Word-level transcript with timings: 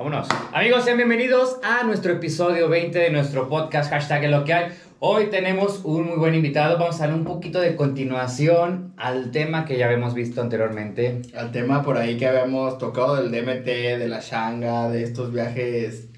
Vámonos. 0.00 0.28
Amigos, 0.54 0.86
sean 0.86 0.96
bienvenidos 0.96 1.58
a 1.62 1.82
nuestro 1.82 2.14
episodio 2.14 2.70
20 2.70 2.98
de 2.98 3.10
nuestro 3.10 3.50
podcast 3.50 3.90
hashtag 3.90 4.24
en 4.24 4.30
lo 4.30 4.44
que 4.44 4.54
hay. 4.54 4.72
Hoy 4.98 5.26
tenemos 5.26 5.82
un 5.84 6.06
muy 6.06 6.16
buen 6.16 6.34
invitado. 6.34 6.78
Vamos 6.78 6.98
a 7.02 7.06
dar 7.06 7.14
un 7.14 7.24
poquito 7.24 7.60
de 7.60 7.76
continuación 7.76 8.94
al 8.96 9.30
tema 9.30 9.66
que 9.66 9.76
ya 9.76 9.84
habíamos 9.84 10.14
visto 10.14 10.40
anteriormente. 10.40 11.20
Al 11.36 11.52
tema 11.52 11.82
por 11.82 11.98
ahí 11.98 12.16
que 12.16 12.26
habíamos 12.26 12.78
tocado 12.78 13.16
del 13.16 13.30
DMT, 13.30 13.66
de 13.66 14.08
la 14.08 14.20
Shanga, 14.20 14.88
de 14.88 15.02
estos 15.02 15.34
viajes 15.34 16.08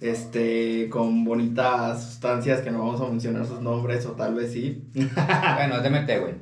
este, 0.00 0.88
con 0.88 1.24
bonitas 1.24 2.00
sustancias 2.00 2.60
que 2.60 2.70
no 2.70 2.78
vamos 2.78 3.00
a 3.00 3.08
mencionar 3.08 3.44
sus 3.44 3.60
nombres 3.60 4.06
o 4.06 4.12
tal 4.12 4.36
vez 4.36 4.52
sí. 4.52 4.84
bueno, 4.94 5.80
DMT, 5.80 6.20
güey. 6.20 6.34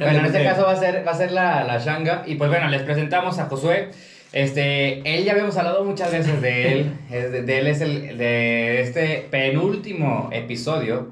Bueno, 0.00 0.18
en 0.18 0.26
este 0.26 0.42
caso 0.42 0.62
va 0.62 0.72
a 0.72 0.76
ser, 0.76 1.06
va 1.06 1.12
a 1.12 1.16
ser 1.16 1.30
la, 1.30 1.62
la 1.62 1.78
Shanga. 1.78 2.24
Y 2.26 2.34
pues 2.34 2.50
bueno, 2.50 2.66
les 2.66 2.82
presentamos 2.82 3.38
a 3.38 3.46
Josué. 3.46 3.92
Este, 4.32 5.16
él 5.16 5.24
ya 5.24 5.32
habíamos 5.32 5.56
hablado 5.56 5.84
muchas 5.84 6.12
veces 6.12 6.40
de 6.40 6.72
él. 6.72 6.92
Es 7.10 7.32
de, 7.32 7.42
de 7.42 7.58
él 7.58 7.66
es 7.66 7.80
el 7.80 8.16
de 8.16 8.80
este 8.82 9.26
penúltimo 9.30 10.28
episodio. 10.32 11.08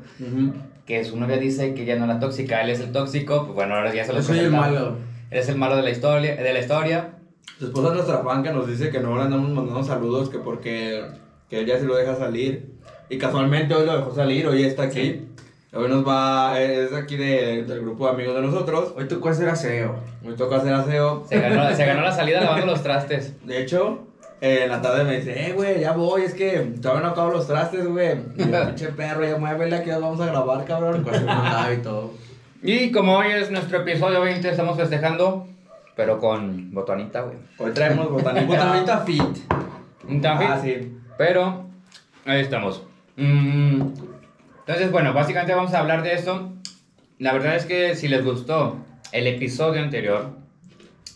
Que 0.87 1.05
su 1.05 1.19
novia 1.19 1.37
dice 1.37 1.75
que 1.75 1.85
ya 1.85 1.97
no 1.97 2.07
la 2.07 2.19
tóxica, 2.19 2.63
él 2.63 2.71
es 2.71 2.81
el 2.81 2.93
tóxico. 2.93 3.45
Pues 3.45 3.55
bueno, 3.55 3.75
ahora 3.75 3.93
ya 3.95 4.05
se 4.05 4.13
lo 4.13 4.21
Yo 4.21 4.25
soy 4.25 4.39
el 4.39 4.51
malo. 4.51 4.97
Él 5.31 5.39
es 5.39 5.49
el 5.49 5.57
malo 5.57 5.77
de 5.77 5.83
la 5.83 5.91
historia. 5.91 6.37
De 6.37 6.53
la 6.53 6.61
historia. 6.61 7.15
Después 7.61 7.85
a 7.85 7.93
nuestra 7.93 8.19
fan 8.19 8.43
que 8.43 8.53
nos 8.53 8.69
dice 8.69 8.91
que 8.91 9.01
no 9.01 9.17
le 9.17 9.23
andamos 9.23 9.51
mandando 9.51 9.83
saludos, 9.83 10.31
que 10.31 10.39
porque 10.39 11.03
que 11.51 11.61
ella 11.61 11.79
sí 11.79 11.87
lo 11.87 11.97
deja 11.97 12.15
salir. 12.15 12.79
Y 13.11 13.19
casualmente 13.19 13.75
hoy 13.75 13.87
lo 13.87 13.97
dejó 13.97 14.15
salir, 14.15 14.47
hoy 14.47 14.63
está 14.63 14.85
aquí. 14.85 15.23
Hoy 15.79 15.89
nos 15.89 16.05
va, 16.07 16.61
es 16.61 16.91
de 16.91 16.97
aquí 16.99 17.17
de- 17.17 17.63
del 17.63 17.81
grupo 17.83 18.07
de 18.07 18.13
amigos 18.13 18.35
de 18.35 18.43
nosotros. 18.43 18.95
Hoy 18.97 19.07
tocó 19.07 19.29
hacer 19.29 19.49
aseo. 19.49 19.95
Hoy 20.27 20.35
toca 20.35 20.57
hacer 20.57 20.73
aseo. 20.75 21.25
Se 21.29 21.39
ganó, 21.39 21.73
se 21.73 21.87
ganó 21.87 22.01
la 22.03 22.11
salida 22.11 22.41
lavando 22.41 22.67
los 22.67 22.83
trastes. 22.83 23.35
De 23.47 23.63
hecho, 23.63 24.01
eh, 24.41 24.63
en 24.65 24.71
la 24.71 24.83
tarde 24.83 25.05
me 25.05 25.17
dice, 25.19 25.47
eh, 25.47 25.53
güey, 25.53 25.79
ya 25.81 25.93
voy, 25.93 26.23
es 26.23 26.35
que 26.35 26.51
todavía 26.83 27.05
no 27.07 27.11
acabo 27.13 27.31
los 27.31 27.47
trastes, 27.47 27.87
güey. 27.87 28.17
Pinche 28.37 28.89
perro, 28.89 29.25
ya 29.25 29.37
muévele, 29.39 29.77
aquí 29.77 29.91
nos 29.91 30.01
vamos 30.01 30.21
a 30.21 30.27
grabar, 30.27 30.65
cabrón. 30.65 31.05
Tocó 31.05 31.17
hacer 31.17 31.79
y 31.79 31.83
todo. 31.83 32.11
Y 32.61 32.91
como 32.91 33.17
hoy 33.17 33.29
es 33.31 33.49
nuestro 33.53 33.79
episodio 33.79 34.21
20, 34.23 34.49
estamos 34.51 34.77
festejando. 34.77 35.47
Pero 35.95 36.19
con 36.19 36.73
botanita, 36.75 37.21
güey. 37.21 37.37
Hoy 37.59 37.71
traemos 37.73 38.11
botanita. 38.11 38.47
Botanita 38.47 38.99
fit. 39.05 39.23
Un 40.09 40.27
Ah, 40.27 40.59
fit. 40.61 40.65
sí. 40.81 40.93
Pero 41.17 41.67
ahí 42.25 42.41
estamos. 42.41 42.83
Mm, 43.17 43.83
entonces, 44.69 44.93
bueno, 44.93 45.15
básicamente 45.15 45.55
vamos 45.55 45.73
a 45.73 45.79
hablar 45.79 46.03
de 46.03 46.13
eso. 46.13 46.53
La 47.19 47.33
verdad 47.33 47.57
es 47.57 47.65
que 47.65 47.97
si 47.97 48.07
les 48.07 48.23
gustó 48.23 48.77
el 49.13 49.27
episodio 49.27 49.81
anterior, 49.83 50.33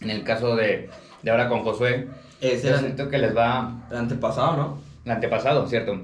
en 0.00 0.08
el 0.08 0.24
caso 0.24 0.56
de, 0.56 0.88
de 1.22 1.30
ahora 1.30 1.50
con 1.50 1.62
Josué, 1.62 2.08
Ese 2.40 2.70
yo 2.70 2.78
siento 2.78 3.10
que 3.10 3.18
les 3.18 3.36
va... 3.36 3.82
el 3.90 3.98
antepasado, 3.98 4.56
¿no? 4.56 4.78
El 5.04 5.12
antepasado, 5.12 5.68
¿cierto? 5.68 5.96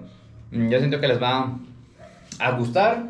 Mm, 0.51 0.69
Yo 0.69 0.79
siento 0.79 1.01
que 1.01 1.09
les 1.09 1.23
va 1.23 1.57
a 2.39 2.51
gustar 2.51 3.05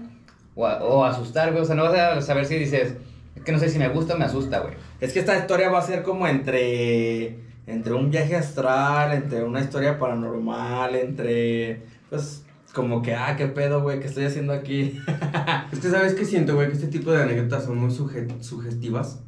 o 0.55 0.69
a, 0.69 0.85
o 0.85 1.05
a 1.05 1.11
asustar, 1.11 1.51
güey. 1.51 1.63
O 1.65 1.67
sea, 1.67 1.75
no 1.75 1.83
vas 1.83 1.99
a 1.99 2.23
saber 2.23 2.47
si 2.47 2.55
dices, 2.61 2.95
es 3.35 3.43
que 3.43 3.51
no 3.51 3.59
sé 3.59 3.69
si 3.69 3.81
me 3.81 3.89
gusta 3.89 4.15
o 4.15 4.19
me 4.19 4.25
asusta, 4.25 4.61
güey. 4.61 4.75
Es 5.01 5.13
que 5.13 5.19
esta 5.19 5.37
historia 5.37 5.69
va 5.69 5.81
a 5.81 5.83
ser 5.83 6.05
como 6.05 6.29
entre, 6.29 7.41
entre 7.67 7.93
un 7.93 8.09
viaje 8.13 8.37
astral, 8.37 9.15
entre 9.15 9.43
una 9.43 9.61
historia 9.63 9.99
paranormal, 9.99 10.95
entre, 10.95 11.83
pues, 12.09 12.45
como 12.79 13.03
que, 13.03 13.13
ah, 13.13 13.35
qué 13.37 13.49
pedo, 13.49 13.83
güey, 13.83 13.99
¿qué 13.99 14.07
estoy 14.07 14.25
haciendo 14.25 14.53
aquí? 14.53 14.97
Es 15.73 15.81
que 15.81 15.89
sabes 15.91 16.15
que 16.15 16.25
siento, 16.25 16.55
güey, 16.55 16.69
que 16.69 16.75
este 16.75 16.87
tipo 16.87 17.11
de 17.11 17.21
anécdotas 17.25 17.65
son 17.65 17.77
muy 17.77 17.91
suge- 17.91 18.41
sugestivas. 18.41 19.21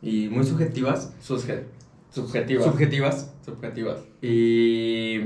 Y 0.00 0.28
muy 0.28 0.44
subjetivas. 0.46 1.12
Susge- 1.20 1.64
subjetivas. 2.10 2.64
Subjetivas. 2.64 3.34
subjetivas. 3.44 3.98
Y. 4.22 5.18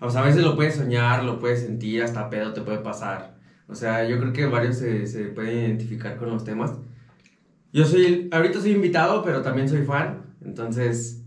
O 0.00 0.08
sea, 0.10 0.22
a 0.22 0.24
veces 0.24 0.42
lo 0.42 0.56
puedes 0.56 0.74
soñar, 0.76 1.22
lo 1.24 1.38
puedes 1.38 1.60
sentir, 1.60 2.02
hasta 2.02 2.30
pedo 2.30 2.54
te 2.54 2.62
puede 2.62 2.78
pasar. 2.78 3.36
O 3.68 3.74
sea, 3.74 4.08
yo 4.08 4.18
creo 4.18 4.32
que 4.32 4.46
varios 4.46 4.78
se, 4.78 5.06
se 5.06 5.24
pueden 5.24 5.58
identificar 5.66 6.16
con 6.16 6.30
los 6.30 6.44
temas. 6.44 6.72
Yo 7.74 7.84
soy. 7.84 8.28
Ahorita 8.32 8.58
soy 8.60 8.70
invitado, 8.72 9.22
pero 9.22 9.42
también 9.42 9.68
soy 9.68 9.82
fan. 9.84 10.22
Entonces. 10.42 11.23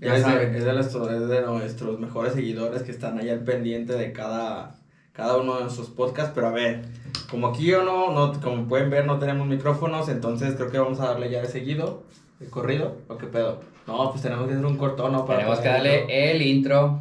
Ya 0.00 0.16
es, 0.16 0.24
de, 0.26 0.58
es 0.58 0.64
de 0.64 0.72
nuestro- 0.72 1.10
es 1.10 1.28
de 1.28 1.42
nuestros 1.42 1.98
mejores 2.00 2.32
seguidores 2.32 2.82
que 2.82 2.90
están 2.90 3.18
ahí 3.18 3.28
al 3.28 3.40
pendiente 3.40 3.92
de 3.94 4.12
cada, 4.12 4.76
cada 5.12 5.36
uno 5.36 5.56
de 5.56 5.62
nuestros 5.64 5.88
podcasts. 5.90 6.32
Pero 6.34 6.46
a 6.48 6.52
ver, 6.52 6.82
como 7.30 7.48
aquí 7.48 7.64
yo 7.66 7.82
no, 7.84 8.12
no, 8.12 8.40
como 8.40 8.66
pueden 8.66 8.88
ver, 8.90 9.04
no 9.06 9.18
tenemos 9.18 9.46
micrófonos, 9.46 10.08
entonces 10.08 10.54
creo 10.54 10.70
que 10.70 10.78
vamos 10.78 11.00
a 11.00 11.06
darle 11.08 11.30
ya 11.30 11.42
de 11.42 11.48
seguido, 11.48 12.02
de 12.38 12.46
corrido, 12.48 12.96
¿o 13.08 13.18
qué 13.18 13.26
pedo? 13.26 13.60
No, 13.86 14.10
pues 14.10 14.22
tenemos 14.22 14.46
que 14.46 14.54
hacer 14.54 14.64
un 14.64 14.76
cortón, 14.76 15.12
¿no? 15.12 15.26
Para 15.26 15.40
Tenemos 15.40 15.58
que 15.60 15.68
darle 15.68 16.32
el 16.32 16.40
intro. 16.42 17.00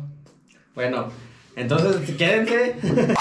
Bueno, 0.76 1.08
entonces 1.56 2.16
quédense. 2.18 2.76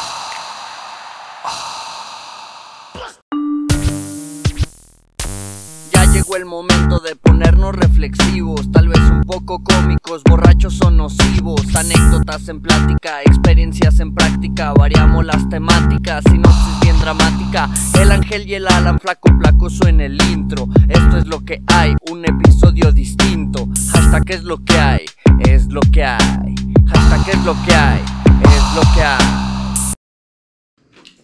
llegó 6.29 6.37
el 6.37 6.45
momento 6.45 6.99
de 6.99 7.17
ponernos 7.17 7.75
reflexivos, 7.75 8.71
tal 8.73 8.89
vez 8.89 8.99
un 9.11 9.23
poco 9.23 9.63
cómicos, 9.63 10.23
borrachos 10.25 10.81
o 10.83 10.91
nocivos, 10.91 11.63
anécdotas 11.75 12.49
en 12.49 12.61
plática, 12.61 13.23
experiencias 13.23 14.01
en 14.01 14.15
práctica, 14.15 14.73
variamos 14.75 15.25
las 15.25 15.49
temáticas, 15.49 16.25
sinopsis 16.31 16.81
bien 16.83 16.99
dramática, 17.01 17.71
el 18.01 18.11
ángel 18.11 18.47
y 18.47 18.55
el 18.55 18.67
Alan 18.67 18.99
flaco 18.99 19.31
placoso 19.39 19.87
en 19.87 20.01
el 20.01 20.21
intro, 20.31 20.69
esto 20.89 21.19
es 21.19 21.27
lo 21.27 21.45
que 21.45 21.63
hay, 21.69 21.95
un 22.11 22.25
episodio 22.25 22.93
distinto, 22.93 23.69
hashtag 23.93 24.31
es 24.31 24.45
lo 24.45 24.59
que 24.65 24.79
hay, 24.79 25.07
es 25.41 25.67
lo 25.69 25.81
que 25.81 26.05
hay, 26.05 26.55
hashtag 26.87 27.29
es 27.29 27.45
lo 27.45 27.55
que 27.65 27.75
hay, 27.75 28.01
es 28.43 28.75
lo 28.75 28.83
que 28.95 29.03
hay. 29.03 29.95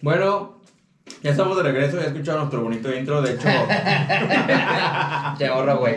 Bueno, 0.01 0.54
ya 1.25 1.31
estamos 1.31 1.57
de 1.57 1.63
regreso, 1.63 1.97
ya 1.99 2.05
escucharon 2.05 2.41
nuestro 2.41 2.61
bonito 2.61 2.95
intro, 2.95 3.21
de 3.21 3.33
hecho... 3.33 3.47
Te 5.37 5.47
ahorro, 5.47 5.77
güey. 5.79 5.95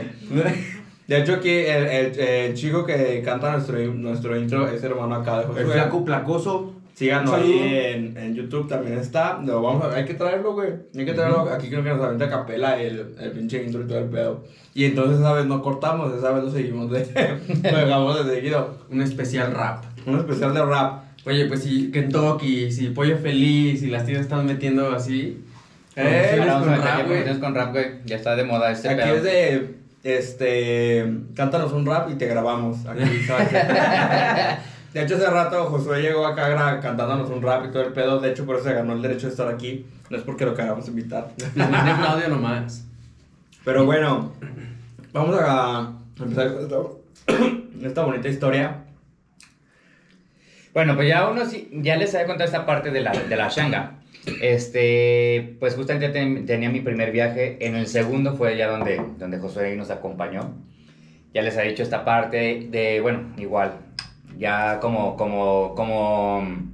De 1.06 1.18
hecho, 1.18 1.34
aquí 1.34 1.50
el, 1.50 1.86
el- 1.86 2.18
el 2.20 2.54
chico 2.54 2.84
que 2.84 3.22
canta 3.24 3.52
nuestro, 3.52 3.78
nuestro 3.94 4.36
intro 4.36 4.68
es 4.68 4.82
hermano 4.82 5.14
acá 5.16 5.38
de 5.40 5.44
Josué. 5.46 5.62
El 5.62 5.68
flaco 5.68 6.04
placoso. 6.04 6.74
Síganos 6.94 7.32
ahí 7.32 7.52
en, 7.94 8.16
en 8.16 8.34
YouTube 8.34 8.68
también 8.68 8.98
está. 8.98 9.38
Lo 9.40 9.62
vamos 9.62 9.84
a, 9.84 9.94
hay 9.94 10.04
que 10.04 10.14
traerlo, 10.14 10.54
güey. 10.54 10.70
Hay 10.96 11.04
que 11.04 11.12
traerlo. 11.14 11.48
Aquí 11.48 11.68
creo 11.68 11.84
que 11.84 11.90
nos 11.90 12.00
aventa 12.02 12.24
a 12.24 12.30
capela 12.30 12.76
el, 12.80 13.14
el 13.20 13.30
pinche 13.30 13.62
intro 13.62 13.82
y 13.82 13.86
todo 13.86 13.98
el 13.98 14.06
pedo. 14.06 14.42
Y 14.74 14.84
entonces 14.86 15.20
esa 15.20 15.32
vez 15.32 15.46
no 15.46 15.62
cortamos, 15.62 16.12
esa 16.12 16.32
vez 16.32 16.42
lo 16.42 16.50
seguimos 16.50 16.90
de. 16.90 17.06
lo 17.72 17.78
dejamos 17.78 18.26
de 18.26 18.34
seguido. 18.34 18.78
Un 18.90 19.00
especial 19.02 19.52
rap. 19.54 19.84
Un 20.06 20.18
especial 20.18 20.52
de 20.54 20.64
rap. 20.64 21.04
Oye, 21.24 21.46
pues 21.46 21.62
si 21.62 21.90
Kentucky, 21.90 22.70
si 22.72 22.88
Pollo 22.88 23.18
Feliz, 23.18 23.80
si 23.80 23.88
las 23.88 24.06
tías 24.06 24.20
están 24.20 24.46
metiendo 24.46 24.90
así. 24.92 25.44
Eh, 25.96 26.38
con 26.46 26.66
rap, 26.80 27.06
güey. 27.06 27.40
con 27.40 27.54
rap, 27.54 27.72
güey. 27.72 27.86
Ya 28.06 28.16
está 28.16 28.36
de 28.36 28.44
moda 28.44 28.70
este 28.70 28.88
Aquí 28.88 29.02
pedo. 29.02 29.16
es 29.16 29.22
de. 29.24 29.74
Este. 30.04 31.12
Cántanos 31.34 31.72
un 31.72 31.84
rap 31.84 32.10
y 32.10 32.14
te 32.14 32.26
grabamos. 32.26 32.86
Aquí, 32.86 33.02
¿sabes? 33.26 33.52
De 34.94 35.02
hecho, 35.02 35.16
hace 35.16 35.28
rato 35.28 35.66
Josué 35.66 36.00
llegó 36.00 36.26
acá 36.26 36.80
cantándonos 36.80 37.28
un 37.30 37.42
rap 37.42 37.66
y 37.66 37.72
todo 37.72 37.82
el 37.82 37.92
pedo. 37.92 38.20
De 38.20 38.30
hecho, 38.30 38.46
por 38.46 38.56
eso 38.56 38.64
se 38.64 38.74
ganó 38.74 38.92
el 38.94 39.02
derecho 39.02 39.26
de 39.26 39.32
estar 39.32 39.48
aquí. 39.48 39.86
No 40.08 40.16
es 40.16 40.22
porque 40.22 40.46
lo 40.46 40.54
queramos 40.54 40.88
invitar. 40.88 41.32
Mandé 41.54 41.92
un 41.92 42.04
audio 42.04 42.28
nomás. 42.28 42.84
Pero 43.64 43.84
bueno, 43.84 44.32
vamos 45.12 45.36
a 45.42 45.92
empezar 46.18 46.52
esta 47.82 48.02
bonita 48.02 48.28
historia. 48.28 48.84
Bueno, 50.74 50.94
pues 50.96 51.08
ya 51.08 51.28
uno 51.28 51.44
sí, 51.46 51.68
ya 51.72 51.96
les 51.96 52.14
había 52.14 52.26
contado 52.26 52.46
esta 52.46 52.66
parte 52.66 52.90
de 52.90 53.00
la, 53.00 53.12
de 53.12 53.36
la 53.36 53.48
Shanga. 53.48 53.94
Este, 54.40 55.56
pues 55.60 55.74
justamente 55.74 56.08
ten- 56.10 56.44
tenía 56.46 56.70
mi 56.70 56.80
primer 56.80 57.10
viaje. 57.12 57.56
En 57.60 57.74
el 57.74 57.86
segundo 57.86 58.36
fue 58.36 58.56
ya 58.56 58.68
donde, 58.68 59.00
donde 59.18 59.38
Josué 59.38 59.74
nos 59.76 59.90
acompañó. 59.90 60.54
Ya 61.34 61.42
les 61.42 61.56
había 61.56 61.70
dicho 61.70 61.82
esta 61.82 62.04
parte 62.04 62.66
de, 62.70 63.00
bueno, 63.00 63.32
igual, 63.38 63.72
ya 64.38 64.78
como, 64.80 65.16
como, 65.16 65.74
como 65.74 66.42
mm, 66.42 66.70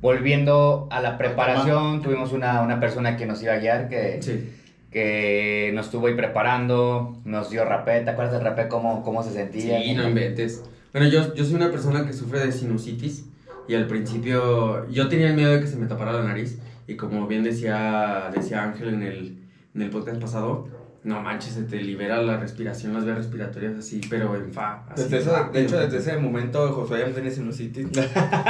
volviendo 0.00 0.88
a 0.90 1.00
la 1.00 1.18
preparación, 1.18 2.02
tuvimos 2.02 2.32
una, 2.32 2.62
una 2.62 2.78
persona 2.80 3.16
que 3.16 3.26
nos 3.26 3.42
iba 3.42 3.54
a 3.54 3.58
guiar, 3.58 3.88
que, 3.88 4.22
Sí. 4.22 4.52
que 4.90 5.70
nos 5.74 5.86
estuvo 5.86 6.06
ahí 6.06 6.14
preparando, 6.14 7.18
nos 7.24 7.50
dio 7.50 7.64
rapé, 7.64 8.00
¿te 8.00 8.10
acuerdas 8.10 8.34
del 8.34 8.42
rapé? 8.44 8.68
¿Cómo, 8.68 9.02
cómo 9.02 9.22
se 9.22 9.32
sentía? 9.32 9.80
Sí, 9.80 9.94
no 9.94 10.08
inventes. 10.08 10.62
Bueno, 10.96 11.10
yo, 11.10 11.34
yo 11.34 11.44
soy 11.44 11.56
una 11.56 11.70
persona 11.70 12.06
que 12.06 12.14
sufre 12.14 12.38
de 12.40 12.50
sinusitis 12.50 13.26
y 13.68 13.74
al 13.74 13.86
principio 13.86 14.88
yo 14.88 15.08
tenía 15.08 15.28
el 15.28 15.34
miedo 15.34 15.52
de 15.52 15.60
que 15.60 15.66
se 15.66 15.76
me 15.76 15.84
tapara 15.86 16.14
la 16.14 16.22
nariz 16.22 16.58
y 16.86 16.96
como 16.96 17.26
bien 17.26 17.44
decía, 17.44 18.30
decía 18.34 18.62
Ángel 18.62 18.88
en 18.88 19.02
el, 19.02 19.38
en 19.74 19.82
el 19.82 19.90
podcast 19.90 20.18
pasado, 20.18 20.68
no 21.04 21.20
manches, 21.20 21.52
se 21.52 21.64
te 21.64 21.82
libera 21.82 22.22
la 22.22 22.38
respiración, 22.38 22.94
las 22.94 23.04
vías 23.04 23.18
respiratorias 23.18 23.76
así, 23.76 24.00
pero 24.08 24.36
en 24.36 24.50
fa. 24.54 24.86
así 24.88 25.02
Desde 25.02 25.30
rápido. 25.30 25.52
de 25.52 25.66
hecho, 25.66 25.78
desde 25.78 25.98
ese 25.98 26.18
momento 26.18 26.72
Josué 26.72 27.00
ya 27.00 27.08
no 27.08 27.14
tenía 27.14 27.30
sinusitis. 27.30 27.88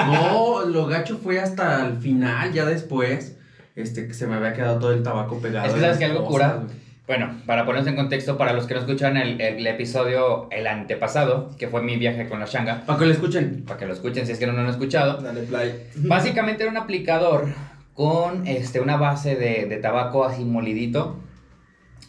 No, 0.06 0.64
lo 0.66 0.86
gacho 0.86 1.18
fue 1.18 1.40
hasta 1.40 1.84
el 1.84 1.96
final, 1.96 2.52
ya 2.52 2.64
después, 2.64 3.36
este, 3.74 4.06
que 4.06 4.14
se 4.14 4.28
me 4.28 4.36
había 4.36 4.52
quedado 4.52 4.78
todo 4.78 4.92
el 4.92 5.02
tabaco 5.02 5.40
pegado. 5.40 5.66
Es 5.66 5.74
que 5.74 5.80
sabes 5.80 5.98
que 5.98 6.04
algo 6.04 6.24
cosas, 6.24 6.52
cura. 6.52 6.66
Bueno, 7.06 7.30
para 7.46 7.64
ponernos 7.64 7.88
en 7.88 7.94
contexto, 7.94 8.36
para 8.36 8.52
los 8.52 8.66
que 8.66 8.74
no 8.74 8.80
escuchan 8.80 9.16
el, 9.16 9.40
el 9.40 9.64
episodio, 9.66 10.48
el 10.50 10.66
antepasado, 10.66 11.50
que 11.56 11.68
fue 11.68 11.80
mi 11.82 11.96
viaje 11.96 12.28
con 12.28 12.40
la 12.40 12.46
Shanga, 12.46 12.82
Para 12.84 12.98
que 12.98 13.06
lo 13.06 13.12
escuchen. 13.12 13.62
para 13.64 13.78
que 13.78 13.86
lo 13.86 13.92
escuchen 13.92 14.26
si 14.26 14.32
es 14.32 14.38
que 14.40 14.46
no 14.46 14.52
lo 14.54 14.60
han 14.62 14.68
escuchado, 14.68 15.22
Dale 15.22 15.42
play. 15.42 15.86
básicamente 15.96 16.64
era 16.64 16.72
un 16.72 16.78
aplicador 16.78 17.46
con 17.94 18.46
este, 18.48 18.80
una 18.80 18.96
base 18.96 19.36
de, 19.36 19.66
de 19.66 19.76
tabaco 19.76 20.24
así 20.24 20.44
molidito 20.44 21.20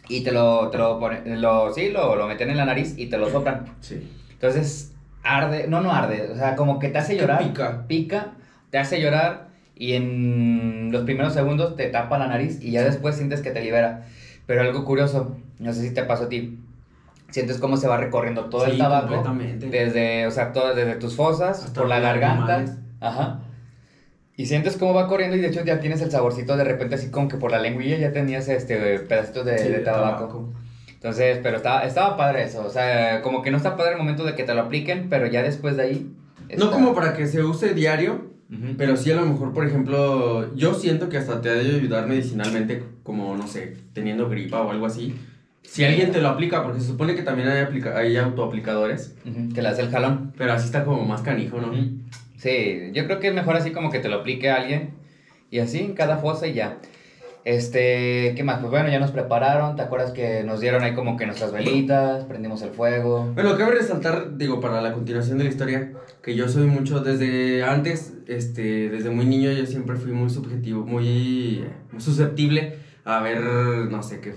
y 0.10 0.22
te 0.24 0.32
lo, 0.32 0.70
te 0.70 0.80
lo, 0.80 1.00
pone- 1.00 1.22
lo, 1.38 1.72
sí, 1.74 1.90
lo, 1.90 2.16
lo 2.16 2.28
meten 2.28 2.50
en 2.50 2.58
la 2.58 2.66
nariz 2.66 2.96
y 2.98 3.06
te 3.06 3.18
lo 3.20 3.30
soplan. 3.30 3.66
Sí. 3.82 4.10
Entonces, 4.32 4.94
arde, 5.22 5.68
no, 5.68 5.80
no 5.82 5.94
arde, 5.94 6.30
o 6.32 6.36
sea, 6.36 6.56
como 6.56 6.80
que 6.80 6.90
te 6.90 6.98
hace 6.98 7.16
llorar. 7.16 7.44
pica. 7.44 7.86
Pica, 7.88 8.32
te 8.72 8.80
hace 8.80 9.00
llorar 9.00 9.50
y 9.76 9.94
en 9.94 10.90
los 10.92 11.04
primeros 11.04 11.34
segundos 11.34 11.76
te 11.76 11.86
tapa 11.88 12.18
la 12.18 12.26
nariz 12.28 12.60
y 12.64 12.72
ya 12.72 12.84
después 12.84 13.16
sientes 13.16 13.42
que 13.42 13.52
te 13.52 13.62
libera. 13.62 14.06
Pero 14.48 14.62
algo 14.62 14.84
curioso, 14.84 15.38
no 15.60 15.74
sé 15.74 15.82
si 15.82 15.94
te 15.94 16.04
pasó 16.04 16.24
a 16.24 16.30
ti, 16.30 16.58
sientes 17.30 17.60
cómo 17.60 17.78
se 17.78 17.88
va 17.88 17.98
recorriendo 17.98 18.46
todo 18.46 18.66
el 18.66 18.78
tabaco. 18.78 19.08
completamente. 19.08 19.68
Desde, 19.68 20.26
o 20.26 20.32
sea, 20.32 20.54
todo, 20.54 20.74
desde 20.74 20.96
tus 20.96 21.16
fosas, 21.16 21.64
Hasta 21.64 21.80
por 21.80 21.90
la 21.90 22.00
garganta. 22.00 22.66
Ajá. 23.00 23.42
Y 24.36 24.46
sientes 24.46 24.78
cómo 24.78 24.94
va 24.94 25.08
corriendo 25.08 25.36
y 25.36 25.40
de 25.42 25.48
hecho 25.48 25.64
ya 25.64 25.80
tienes 25.80 26.02
el 26.02 26.12
saborcito 26.12 26.56
de 26.58 26.64
repente 26.64 26.96
así 26.96 27.10
como 27.10 27.28
que 27.28 27.38
por 27.38 27.52
la 27.52 27.60
lengüilla 27.60 27.98
ya 27.98 28.12
tenías 28.12 28.48
este 28.48 29.00
pedacitos 29.00 29.46
de, 29.46 29.58
Sí, 29.58 29.70
de 29.70 29.80
tabaco. 29.80 30.54
Entonces, 30.94 31.40
pero 31.42 31.58
estaba, 31.58 31.84
estaba 31.86 32.18
padre 32.18 32.44
eso. 32.44 32.64
O 32.66 32.70
sea, 32.70 33.22
como 33.22 33.42
que 33.42 33.52
no 33.52 33.58
está 33.58 33.76
padre 33.76 33.94
el 33.94 33.98
momento 33.98 34.24
de 34.24 34.36
que 34.36 34.44
te 34.44 34.54
lo 34.54 34.62
apliquen, 34.62 35.10
pero 35.10 35.28
ya 35.28 35.42
después 35.42 35.76
de 35.76 35.84
ahí. 35.84 36.16
No 36.58 36.72
como 36.72 36.94
para 36.94 37.14
que 37.14 37.28
se 37.28 37.44
use 37.44 37.74
diario, 37.74 38.26
Pero 38.78 38.96
sí 38.96 39.12
a 39.12 39.16
lo 39.16 39.26
mejor, 39.26 39.54
por 39.54 39.66
ejemplo, 39.68 40.56
yo 40.56 40.74
siento 40.74 41.10
que 41.10 41.18
hasta 41.18 41.42
te 41.42 41.50
ha 41.50 41.54
de 41.54 41.76
ayudar 41.76 42.08
medicinalmente, 42.08 42.82
como, 43.04 43.36
no 43.36 43.46
sé, 43.48 43.76
teniendo 43.94 44.30
gripa 44.30 44.62
o 44.62 44.72
algo 44.72 44.86
así. 44.86 45.16
Si 45.64 45.84
alguien 45.84 46.12
te 46.14 46.22
lo 46.22 46.30
aplica, 46.30 46.64
porque 46.64 46.80
se 46.80 46.88
supone 46.88 47.14
que 47.16 47.24
también 47.24 47.50
hay, 47.50 47.66
hay 47.96 48.16
autoaplicadores, 48.18 49.16
Ujú, 49.26 49.54
Que 49.54 49.62
le 49.62 49.68
hace 49.68 49.82
el 49.82 49.90
jalón. 49.90 50.32
pero 50.38 50.54
así 50.54 50.66
está 50.68 50.86
como 50.86 51.04
más 51.04 51.22
canijo, 51.22 51.60
¿no? 51.60 51.74
Sí, 52.38 52.92
yo 52.94 53.06
creo 53.06 53.20
que 53.20 53.28
es 53.28 53.34
mejor 53.34 53.58
así 53.58 53.72
como 53.72 53.90
que 53.92 54.00
te 54.00 54.08
lo 54.08 54.18
aplique 54.18 54.50
alguien. 54.50 54.92
Y 55.52 55.60
así 55.60 55.80
en 55.80 55.94
cada 55.94 56.18
fosa 56.18 56.48
y 56.48 56.54
ya. 56.54 56.78
Este, 57.52 58.34
¿qué 58.36 58.44
más? 58.44 58.60
Pues 58.60 58.70
bueno, 58.72 58.90
ya 58.90 59.00
nos 59.00 59.12
prepararon. 59.12 59.78
¿Te 59.78 59.82
acuerdas 59.82 60.12
que 60.12 60.44
nos 60.44 60.60
dieron 60.60 60.84
ahí 60.84 60.94
como 60.94 61.16
que 61.16 61.26
nuestras 61.26 61.54
velitas? 61.54 62.26
Prendimos 62.26 62.62
el 62.62 62.72
fuego. 62.72 63.32
Bueno, 63.36 63.58
cabe 63.58 63.76
resaltar, 63.76 64.38
digo, 64.38 64.60
para 64.60 64.82
la 64.82 64.92
continuación 64.92 65.38
de 65.38 65.46
la 65.46 65.50
historia, 65.50 65.94
que 66.22 66.36
yo 66.36 66.50
soy 66.50 66.66
mucho, 66.68 67.00
desde 67.00 67.64
antes, 67.64 68.16
este, 68.28 68.90
desde 68.90 69.12
muy 69.12 69.26
niño 69.26 69.50
yo 69.54 69.66
siempre 69.66 69.96
fui 69.96 70.12
muy 70.12 70.30
subjetivo, 70.30 70.86
muy, 70.86 71.70
susceptible 72.00 72.80
a 73.06 73.22
ver, 73.22 73.40
no 73.42 74.04
sé, 74.04 74.20
qué, 74.20 74.36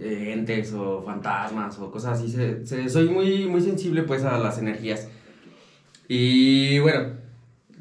eh, 0.00 0.30
entes 0.32 0.72
o 0.72 1.02
fantasmas 1.04 1.78
o 1.78 1.90
cosas 1.90 2.18
así. 2.18 2.30
Se- 2.64 2.88
soy 2.88 3.10
muy, 3.10 3.46
muy 3.48 3.60
sensible 3.60 4.02
pues 4.04 4.24
a 4.24 4.38
las 4.38 4.56
energías. 4.58 5.08
Y 6.08 6.78
bueno, 6.78 7.08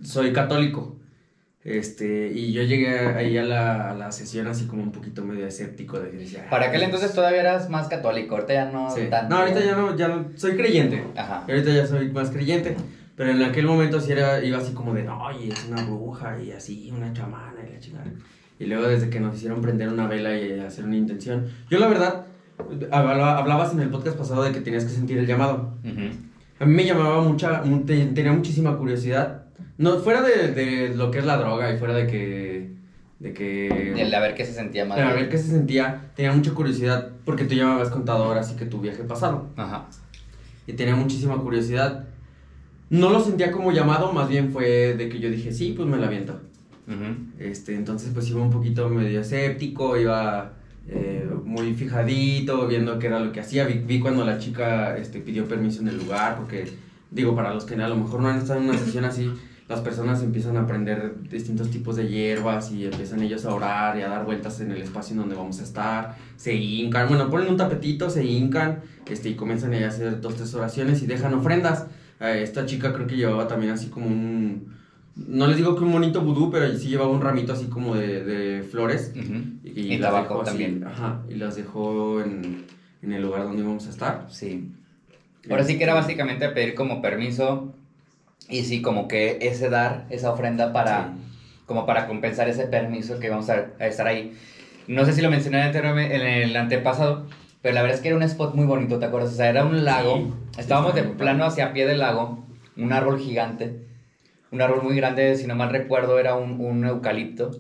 soy 0.04 0.34
católico. 0.34 0.98
Este, 1.66 2.28
y 2.34 2.52
yo 2.52 2.62
llegué 2.64 3.00
ahí 3.00 3.38
a 3.38 3.44
la, 3.44 3.92
a 3.92 3.94
la 3.96 4.12
sesión 4.12 4.48
así 4.48 4.66
como 4.66 4.84
un 4.84 4.92
poquito 4.92 5.24
medio 5.24 5.48
escéptico 5.48 5.98
de 5.98 6.10
que 6.12 6.18
decía, 6.18 6.50
Para 6.50 6.66
aquel 6.68 6.84
entonces 6.84 7.14
todavía 7.14 7.40
eras 7.40 7.70
más 7.70 7.88
católico, 7.88 8.36
ahorita 8.36 8.54
ya 8.54 8.72
no 8.72 8.90
Sí. 8.94 9.04
tanto. 9.10 9.34
No, 9.34 9.42
ahorita 9.42 9.62
ya 9.64 9.76
no, 9.76 9.96
ya 9.96 10.08
no, 10.10 10.26
soy 10.36 10.58
creyente. 10.58 11.06
Ajá. 11.16 11.46
Ahorita 11.48 11.72
ya 11.72 11.86
soy 11.88 12.12
más 12.12 12.32
creyente. 12.32 12.76
Pero 13.16 13.30
en 13.32 13.44
aquel 13.44 13.66
momento 13.68 14.02
sí 14.02 14.12
era, 14.12 14.44
iba 14.44 14.58
así 14.58 14.74
como 14.74 14.94
de, 14.94 15.04
no, 15.04 15.22
y 15.40 15.52
es 15.52 15.66
una 15.70 15.84
bruja 15.84 16.38
y 16.42 16.52
así, 16.52 16.92
una 16.92 17.14
chamana 17.14 17.60
y 17.70 17.72
la 17.74 17.80
chingada. 17.80 18.06
Y 18.60 18.66
luego 18.66 18.88
desde 18.88 19.10
que 19.10 19.20
nos 19.20 19.36
hicieron 19.36 19.62
prender 19.62 19.88
una 19.88 20.08
vela 20.08 20.36
y 20.38 20.60
hacer 20.60 20.84
una 20.84 20.98
intención. 20.98 21.48
Yo 21.70 21.80
la 21.80 21.88
verdad, 21.88 22.26
habla- 22.92 23.38
hablabas 23.38 23.72
en 23.74 23.80
el 23.82 23.90
podcast 23.90 24.18
pasado 24.18 24.44
de 24.44 24.52
que 24.52 24.62
tenías 24.62 24.84
que 24.84 24.90
sentir 24.90 25.18
el 25.18 25.28
llamado. 25.28 25.76
Ujú. 25.86 26.10
A 26.60 26.66
mí 26.66 26.74
me 26.74 26.86
llamaba 26.86 27.22
mucha, 27.22 27.62
mu- 27.64 27.86
te- 27.86 28.06
tenía 28.08 28.34
muchísima 28.34 28.76
curiosidad. 28.78 29.43
No, 29.78 29.98
fuera 30.00 30.22
de, 30.22 30.50
de 30.54 30.96
lo 30.96 31.12
que 31.12 31.20
es 31.20 31.26
la 31.26 31.38
droga 31.38 31.74
y 31.74 31.78
fuera 31.78 31.94
de 31.96 32.08
que... 32.08 32.72
De 33.20 33.34
que... 33.34 33.94
El 34.02 34.14
a 34.14 34.20
ver 34.20 34.36
qué 34.36 34.46
se 34.46 34.54
sentía 34.54 34.86
más. 34.86 34.98
a 35.00 35.04
bien. 35.04 35.16
ver 35.16 35.30
qué 35.30 35.38
se 35.38 35.50
sentía, 35.50 36.12
tenía 36.16 36.34
mucha 36.34 36.54
curiosidad 36.54 37.12
porque 37.26 37.46
tú 37.46 37.56
ya 37.56 37.66
me 37.66 37.74
habías 37.74 37.90
contado 37.90 38.26
ahora 38.26 38.44
sí 38.44 38.56
que 38.56 38.66
tu 38.66 38.82
viaje 38.82 39.04
pasado 39.04 39.48
Ajá. 39.56 39.88
y 40.68 40.74
tenía 40.74 40.96
muchísima 40.96 41.38
curiosidad. 41.38 42.06
No 42.90 43.10
lo 43.10 43.22
sentía 43.24 43.52
como 43.52 43.72
llamado, 43.72 44.12
más 44.12 44.28
bien 44.30 44.52
fue 44.52 44.94
de 44.96 45.10
que 45.10 45.20
yo 45.20 45.30
dije, 45.30 45.52
sí, 45.54 45.74
pues 45.76 45.88
me 45.88 45.98
la 45.98 46.08
aviento. 46.08 46.40
Ujú. 46.88 47.16
Este, 47.40 47.76
entonces 47.76 48.12
pues 48.14 48.30
iba 48.30 48.42
un 48.42 48.52
poquito 48.52 48.90
medio 48.90 49.22
escéptico, 49.22 49.98
iba 49.98 50.54
eh, 50.90 51.26
muy 51.46 51.74
fijadito, 51.74 52.68
viendo 52.68 53.00
qué 53.00 53.08
era 53.08 53.20
lo 53.20 53.32
que 53.32 53.40
hacía. 53.40 53.66
Vi, 53.66 53.76
vi 53.80 54.00
cuando 54.00 54.26
la 54.26 54.38
chica 54.38 54.98
este, 54.98 55.20
pidió 55.22 55.48
permiso 55.48 55.82
en 55.82 55.88
el 55.88 55.98
lugar, 55.98 56.36
porque 56.36 56.66
digo, 57.10 57.36
para 57.36 57.54
los 57.54 57.64
que 57.64 57.76
a 57.76 57.88
lo 57.88 57.96
mejor 57.96 58.20
no 58.20 58.28
han 58.28 58.38
estado 58.38 58.60
en 58.60 58.70
una 58.70 58.78
sesión 58.78 59.06
así, 59.06 59.32
las 59.74 59.82
personas 59.82 60.22
empiezan 60.22 60.56
a 60.56 60.62
aprender 60.62 61.16
distintos 61.32 61.72
tipos 61.72 61.96
de 61.96 62.08
hierbas 62.08 62.72
y 62.72 62.86
empiezan 62.86 63.24
ellos 63.24 63.44
a 63.46 63.56
orar 63.56 63.98
y 63.98 64.04
a 64.04 64.08
dar 64.08 64.24
vueltas 64.24 64.60
en 64.62 64.72
el 64.72 64.84
espacio 64.84 65.14
en 65.14 65.22
donde 65.22 65.36
vamos 65.36 65.60
a 65.60 65.64
estar. 65.64 66.16
Se 66.36 66.54
hincan, 66.54 67.08
bueno, 67.10 67.28
ponen 67.32 67.50
un 67.50 67.58
tapetito, 67.58 68.08
se 68.12 68.24
hincan 68.24 68.82
este, 69.08 69.30
y 69.30 69.36
comienzan 69.36 69.74
a 69.74 69.88
hacer 69.88 70.22
dos, 70.22 70.36
tres 70.36 70.54
oraciones 70.54 71.02
y 71.02 71.08
dejan 71.08 71.34
ofrendas. 71.34 71.88
Eh, 72.20 72.42
esta 72.44 72.68
chica 72.68 72.94
creo 72.94 73.08
que 73.08 73.16
llevaba 73.16 73.48
también 73.48 73.74
así 73.74 73.88
como 73.88 74.06
un... 74.06 74.74
No 75.16 75.48
les 75.48 75.58
digo 75.58 75.76
que 75.76 75.84
un 75.84 75.92
monito 75.92 76.22
vudú, 76.22 76.52
pero 76.52 76.72
sí 76.78 76.90
llevaba 76.90 77.12
un 77.12 77.22
ramito 77.22 77.54
así 77.54 77.66
como 77.66 77.96
de, 77.96 78.24
de 78.24 78.64
flores. 78.64 79.12
Y, 79.16 79.70
Y 79.70 79.98
las 79.98 80.12
tabaco 80.12 80.42
así, 80.42 80.52
también. 80.52 80.84
Ajá, 80.84 81.24
y 81.28 81.34
las 81.34 81.56
dejó 81.56 82.22
en, 82.22 82.66
en 83.02 83.12
el 83.12 83.24
lugar 83.24 83.44
donde 83.44 83.64
íbamos 83.64 83.88
a 83.88 83.90
estar. 83.90 84.28
Sí. 84.30 84.72
Ahora 85.50 85.64
sí 85.64 85.78
que 85.78 85.84
era 85.84 85.96
básicamente 85.96 86.48
pedir 86.50 86.76
como 86.76 87.02
permiso 87.02 87.74
y 88.50 88.64
sí, 88.64 88.82
como 88.82 89.08
que 89.08 89.38
ese 89.42 89.70
dar, 89.70 90.06
esa 90.10 90.32
ofrenda 90.32 90.74
para, 90.74 91.12
como 91.66 91.86
para 91.86 92.08
compensar 92.08 92.48
ese 92.50 92.66
permiso 92.68 93.20
que 93.20 93.30
vamos 93.30 93.50
a, 93.50 93.68
a 93.80 93.88
estar 93.88 94.08
ahí. 94.08 94.34
No 94.88 95.06
sé 95.06 95.14
si 95.14 95.22
lo 95.22 95.30
mencioné 95.30 95.62
anteriormente- 95.62 96.16
en 96.16 96.22
el 96.22 96.56
antepasado, 96.56 97.26
pero 97.62 97.74
la 97.76 97.82
verdad 97.82 97.96
es 97.96 98.02
que 98.02 98.10
era 98.10 98.18
un 98.18 98.24
spot 98.24 98.54
muy 98.54 98.66
bonito, 98.66 99.00
¿te 99.00 99.06
acuerdas? 99.06 99.32
O 99.32 99.36
sea, 99.36 99.50
era 99.50 99.64
un 99.64 99.86
lago, 99.86 100.16
Sí, 100.18 100.28
estábamos 100.58 100.94
de 100.94 101.04
plano 101.04 101.46
hacia 101.46 101.72
pie 101.74 101.86
del 101.88 102.00
lago, 102.00 102.46
un 102.76 102.92
árbol 102.92 103.20
gigante, 103.20 103.76
un 104.52 104.62
árbol 104.62 104.84
muy 104.84 104.96
grande, 104.96 105.36
si 105.38 105.48
no 105.48 105.56
mal 105.56 105.70
recuerdo 105.70 106.20
era 106.20 106.36
un, 106.36 106.60
un 106.60 106.86
eucalipto, 106.86 107.52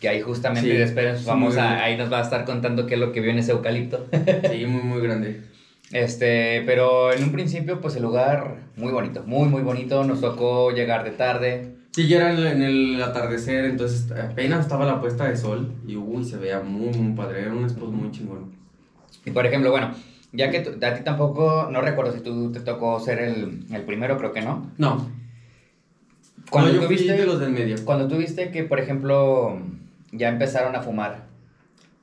que 0.00 0.08
ahí 0.08 0.20
justamente 0.20 0.68
Sí, 0.72 0.76
después 0.76 1.20
sí, 1.20 1.26
vamos 1.26 1.56
a, 1.56 1.82
ahí 1.84 1.96
nos 1.96 2.12
va 2.12 2.18
a 2.18 2.22
estar 2.22 2.44
contando 2.44 2.86
qué 2.86 2.94
es 2.94 3.00
lo 3.00 3.12
que 3.12 3.20
vio 3.20 3.30
en 3.30 3.38
ese 3.38 3.52
eucalipto. 3.52 4.06
Sí, 4.50 4.66
muy, 4.66 4.82
muy 4.82 5.00
grande. 5.00 5.40
Este, 5.92 6.62
pero 6.64 7.12
en 7.12 7.22
un 7.22 7.32
principio, 7.32 7.80
pues 7.80 7.96
el 7.96 8.02
lugar 8.02 8.62
muy 8.76 8.92
bonito, 8.92 9.22
muy, 9.24 9.48
muy 9.48 9.62
bonito. 9.62 10.04
Nos 10.04 10.20
tocó 10.20 10.70
llegar 10.70 11.04
de 11.04 11.10
tarde. 11.10 11.74
Sí, 11.92 12.08
ya 12.08 12.16
era 12.16 12.50
en, 12.52 12.62
el 12.62 13.02
atardecer, 13.02 13.66
entonces 13.66 14.10
apenas 14.12 14.60
estaba 14.60 14.86
la 14.86 15.00
puesta 15.00 15.28
de 15.28 15.36
sol 15.36 15.74
y 15.86 15.96
uy, 15.96 16.24
se 16.24 16.38
veía 16.38 16.60
muy, 16.60 16.88
muy 16.88 17.14
padre. 17.14 17.42
Era 17.42 17.52
un 17.52 17.66
spot 17.66 17.90
muy 17.90 18.10
chingón. 18.10 18.52
Y 19.26 19.30
por 19.30 19.44
ejemplo, 19.44 19.70
bueno, 19.70 19.92
ya 20.32 20.50
que 20.50 20.58
a 20.58 20.94
ti 20.94 21.04
tampoco, 21.04 21.68
no 21.70 21.82
recuerdo 21.82 22.12
si 22.12 22.20
tú 22.20 22.50
te 22.50 22.60
tocó 22.60 22.98
ser 22.98 23.18
el, 23.18 23.66
el 23.70 23.82
primero, 23.82 24.16
creo 24.16 24.32
que 24.32 24.40
no. 24.40 24.70
No, 24.78 25.06
Cuando 26.50 26.70
no, 26.70 26.74
yo 26.76 26.80
tú 26.80 26.86
fui 26.86 26.96
viste, 26.96 27.12
de 27.12 27.26
los 27.26 27.38
del 27.38 27.50
medio. 27.50 27.76
cuando 27.84 28.08
tú 28.08 28.16
viste 28.16 28.50
que, 28.50 28.64
por 28.64 28.80
ejemplo, 28.80 29.58
ya 30.12 30.30
empezaron 30.30 30.74
a 30.74 30.80
fumar, 30.80 31.26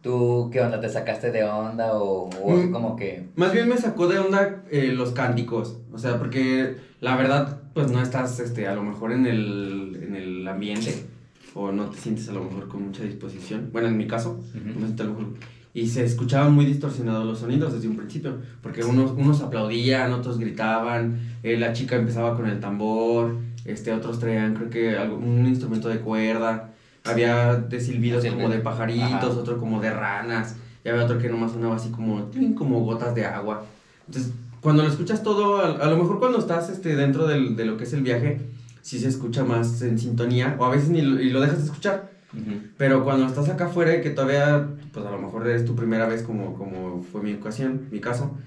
¿tú 0.02 0.50
qué 0.52 0.62
onda? 0.62 0.80
¿Te 0.80 0.90
sacaste 0.90 1.32
de 1.32 1.44
onda 1.44 1.94
o, 1.94 2.30
o 2.30 2.56
Mm. 2.56 2.72
como 2.72 2.96
que... 2.96 3.24
Más 3.36 3.52
bien 3.54 3.68
me 3.68 3.78
sacó 3.78 4.08
de 4.08 4.20
onda 4.20 4.64
eh, 4.72 4.92
los 4.96 5.12
cánticos, 5.12 5.78
o 5.92 5.98
sea, 5.98 6.18
porque 6.18 6.78
la 7.02 7.16
verdad, 7.16 7.62
pues 7.74 7.92
no 7.92 8.02
estás, 8.02 8.40
este, 8.40 8.68
a 8.68 8.76
lo 8.76 8.84
mejor 8.84 9.12
en 9.12 9.26
el, 9.26 10.00
en 10.02 10.16
el 10.16 10.48
ambiente, 10.48 11.06
o 11.54 11.72
no 11.72 11.86
te 11.86 11.98
sientes 11.98 12.30
a 12.30 12.34
lo 12.34 12.44
mejor 12.44 12.68
con 12.70 12.86
mucha 12.86 13.04
disposición, 13.04 13.70
bueno, 13.72 13.88
en 13.88 13.98
mi 13.98 14.08
caso, 14.08 14.40
Ujú. 14.56 14.68
no 14.68 14.74
me 14.80 14.86
siento 14.86 15.04
a 15.04 15.06
lo 15.08 15.14
mejor, 15.14 15.34
y 15.74 15.88
se 15.88 16.04
escuchaban 16.04 16.54
muy 16.54 16.66
distorsionados 16.66 17.26
los 17.26 17.40
sonidos 17.40 17.74
desde 17.74 17.88
un 17.88 17.96
principio, 17.98 18.38
porque 18.62 18.84
unos, 18.84 19.12
unos 19.12 19.42
aplaudían, 19.42 20.12
otros 20.14 20.40
gritaban, 20.40 21.20
eh, 21.44 21.58
la 21.58 21.74
chica 21.74 21.96
empezaba 21.96 22.36
con 22.36 22.48
el 22.50 22.60
tambor, 22.60 23.36
este, 23.66 23.92
otros 23.94 24.20
traían, 24.20 24.56
creo 24.56 24.70
que, 24.70 24.98
algo- 24.98 25.18
un 25.18 25.46
instrumento 25.46 25.88
de 25.90 26.00
cuerda, 26.00 26.69
había 27.06 27.56
de 27.56 27.80
silbidos 27.80 28.24
Silbido. 28.24 28.44
como 28.44 28.54
de 28.54 28.60
pajaritos, 28.62 29.06
Ajá. 29.32 29.40
otro 29.40 29.60
como 29.60 29.82
de 29.82 29.92
ranas, 29.92 30.56
y 30.84 30.90
había 30.90 31.04
otro 31.06 31.18
que 31.18 31.30
nomás 31.30 31.52
sonaba 31.52 31.76
así 31.76 31.90
como, 31.92 32.30
como 32.58 32.82
gotas 32.82 33.14
de 33.16 33.26
agua. 33.26 33.66
Entonces, 34.08 34.32
cuando 34.62 34.84
lo 34.84 34.90
escuchas 34.90 35.24
todo, 35.24 35.58
a, 35.60 35.72
a 35.84 35.90
lo 35.90 35.98
mejor 35.98 36.20
cuando 36.20 36.40
estás 36.40 36.70
este, 36.70 36.96
dentro 36.96 37.28
del- 37.28 37.56
de 37.56 37.66
lo 37.66 37.78
que 37.78 37.84
es 37.86 37.94
el 37.94 38.02
viaje, 38.02 38.42
sí 38.82 39.00
se 39.00 39.08
escucha 39.08 39.44
más 39.44 39.82
en 39.82 39.98
sintonía, 40.00 40.56
o 40.60 40.66
a 40.66 40.70
veces 40.70 40.90
ni 40.90 41.02
lo, 41.02 41.20
y 41.22 41.30
lo 41.30 41.42
dejas 41.42 41.60
de 41.60 41.66
escuchar. 41.66 42.12
Ujú. 42.34 42.60
Pero 42.78 43.04
cuando 43.04 43.26
estás 43.26 43.50
acá 43.50 43.66
afuera 43.66 43.96
y 43.96 44.02
que 44.02 44.10
todavía, 44.12 44.68
pues 44.94 45.06
a 45.06 45.12
lo 45.12 45.18
mejor 45.20 45.48
es 45.48 45.66
tu 45.66 45.76
primera 45.76 46.08
vez 46.08 46.22
como, 46.24 46.54
como 46.54 47.02
fue 47.04 47.22
mi 47.22 47.34
ocasión, 47.34 47.88
mi 47.92 48.00
caso, 48.00 48.38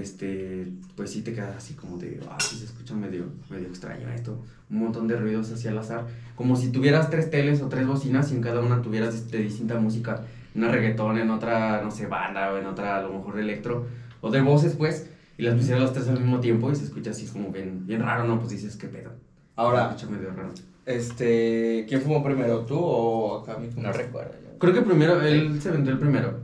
este, 0.00 0.68
pues 0.96 1.10
sí 1.10 1.22
te 1.22 1.32
quedas 1.34 1.56
así 1.56 1.74
como 1.74 1.98
de, 1.98 2.20
ah, 2.30 2.38
sí 2.40 2.56
se 2.56 2.64
escucha 2.64 2.94
medio, 2.94 3.26
medio 3.50 3.68
extraño 3.68 4.08
esto, 4.08 4.42
un 4.70 4.78
montón 4.78 5.06
de 5.08 5.16
ruidos 5.16 5.52
hacia 5.52 5.70
al 5.70 5.78
azar, 5.78 6.06
como 6.36 6.56
si 6.56 6.70
tuvieras 6.70 7.10
tres 7.10 7.30
teles 7.30 7.60
o 7.62 7.68
tres 7.68 7.86
bocinas 7.86 8.32
y 8.32 8.36
en 8.36 8.40
cada 8.42 8.60
una 8.60 8.80
tuvieras 8.82 9.30
de 9.30 9.38
distinta 9.38 9.78
música 9.78 10.22
una 10.54 10.68
reggaetón, 10.68 11.18
en 11.18 11.30
otra, 11.30 11.80
no 11.82 11.90
sé, 11.90 12.06
banda, 12.06 12.52
o 12.52 12.58
en 12.58 12.66
otra, 12.66 12.98
a 12.98 13.02
lo 13.02 13.12
mejor 13.14 13.38
electro, 13.38 13.86
o 14.20 14.30
de 14.30 14.42
voces, 14.42 14.74
pues, 14.76 15.06
y 15.38 15.42
las 15.42 15.54
pusiera 15.54 15.80
las 15.80 15.94
tres 15.94 16.08
al 16.08 16.20
mismo 16.20 16.40
tiempo 16.40 16.70
y 16.70 16.76
se 16.76 16.84
escucha 16.84 17.10
así 17.10 17.26
como 17.26 17.50
bien, 17.50 17.86
bien 17.86 18.02
raro, 18.02 18.24
¿no? 18.24 18.38
Pues 18.38 18.50
dices, 18.50 18.76
¿qué 18.76 18.86
pedo? 18.86 19.12
Ahora, 19.56 19.88
Se 19.88 19.96
escucha 19.96 20.16
medio 20.16 20.30
raro. 20.34 20.50
este, 20.84 21.86
¿quién 21.88 22.02
fumó 22.02 22.22
primero, 22.22 22.60
tú 22.66 22.78
o 22.78 23.40
acá 23.40 23.56
mi 23.58 23.68
No 23.80 23.92
recuerdo. 23.92 24.32
yo. 24.44 24.58
Creo 24.58 24.74
que 24.74 24.82
primero, 24.82 25.20
él 25.22 25.60
se 25.60 25.70
vendió 25.70 25.94
el 25.94 25.98
primero. 25.98 26.40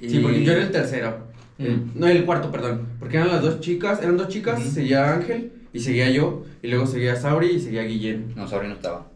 Sí, 0.00 0.18
porque 0.20 0.44
yo 0.44 0.52
era 0.52 0.62
el 0.62 0.70
tercero. 0.70 1.16
El- 1.58 1.76
Mm. 1.78 1.92
no, 1.94 2.06
el 2.06 2.24
cuarto, 2.24 2.50
perdón. 2.52 2.86
Porque 2.98 3.16
eran 3.16 3.28
las 3.28 3.42
dos 3.42 3.60
chicas, 3.60 4.02
eran 4.02 4.16
dos 4.16 4.28
chicas, 4.28 4.60
Ujú. 4.60 4.68
seguía 4.70 5.12
Ángel 5.14 5.52
y 5.72 5.80
seguía 5.80 6.10
yo, 6.10 6.44
y 6.62 6.68
luego 6.68 6.86
seguía 6.86 7.16
Sauri 7.16 7.46
y 7.48 7.60
seguía 7.60 7.82
Guillén. 7.82 8.32
No, 8.36 8.46
Sauri 8.46 8.68
no 8.68 8.74
estaba. 8.74 9.06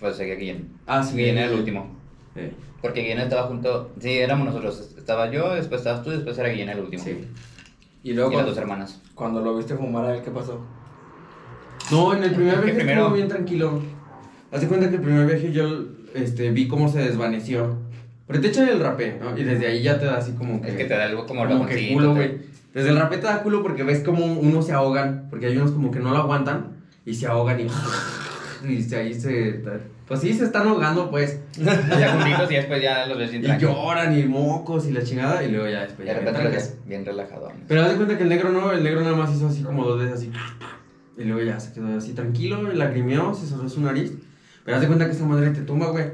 Pues 0.00 0.16
seguía 0.16 0.34
Guillén. 0.34 0.68
Ah, 0.86 1.02
sí. 1.02 1.16
Guillén 1.16 1.38
era 1.38 1.46
el 1.52 1.58
último. 1.58 1.88
Eh, 2.36 2.52
Porque 2.82 3.00
Guillén 3.00 3.20
estaba 3.20 3.44
junto. 3.44 3.92
Sí, 3.98 4.10
éramos 4.10 4.46
nosotros. 4.46 4.94
Estaba 4.98 5.30
yo, 5.30 5.54
después 5.54 5.80
estabas 5.80 6.02
tú, 6.02 6.10
después 6.10 6.36
era 6.36 6.50
Guillén 6.50 6.68
el 6.68 6.80
último. 6.80 7.02
sí. 7.02 7.16
Y 8.02 8.12
luego 8.12 8.32
Y 8.32 8.36
las 8.36 8.44
dos 8.44 8.54
cuando, 8.56 8.60
hermanas. 8.74 9.00
cuando 9.14 9.40
lo 9.40 9.56
viste 9.56 9.74
fumar 9.74 10.04
a 10.04 10.14
él, 10.16 10.22
¿qué 10.22 10.30
pasó? 10.30 10.60
No, 11.90 12.14
en 12.14 12.24
el 12.24 12.32
primer 12.34 12.56
viaje 12.62 12.74
primero. 12.74 13.00
estuvo 13.02 13.14
bien 13.16 13.28
tranquilo. 13.28 13.80
Hazte 14.52 14.68
cuenta 14.68 14.90
que 14.90 14.96
el 14.96 15.00
primer 15.02 15.26
viaje 15.26 15.52
yo 15.52 15.84
este, 16.14 16.50
vi 16.50 16.68
cómo 16.68 16.88
se 16.90 16.98
desvaneció. 16.98 17.78
Pero 18.26 18.40
te 18.40 18.48
echan 18.48 18.68
el 18.68 18.80
rapé, 18.80 19.18
¿no? 19.20 19.36
Y 19.36 19.44
desde 19.44 19.66
ahí 19.66 19.82
ya 19.82 19.98
te 19.98 20.06
da 20.06 20.16
así 20.16 20.32
como 20.32 20.60
que... 20.62 20.68
Es 20.68 20.74
que 20.76 20.84
te 20.84 20.94
da 20.94 21.04
algo 21.04 21.26
como 21.26 21.46
como 21.46 21.66
que 21.66 21.92
culo, 21.92 22.08
te- 22.08 22.14
güey. 22.14 22.38
Desde 22.72 22.88
el 22.90 22.96
rapé 22.98 23.18
te 23.18 23.26
da 23.26 23.42
culo 23.42 23.62
porque 23.62 23.82
ves 23.82 24.00
como 24.00 24.24
unos 24.24 24.66
se 24.66 24.72
ahogan. 24.72 25.26
Porque 25.30 25.46
hay 25.46 25.56
unos 25.56 25.72
como 25.72 25.90
que 25.90 26.00
no 26.00 26.10
lo 26.10 26.18
aguantan 26.18 26.72
y 27.04 27.14
se 27.14 27.26
ahogan 27.26 27.60
y... 27.60 27.66
Y 28.66 28.94
ahí 28.94 29.12
se... 29.12 29.62
Pues 30.06 30.20
sí, 30.20 30.32
se 30.32 30.44
están 30.44 30.66
ahogando, 30.68 31.10
pues. 31.10 31.38
Ya 31.58 32.12
juntitos 32.12 32.50
y 32.50 32.54
después 32.54 32.82
ya 32.82 33.06
los 33.06 33.18
ves 33.18 33.30
bien 33.30 33.44
Y 33.44 33.58
lloran 33.58 34.18
y 34.18 34.24
mocos 34.24 34.86
y 34.86 34.92
la 34.92 35.02
chingada 35.02 35.42
y 35.42 35.50
luego 35.50 35.68
ya 35.68 35.82
después 35.82 36.06
De 36.06 36.14
ya 36.14 36.20
repente 36.20 36.48
bien 36.48 36.62
bien 36.86 37.04
relajados. 37.04 37.52
Pero 37.68 37.82
haz 37.82 37.90
de 37.90 37.96
cuenta 37.96 38.16
que 38.16 38.22
el 38.22 38.28
negro 38.30 38.50
no, 38.50 38.72
el 38.72 38.82
negro 38.82 39.02
nada 39.02 39.16
más 39.16 39.34
hizo 39.34 39.48
así 39.48 39.62
como 39.62 39.84
dos 39.84 39.98
veces 40.00 40.14
así. 40.16 40.32
Y 41.18 41.24
luego 41.24 41.42
ya 41.42 41.60
se 41.60 41.72
quedó 41.72 41.96
así 41.96 42.12
tranquilo, 42.12 42.62
lagrimió, 42.72 43.34
se 43.34 43.46
cerró 43.46 43.68
su 43.68 43.80
nariz. 43.80 44.12
Pero 44.64 44.76
haz 44.76 44.80
de 44.82 44.86
cuenta 44.86 45.06
que 45.06 45.12
esa 45.12 45.26
madre 45.26 45.50
te 45.50 45.60
tumba, 45.62 45.88
güey. 45.88 46.06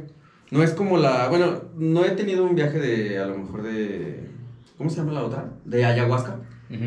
No 0.50 0.62
es 0.62 0.72
como 0.72 0.96
la. 0.98 1.28
Bueno, 1.28 1.60
no 1.76 2.04
he 2.04 2.10
tenido 2.10 2.44
un 2.44 2.54
viaje 2.54 2.78
de. 2.78 3.18
A 3.18 3.26
lo 3.26 3.38
mejor 3.38 3.62
de. 3.62 4.28
¿Cómo 4.76 4.90
se 4.90 4.96
llama 4.96 5.12
la 5.12 5.22
otra? 5.22 5.44
De 5.64 5.84
ayahuasca. 5.84 6.36
Ujú. 6.70 6.84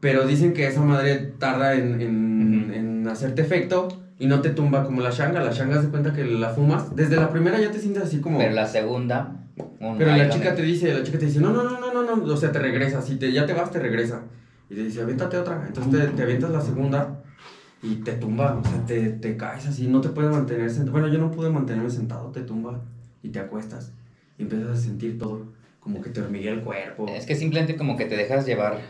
Pero 0.00 0.26
dicen 0.26 0.52
que 0.52 0.66
esa 0.66 0.82
madre 0.82 1.16
tarda 1.38 1.74
en, 1.74 2.00
en, 2.00 2.62
Ujú. 2.64 2.72
en 2.72 3.08
hacerte 3.08 3.42
efecto 3.42 3.88
y 4.18 4.26
no 4.26 4.40
te 4.40 4.50
tumba 4.50 4.84
como 4.84 5.00
la 5.00 5.10
shanga. 5.10 5.40
La 5.42 5.52
shanga 5.52 5.80
se 5.80 5.88
cuenta 5.88 6.12
que 6.12 6.24
la 6.24 6.50
fumas. 6.50 6.94
Desde 6.94 7.16
la 7.16 7.30
primera 7.30 7.58
ya 7.60 7.70
te 7.70 7.78
sientes 7.78 8.02
así 8.02 8.20
como. 8.20 8.38
Pero 8.38 8.52
la 8.52 8.66
segunda. 8.66 9.36
un- 9.80 9.96
Pero 9.98 10.14
la 10.14 10.28
chica 10.28 10.54
te 10.54 10.62
dice, 10.62 10.92
la 10.92 11.02
chica 11.02 11.18
te 11.18 11.26
dice, 11.26 11.40
no, 11.40 11.50
no, 11.52 11.62
no, 11.64 11.80
no, 11.80 12.02
no, 12.02 12.16
no, 12.16 12.32
o 12.32 12.36
sea, 12.36 12.52
te 12.52 12.58
regresa, 12.58 13.00
si 13.00 13.16
te, 13.16 13.32
ya 13.32 13.46
te 13.46 13.54
vas, 13.54 13.70
te 13.70 13.78
regresa. 13.78 14.20
Y 14.68 14.74
te 14.74 14.82
dice, 14.84 15.00
aviéntate 15.00 15.38
otra. 15.38 15.64
Entonces 15.66 15.92
te, 16.10 16.12
te 16.16 16.22
avientas 16.24 16.50
la 16.50 16.60
segunda 16.60 17.20
y 17.82 17.96
te 17.96 18.12
tumba, 18.12 18.54
o 18.56 18.68
sea, 18.68 18.84
te, 18.86 19.10
te 19.10 19.36
caes 19.36 19.66
así, 19.66 19.86
no 19.86 20.00
te 20.00 20.08
puedes 20.08 20.30
mantener 20.30 20.70
sentado. 20.70 20.92
Bueno, 20.92 21.08
yo 21.08 21.18
no 21.18 21.30
pude 21.30 21.50
mantenerme 21.50 21.90
sentado, 21.90 22.30
te 22.30 22.42
tumba 22.42 22.80
y 23.22 23.28
te 23.28 23.38
acuestas. 23.38 23.92
Y 24.38 24.42
empiezas 24.42 24.70
a 24.70 24.76
sentir 24.80 25.18
todo, 25.18 25.46
como 25.80 26.00
que 26.00 26.10
te 26.10 26.20
hormiguea 26.20 26.52
el 26.52 26.62
cuerpo. 26.62 27.06
Es 27.08 27.26
que 27.26 27.36
simplemente 27.36 27.76
como 27.76 27.96
que 27.96 28.06
te 28.06 28.16
dejas 28.16 28.46
llevar. 28.46 28.80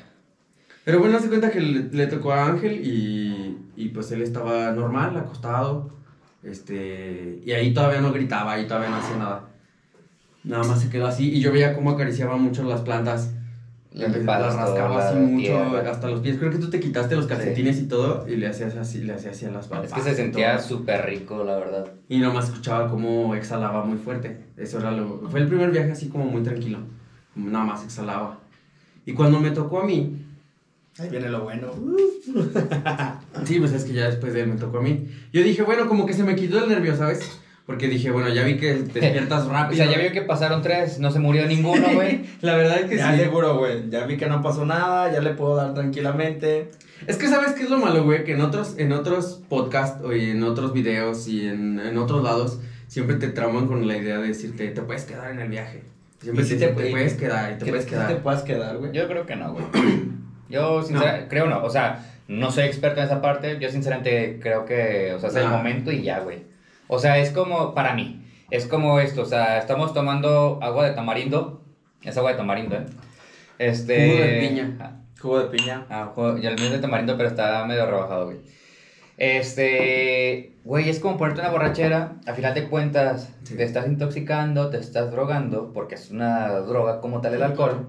Pero 0.85 1.00
bueno, 1.00 1.19
se 1.19 1.28
cuenta 1.28 1.50
que 1.50 1.61
le, 1.61 1.88
le 1.90 2.07
tocó 2.07 2.33
a 2.33 2.47
Ángel 2.47 2.81
y, 2.87 3.59
y 3.76 3.88
pues 3.88 4.12
él 4.12 4.23
estaba 4.23 4.71
normal, 4.73 5.16
acostado. 5.16 5.90
Este, 6.43 7.40
y 7.45 7.50
ahí 7.52 7.75
todavía 7.75 8.00
no 8.00 8.12
gritaba, 8.12 8.52
ahí 8.52 8.66
todavía 8.66 8.90
no 8.90 8.97
hacía 8.97 9.16
nada. 9.16 9.49
Nada 10.45 10.62
más 10.62 10.81
se 10.81 10.88
quedó 10.88 11.09
así 11.09 11.28
y 11.33 11.40
yo 11.40 11.52
veía 11.52 11.75
cómo 11.75 11.90
acariciaba 11.90 12.37
mucho 12.37 12.62
las 12.62 12.83
plantas. 12.83 13.35
Pasto, 14.26 14.58
rascaba 14.58 15.08
así 15.08 15.18
mucho, 15.18 15.46
tierra. 15.46 15.90
hasta 15.90 16.08
los 16.08 16.20
pies. 16.20 16.36
Creo 16.38 16.50
que 16.50 16.58
tú 16.58 16.68
te 16.68 16.80
quitaste 16.80 17.16
los 17.16 17.26
calcetines 17.26 17.78
y 17.80 17.88
todo 17.88 18.26
y 18.28 18.36
le 18.36 18.46
hacías 18.46 18.76
así, 18.76 19.02
le 19.02 19.14
hacías 19.14 19.36
así 19.36 19.46
a 19.46 19.50
las 19.50 19.68
palmas. 19.68 19.88
Es 19.88 19.94
que 19.94 20.02
se 20.02 20.14
sentía 20.14 20.58
súper 20.58 21.06
rico, 21.06 21.42
la 21.44 21.56
verdad. 21.56 21.86
Y 22.08 22.18
nomás 22.18 22.46
escuchaba 22.46 22.88
cómo 22.88 23.34
exhalaba 23.34 23.84
muy 23.84 23.98
fuerte. 23.98 24.38
Eso 24.56 24.78
era 24.78 24.90
lo... 24.90 25.22
Fue 25.30 25.40
el 25.40 25.48
primer 25.48 25.70
viaje 25.70 25.92
así 25.92 26.08
como 26.08 26.26
muy 26.26 26.42
tranquilo. 26.42 26.78
Nada 27.34 27.64
más 27.64 27.84
exhalaba. 27.84 28.38
Y 29.06 29.12
cuando 29.12 29.40
me 29.40 29.50
tocó 29.50 29.80
a 29.80 29.84
mí, 29.84 30.26
Ahí 30.98 31.10
viene 31.10 31.28
lo 31.28 31.42
bueno. 31.42 31.72
Sí, 33.44 33.60
pues 33.60 33.72
es 33.72 33.84
que 33.84 33.92
ya 33.92 34.06
después 34.06 34.32
de 34.32 34.40
él 34.40 34.48
me 34.48 34.56
tocó 34.56 34.78
a 34.78 34.82
mí. 34.82 35.08
Yo 35.32 35.42
dije, 35.42 35.62
bueno, 35.62 35.86
como 35.88 36.06
que 36.06 36.14
se 36.14 36.24
me 36.24 36.34
quitó 36.34 36.64
el 36.64 36.70
nervio, 36.70 36.96
¿sabes? 36.96 37.38
Porque 37.66 37.88
dije, 37.88 38.12
bueno, 38.12 38.28
ya 38.28 38.44
vi 38.44 38.56
que 38.58 38.75
te 38.75 39.00
despiertas 39.00 39.44
O 39.46 39.50
rápido. 39.50 39.85
sea, 39.85 39.92
ya 39.92 39.99
vio 40.00 40.12
que 40.12 40.23
pasaron 40.23 40.62
tres, 40.62 41.00
no 41.00 41.11
se 41.11 41.18
murió 41.18 41.46
ninguno, 41.46 41.88
güey. 41.94 42.20
La 42.40 42.54
verdad 42.56 42.78
es 42.80 42.87
que 42.90 42.96
Ya 42.96 43.12
sí. 43.12 43.18
seguro, 43.20 43.58
güey. 43.58 43.90
Ya 43.90 44.06
vi 44.06 44.16
que 44.16 44.26
no 44.26 44.40
pasó 44.42 44.64
nada, 44.64 45.11
ya 45.12 45.20
le 45.20 45.30
puedo 45.30 45.56
dar 45.56 45.75
tranquilamente. 45.75 46.70
Es 47.06 47.16
que 47.16 47.26
sabes 47.26 47.52
qué 47.52 47.64
es 47.64 47.70
lo 47.70 47.78
malo, 47.78 48.04
güey, 48.04 48.23
que 48.25 48.32
en 48.32 48.40
otros, 48.40 48.76
en 48.78 48.92
otros 48.92 49.42
podcasts 49.49 50.02
o 50.04 50.12
en 50.12 50.42
otros 50.44 50.73
videos 50.73 51.26
y 51.28 51.46
en, 51.49 51.80
en 51.80 51.99
otros 51.99 52.23
lados 52.23 52.58
siempre 52.87 53.16
te 53.16 53.28
trauman 53.28 53.66
con 53.66 53.87
la 53.87 53.96
idea 53.96 54.18
de 54.18 54.28
decirte, 54.28 54.68
te 54.68 54.82
puedes 54.82 55.04
quedar 55.04 55.30
en 55.32 55.40
el 55.40 55.49
viaje. 55.49 55.82
Siempre 56.23 56.44
Y 56.44 56.49
te, 56.49 56.54
si 56.54 56.61
te- 56.61 56.68
te 56.68 56.88
y- 56.88 56.92
puedes 56.92 57.14
quedar 57.14 57.50
y 57.52 57.54
te 57.58 57.58
¿Crees 57.58 57.70
puedes 57.70 57.85
que 57.87 57.90
quedar. 57.90 58.08
te 58.08 58.14
puedas 58.16 58.42
quedar, 58.44 58.76
güey? 58.78 58.92
Yo 58.92 59.06
creo 59.08 59.26
que 59.26 59.37
no, 59.37 59.52
güey. 59.52 59.64
Yo, 60.49 60.82
sinceramente, 60.82 61.26
creo 61.28 61.46
no. 61.49 61.64
O 61.64 61.70
sea, 61.70 62.04
no 62.28 62.50
soy 62.52 62.64
experto 62.64 63.00
en 63.00 63.06
esa 63.06 63.20
parte. 63.20 63.58
Yo, 63.61 63.68
sinceramente, 63.70 64.38
creo 64.40 64.64
que, 64.64 65.12
o 65.14 65.18
sea, 65.20 65.28
es 65.30 65.37
el 65.37 65.49
momento 65.49 65.90
y 65.90 66.02
ya, 66.02 66.20
güey. 66.20 66.38
O 66.88 66.99
sea, 66.99 67.19
es 67.19 67.31
como, 67.31 67.75
para 67.75 67.95
mí, 67.95 68.23
es 68.50 68.66
como 68.66 69.00
esto. 69.00 69.23
O 69.23 69.26
sea, 69.26 69.59
estamos 69.59 69.93
tomando 69.95 70.59
agua 70.62 70.87
de 70.88 70.95
tamarindo. 70.95 71.62
Es 72.02 72.16
agua 72.16 72.33
de 72.33 72.37
tamarindo, 72.37 72.76
¿eh? 72.76 72.87
Este. 73.59 74.11
Jugo 74.11 74.23
de 74.23 74.38
piña. 74.49 75.00
Jugo 75.21 75.38
de 75.40 75.47
piña. 75.59 75.87
Ah, 75.90 76.12
jugo- 76.14 76.37
el 76.37 76.40
mío 76.57 76.66
es 76.66 76.73
de 76.73 76.78
tamarindo, 76.78 77.16
pero 77.16 77.28
está 77.28 77.64
medio 77.64 77.87
rebajado, 77.87 78.26
güey. 78.26 78.38
Este, 79.19 80.52
güey, 80.64 80.88
es 80.88 81.00
como 81.00 81.16
ponerte 81.16 81.40
una 81.40 81.50
borrachera. 81.50 82.12
A 82.26 82.33
final 82.35 82.55
de 82.55 82.69
cuentas, 82.69 83.33
Sí. 83.45 83.57
te 83.57 83.64
estás 83.64 83.87
intoxicando, 83.87 84.71
te 84.71 84.78
estás 84.78 85.11
drogando, 85.11 85.73
porque 85.73 85.95
es 85.97 86.11
una 86.11 86.49
droga 86.61 87.00
como 87.00 87.21
tal 87.21 87.35
el 87.35 87.43
alcohol. 87.43 87.88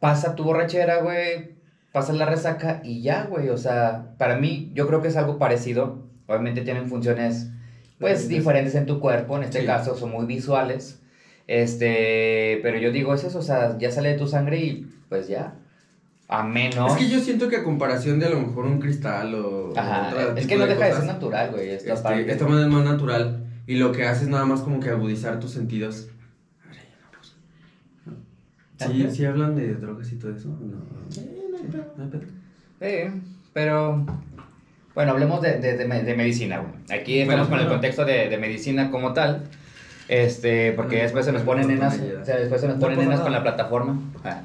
Pasa 0.00 0.34
tu 0.34 0.42
borrachera, 0.44 0.98
güey, 1.02 1.50
pasa 1.92 2.12
la 2.12 2.24
resaca 2.26 2.80
y 2.82 3.02
ya, 3.02 3.24
güey. 3.24 3.50
O 3.50 3.56
sea, 3.58 4.14
para 4.18 4.36
mí, 4.36 4.70
yo 4.74 4.86
creo 4.88 5.00
que 5.02 5.08
es 5.08 5.16
algo 5.16 5.38
parecido. 5.38 6.08
Obviamente 6.26 6.62
tienen 6.62 6.88
funciones, 6.88 7.50
pues, 8.02 8.28
Diferentes. 8.28 8.74
en 8.74 8.84
tu 8.86 9.00
cuerpo. 9.00 9.36
En 9.38 9.44
este 9.44 9.60
Sí. 9.60 9.66
caso, 9.66 9.96
son 9.96 10.10
muy 10.10 10.26
visuales. 10.26 11.00
Este, 11.46 12.60
pero 12.62 12.78
yo 12.78 12.92
digo, 12.92 13.14
es 13.14 13.24
eso, 13.24 13.38
o 13.38 13.42
sea, 13.42 13.76
ya 13.78 13.90
sale 13.90 14.10
de 14.10 14.18
tu 14.18 14.26
sangre 14.28 14.58
y 14.58 14.86
pues 15.08 15.28
ya. 15.28 15.54
A 16.28 16.42
menos. 16.44 16.92
Es 16.92 16.98
que 16.98 17.08
yo 17.12 17.18
siento 17.20 17.48
que 17.48 17.56
a 17.56 17.64
comparación 17.64 18.18
de 18.18 18.26
a 18.26 18.30
lo 18.30 18.40
mejor 18.40 18.64
un 18.66 18.78
cristal 18.78 19.34
o. 19.34 19.72
Ajá, 19.76 20.12
es 20.36 20.46
que 20.46 20.56
no 20.56 20.66
deja 20.66 20.84
de 20.86 20.92
ser 20.92 21.04
natural, 21.04 21.50
güey. 21.50 21.70
Esta 21.70 21.92
Este, 21.94 22.02
parte. 22.08 22.30
esta 22.32 22.46
madre 22.46 22.62
es 22.62 22.68
más 22.72 22.84
natural 22.84 23.44
y 23.66 23.74
lo 23.76 23.92
que 23.92 24.04
hace 24.06 24.24
es 24.24 24.30
nada 24.30 24.44
más 24.46 24.60
como 24.60 24.80
que 24.80 24.88
agudizar 24.90 25.40
tus 25.40 25.50
sentidos. 25.50 26.08
Sí, 28.78 29.06
sí 29.10 29.24
hablan 29.24 29.54
de 29.54 29.74
drogas 29.74 30.10
y 30.12 30.16
todo 30.16 30.34
eso. 30.34 30.48
¿o 30.48 30.52
No, 30.64 30.76
no 31.96 32.04
hay 32.04 32.10
pedo. 32.10 32.22
Sí, 33.14 33.20
pero. 33.52 34.04
Bueno, 34.94 35.12
hablemos 35.12 35.40
de, 35.40 35.58
de, 35.58 35.76
de 35.76 36.02
de 36.02 36.14
medicina, 36.14 36.58
güey. 36.58 36.72
Aquí 37.00 37.20
estamos 37.20 37.48
Bueno, 37.48 37.50
con 37.50 37.66
el 37.66 37.72
contexto 37.72 38.04
de, 38.04 38.28
de 38.28 38.38
medicina 38.38 38.90
como 38.90 39.12
tal. 39.12 39.44
Este, 40.08 40.72
porque 40.72 40.96
Bueno, 40.96 41.02
después 41.04 41.24
se 41.24 41.32
nos 41.32 41.42
ponen 41.42 41.68
nenas. 41.68 41.98
o 41.98 42.24
sea, 42.24 42.36
después 42.36 42.60
se 42.60 42.66
nos 42.68 42.76
No 42.76 42.80
ponen 42.82 42.96
pasa 42.96 43.04
nenas 43.08 43.18
nada. 43.20 43.22
con 43.24 43.32
la 43.32 43.42
plataforma. 43.42 44.00
Ah. 44.24 44.42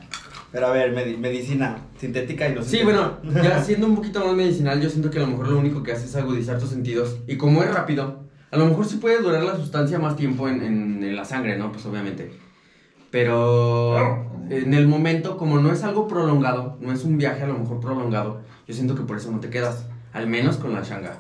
Pero 0.52 0.68
a 0.68 0.72
ver, 0.72 0.96
medi- 0.96 1.18
medicina 1.18 1.78
sintética 2.00 2.48
y 2.48 2.56
no 2.56 2.64
Sí, 2.64 2.78
sintética. 2.78 3.20
bueno, 3.24 3.44
ya 3.44 3.62
siendo 3.64 3.88
un 3.88 3.96
poquito 3.96 4.26
más 4.26 4.36
medicinal, 4.36 4.80
yo 4.82 4.90
siento 4.90 5.10
que 5.10 5.18
a 5.18 5.22
lo 5.22 5.28
mejor 5.28 5.50
lo 5.50 5.60
único 5.60 5.84
que 5.84 5.92
hace 5.92 6.06
es 6.06 6.16
agudizar 6.16 6.58
tus 6.60 6.70
sentidos. 6.70 7.18
Y 7.28 7.36
como 7.36 7.64
es 7.64 7.74
rápido, 7.74 8.24
a 8.50 8.58
lo 8.58 8.66
mejor 8.68 8.86
sí 8.86 8.96
puede 8.98 9.22
durar 9.22 9.44
la 9.44 9.58
sustancia 9.58 10.00
más 10.00 10.16
tiempo 10.16 10.48
en, 10.48 10.62
en- 10.64 11.04
en 11.04 11.16
la 11.16 11.26
sangre, 11.26 11.58
¿no? 11.58 11.74
Pues 11.74 11.86
obviamente. 11.86 12.32
Pero 13.12 14.26
en 14.50 14.74
el 14.74 14.88
momento, 14.88 15.38
como 15.38 15.60
no 15.60 15.72
es 15.72 15.84
algo 15.84 16.08
prolongado, 16.08 16.78
no 16.80 16.94
es 16.94 17.04
un 17.04 17.18
viaje 17.18 17.44
a 17.44 17.48
lo 17.48 17.58
mejor 17.58 17.80
prolongado, 17.80 18.42
yo 18.68 18.74
siento 18.74 18.96
que 18.96 19.02
por 19.04 19.18
eso 19.18 19.32
no 19.32 19.40
te 19.42 19.50
quedas. 19.50 19.86
Al 20.18 20.26
menos 20.26 20.58
con 20.58 20.74
la 20.74 20.82
changa. 20.82 21.16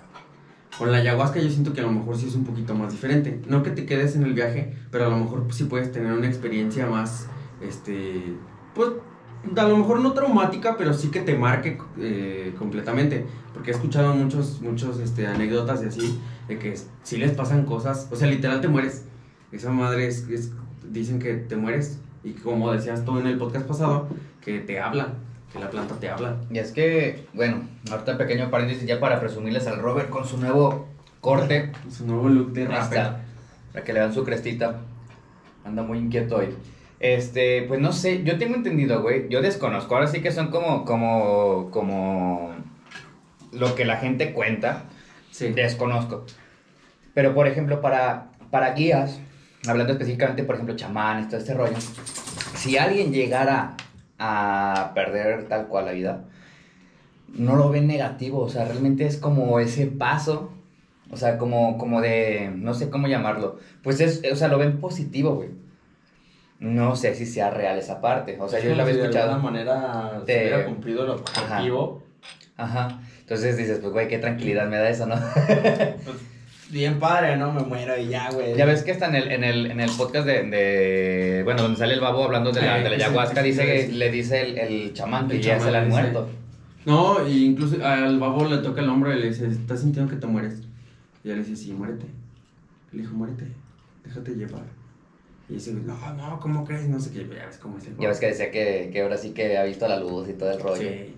Con 0.75 0.91
la 0.91 0.97
ayahuasca 0.97 1.39
yo 1.39 1.51
siento 1.51 1.71
que 1.71 1.81
a 1.81 1.83
lo 1.83 1.91
mejor 1.91 2.17
sí 2.17 2.25
es 2.25 2.33
un 2.33 2.43
poquito 2.43 2.73
más 2.73 2.91
diferente. 2.91 3.39
No 3.47 3.61
que 3.61 3.69
te 3.69 3.85
quedes 3.85 4.15
en 4.15 4.23
el 4.23 4.33
viaje, 4.33 4.73
pero 4.89 5.05
a 5.05 5.09
lo 5.09 5.19
mejor 5.19 5.45
sí 5.51 5.65
puedes 5.65 5.91
tener 5.91 6.11
una 6.11 6.25
experiencia 6.25 6.87
más, 6.87 7.27
este, 7.61 8.33
pues 8.73 8.89
a 9.55 9.63
lo 9.67 9.77
mejor 9.77 9.99
no 9.99 10.13
traumática, 10.13 10.77
pero 10.77 10.95
sí 10.95 11.11
que 11.11 11.19
te 11.19 11.37
marque 11.37 11.77
eh, 11.99 12.55
completamente. 12.57 13.23
Porque 13.53 13.69
he 13.69 13.73
escuchado 13.75 14.15
muchos, 14.15 14.61
muchos 14.61 14.99
este, 14.99 15.27
anécdotas 15.27 15.81
de 15.81 15.89
así, 15.89 16.19
de 16.47 16.57
que 16.57 16.75
sí 17.03 17.17
les 17.17 17.33
pasan 17.33 17.65
cosas, 17.65 18.09
o 18.11 18.15
sea, 18.15 18.27
literal 18.27 18.61
te 18.61 18.67
mueres. 18.67 19.05
Esa 19.51 19.69
madre 19.69 20.07
es, 20.07 20.25
dicen 20.91 21.19
que 21.19 21.35
te 21.35 21.55
mueres. 21.55 21.99
Y 22.23 22.31
como 22.31 22.71
decías 22.71 23.05
tú 23.05 23.19
en 23.19 23.27
el 23.27 23.37
podcast 23.37 23.67
pasado, 23.67 24.07
que 24.41 24.59
te 24.59 24.79
habla, 24.79 25.13
que 25.51 25.59
la 25.59 25.69
planta 25.69 25.95
te 25.99 26.09
habla. 26.09 26.37
Y 26.49 26.57
es 26.59 26.71
que, 26.71 27.25
bueno, 27.33 27.61
ahorita 27.89 28.17
pequeño 28.17 28.49
paréntesis 28.49 28.85
ya 28.85 28.99
para 28.99 29.19
presumirles 29.19 29.67
al 29.67 29.79
Robert 29.79 30.09
con 30.09 30.25
su 30.25 30.37
nuevo 30.37 30.87
corte. 31.21 31.71
Su 31.89 32.05
nuevo 32.05 32.29
look 32.29 32.53
de 32.53 32.63
está, 32.63 33.21
para 33.73 33.83
que 33.83 33.93
le 33.93 33.99
dan 33.99 34.13
su 34.13 34.23
crestita. 34.23 34.81
anda 35.65 35.83
muy 35.83 35.97
inquieto 35.97 36.37
hoy. 36.37 36.55
Este, 36.99 37.63
pues 37.63 37.79
no 37.79 37.91
sé, 37.91 38.23
yo 38.23 38.37
tengo 38.37 38.55
entendido, 38.55 39.01
güey, 39.03 39.29
yo 39.29 39.41
desconozco, 39.41 39.93
ahora 39.93 40.07
sí 40.07 40.21
que 40.21 40.31
son 40.31 40.47
como, 40.49 40.83
como, 40.83 41.69
como 41.69 42.55
lo 43.51 43.75
que 43.75 43.85
la 43.85 43.97
gente 43.97 44.33
cuenta, 44.33 44.85
Sí. 45.29 45.49
desconozco. 45.49 46.25
Pero, 47.13 47.35
por 47.35 47.47
ejemplo, 47.47 47.81
para, 47.81 48.29
para 48.49 48.73
guías, 48.73 49.19
hablando 49.67 49.93
específicamente, 49.93 50.43
por 50.43 50.55
ejemplo, 50.55 50.75
chamanes, 50.75 51.27
todo 51.29 51.39
este 51.39 51.53
rollo, 51.53 51.77
si 52.55 52.77
alguien 52.77 53.11
llegara 53.11 53.75
a 54.19 54.91
perder 54.95 55.47
tal 55.47 55.67
cual 55.67 55.85
la 55.85 55.91
vida, 55.91 56.25
no 57.29 57.55
lo 57.55 57.69
ven 57.69 57.87
negativo, 57.87 58.39
o 58.41 58.49
sea, 58.49 58.65
realmente 58.65 59.05
es 59.05 59.17
como 59.17 59.59
ese 59.59 59.85
paso, 59.87 60.51
o 61.11 61.17
sea, 61.17 61.37
como, 61.37 61.77
como 61.77 62.01
de, 62.01 62.51
no 62.55 62.73
sé 62.73 62.89
cómo 62.89 63.07
llamarlo, 63.07 63.59
pues 63.83 63.99
es, 63.99 64.21
o 64.31 64.35
sea, 64.35 64.47
lo 64.47 64.57
ven 64.57 64.79
positivo, 64.79 65.35
güey. 65.35 65.49
No 66.59 66.95
sé 66.95 67.13
si 67.13 67.27
sea 67.27 67.51
real 67.51 67.77
esa 67.77 68.01
parte, 68.01 68.35
o 68.39 68.47
sea, 68.49 68.59
yo 68.59 68.73
lo 68.73 68.81
había 68.81 68.93
si 68.95 68.99
De 68.99 69.05
escuchado. 69.05 69.31
alguna 69.33 69.51
manera 69.51 70.23
Te- 70.25 70.33
se 70.33 70.39
hubiera 70.47 70.65
cumplido 70.65 71.03
el 71.03 71.09
objetivo. 71.11 72.01
Ajá, 72.55 72.99
entonces 73.19 73.55
dices, 73.57 73.77
pues, 73.79 73.93
güey, 73.93 74.07
qué 74.07 74.17
tranquilidad 74.17 74.67
me 74.67 74.77
da 74.77 74.89
eso, 74.89 75.05
¿no? 75.05 75.15
Bien 76.69 76.99
padre, 76.99 77.37
¿no? 77.37 77.53
Me 77.53 77.61
muero 77.61 77.97
y 77.97 78.07
ya, 78.09 78.29
güey. 78.29 78.55
Ya 78.57 78.65
ves 78.65 78.83
que 78.83 78.91
está 78.91 79.07
en 79.07 79.15
el, 79.15 79.31
en 79.31 79.43
el, 79.45 79.71
en 79.71 79.79
el 79.79 79.89
podcast 79.91 80.25
de, 80.25 80.43
de- 80.43 81.41
bueno, 81.45 81.61
donde 81.63 81.77
sale 81.77 81.93
el 81.93 82.01
babo 82.01 82.25
hablando 82.25 82.51
de 82.51 82.61
la, 82.61 82.79
Eh, 82.79 82.83
de 82.83 82.89
la 82.89 82.95
ayahuasca, 83.05 83.41
dice 83.41 83.65
que 83.65 83.87
le 83.87 84.11
dice 84.11 84.41
el, 84.41 84.57
el 84.57 84.93
chamán 84.93 85.27
que 85.29 85.37
El 85.37 85.41
ya 85.41 85.51
chamán 85.57 85.65
se 85.65 85.71
le 85.71 85.77
han 85.77 85.89
muerto. 85.89 86.29
No, 86.85 87.27
y 87.27 87.45
incluso 87.45 87.83
al 87.85 88.19
babo 88.19 88.45
le 88.45 88.57
toca 88.57 88.81
el 88.81 88.89
hombro 88.89 89.13
y 89.13 89.19
le 89.19 89.27
dice, 89.29 89.47
¿estás 89.47 89.81
sintiendo 89.81 90.09
que 90.11 90.17
te 90.19 90.27
mueres? 90.27 90.61
Y 91.23 91.29
él 91.29 91.37
le 91.37 91.43
dice, 91.45 91.55
sí, 91.55 91.71
muérete. 91.71 92.05
Le 92.91 93.01
dijo, 93.01 93.13
muérete, 93.15 93.45
déjate 94.03 94.31
llevar. 94.35 94.63
Y 95.49 95.53
dice, 95.53 95.71
no, 95.73 95.95
no, 96.15 96.39
¿cómo 96.41 96.65
crees? 96.65 96.87
No 96.89 96.99
sé 96.99 97.11
qué, 97.11 97.19
ya 97.19 97.45
ves 97.45 97.57
cómo 97.61 97.77
es 97.77 97.87
el 97.87 97.97
Ya 97.97 98.09
ves 98.09 98.19
que 98.19 98.27
decía 98.27 98.51
que, 98.51 98.89
que 98.91 99.01
ahora 99.01 99.15
sí 99.17 99.29
que 99.31 99.57
ha 99.57 99.63
visto 99.63 99.87
la 99.87 99.99
luz 99.99 100.27
y 100.29 100.33
todo 100.33 100.51
el 100.51 100.59
rollo. 100.59 100.81
Sí. 100.89 101.13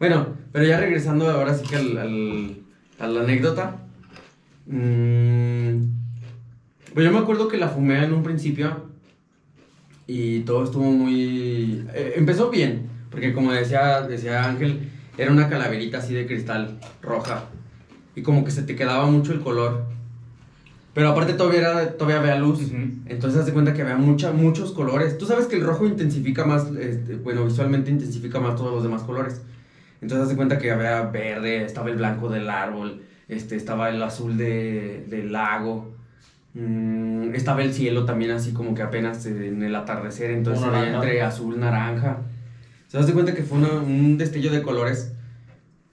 Bueno, 0.00 0.34
pero 0.52 0.64
ya 0.64 0.80
regresando 0.80 1.28
ahora 1.30 1.54
sí 1.54 1.64
que 1.66 1.76
al, 1.76 1.96
al- 1.98 2.56
a 2.98 3.06
la 3.06 3.20
anécdota. 3.20 3.76
Mm, 4.68 5.98
pues 6.94 7.04
yo 7.06 7.12
me 7.12 7.18
acuerdo 7.18 7.48
que 7.48 7.58
la 7.58 7.68
fumé 7.68 8.04
en 8.04 8.12
un 8.12 8.22
principio 8.22 8.88
y 10.06 10.40
todo 10.40 10.64
estuvo 10.64 10.84
muy... 10.84 11.86
eh, 11.92 12.14
empezó 12.16 12.50
bien, 12.50 12.88
porque 13.10 13.32
como 13.32 13.52
decía, 13.52 14.02
decía 14.02 14.44
Ángel, 14.44 14.90
era 15.18 15.32
una 15.32 15.48
calaverita 15.48 15.98
así 15.98 16.14
de 16.14 16.26
cristal 16.26 16.78
roja 17.02 17.44
y 18.14 18.22
como 18.22 18.44
que 18.44 18.50
se 18.50 18.62
te 18.62 18.74
quedaba 18.76 19.06
mucho 19.06 19.32
el 19.32 19.40
color. 19.40 19.86
Pero 20.94 21.10
aparte 21.10 21.34
todavía, 21.34 21.60
era, 21.60 21.92
todavía 21.92 22.20
había 22.20 22.34
luz. 22.36 22.60
Entonces, 23.06 23.38
haz 23.38 23.46
de 23.46 23.52
cuenta 23.52 23.72
que 23.72 23.82
había 23.82 23.96
mucha, 23.96 24.32
muchos 24.32 24.72
colores. 24.72 25.16
Tú 25.16 25.26
sabes 25.26 25.46
que 25.46 25.54
el 25.54 25.62
rojo 25.62 25.86
intensifica 25.86 26.44
más, 26.44 26.66
este, 26.74 27.14
bueno, 27.14 27.44
visualmente 27.44 27.92
intensifica 27.92 28.40
más 28.40 28.56
todos 28.56 28.72
los 28.72 28.82
demás 28.82 29.02
colores. 29.02 29.40
Entonces, 30.00 30.24
haz 30.24 30.28
de 30.30 30.36
cuenta 30.36 30.58
que 30.58 30.72
había 30.72 31.02
verde, 31.02 31.64
estaba 31.64 31.90
el 31.90 31.96
blanco 31.96 32.28
del 32.28 32.50
árbol, 32.50 33.02
este, 33.28 33.56
estaba 33.56 33.90
el 33.90 34.02
azul 34.02 34.36
de, 34.36 35.04
del 35.08 35.32
lago, 35.32 35.94
mm, 36.54 37.34
estaba 37.34 37.62
el 37.62 37.72
cielo 37.74 38.04
también 38.04 38.30
así 38.30 38.52
como 38.52 38.74
que 38.74 38.82
apenas 38.82 39.24
en 39.26 39.62
el 39.62 39.74
atardecer, 39.74 40.30
entonces 40.30 40.64
naranja. 40.66 40.94
entre 40.94 41.22
azul, 41.22 41.58
naranja. 41.60 42.18
Se 42.88 42.96
das 42.96 43.06
de 43.06 43.12
cuenta 43.12 43.34
que 43.34 43.42
fue 43.42 43.58
una- 43.58 43.72
un 43.82 44.16
destello 44.16 44.50
de 44.50 44.62
colores. 44.62 45.12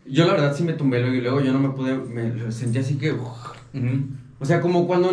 Yo 0.06 0.26
la 0.26 0.34
verdad 0.34 0.56
sí 0.56 0.64
me 0.64 0.74
tumbé 0.74 1.00
luego 1.02 1.16
y 1.16 1.22
luego 1.22 1.42
yo 1.42 1.52
no 1.52 1.60
me 1.60 1.70
pude, 1.70 1.96
me 1.98 2.52
sentí 2.52 2.80
así 2.80 2.96
que... 2.98 3.12
Ujú. 3.12 4.04
O 4.40 4.46
sea, 4.46 4.62
como 4.62 4.86
cuando, 4.86 5.12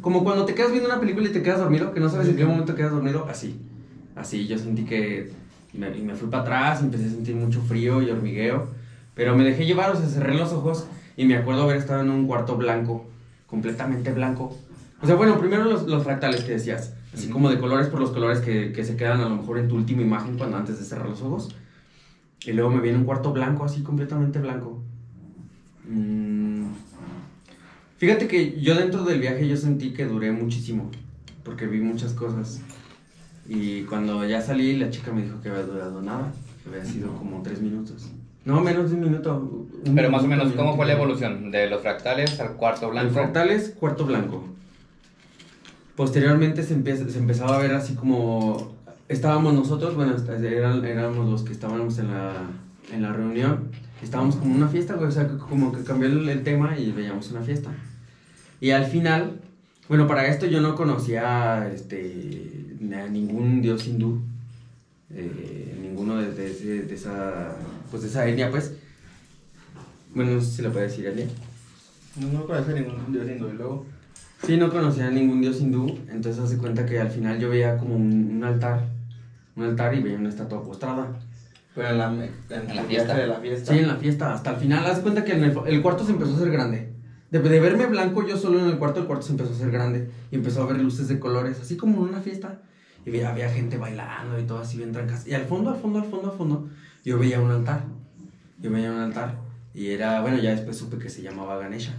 como 0.00 0.24
cuando 0.24 0.44
te 0.44 0.54
quedas 0.54 0.70
viendo 0.70 0.88
una 0.88 1.00
película 1.00 1.28
y 1.28 1.32
te 1.32 1.42
quedas 1.42 1.58
dormido, 1.58 1.92
que 1.92 2.00
no 2.00 2.08
sabes 2.08 2.28
en 2.28 2.36
qué 2.36 2.44
momento 2.44 2.74
quedas 2.74 2.92
dormido, 2.92 3.26
así. 3.28 3.60
Así, 4.16 4.46
yo 4.46 4.56
sentí 4.56 4.84
que 4.84 5.30
me, 5.74 5.96
y 5.96 6.02
me 6.02 6.14
fui 6.14 6.28
para 6.28 6.42
atrás, 6.44 6.80
empecé 6.80 7.06
a 7.06 7.10
sentir 7.10 7.34
mucho 7.34 7.60
frío 7.60 8.00
y 8.02 8.10
hormigueo, 8.10 8.68
pero 9.14 9.36
me 9.36 9.44
dejé 9.44 9.66
llevar, 9.66 9.90
o 9.90 9.96
sea, 9.96 10.06
cerré 10.06 10.34
los 10.34 10.52
ojos 10.52 10.86
y 11.16 11.24
me 11.24 11.36
acuerdo 11.36 11.62
haber 11.62 11.76
estado 11.76 12.02
en 12.02 12.10
un 12.10 12.26
cuarto 12.26 12.56
blanco, 12.56 13.06
completamente 13.46 14.12
blanco. 14.12 14.56
O 15.00 15.06
sea, 15.06 15.16
bueno, 15.16 15.38
primero 15.38 15.64
los, 15.64 15.86
los 15.86 16.04
fractales 16.04 16.44
que 16.44 16.52
decías, 16.52 16.94
así 17.12 17.24
Ujú. 17.24 17.32
como 17.34 17.50
de 17.50 17.58
colores 17.58 17.88
por 17.88 18.00
los 18.00 18.10
colores 18.10 18.40
que, 18.40 18.72
que 18.72 18.84
se 18.84 18.96
quedan 18.96 19.20
a 19.20 19.28
lo 19.28 19.36
mejor 19.36 19.58
en 19.58 19.68
tu 19.68 19.76
última 19.76 20.02
imagen 20.02 20.38
cuando 20.38 20.56
antes 20.56 20.78
de 20.78 20.84
cerrar 20.84 21.08
los 21.08 21.22
ojos. 21.22 21.54
Y 22.44 22.52
luego 22.52 22.70
me 22.70 22.80
viene 22.80 22.98
un 22.98 23.04
cuarto 23.04 23.32
blanco, 23.32 23.64
así 23.64 23.82
completamente 23.82 24.38
blanco. 24.38 24.82
Mm. 25.88 26.66
Fíjate 27.98 28.26
que 28.26 28.60
yo 28.60 28.74
dentro 28.74 29.04
del 29.04 29.20
viaje 29.20 29.46
yo 29.46 29.56
sentí 29.56 29.92
que 29.92 30.06
duré 30.06 30.32
muchísimo, 30.32 30.90
porque 31.44 31.66
vi 31.66 31.80
muchas 31.80 32.14
cosas. 32.14 32.60
Y 33.48 33.82
cuando 33.82 34.26
ya 34.26 34.40
salí, 34.40 34.76
la 34.76 34.90
chica 34.90 35.12
me 35.12 35.22
dijo 35.22 35.40
que 35.40 35.50
había 35.50 35.62
durado 35.64 36.02
nada, 36.02 36.32
que 36.62 36.70
había 36.70 36.84
sido 36.84 37.14
como 37.16 37.42
tres 37.42 37.60
minutos. 37.60 38.10
No, 38.44 38.60
menos 38.60 38.90
de 38.90 38.96
un 38.96 39.02
minuto. 39.02 39.36
un 39.86 39.94
Pero 39.94 40.10
más 40.10 40.24
o 40.24 40.26
menos, 40.26 40.52
¿cómo 40.52 40.76
fue 40.76 40.86
la 40.86 40.94
evolución? 40.94 41.50
De 41.50 41.68
los 41.68 41.80
fractales 41.82 42.40
al 42.40 42.54
cuarto 42.56 42.90
blanco. 42.90 43.12
fractal 43.12 43.50
es 43.50 43.70
cuarto 43.70 44.04
blanco. 44.04 44.44
Posteriormente 45.96 46.62
se, 46.62 46.74
empieza, 46.74 47.08
se 47.08 47.18
empezaba 47.18 47.56
a 47.56 47.58
ver 47.58 47.72
así 47.74 47.94
como... 47.94 48.74
Estábamos 49.08 49.52
nosotros, 49.54 49.94
bueno, 49.94 50.14
eran, 50.42 50.84
éramos 50.84 51.28
los 51.28 51.42
que 51.42 51.52
estábamos 51.52 51.98
en 51.98 52.08
la, 52.10 52.32
en 52.92 53.02
la 53.02 53.12
reunión. 53.12 53.68
Estábamos 54.02 54.36
como 54.36 54.54
una 54.54 54.68
fiesta, 54.68 54.94
güey, 54.94 55.08
o 55.08 55.12
sea, 55.12 55.28
como 55.28 55.70
que 55.70 55.84
cambió 55.84 56.08
el, 56.08 56.28
el 56.28 56.42
tema 56.42 56.78
y 56.78 56.90
veíamos 56.92 57.30
una 57.30 57.42
fiesta. 57.42 57.70
Y 58.60 58.70
al 58.70 58.86
final, 58.86 59.40
bueno, 59.88 60.06
para 60.08 60.26
esto 60.26 60.46
yo 60.46 60.60
no 60.60 60.74
conocía 60.74 61.68
este, 61.72 62.76
a 62.94 63.06
ningún 63.08 63.60
dios 63.60 63.86
hindú. 63.86 64.20
eh, 65.14 65.78
ninguno 65.82 66.16
de, 66.16 66.32
de, 66.32 66.82
de 66.84 66.94
esa, 66.94 67.54
pues 67.92 68.02
de 68.02 68.08
esa 68.08 68.26
etnia, 68.26 68.50
pues. 68.50 68.72
Bueno, 70.14 70.32
no 70.32 70.40
sé 70.40 70.56
si 70.56 70.62
le 70.62 70.70
puede 70.70 70.86
decir 70.86 71.06
etnia. 71.06 71.26
No, 72.16 72.28
no 72.28 72.46
conoce 72.46 72.74
ningún 72.74 73.12
dios 73.12 73.28
hindú 73.28 73.48
y 73.48 73.52
luego. 73.52 73.86
Sí, 74.44 74.56
no 74.56 74.70
conocía 74.70 75.08
ningún 75.10 75.40
dios 75.40 75.60
hindú, 75.60 75.86
entonces 76.10 76.42
hace 76.42 76.58
cuenta 76.58 76.84
que 76.84 76.98
al 76.98 77.10
final 77.10 77.38
yo 77.38 77.48
veía 77.48 77.78
como 77.78 77.94
un, 77.94 78.32
un 78.36 78.44
altar, 78.44 78.88
un 79.54 79.62
altar 79.62 79.94
y 79.94 80.02
veía 80.02 80.18
una 80.18 80.30
estatua 80.30 80.64
postrada. 80.64 81.12
Pero 81.74 81.88
en 81.90 81.98
la, 81.98 82.12
en 82.12 82.30
En 82.50 82.76
la 82.76 82.82
fiesta. 82.82 83.14
de 83.14 83.26
la 83.28 83.36
fiesta. 83.36 83.72
Sí, 83.72 83.78
en 83.78 83.86
la 83.88 83.96
fiesta, 83.96 84.34
hasta 84.34 84.50
el 84.50 84.56
final, 84.56 84.84
haz 84.84 84.96
de 84.96 85.02
cuenta 85.02 85.24
que 85.24 85.32
en 85.32 85.44
el, 85.44 85.56
el 85.66 85.80
cuarto 85.80 86.04
se 86.04 86.12
empezó 86.12 86.32
a 86.32 86.36
hacer 86.36 86.50
grande. 86.50 86.92
De, 87.30 87.38
de 87.38 87.60
verme 87.60 87.86
blanco 87.86 88.26
yo 88.26 88.36
solo 88.36 88.58
en 88.58 88.66
el 88.66 88.78
cuarto, 88.78 89.00
el 89.00 89.06
cuarto 89.06 89.24
se 89.24 89.32
empezó 89.32 89.52
a 89.52 89.54
hacer 89.54 89.70
grande 89.70 90.10
y 90.30 90.34
empezó 90.34 90.62
a 90.62 90.66
ver 90.66 90.78
luces 90.80 91.08
de 91.08 91.18
colores, 91.20 91.60
así 91.60 91.76
como 91.76 92.02
en 92.02 92.10
una 92.10 92.20
fiesta. 92.20 92.60
Y 93.06 93.10
veía, 93.10 93.30
había 93.30 93.48
gente 93.48 93.78
bailando 93.78 94.38
y 94.38 94.44
todo 94.44 94.58
así 94.58 94.76
bien 94.76 94.92
trancas. 94.92 95.26
Y 95.26 95.34
al 95.34 95.44
fondo, 95.46 95.70
al 95.70 95.76
fondo, 95.80 96.00
al 96.00 96.04
fondo, 96.06 96.30
al 96.32 96.36
fondo, 96.36 96.68
yo 97.04 97.18
veía 97.18 97.40
un 97.40 97.50
altar. 97.50 97.84
Yo 98.58 98.70
veía 98.70 98.90
un 98.90 99.00
altar. 99.00 99.34
Y 99.74 99.90
era, 99.90 100.20
bueno, 100.20 100.38
ya 100.38 100.50
después 100.50 100.76
supe 100.76 100.98
que 100.98 101.08
se 101.08 101.22
llamaba 101.22 101.58
Ganesha. 101.58 101.94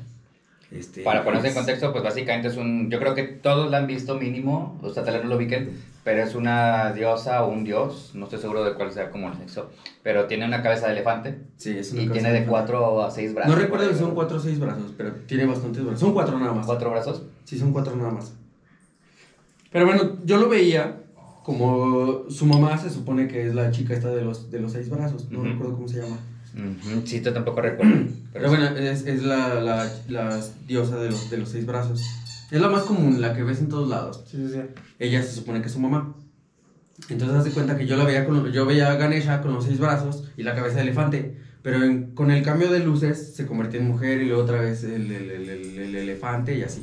Este, 0.72 1.04
Para 1.04 1.24
ponerse 1.24 1.48
en 1.50 1.54
pues, 1.54 1.66
contexto, 1.66 1.92
pues 1.92 2.04
básicamente 2.04 2.48
es 2.48 2.58
un. 2.58 2.90
Yo 2.90 3.00
creo 3.00 3.14
que 3.14 3.24
todos 3.24 3.70
la 3.70 3.78
han 3.78 3.88
visto 3.88 4.16
mínimo, 4.16 4.80
o 4.82 4.90
sea, 4.92 5.04
tal 5.04 5.16
vez 5.16 5.24
no 5.24 5.30
lo 5.30 5.36
ubiquen, 5.38 5.80
pero 6.04 6.24
es 6.24 6.34
una 6.34 6.92
diosa 6.94 7.44
o 7.44 7.52
un 7.52 7.64
dios, 7.64 8.12
no 8.16 8.26
estoy 8.26 8.40
seguro 8.40 8.64
de 8.64 8.74
cuál 8.74 8.92
sea 8.92 9.12
como 9.12 9.28
el 9.30 9.38
sexo, 9.38 9.70
pero 10.02 10.26
tiene 10.26 10.46
una 10.46 10.64
cabeza 10.64 10.88
de 10.88 10.94
elefante 10.94 11.38
Sí, 11.58 11.78
es 11.78 11.92
una 11.92 12.02
y 12.02 12.06
tiene 12.06 12.30
de 12.30 12.40
diferente. 12.40 12.50
cuatro 12.50 13.04
a 13.04 13.12
seis 13.12 13.36
brazos. 13.36 13.56
No 13.56 13.62
recuerdo 13.62 13.86
si 13.86 13.94
son 13.94 14.00
¿verdad? 14.06 14.16
cuatro 14.16 14.38
o 14.38 14.40
seis 14.40 14.60
brazos, 14.60 14.94
pero 14.98 15.12
tiene 15.28 15.46
bastantes 15.46 15.84
brazos. 15.84 16.00
Son 16.00 16.14
cuatro 16.14 16.40
nada 16.40 16.54
más. 16.54 16.66
¿Cuatro 16.66 16.90
brazos? 16.90 17.22
Sí, 17.44 17.60
son 17.60 17.72
cuatro 17.72 17.96
nada 17.96 18.10
más. 18.10 18.34
Pero 19.72 19.86
bueno, 19.86 20.18
yo 20.26 20.38
lo 20.38 20.50
veía 20.50 21.03
como 21.44 22.30
su 22.30 22.46
mamá 22.46 22.78
se 22.78 22.90
supone 22.90 23.28
que 23.28 23.48
es 23.48 23.56
la 23.56 23.72
chica 23.72 23.94
esta 23.94 24.10
de 24.10 24.24
los, 24.24 24.50
de 24.52 24.60
los 24.60 24.72
seis 24.72 24.90
brazos. 24.90 25.30
No 25.30 25.40
Ujú. 25.40 25.48
recuerdo 25.50 25.74
cómo 25.76 25.88
se 25.88 26.02
llama. 26.02 26.18
Ujú, 26.56 27.02
Sí, 27.06 27.22
yo 27.22 27.34
tampoco 27.34 27.62
recuerdo. 27.62 27.94
Pero 28.34 28.50
bueno, 28.50 28.66
es, 28.78 29.06
es 29.06 29.24
la, 29.24 29.56
la, 29.56 29.92
la 30.08 30.40
diosa 30.68 30.98
de 30.98 31.10
los, 31.10 31.30
de 31.30 31.38
los 31.38 31.50
seis 31.50 31.66
brazos. 31.66 32.02
Es 32.52 32.62
la 32.62 32.70
más 32.70 32.84
común, 32.84 33.20
la 33.22 33.34
que 33.36 33.44
ves 33.44 33.60
en 33.60 33.70
todos 33.70 33.90
lados. 33.90 34.24
Sí, 34.30 34.38
sí, 34.48 34.54
sí. 34.54 34.60
Ella 35.00 35.22
se 35.24 35.32
supone 35.32 35.62
que 35.62 35.68
es 35.68 35.74
su 35.74 35.80
mamá. 35.80 36.16
Entonces 37.10 37.36
haz 37.38 37.44
de 37.46 37.52
cuenta 37.52 37.76
que 37.78 37.88
yo 37.88 37.98
la 37.98 38.04
veía 38.06 38.26
con, 38.26 38.52
yo 38.52 38.66
veía 38.66 38.92
a 38.92 38.96
Ganesha 38.96 39.42
con 39.42 39.54
los 39.54 39.66
seis 39.66 39.80
brazos 39.80 40.26
y 40.38 40.44
la 40.44 40.54
cabeza 40.56 40.76
de 40.78 40.84
elefante. 40.84 41.38
Pero 41.64 41.84
en- 41.84 42.12
con 42.14 42.30
el 42.30 42.44
cambio 42.44 42.70
de 42.72 42.80
luces 42.80 43.36
se 43.36 43.46
convertía 43.48 43.80
en 43.80 43.88
mujer 43.88 44.22
y 44.22 44.26
luego 44.28 44.44
otra 44.44 44.60
vez 44.62 44.84
el, 44.84 45.12
el- 45.12 45.32
el- 45.32 45.50
el- 45.50 45.80
el 45.80 45.96
elefante 45.96 46.58
y 46.58 46.62
así. 46.64 46.82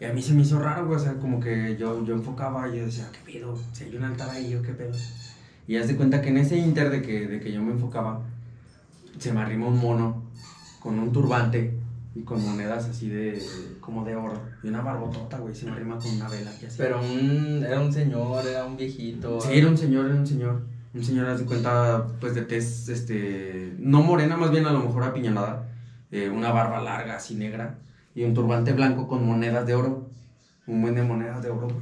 Y 0.00 0.04
a 0.06 0.12
mí 0.14 0.22
se 0.22 0.32
me 0.32 0.42
hizo 0.42 0.58
raro, 0.58 0.86
güey, 0.86 0.96
o 0.98 1.02
sea, 1.02 1.14
como 1.14 1.40
que 1.40 1.76
yo, 1.78 2.04
yo 2.06 2.14
enfocaba 2.14 2.68
y 2.68 2.78
yo 2.78 2.86
decía, 2.86 3.06
¿qué 3.12 3.32
pedo? 3.32 3.58
Si 3.72 3.84
hay 3.84 3.96
un 3.96 4.04
altar 4.04 4.30
ahí, 4.30 4.54
¿o 4.54 4.62
qué 4.62 4.72
pedo? 4.72 4.94
Y 5.68 5.76
haz 5.76 5.88
de 5.88 5.96
cuenta 5.96 6.22
que 6.22 6.30
en 6.30 6.38
ese 6.38 6.56
inter 6.56 6.90
de 6.90 7.02
que, 7.02 7.28
de 7.28 7.38
que 7.38 7.52
yo 7.52 7.62
me 7.62 7.72
enfocaba, 7.72 8.22
se 9.18 9.32
me 9.32 9.40
arrimó 9.40 9.68
un 9.68 9.78
mono 9.78 10.22
con 10.80 10.98
un 10.98 11.12
turbante 11.12 11.74
y 12.14 12.22
con 12.22 12.42
monedas 12.42 12.86
así 12.86 13.08
de, 13.10 13.40
como 13.80 14.04
de 14.04 14.16
oro. 14.16 14.40
Y 14.62 14.68
una 14.68 14.80
barbotota, 14.80 15.38
güey, 15.38 15.54
se 15.54 15.66
me 15.66 15.72
arrima 15.72 15.98
con 15.98 16.10
una 16.12 16.28
vela 16.28 16.50
y 16.60 16.64
así. 16.64 16.76
Pero 16.78 17.00
un, 17.00 17.62
era 17.62 17.80
un 17.80 17.92
señor, 17.92 18.46
era 18.46 18.64
un 18.64 18.78
viejito. 18.78 19.38
Sí, 19.40 19.50
era 19.52 19.68
un 19.68 19.76
señor, 19.76 20.06
era 20.06 20.14
un 20.14 20.26
señor. 20.26 20.62
Un 20.94 21.04
señor, 21.04 21.26
haz 21.28 21.40
de 21.40 21.44
cuenta, 21.44 22.06
pues 22.20 22.34
de 22.34 22.42
tez, 22.42 22.88
este, 22.88 23.74
no 23.78 24.02
morena, 24.02 24.36
más 24.36 24.50
bien 24.50 24.66
a 24.66 24.72
lo 24.72 24.80
mejor 24.80 25.04
apiñonada. 25.04 25.68
eh, 26.10 26.28
una 26.28 26.50
barba 26.50 26.80
larga, 26.82 27.16
así 27.16 27.34
negra. 27.34 27.78
Y 28.14 28.24
un 28.24 28.34
turbante 28.34 28.72
blanco 28.72 29.06
con 29.08 29.26
monedas 29.26 29.66
de 29.66 29.74
oro. 29.74 30.08
Un 30.66 30.82
buen 30.82 30.94
de 30.94 31.02
monedas 31.02 31.42
de 31.42 31.50
oro, 31.50 31.66
güey. 31.66 31.78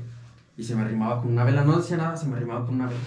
y 0.56 0.62
se 0.62 0.74
me 0.74 0.82
arrimaba 0.82 1.20
con 1.20 1.30
una 1.32 1.44
vela. 1.44 1.64
No 1.64 1.76
decía 1.76 1.96
nada, 1.96 2.16
se 2.16 2.26
me 2.26 2.36
arrimaba 2.36 2.64
con 2.66 2.74
una 2.76 2.86
vela. 2.86 3.00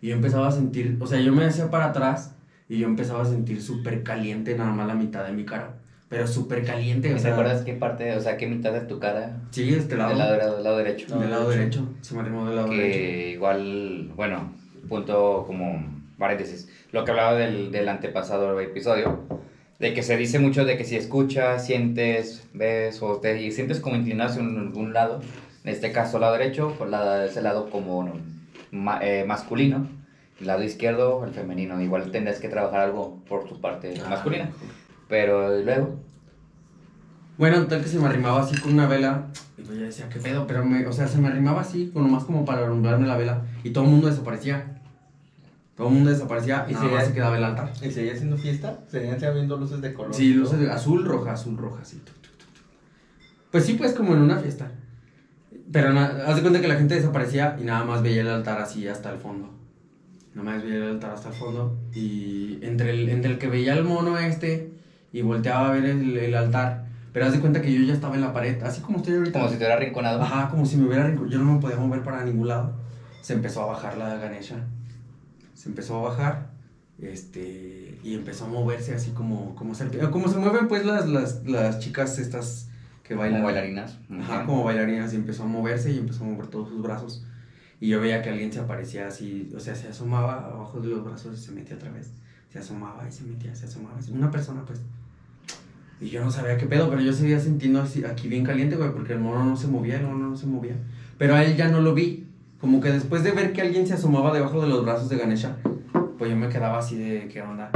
Y 0.00 0.08
yo 0.08 0.14
empezaba 0.14 0.48
a 0.48 0.52
sentir, 0.52 0.96
o 1.00 1.06
sea, 1.06 1.20
yo 1.20 1.32
me 1.32 1.44
hacía 1.44 1.70
para 1.70 1.86
atrás 1.86 2.34
y 2.68 2.78
yo 2.78 2.86
empezaba 2.86 3.22
a 3.22 3.26
sentir 3.26 3.60
súper 3.62 4.02
caliente 4.02 4.56
nada 4.56 4.72
más 4.72 4.86
la 4.86 4.94
mitad 4.94 5.24
de 5.24 5.32
mi 5.32 5.44
cara. 5.44 5.74
Pero 6.08 6.26
súper 6.26 6.64
caliente, 6.64 7.10
o 7.12 7.16
¿Te 7.16 7.22
sea. 7.22 7.32
acuerdas 7.32 7.62
qué 7.64 7.74
parte, 7.74 8.16
o 8.16 8.20
sea, 8.20 8.36
qué 8.36 8.46
mitad 8.46 8.72
de 8.72 8.80
tu 8.82 8.98
cara? 8.98 9.36
Sí, 9.50 9.74
este 9.74 9.96
lado. 9.96 10.10
Del 10.10 10.18
lado, 10.18 10.54
del 10.56 10.64
lado 10.64 10.76
derecho. 10.78 11.18
Del 11.18 11.30
lado 11.30 11.50
derecho. 11.50 11.86
Se 12.00 12.14
me 12.14 12.20
arrimó 12.20 12.46
del 12.46 12.56
lado 12.56 12.68
derecho. 12.68 12.90
que 12.92 13.30
igual, 13.32 14.12
bueno, 14.16 14.52
punto 14.88 15.44
como 15.46 15.84
paréntesis, 16.16 16.68
lo 16.92 17.04
que 17.04 17.10
hablaba 17.10 17.34
del, 17.34 17.70
del 17.70 17.88
antepasado 17.88 18.58
episodio, 18.60 19.20
de 19.78 19.94
que 19.94 20.02
se 20.02 20.16
dice 20.16 20.38
mucho 20.38 20.64
de 20.64 20.76
que 20.76 20.84
si 20.84 20.96
escuchas, 20.96 21.64
sientes, 21.66 22.48
ves 22.52 23.00
o 23.02 23.16
te 23.18 23.50
sientes 23.52 23.80
como 23.80 23.96
inclinado 23.96 24.30
hacia 24.30 24.42
algún 24.42 24.92
lado, 24.92 25.20
en 25.64 25.70
este 25.70 25.92
caso 25.92 26.16
el 26.16 26.22
lado 26.22 26.32
derecho, 26.36 26.74
pues 26.78 26.90
la, 26.90 27.24
ese 27.24 27.42
lado 27.42 27.70
como 27.70 28.10
ma- 28.72 28.98
eh, 29.02 29.24
masculino, 29.26 29.86
el 30.40 30.46
lado 30.46 30.62
izquierdo 30.62 31.24
el 31.24 31.32
femenino, 31.32 31.80
igual 31.80 32.10
tendrás 32.10 32.38
que 32.40 32.48
trabajar 32.48 32.80
algo 32.80 33.18
por 33.28 33.44
tu 33.48 33.60
parte 33.60 33.94
Ah, 34.04 34.08
masculina, 34.10 34.50
pero 35.08 35.56
luego, 35.62 36.00
Bueno, 37.36 37.64
tal 37.68 37.80
que 37.82 37.88
se 37.88 38.00
me 38.00 38.06
arrimaba 38.06 38.40
así 38.40 38.56
con 38.60 38.72
una 38.72 38.86
vela. 38.88 39.26
Y 39.56 39.62
pues 39.62 39.78
yo 39.78 39.84
decía, 39.84 40.08
¿qué 40.08 40.18
pedo? 40.18 40.46
Pero, 40.48 40.64
me, 40.64 40.84
o 40.86 40.92
sea, 40.92 41.06
se 41.06 41.18
me 41.18 41.28
arrimaba 41.28 41.60
así, 41.60 41.90
con 41.92 42.02
nomás 42.02 42.24
como 42.24 42.44
para 42.44 42.64
alumbrarme 42.64 43.06
la 43.06 43.16
vela. 43.16 43.42
Y 43.62 43.70
todo 43.70 43.84
el 43.84 43.90
mundo 43.90 44.08
desaparecía. 44.08 44.77
Todo 45.78 45.88
el 45.88 45.94
mundo 45.94 46.10
desaparecía 46.10 46.66
y 46.68 46.72
¿Y 46.72 46.74
nada 46.74 46.88
si 46.88 46.94
más 46.94 47.06
se 47.06 47.12
quedaba 47.14 47.38
el 47.38 47.44
altar. 47.44 47.72
¿Y 47.80 47.90
seguía 47.90 48.12
haciendo 48.12 48.36
fiesta? 48.36 48.80
¿Seguían 48.88 49.24
habiendo 49.24 49.56
luces 49.56 49.80
de 49.80 49.94
color? 49.94 50.12
Sí, 50.12 50.34
luces 50.34 50.58
de 50.58 50.70
azul, 50.70 51.04
roja, 51.06 51.32
azul, 51.32 51.56
roja, 51.56 51.80
así. 51.82 52.02
Pues 53.50 53.64
sí, 53.64 53.74
pues 53.74 53.92
como 53.94 54.12
en 54.14 54.20
una 54.22 54.36
fiesta. 54.38 54.72
Pero 55.72 55.98
haz 55.98 56.36
de 56.36 56.42
cuenta 56.42 56.60
que 56.60 56.68
la 56.68 56.74
gente 56.74 56.94
desaparecía 56.96 57.56
y 57.60 57.64
nada 57.64 57.84
más 57.84 58.02
veía 58.02 58.22
el 58.22 58.28
altar 58.28 58.60
así 58.60 58.86
hasta 58.88 59.10
el 59.12 59.18
fondo. 59.18 59.50
Nada 60.34 60.50
más 60.50 60.62
veía 60.64 60.76
el 60.76 60.82
altar 60.90 61.12
hasta 61.12 61.28
el 61.28 61.34
fondo. 61.34 61.78
Y 61.94 62.58
entre 62.62 62.90
el, 62.90 63.08
entre 63.08 63.30
el 63.32 63.38
que 63.38 63.46
veía 63.48 63.74
el 63.74 63.84
mono 63.84 64.18
este 64.18 64.72
y 65.12 65.22
volteaba 65.22 65.68
a 65.68 65.72
ver 65.72 65.84
el, 65.84 66.16
el 66.16 66.34
altar. 66.34 66.86
Pero 67.12 67.26
haz 67.26 67.32
de 67.32 67.40
cuenta 67.40 67.62
que 67.62 67.72
yo 67.72 67.82
ya 67.82 67.94
estaba 67.94 68.14
en 68.16 68.20
la 68.20 68.32
pared, 68.32 68.62
así 68.62 68.80
como 68.80 68.98
estoy 68.98 69.14
ahorita. 69.14 69.38
como 69.38 69.46
si 69.50 69.54
te 69.56 69.58
hubiera 69.60 69.74
arrinconado. 69.76 70.20
Ajá, 70.22 70.48
como 70.50 70.66
si 70.66 70.76
me 70.76 70.86
hubiera 70.88 71.06
arrinco- 71.06 71.28
Yo 71.28 71.38
no 71.38 71.54
me 71.54 71.60
podía 71.60 71.76
mover 71.76 72.02
para 72.02 72.24
ningún 72.24 72.48
lado. 72.48 72.74
Se 73.20 73.32
empezó 73.34 73.62
a 73.62 73.66
bajar 73.66 73.96
la 73.96 74.16
Ganesha. 74.16 74.56
Se 75.68 75.72
empezó 75.72 75.98
a 75.98 76.08
bajar. 76.08 76.50
Este. 76.98 77.98
Y 78.02 78.14
empezó 78.14 78.46
a 78.46 78.48
moverse 78.48 78.94
así 78.94 79.10
como. 79.10 79.54
Como 79.54 79.74
se, 79.74 79.86
como 80.10 80.28
se 80.28 80.38
mueven 80.38 80.66
pues 80.66 80.86
las, 80.86 81.06
las, 81.06 81.44
las 81.44 81.78
chicas 81.80 82.18
estas 82.18 82.70
que 83.02 83.14
bailan. 83.14 83.42
Como 83.42 83.52
bailarinas. 83.52 83.98
Ajá, 84.10 84.46
como 84.46 84.64
bailarinas. 84.64 85.12
Y 85.12 85.16
empezó 85.16 85.42
a 85.42 85.46
moverse 85.46 85.92
y 85.92 85.98
empezó 85.98 86.24
a 86.24 86.28
mover 86.28 86.46
todos 86.46 86.70
sus 86.70 86.80
brazos. 86.80 87.22
Y 87.80 87.88
yo 87.88 88.00
veía 88.00 88.22
que 88.22 88.30
alguien 88.30 88.50
se 88.50 88.60
aparecía 88.60 89.08
así. 89.08 89.52
O 89.54 89.60
sea, 89.60 89.74
se 89.74 89.88
asomaba 89.88 90.46
abajo 90.46 90.80
de 90.80 90.88
los 90.88 91.04
brazos 91.04 91.38
y 91.38 91.44
se 91.44 91.52
metía 91.52 91.76
otra 91.76 91.90
vez. 91.90 92.12
Se 92.50 92.60
asomaba 92.60 93.06
y 93.06 93.12
se 93.12 93.24
metía, 93.24 93.54
se 93.54 93.66
asomaba. 93.66 93.98
Una 94.10 94.30
persona 94.30 94.64
pues. 94.64 94.80
Y 96.00 96.08
yo 96.08 96.24
no 96.24 96.30
sabía 96.30 96.56
qué 96.56 96.64
pedo, 96.64 96.88
pero 96.88 97.02
yo 97.02 97.12
seguía 97.12 97.40
sintiendo 97.40 97.82
así, 97.82 98.06
aquí 98.06 98.28
bien 98.28 98.44
caliente, 98.44 98.76
güey, 98.76 98.90
porque 98.92 99.12
el 99.12 99.18
mono 99.18 99.44
no 99.44 99.56
se 99.56 99.66
movía, 99.66 100.00
el 100.00 100.06
mono 100.06 100.30
no 100.30 100.36
se 100.36 100.46
movía. 100.46 100.76
Pero 101.18 101.34
a 101.34 101.44
él 101.44 101.56
ya 101.56 101.68
no 101.68 101.82
lo 101.82 101.92
vi. 101.92 102.27
Como 102.60 102.80
que 102.80 102.90
después 102.90 103.22
de 103.22 103.30
ver 103.30 103.52
que 103.52 103.60
alguien 103.60 103.86
se 103.86 103.94
asomaba 103.94 104.32
debajo 104.34 104.60
de 104.60 104.68
los 104.68 104.84
brazos 104.84 105.08
de 105.08 105.16
Ganesha, 105.16 105.56
pues 106.18 106.30
yo 106.30 106.36
me 106.36 106.48
quedaba 106.48 106.78
así 106.78 106.96
de, 106.98 107.28
¿qué 107.28 107.40
onda? 107.42 107.70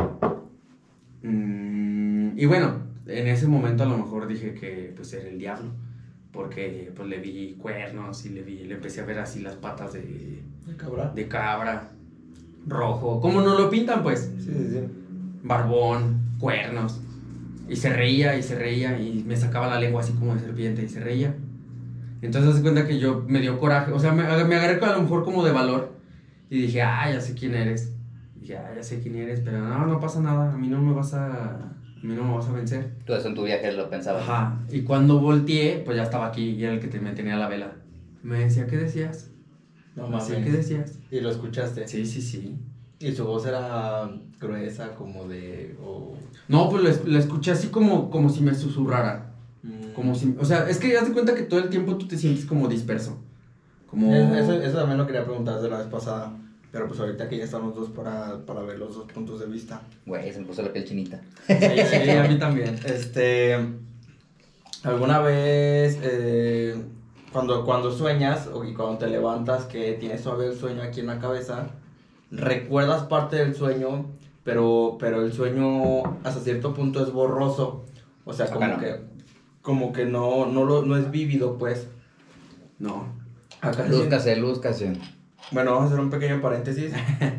Mm, 1.22 2.36
y 2.36 2.46
bueno, 2.46 2.74
en 3.06 3.26
ese 3.28 3.46
momento 3.46 3.84
a 3.84 3.86
lo 3.86 3.96
mejor 3.96 4.26
dije 4.26 4.54
que 4.54 4.92
pues 4.96 5.12
era 5.12 5.28
el 5.28 5.38
diablo. 5.38 5.70
Porque 6.32 6.90
pues 6.96 7.08
le 7.08 7.18
vi 7.18 7.56
cuernos 7.60 8.24
y 8.24 8.30
le 8.30 8.42
vi, 8.42 8.64
le 8.64 8.74
empecé 8.74 9.02
a 9.02 9.04
ver 9.04 9.18
así 9.18 9.40
las 9.40 9.54
patas 9.56 9.92
de, 9.92 10.42
¿De 10.66 10.76
cabra? 10.76 11.12
de 11.14 11.28
cabra, 11.28 11.90
rojo. 12.66 13.20
¿Cómo 13.20 13.42
no 13.42 13.58
lo 13.58 13.68
pintan 13.68 14.02
pues? 14.02 14.32
Sí, 14.38 14.50
sí, 14.50 14.68
sí. 14.70 14.78
barbón, 15.42 16.20
cuernos. 16.38 17.00
Y 17.68 17.76
se 17.76 17.92
reía 17.92 18.36
y 18.38 18.42
se 18.42 18.54
reía 18.58 18.98
y 18.98 19.22
me 19.26 19.36
sacaba 19.36 19.66
la 19.68 19.78
lengua 19.78 20.00
así 20.00 20.14
como 20.14 20.34
de 20.34 20.40
serpiente 20.40 20.82
y 20.82 20.88
se 20.88 21.00
reía. 21.00 21.34
Entonces 22.22 22.56
se 22.56 22.62
cuenta 22.62 22.86
que 22.86 22.98
yo 22.98 23.24
me 23.26 23.40
dio 23.40 23.58
coraje, 23.58 23.92
o 23.92 23.98
sea, 23.98 24.12
me, 24.12 24.22
me 24.44 24.54
agarré 24.56 24.82
a 24.84 24.92
lo 24.96 25.02
mejor 25.02 25.24
como 25.24 25.44
de 25.44 25.52
valor 25.52 25.92
y 26.48 26.62
dije, 26.62 26.80
ah, 26.82 27.10
ya 27.12 27.20
sé 27.20 27.34
quién 27.34 27.54
eres. 27.54 27.94
Dije, 28.36 28.56
ah, 28.56 28.72
ya 28.74 28.82
sé 28.82 29.00
quién 29.00 29.16
eres, 29.16 29.40
pero 29.40 29.58
no, 29.60 29.86
no 29.86 30.00
pasa 30.00 30.20
nada, 30.20 30.52
a 30.52 30.56
mí 30.56 30.68
no 30.68 30.80
me 30.80 30.92
vas 30.94 31.14
a, 31.14 31.26
a 31.56 31.72
mí 32.02 32.14
no 32.14 32.24
me 32.24 32.34
vas 32.34 32.46
a 32.48 32.52
vencer. 32.52 32.92
Tú 33.04 33.12
eso 33.14 33.28
en 33.28 33.34
tu 33.34 33.44
viaje 33.44 33.72
lo 33.72 33.90
pensabas. 33.90 34.22
Ajá. 34.22 34.60
Y 34.70 34.82
cuando 34.82 35.20
volteé, 35.20 35.82
pues 35.84 35.96
ya 35.96 36.04
estaba 36.04 36.26
aquí 36.26 36.50
y 36.50 36.62
era 36.64 36.72
el 36.74 36.80
que 36.80 36.88
te, 36.88 37.00
me 37.00 37.12
tenía 37.12 37.36
la 37.36 37.48
vela. 37.48 37.72
Me 38.22 38.38
decía, 38.38 38.66
¿qué 38.66 38.76
decías? 38.76 39.30
No 39.96 40.08
Me 40.08 40.16
decía, 40.16 40.34
mames. 40.36 40.50
¿qué 40.50 40.56
decías? 40.56 40.98
Y 41.10 41.20
lo 41.20 41.30
escuchaste. 41.30 41.86
Sí, 41.88 42.06
sí, 42.06 42.20
sí. 42.22 42.56
Y 43.00 43.12
su 43.12 43.24
voz 43.24 43.46
era 43.46 44.08
gruesa, 44.40 44.94
como 44.94 45.26
de. 45.28 45.76
o- 45.82 46.16
No, 46.48 46.68
pues 46.70 46.82
la, 46.84 47.10
la 47.12 47.18
escuché 47.18 47.50
así 47.50 47.68
como, 47.68 48.10
como 48.10 48.28
si 48.28 48.42
me 48.42 48.54
susurrara. 48.54 49.31
Como 49.94 50.14
si, 50.14 50.34
o 50.38 50.44
sea, 50.44 50.68
es 50.68 50.78
que 50.78 50.96
haz 50.96 51.06
de 51.06 51.12
cuenta 51.12 51.34
que 51.34 51.42
todo 51.42 51.60
el 51.60 51.68
tiempo 51.70 51.96
tú 51.96 52.06
te 52.08 52.16
sientes 52.16 52.44
como 52.46 52.68
disperso. 52.68 53.18
Como... 53.86 54.14
Es- 54.14 54.44
Eso, 54.44 54.52
eso 54.54 54.78
también 54.78 54.98
lo 54.98 55.06
quería 55.06 55.24
preguntar 55.24 55.60
de 55.60 55.68
la 55.68 55.78
vez 55.78 55.86
pasada. 55.88 56.32
Pero 56.70 56.88
pues 56.88 56.98
ahorita 57.00 57.28
que 57.28 57.36
ya 57.36 57.44
estamos 57.44 57.74
dos 57.74 57.90
para, 57.90 58.38
para 58.46 58.62
ver 58.62 58.78
los 58.78 58.94
dos 58.94 59.12
puntos 59.12 59.40
de 59.40 59.46
vista. 59.46 59.82
Güey, 60.06 60.32
se 60.32 60.40
me 60.40 60.46
puso 60.46 60.62
la 60.62 60.72
piel 60.72 60.86
chinita. 60.86 61.20
Sí, 61.46 61.54
Sí, 61.58 62.10
a 62.10 62.22
mí 62.26 62.38
también. 62.38 62.78
Este. 62.86 63.56
¿Alguna 64.82 65.20
vez 65.20 65.98
eh, 66.02 66.74
cuando, 67.32 67.64
cuando 67.64 67.92
sueñas 67.92 68.46
o, 68.48 68.64
y 68.64 68.74
cuando 68.74 68.98
te 68.98 69.06
levantas 69.08 69.64
que 69.66 69.92
tienes 70.00 70.22
todavía 70.22 70.46
el 70.48 70.56
sueño 70.58 70.82
aquí 70.82 71.00
en 71.00 71.06
la 71.06 71.18
cabeza, 71.20 71.66
recuerdas 72.30 73.04
parte 73.04 73.36
del 73.36 73.54
sueño, 73.54 74.06
pero, 74.42 74.96
pero 74.98 75.22
el 75.22 75.32
sueño 75.32 76.02
hasta 76.24 76.40
cierto 76.40 76.74
punto 76.74 77.02
es 77.04 77.12
borroso? 77.12 77.84
O 78.24 78.32
sea, 78.32 78.46
como 78.50 78.66
no. 78.66 78.78
que, 78.78 78.96
como 79.62 79.92
que 79.92 80.04
no, 80.04 80.46
no, 80.46 80.64
lo, 80.64 80.82
no 80.82 80.96
es 80.96 81.10
vívido, 81.10 81.56
pues. 81.58 81.86
No. 82.78 83.06
Acá 83.60 83.84
Lúzcase, 83.86 84.36
lúzcase. 84.36 84.92
Bueno, 85.52 85.70
vamos 85.72 85.84
a 85.84 85.94
hacer 85.94 86.00
un 86.00 86.10
pequeño 86.10 86.40
paréntesis. 86.40 86.92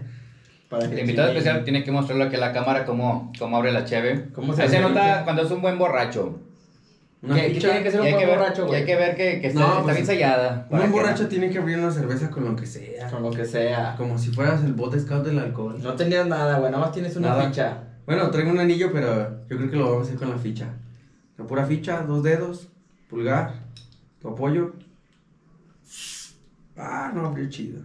Para 0.70 0.88
que 0.88 0.94
El 0.96 1.00
invitado 1.02 1.30
especial 1.30 1.64
tiene 1.64 1.84
que 1.84 1.92
mostrarlo 1.92 2.24
aquí 2.24 2.36
a 2.36 2.40
la 2.40 2.52
cámara 2.54 2.86
cómo, 2.86 3.32
cómo 3.38 3.58
abre 3.58 3.72
la 3.72 3.86
cheve. 3.86 4.30
¿Cómo 4.34 4.54
se 4.54 4.64
Ahí 4.64 4.70
se 4.70 4.78
ve? 4.78 4.82
nota 4.82 5.24
cuando 5.24 5.44
es 5.44 5.52
un 5.52 5.62
buen 5.62 5.78
borracho. 5.78 6.40
Una 7.22 7.36
¿Qué- 7.36 7.42
qué 7.48 7.54
ficha. 7.56 7.68
tiene 7.70 7.84
que 7.84 7.92
ser 7.92 8.00
un 8.02 8.06
hay 8.08 8.14
buen 8.14 8.24
que 8.26 8.30
ver, 8.32 8.40
borracho, 8.40 8.66
güey? 8.66 8.80
hay 8.80 8.86
que 8.86 8.96
ver 8.96 9.16
que, 9.16 9.40
que 9.40 9.48
está, 9.48 9.60
No, 9.60 9.68
está 9.68 9.84
pues, 9.84 9.96
bien 9.96 10.06
sellada. 10.08 10.68
Un 10.70 10.80
que 10.82 10.88
borracho 10.88 11.24
no- 11.24 11.30
tiene 11.30 11.50
que 11.52 11.60
abrir 11.60 11.78
una 11.78 11.92
cerveza 11.92 12.30
con 12.32 12.44
lo 12.46 12.56
que 12.56 12.66
sea. 12.66 13.10
Con 13.10 13.22
lo 13.24 13.30
que 13.32 13.46
sea. 13.46 13.96
Como 13.98 14.18
si 14.18 14.32
fueras 14.32 14.64
el 14.64 14.74
bote 14.74 15.00
scout 15.00 15.24
del 15.26 15.40
alcohol. 15.40 15.78
No 15.82 15.94
tenías 15.94 16.26
nada, 16.26 16.58
güey, 16.60 16.72
nada 16.72 16.86
más 16.86 16.92
tienes 16.94 17.16
una 17.16 17.30
Nada. 17.30 17.46
ficha. 17.48 17.78
Bueno, 18.06 18.30
traigo 18.32 18.50
un 18.52 18.60
anillo, 18.60 18.90
pero 18.92 19.30
yo 19.50 19.58
creo 19.58 19.70
que 19.70 19.78
lo 19.78 19.86
vamos 19.92 20.00
a 20.00 20.08
hacer 20.08 20.18
con 20.18 20.32
la 20.32 20.38
ficha. 20.38 20.66
La 21.38 21.46
pura 21.46 21.66
ficha, 21.66 22.02
dos 22.04 22.24
dedos, 22.24 22.70
pulgar, 23.10 23.54
tu 24.22 24.30
apoyo. 24.30 24.74
Ah, 26.78 27.12
no, 27.14 27.26
abrió 27.26 27.50
chido. 27.50 27.82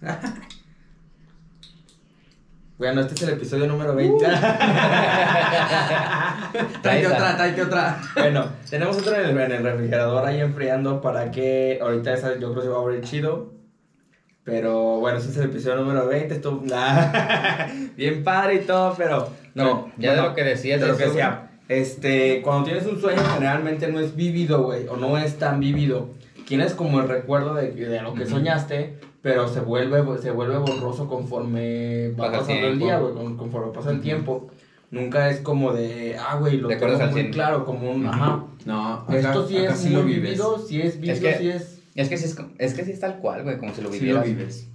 Bueno, 2.78 3.00
este 3.00 3.14
es 3.14 3.22
el 3.22 3.30
episodio 3.30 3.66
número 3.66 3.92
20. 3.96 4.24
Tráete 6.80 7.06
esa. 7.06 7.12
otra, 7.12 7.36
tráete 7.36 7.62
otra. 7.62 8.00
bueno, 8.14 8.52
tenemos 8.70 8.96
otro 8.98 9.16
en 9.16 9.30
el, 9.30 9.36
en 9.36 9.50
el 9.50 9.64
refrigerador 9.64 10.24
ahí 10.24 10.40
enfriando 10.40 11.00
para 11.00 11.32
que 11.32 11.80
ahorita 11.82 12.14
esa 12.14 12.38
yo 12.38 12.52
creo 12.52 12.54
que 12.54 12.62
se 12.62 12.68
va 12.68 12.76
a 12.76 12.82
abrir 12.82 13.00
chido. 13.02 13.57
Pero 14.48 14.98
bueno, 14.98 15.18
ese 15.18 15.28
es 15.28 15.36
el 15.36 15.44
episodio 15.50 15.76
número 15.76 16.06
20. 16.06 16.34
Esto, 16.36 16.62
bien 17.96 18.24
padre 18.24 18.54
y 18.54 18.58
todo, 18.60 18.94
pero 18.96 19.28
no. 19.54 19.90
Ya 19.98 20.14
de 20.14 20.22
lo 20.22 20.34
que 20.34 20.42
decías 20.42 20.80
de 20.80 20.86
lo 20.88 20.96
que 20.96 21.04
decía. 21.04 21.50
Este, 21.68 22.40
cuando 22.40 22.64
tienes 22.64 22.86
un 22.86 22.98
sueño 22.98 23.20
generalmente 23.34 23.88
no 23.88 24.00
es 24.00 24.16
vívido, 24.16 24.62
güey, 24.62 24.88
o 24.88 24.96
no 24.96 25.18
es 25.18 25.38
tan 25.38 25.60
vívido. 25.60 26.08
Tienes 26.46 26.72
como 26.72 26.98
el 27.00 27.08
recuerdo 27.08 27.52
de, 27.54 27.72
de 27.72 28.00
lo 28.00 28.14
que 28.14 28.22
Ujú. 28.22 28.30
soñaste, 28.36 28.98
pero 29.20 29.48
se 29.48 29.60
vuelve, 29.60 30.02
se 30.22 30.30
vuelve 30.30 30.56
borroso 30.56 31.06
conforme 31.08 32.12
va 32.18 32.26
el 32.28 32.32
pasando 32.32 32.66
el 32.68 32.78
día, 32.78 32.98
güey, 33.00 33.12
con- 33.12 33.36
conforme 33.36 33.72
pasa 33.74 33.90
el 33.90 33.96
Ujú. 33.96 34.02
tiempo. 34.02 34.50
Nunca 34.90 35.28
es 35.28 35.40
como 35.40 35.74
de, 35.74 36.16
ah, 36.18 36.36
güey, 36.40 36.56
lo 36.56 36.68
tengo 36.68 37.06
muy 37.10 37.30
claro, 37.30 37.66
como 37.66 37.90
un, 37.90 38.06
Ujú. 38.06 38.14
ajá. 38.14 38.44
No, 38.64 38.92
acá, 38.94 39.18
Esto 39.18 39.46
sí 39.46 39.58
acá 39.58 39.74
es 39.74 39.78
sí 39.80 39.88
muy 39.90 39.96
lo 39.96 40.04
vivido, 40.04 40.58
sí 40.66 40.80
es 40.80 40.98
vivido, 40.98 41.20
que- 41.20 41.34
sí 41.36 41.48
es... 41.50 41.77
Es 41.94 42.08
que 42.08 42.16
sí 42.16 42.24
es, 42.26 42.36
es 42.58 42.74
que 42.74 42.84
sí 42.84 42.92
es 42.92 43.00
tal 43.00 43.18
cual, 43.18 43.42
güey, 43.42 43.58
como 43.58 43.74
si 43.74 43.82
lo 43.82 43.90
Sí 43.92 44.06
lo 44.06 44.20
vivieras. 44.20 44.24
vives. 44.26 44.68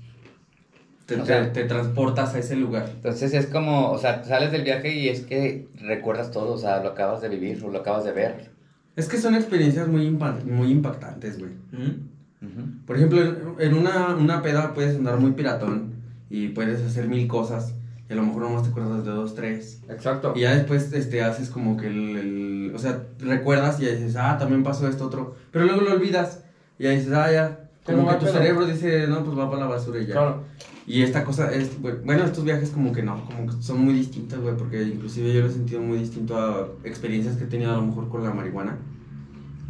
Te, 1.06 1.18
te- 1.18 1.26
sea- 1.26 1.52
te 1.54 1.64
transportas 1.66 2.34
a 2.34 2.40
ese 2.40 2.56
lugar. 2.56 2.90
Entonces 2.96 3.34
es 3.34 3.48
como, 3.48 3.92
o 3.92 3.98
sea, 3.98 4.24
sales 4.24 4.52
del 4.52 4.64
viaje 4.64 4.96
y 4.96 5.10
es 5.10 5.22
que 5.22 5.68
recuerdas 5.76 6.32
todo, 6.32 6.54
o 6.54 6.58
sea, 6.58 6.82
lo 6.82 6.90
acabas 6.90 7.22
de 7.22 7.30
vivir 7.30 7.62
o 7.64 7.70
lo 7.70 7.80
acabas 7.80 8.04
de 8.06 8.12
ver. 8.14 8.52
Es 8.96 9.08
que 9.10 9.18
son 9.18 9.36
experiencias 9.36 9.88
muy, 9.88 10.10
muy 10.10 10.72
impactantes, 10.72 11.40
güey. 11.40 11.52
¿Mm? 11.72 12.86
Por 12.86 12.98
ejemplo, 12.98 13.22
en, 13.22 13.38
en 13.60 13.74
una, 13.74 14.16
una 14.16 14.42
peda 14.42 14.74
puedes 14.74 14.96
andar 14.98 15.18
muy 15.20 15.32
piratón 15.32 15.94
y 16.30 16.50
puedes 16.50 16.82
hacer 16.82 17.08
mil 17.08 17.28
cosas. 17.28 17.74
Y 18.10 18.14
a 18.14 18.16
lo 18.18 18.24
mejor 18.24 18.44
nomás 18.44 18.64
te 18.64 18.70
acuerdas 18.70 19.06
de 19.06 19.12
dos, 19.12 19.34
tres. 19.34 19.82
Exacto. 19.90 20.34
Y 20.36 20.42
ya 20.42 20.54
después 20.56 20.92
este, 20.94 21.22
haces 21.22 21.50
como 21.50 21.78
que 21.78 21.88
el, 21.88 22.18
el- 22.18 22.72
O 22.76 22.80
sea, 22.80 23.02
recuerdas 23.20 23.80
y 23.80 23.86
ya 23.86 23.92
dices, 23.92 24.16
ah, 24.18 24.38
también 24.38 24.62
pasó 24.64 24.88
esto 24.88 25.06
otro. 25.06 25.36
Pero 25.52 25.66
luego 25.66 25.82
lo 25.82 25.94
olvidas. 25.94 26.44
Y 26.84 26.86
ya 26.86 26.92
dices, 26.92 27.14
ah, 27.14 27.32
ya. 27.32 27.70
Como 27.86 28.10
que 28.10 28.16
tu 28.16 28.26
pedo. 28.26 28.34
cerebro 28.34 28.66
dice, 28.66 29.08
no, 29.08 29.24
pues 29.24 29.38
va 29.38 29.50
para 29.50 29.62
la 29.62 29.70
basura 29.70 30.02
y 30.02 30.06
ya. 30.06 30.16
Claro. 30.16 30.44
Y 30.86 31.02
esta 31.02 31.24
cosa 31.24 31.50
es, 31.54 31.82
güey, 31.82 31.96
bueno, 32.04 32.26
estos 32.26 32.44
viajes 32.44 32.72
como 32.72 32.92
que 32.92 33.02
no, 33.02 33.24
como 33.24 33.46
que 33.48 33.64
son 33.64 33.86
muy 33.86 33.94
distintos, 33.94 34.42
güey, 34.42 34.58
porque 34.58 34.84
inclusive 34.84 35.34
yo 35.34 35.40
lo 35.40 35.48
he 35.48 35.50
sentido 35.50 35.80
muy 35.80 35.98
distinto 35.98 36.38
a 36.38 36.68
experiencias 36.84 37.38
que 37.38 37.46
he 37.46 37.48
tenido 37.48 37.72
a 37.72 37.78
lo 37.78 37.84
mejor 37.84 38.10
con 38.10 38.22
la 38.22 38.34
marihuana. 38.34 38.80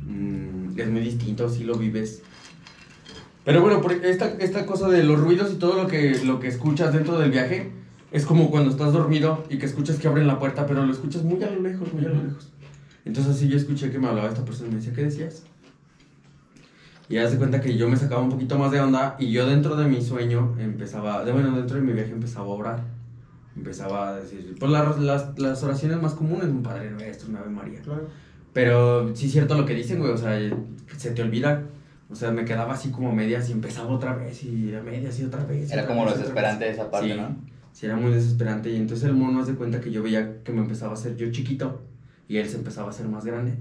Mm, 0.08 0.80
es 0.80 0.90
muy 0.90 1.02
distinto, 1.02 1.48
si 1.50 1.66
lo 1.66 1.76
vives. 1.76 2.24
Pero 3.46 3.62
bueno, 3.62 3.80
esta, 4.02 4.30
esta 4.40 4.66
cosa 4.66 4.90
de 4.90 5.04
los 5.04 5.20
ruidos 5.20 5.54
y 5.54 5.58
todo 5.58 5.84
lo 5.84 5.88
que, 5.88 6.20
lo 6.26 6.40
que 6.40 6.48
escuchas 6.48 6.94
dentro 6.94 7.20
del 7.20 7.30
viaje, 7.30 7.70
es 8.12 8.26
como 8.26 8.50
cuando 8.50 8.72
estás 8.72 8.92
dormido 8.92 9.44
y 9.52 9.60
que 9.60 9.68
escuchas 9.68 10.00
que 10.00 10.08
abren 10.08 10.26
la 10.26 10.40
puerta, 10.40 10.66
pero 10.66 10.84
lo 10.84 10.92
escuchas 10.92 11.22
muy 11.22 11.44
a 11.44 11.52
lo 11.52 11.62
lejos, 11.62 11.94
muy 11.94 12.06
a 12.06 12.10
lo 12.10 12.24
lejos. 12.24 12.52
Entonces 13.06 13.36
así 13.36 13.48
yo 13.50 13.58
escuché 13.58 13.92
que 13.92 14.00
me 14.00 14.08
hablaba 14.08 14.30
esta 14.30 14.44
persona 14.44 14.70
y 14.70 14.72
me 14.72 14.78
decía, 14.78 14.94
¿qué 14.94 15.04
decías? 15.04 15.44
Y 17.10 17.18
haz 17.18 17.32
de 17.32 17.38
cuenta 17.38 17.60
que 17.62 17.76
yo 17.78 17.88
me 17.90 17.98
sacaba 17.98 18.22
un 18.22 18.30
poquito 18.30 18.58
más 18.58 18.72
de 18.72 18.80
onda 18.80 19.16
y 19.20 19.32
yo 19.32 19.46
dentro 19.46 19.76
de 19.76 19.86
mi 19.88 20.02
sueño 20.02 20.56
empezaba, 20.58 21.24
de, 21.26 21.32
bueno, 21.32 21.52
dentro 21.56 21.78
de 21.78 21.84
mi 21.84 21.94
viaje 21.94 22.12
empezaba 22.12 22.46
a 22.46 22.50
orar. 22.50 22.84
Empezaba 23.56 24.10
a 24.10 24.16
decir, 24.16 24.56
pues 24.60 24.72
la- 24.72 24.96
las, 25.00 25.38
las 25.38 25.62
oraciones 25.64 26.02
más 26.02 26.14
comunes, 26.14 26.46
un 26.46 26.64
Padre 26.64 26.90
Nuestro, 26.92 27.30
un 27.30 27.36
Ave 27.38 27.50
María. 27.50 27.82
Claro. 27.82 28.08
Pero 28.54 29.16
sí 29.16 29.28
es 29.28 29.32
cierto 29.32 29.56
lo 29.56 29.66
que 29.66 29.76
dicen, 29.76 30.00
güey, 30.00 30.12
o 30.12 30.18
sea, 30.18 30.38
se 30.98 31.12
te 31.12 31.22
olvida. 31.22 31.64
O 32.10 32.16
sea, 32.16 32.32
me 32.32 32.46
quedaba 32.46 32.74
así 32.74 32.90
como 32.92 33.10
a 33.10 33.14
medias 33.14 33.50
y 33.50 33.54
empezaba 33.54 33.90
otra 33.90 34.16
vez 34.16 34.44
y 34.44 34.74
a 34.76 34.82
medias 34.82 35.20
y 35.20 35.26
otra 35.26 35.44
vez. 35.46 35.70
y 35.70 35.74
Era 35.74 35.84
otra 35.84 35.96
como 35.96 36.06
vez, 36.06 36.18
desesperante 36.18 36.70
esa 36.70 36.90
parte, 36.92 37.14
Sí. 37.14 37.20
¿no? 37.20 37.36
Sí, 37.74 37.86
era 37.88 37.96
muy 37.96 38.12
desesperante. 38.12 38.70
Y 38.72 38.76
entonces 38.78 39.06
el 39.10 39.16
mono 39.16 39.40
hace 39.42 39.56
cuenta 39.56 39.82
que 39.82 39.92
yo 39.92 40.04
veía 40.04 40.44
que 40.44 40.52
me 40.52 40.62
empezaba 40.62 40.92
a 40.92 40.94
hacer 40.96 41.16
yo 41.16 41.32
chiquito 41.32 41.82
y 42.28 42.38
él 42.38 42.48
se 42.48 42.58
empezaba 42.58 42.88
a 42.88 42.90
hacer 42.92 43.08
más 43.08 43.26
grande. 43.26 43.56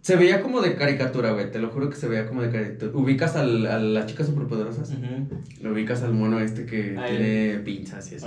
Se 0.00 0.16
veía 0.16 0.40
como 0.40 0.60
de 0.60 0.74
caricatura, 0.76 1.32
güey. 1.32 1.50
Te 1.50 1.58
lo 1.58 1.68
juro 1.68 1.90
que 1.90 1.96
se 1.96 2.08
veía 2.08 2.26
como 2.26 2.40
de 2.40 2.50
caricatura. 2.50 2.92
Ubicas 2.94 3.36
al, 3.36 3.66
a 3.66 3.78
las 3.78 4.06
chicas 4.06 4.26
superpoderosas. 4.26 4.92
Lo 5.60 5.72
ubicas 5.72 6.02
al 6.02 6.14
mono 6.14 6.40
este 6.40 6.64
que 6.66 6.96
tiene 7.08 7.58
pinzas 7.64 8.10
y 8.12 8.14
así. 8.16 8.26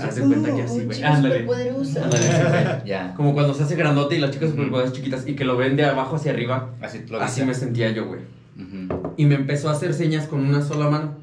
Haz 0.00 0.14
de 0.16 0.22
cuenta 0.22 0.54
que 0.54 0.62
así, 0.62 0.84
güey. 0.84 1.02
Ándale. 1.02 1.46
Ya. 2.86 3.14
Como 3.14 3.34
cuando 3.34 3.52
se 3.52 3.64
hace 3.64 3.76
grandote 3.76 4.16
y 4.16 4.20
las 4.20 4.30
chicas 4.30 4.50
superpoderosas 4.50 4.94
chiquitas 4.96 5.28
y 5.28 5.34
que 5.34 5.44
lo 5.44 5.56
ven 5.56 5.76
de 5.76 5.84
abajo 5.84 6.16
hacia 6.16 6.32
arriba. 6.32 6.70
Así 6.80 7.04
lo 7.08 7.20
Así 7.20 7.44
me 7.44 7.54
sentía 7.54 7.90
yo, 7.90 8.06
güey. 8.06 8.20
Ujú. 8.56 9.12
Y 9.16 9.26
me 9.26 9.34
empezó 9.34 9.68
a 9.68 9.72
hacer 9.72 9.94
señas 9.94 10.26
con 10.26 10.40
una 10.40 10.62
sola 10.62 10.88
mano. 10.88 11.16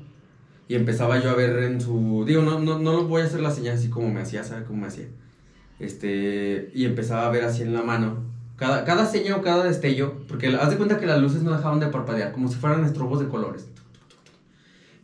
Y 0.67 0.75
empezaba 0.75 1.19
yo 1.19 1.31
a 1.31 1.35
ver 1.35 1.63
en 1.63 1.81
su... 1.81 2.25
Digo, 2.27 2.43
no, 2.43 2.59
no, 2.59 2.77
no 2.77 3.05
voy 3.05 3.23
a 3.23 3.25
hacer 3.25 3.39
las 3.39 3.55
señas 3.55 3.79
así 3.79 3.89
como 3.89 4.09
me 4.11 4.21
hacía, 4.21 4.43
¿sabe 4.43 4.65
cómo 4.65 4.81
me 4.81 4.87
hacía? 4.87 5.05
Este... 5.79 6.69
Y 6.75 6.85
empezaba 6.85 7.25
a 7.25 7.29
ver 7.31 7.43
así 7.43 7.63
en 7.63 7.73
la 7.73 7.81
mano. 7.81 8.28
Cada, 8.59 8.83
cada 8.83 9.05
seña 9.05 9.37
o 9.37 9.41
cada 9.41 9.63
destello, 9.63 10.15
porque 10.27 10.47
haz 10.47 10.69
de 10.69 10.75
cuenta 10.75 10.99
que 10.99 11.05
las 11.05 11.21
luces 11.21 11.43
no 11.43 11.55
dejaban 11.55 11.79
de 11.79 11.87
parpadear, 11.87 12.33
como 12.33 12.49
si 12.49 12.55
fueran 12.55 12.83
estrobos 12.83 13.21
de 13.21 13.29
colores. 13.29 13.65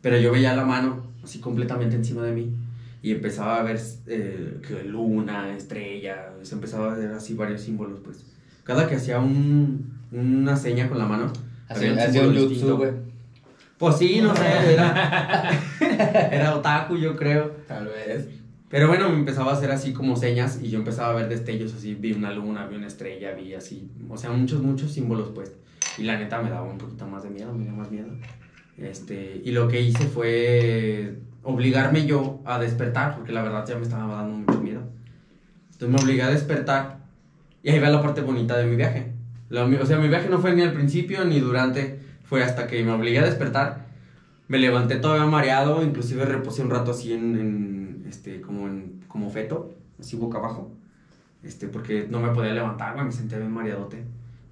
Pero 0.02 0.18
yo 0.20 0.32
veía 0.32 0.54
la 0.56 0.66
mano 0.66 1.04
así 1.24 1.40
completamente 1.40 1.96
encima 1.96 2.22
de 2.24 2.32
mí. 2.34 2.54
Y 3.02 3.12
empezaba 3.12 3.60
a 3.60 3.64
ver 3.64 3.80
eh, 4.08 4.60
que 4.68 4.84
luna, 4.84 5.56
estrella, 5.56 6.34
se 6.42 6.56
empezaba 6.56 6.94
a 6.94 6.96
ver 6.96 7.12
así 7.12 7.34
varios 7.34 7.62
símbolos, 7.62 8.00
pues. 8.04 8.26
Cada 8.64 8.88
que 8.88 8.96
hacía 8.96 9.20
un, 9.20 10.00
una 10.12 10.58
seña 10.58 10.90
con 10.90 10.98
la 10.98 11.06
mano, 11.06 11.32
símbolo 11.74 12.44
un 12.44 12.50
distinto. 12.50 12.78
güey. 12.78 12.92
Pues 13.78 13.98
sí, 13.98 14.22
no 14.22 14.36
sé, 14.36 14.74
era, 14.74 15.52
era 16.32 16.56
otaku, 16.56 16.98
yo 16.98 17.16
creo. 17.16 17.52
Tal 17.68 17.86
vez. 17.86 18.28
Pero 18.76 18.90
bueno, 18.90 19.08
me 19.08 19.16
empezaba 19.16 19.52
a 19.52 19.54
hacer 19.54 19.72
así 19.72 19.94
como 19.94 20.18
señas 20.18 20.60
y 20.62 20.70
yo 20.70 20.80
empezaba 20.80 21.12
a 21.12 21.16
ver 21.16 21.30
destellos 21.30 21.74
así, 21.74 21.96
vi 21.96 22.12
una 22.12 22.34
luna, 22.34 22.68
vi 22.68 22.76
una 22.76 22.88
estrella, 22.88 23.32
vi 23.32 23.54
así, 23.54 23.90
o 24.10 24.18
sea, 24.18 24.32
muchos, 24.32 24.62
muchos 24.62 24.92
símbolos 24.92 25.30
pues. 25.34 25.54
Y 25.98 26.04
la 26.04 26.18
neta 26.20 26.42
me 26.42 26.50
daba 26.50 26.64
un 26.70 26.78
poquito 26.78 27.08
más 27.08 27.24
de 27.24 27.30
miedo, 27.30 27.54
me 27.54 27.64
dio 27.64 27.72
más 27.72 27.90
miedo. 27.90 28.10
Este, 28.78 29.42
y 29.46 29.52
lo 29.52 29.70
que 29.70 29.80
hice 29.80 30.08
fue 30.08 31.20
obligarme 31.44 32.06
yo 32.06 32.42
a 32.44 32.60
despertar, 32.60 33.16
porque 33.16 33.32
la 33.32 33.44
verdad 33.44 33.66
ya 33.66 33.78
me 33.78 33.84
estaba 33.84 34.14
dando 34.14 34.40
mucho 34.40 34.60
miedo. 34.60 34.82
Entonces 35.72 35.88
me 35.88 35.96
obligué 36.04 36.24
a 36.24 36.30
despertar 36.32 36.98
y 37.64 37.70
ahí 37.70 37.80
va 37.80 37.88
la 37.90 38.02
parte 38.02 38.20
bonita 38.20 38.58
de 38.58 38.66
mi 38.66 38.76
viaje. 38.76 39.14
Mi- 39.52 39.78
o 39.78 39.86
sea, 39.86 40.00
mi 40.00 40.10
viaje 40.10 40.28
no 40.28 40.40
fue 40.40 40.54
ni 40.54 40.64
al 40.64 40.74
principio 40.74 41.24
ni 41.24 41.40
durante, 41.40 42.02
fue 42.26 42.44
hasta 42.44 42.68
que 42.68 42.84
me 42.84 42.92
obligué 42.92 43.20
a 43.20 43.24
despertar. 43.24 43.86
Me 44.50 44.60
levanté 44.60 44.98
todavía 44.98 45.28
mareado, 45.28 45.82
inclusive 45.82 46.26
reposé 46.26 46.62
un 46.62 46.72
rato 46.72 46.92
así 46.92 47.14
en, 47.14 47.38
este, 48.08 48.42
como 48.42 48.68
en, 48.68 49.04
como 49.08 49.30
feto, 49.30 49.74
así 50.00 50.16
boca 50.16 50.38
abajo, 50.38 50.72
este, 51.44 51.68
porque 51.68 52.08
no 52.10 52.20
me 52.20 52.30
podía 52.30 52.54
levantar, 52.54 52.94
güey, 52.94 53.06
me 53.06 53.12
sentía 53.12 53.38
bien 53.38 53.52
mareadote. 53.52 54.04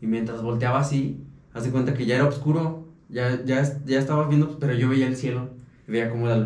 Y 0.02 0.08
mientras 0.08 0.42
volteaba 0.42 0.80
así, 0.80 1.24
hace 1.54 1.72
cuenta 1.72 1.94
que 1.94 2.06
ya 2.06 2.16
era 2.16 2.28
oscuro, 2.28 2.86
ya, 3.10 3.44
ya, 3.44 3.64
ya 3.86 4.00
estaba 4.00 4.28
viendo, 4.28 4.60
pero 4.60 4.74
yo 4.74 4.90
veía 4.90 5.08
el 5.08 5.16
cielo, 5.16 5.50
veía 5.88 6.10
como 6.10 6.28
las 6.28 6.46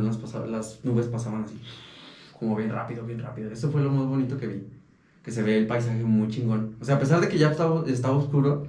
nubes 0.84 1.08
pasaban 1.08 1.44
así, 1.44 1.60
como 2.40 2.56
bien 2.56 2.70
rápido, 2.70 3.06
bien 3.06 3.20
rápido. 3.20 3.52
Eso 3.52 3.72
fue 3.72 3.82
lo 3.82 3.92
más 3.92 4.06
bonito 4.08 4.38
que 4.38 4.48
vi, 4.48 4.64
que 5.24 5.32
se 5.32 5.44
ve 5.44 5.58
el 5.58 5.68
paisaje 5.68 6.04
muy 6.04 6.28
chingón. 6.30 6.76
O 6.82 6.86
sea, 6.86 6.96
a 6.96 7.00
pesar 7.00 7.22
de 7.22 7.30
que 7.30 7.38
ya 7.38 7.52
estaba, 7.52 7.84
estaba 7.88 8.18
oscuro, 8.18 8.68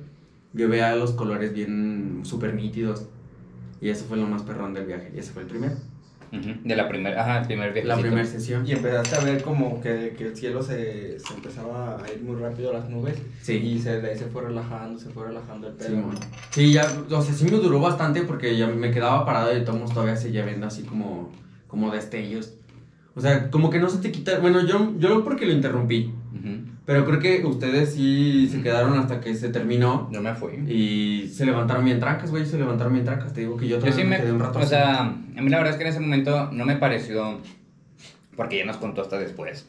yo 0.54 0.68
veía 0.68 0.94
los 0.96 1.12
colores 1.12 1.52
bien 1.52 2.20
súper 2.24 2.54
nítidos. 2.54 3.08
Y 3.80 3.90
eso 3.90 4.04
fue 4.06 4.16
lo 4.16 4.26
más 4.26 4.42
perrón 4.42 4.74
del 4.74 4.86
viaje. 4.86 5.12
Y 5.14 5.18
ese 5.18 5.32
fue 5.32 5.42
el 5.42 5.48
primero. 5.48 5.76
De 6.30 6.76
la 6.76 6.88
primera, 6.88 7.22
ajá, 7.22 7.40
el 7.40 7.46
primer 7.46 7.72
viaje. 7.72 7.88
La 7.88 7.96
primera 7.98 8.24
sesión. 8.24 8.66
Y 8.66 8.72
empezaste 8.72 9.16
a 9.16 9.20
ver 9.20 9.42
como 9.42 9.80
que, 9.80 10.14
que 10.16 10.26
el 10.26 10.36
cielo 10.36 10.62
se, 10.62 11.18
se 11.18 11.34
empezaba 11.34 12.02
a 12.02 12.12
ir 12.12 12.20
muy 12.22 12.36
rápido 12.36 12.72
las 12.72 12.88
nubes. 12.90 13.16
Sí. 13.42 13.54
Y 13.56 13.78
se, 13.78 14.00
de 14.00 14.10
ahí 14.10 14.18
se 14.18 14.26
fue 14.26 14.42
relajando, 14.42 14.98
se 14.98 15.08
fue 15.10 15.26
relajando 15.28 15.68
el 15.68 15.74
Sí, 15.74 15.84
pelo. 15.88 15.96
mon. 15.98 16.14
Sí, 16.50 16.72
ya, 16.72 16.86
o 17.10 17.22
sea, 17.22 17.34
sí 17.34 17.44
me 17.44 17.52
duró 17.58 17.80
bastante 17.80 18.22
porque 18.22 18.56
ya 18.56 18.66
me 18.66 18.90
quedaba 18.90 19.24
parado 19.24 19.56
y 19.56 19.64
tomos 19.64 19.92
todavía 19.92 20.16
seguía 20.16 20.44
viendo 20.44 20.66
así 20.66 20.82
como, 20.82 21.32
como 21.66 21.90
destellos. 21.90 22.54
O 23.14 23.20
sea, 23.20 23.50
como 23.50 23.70
que 23.70 23.78
no 23.80 23.88
se 23.88 23.98
te 23.98 24.12
quita. 24.12 24.38
Bueno, 24.38 24.64
yo, 24.66 24.92
yo 24.98 25.24
porque 25.24 25.46
lo 25.46 25.52
interrumpí. 25.52 26.12
Ujú. 26.32 26.57
Pero 26.88 27.04
creo 27.04 27.18
que 27.20 27.44
ustedes 27.44 27.92
sí 27.92 28.48
se 28.50 28.62
quedaron 28.62 28.98
hasta 28.98 29.20
que 29.20 29.34
se 29.34 29.50
terminó. 29.50 30.08
Yo 30.10 30.22
me 30.22 30.34
fui. 30.34 30.54
Y 30.66 31.28
se 31.28 31.44
levantaron 31.44 31.84
bien 31.84 32.00
trancas, 32.00 32.30
güey. 32.30 32.46
Se 32.46 32.56
levantaron 32.56 32.94
bien 32.94 33.04
trancas. 33.04 33.34
Te 33.34 33.42
digo 33.42 33.58
que 33.58 33.68
yo 33.68 33.78
Yo 33.78 33.92
sí 33.92 34.04
me, 34.04 34.16
quedé 34.16 34.32
un 34.32 34.40
rato 34.40 34.58
o 34.58 34.62
así. 34.62 34.70
sea, 34.70 35.00
a 35.02 35.42
mí 35.42 35.50
la 35.50 35.58
verdad 35.58 35.72
es 35.74 35.76
que 35.76 35.82
en 35.84 35.90
ese 35.90 36.00
momento 36.00 36.50
no 36.50 36.64
me 36.64 36.76
pareció, 36.76 37.42
porque 38.36 38.56
ya 38.56 38.64
nos 38.64 38.78
contó 38.78 39.02
hasta 39.02 39.18
después, 39.18 39.68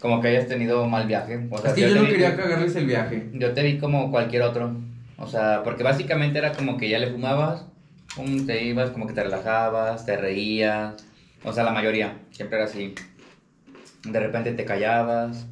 como 0.00 0.20
que 0.20 0.26
hayas 0.26 0.48
tenido 0.48 0.88
mal 0.88 1.06
viaje. 1.06 1.46
O 1.52 1.58
sea, 1.58 1.70
Es 1.70 1.74
que 1.76 1.82
yo 1.82 1.88
te 1.90 1.94
no 1.94 2.00
vi- 2.02 2.08
quería 2.10 2.36
cagarles 2.36 2.74
el 2.74 2.86
viaje. 2.86 3.30
Yo 3.34 3.52
te 3.52 3.62
vi 3.62 3.78
como 3.78 4.10
cualquier 4.10 4.42
otro, 4.42 4.72
o 5.18 5.28
sea, 5.28 5.60
porque 5.62 5.84
básicamente 5.84 6.40
era 6.40 6.52
como 6.54 6.76
que 6.76 6.88
ya 6.88 6.98
le 6.98 7.12
fumabas, 7.12 7.64
pum, 8.16 8.44
te 8.44 8.64
ibas, 8.64 8.90
como 8.90 9.06
que 9.06 9.12
te 9.12 9.22
relajabas, 9.22 10.04
te 10.04 10.16
reías, 10.16 10.96
o 11.44 11.52
sea, 11.52 11.62
la 11.62 11.70
mayoría, 11.70 12.18
siempre 12.32 12.58
era 12.58 12.64
así. 12.66 12.92
De 14.02 14.18
repente 14.18 14.50
te 14.50 14.64
callabas, 14.64 15.46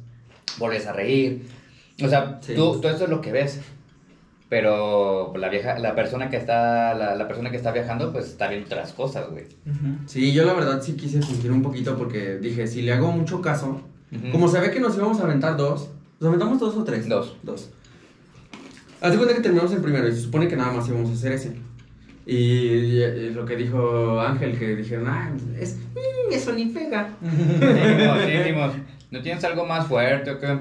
volvías 0.59 0.85
a 0.85 0.93
reír. 0.93 1.41
O 2.03 2.07
sea, 2.07 2.37
Sí. 2.41 2.53
tú, 2.55 2.79
tú 2.79 2.87
eso 2.87 3.05
es 3.05 3.09
lo 3.09 3.21
que 3.21 3.31
ves. 3.31 3.59
Pero 4.49 5.31
la 5.37 5.47
vieja, 5.49 5.77
la 5.77 5.93
persona 5.93 6.29
que 6.31 6.37
está, 6.37 6.95
la, 6.95 7.13
la 7.15 7.27
persona 7.27 7.51
que 7.51 7.57
está 7.57 7.71
viajando, 7.71 8.11
pues 8.11 8.25
está 8.25 8.47
viendo 8.47 8.65
otras 8.65 8.93
cosas, 8.93 9.29
güey. 9.29 9.45
Sí, 10.07 10.33
yo 10.33 10.43
la 10.43 10.53
verdad 10.53 10.81
sí 10.81 10.93
quise 10.93 11.21
fingir 11.21 11.51
un 11.51 11.61
poquito 11.61 11.95
porque 11.97 12.37
dije, 12.39 12.65
si 12.65 12.81
le 12.81 12.93
hago 12.93 13.11
mucho 13.11 13.41
caso, 13.41 13.81
Ujú. 14.11 14.31
como 14.31 14.47
se 14.47 14.59
ve 14.59 14.71
que 14.71 14.79
nos 14.79 14.95
íbamos 14.97 15.19
a 15.19 15.25
aventar 15.25 15.55
dos, 15.55 15.89
¿nos 16.19 16.29
aventamos 16.29 16.59
dos 16.59 16.75
o 16.75 16.83
tres? 16.83 17.07
Dos. 17.07 17.35
Dos. 17.43 17.69
Haz 19.01 19.11
de 19.11 19.17
cuenta 19.17 19.35
que 19.35 19.41
terminamos 19.41 19.71
el 19.71 19.81
primero 19.83 20.07
y 20.07 20.13
se 20.13 20.21
supone 20.21 20.47
que 20.47 20.55
nada 20.55 20.73
más 20.73 20.87
íbamos 20.89 21.11
a 21.11 21.13
hacer 21.13 21.31
ese. 21.33 21.55
Y, 22.25 22.99
eh, 23.01 23.31
lo 23.33 23.45
que 23.45 23.55
dijo 23.55 24.19
Ángel, 24.19 24.57
que 24.57 24.75
dijeron, 24.75 25.07
ah, 25.07 25.31
es, 25.59 25.75
mm, 25.93 26.33
eso 26.33 26.53
ni 26.53 26.65
pega. 26.67 27.15
Sí, 29.09 29.15
¿no 29.15 29.21
tienes 29.21 29.43
algo 29.43 29.65
más 29.65 29.87
fuerte 29.87 30.31
o 30.31 30.39
qué? 30.39 30.59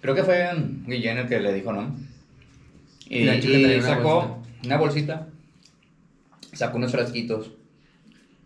Creo 0.00 0.14
que 0.14 0.22
fue 0.24 0.50
Guillén 0.86 1.18
el 1.18 1.28
que 1.28 1.40
le 1.40 1.52
dijo, 1.54 1.72
¿no? 1.72 1.94
Y, 3.08 3.18
Y 3.18 3.24
la 3.24 3.40
chica 3.40 3.58
y 3.58 3.62
traía 3.62 3.78
una 3.78 3.88
sacó 3.88 4.20
bolsita. 4.20 4.66
una 4.66 4.76
bolsita, 4.76 5.26
sacó 6.52 6.76
unos 6.78 6.92
frasquitos. 6.92 7.50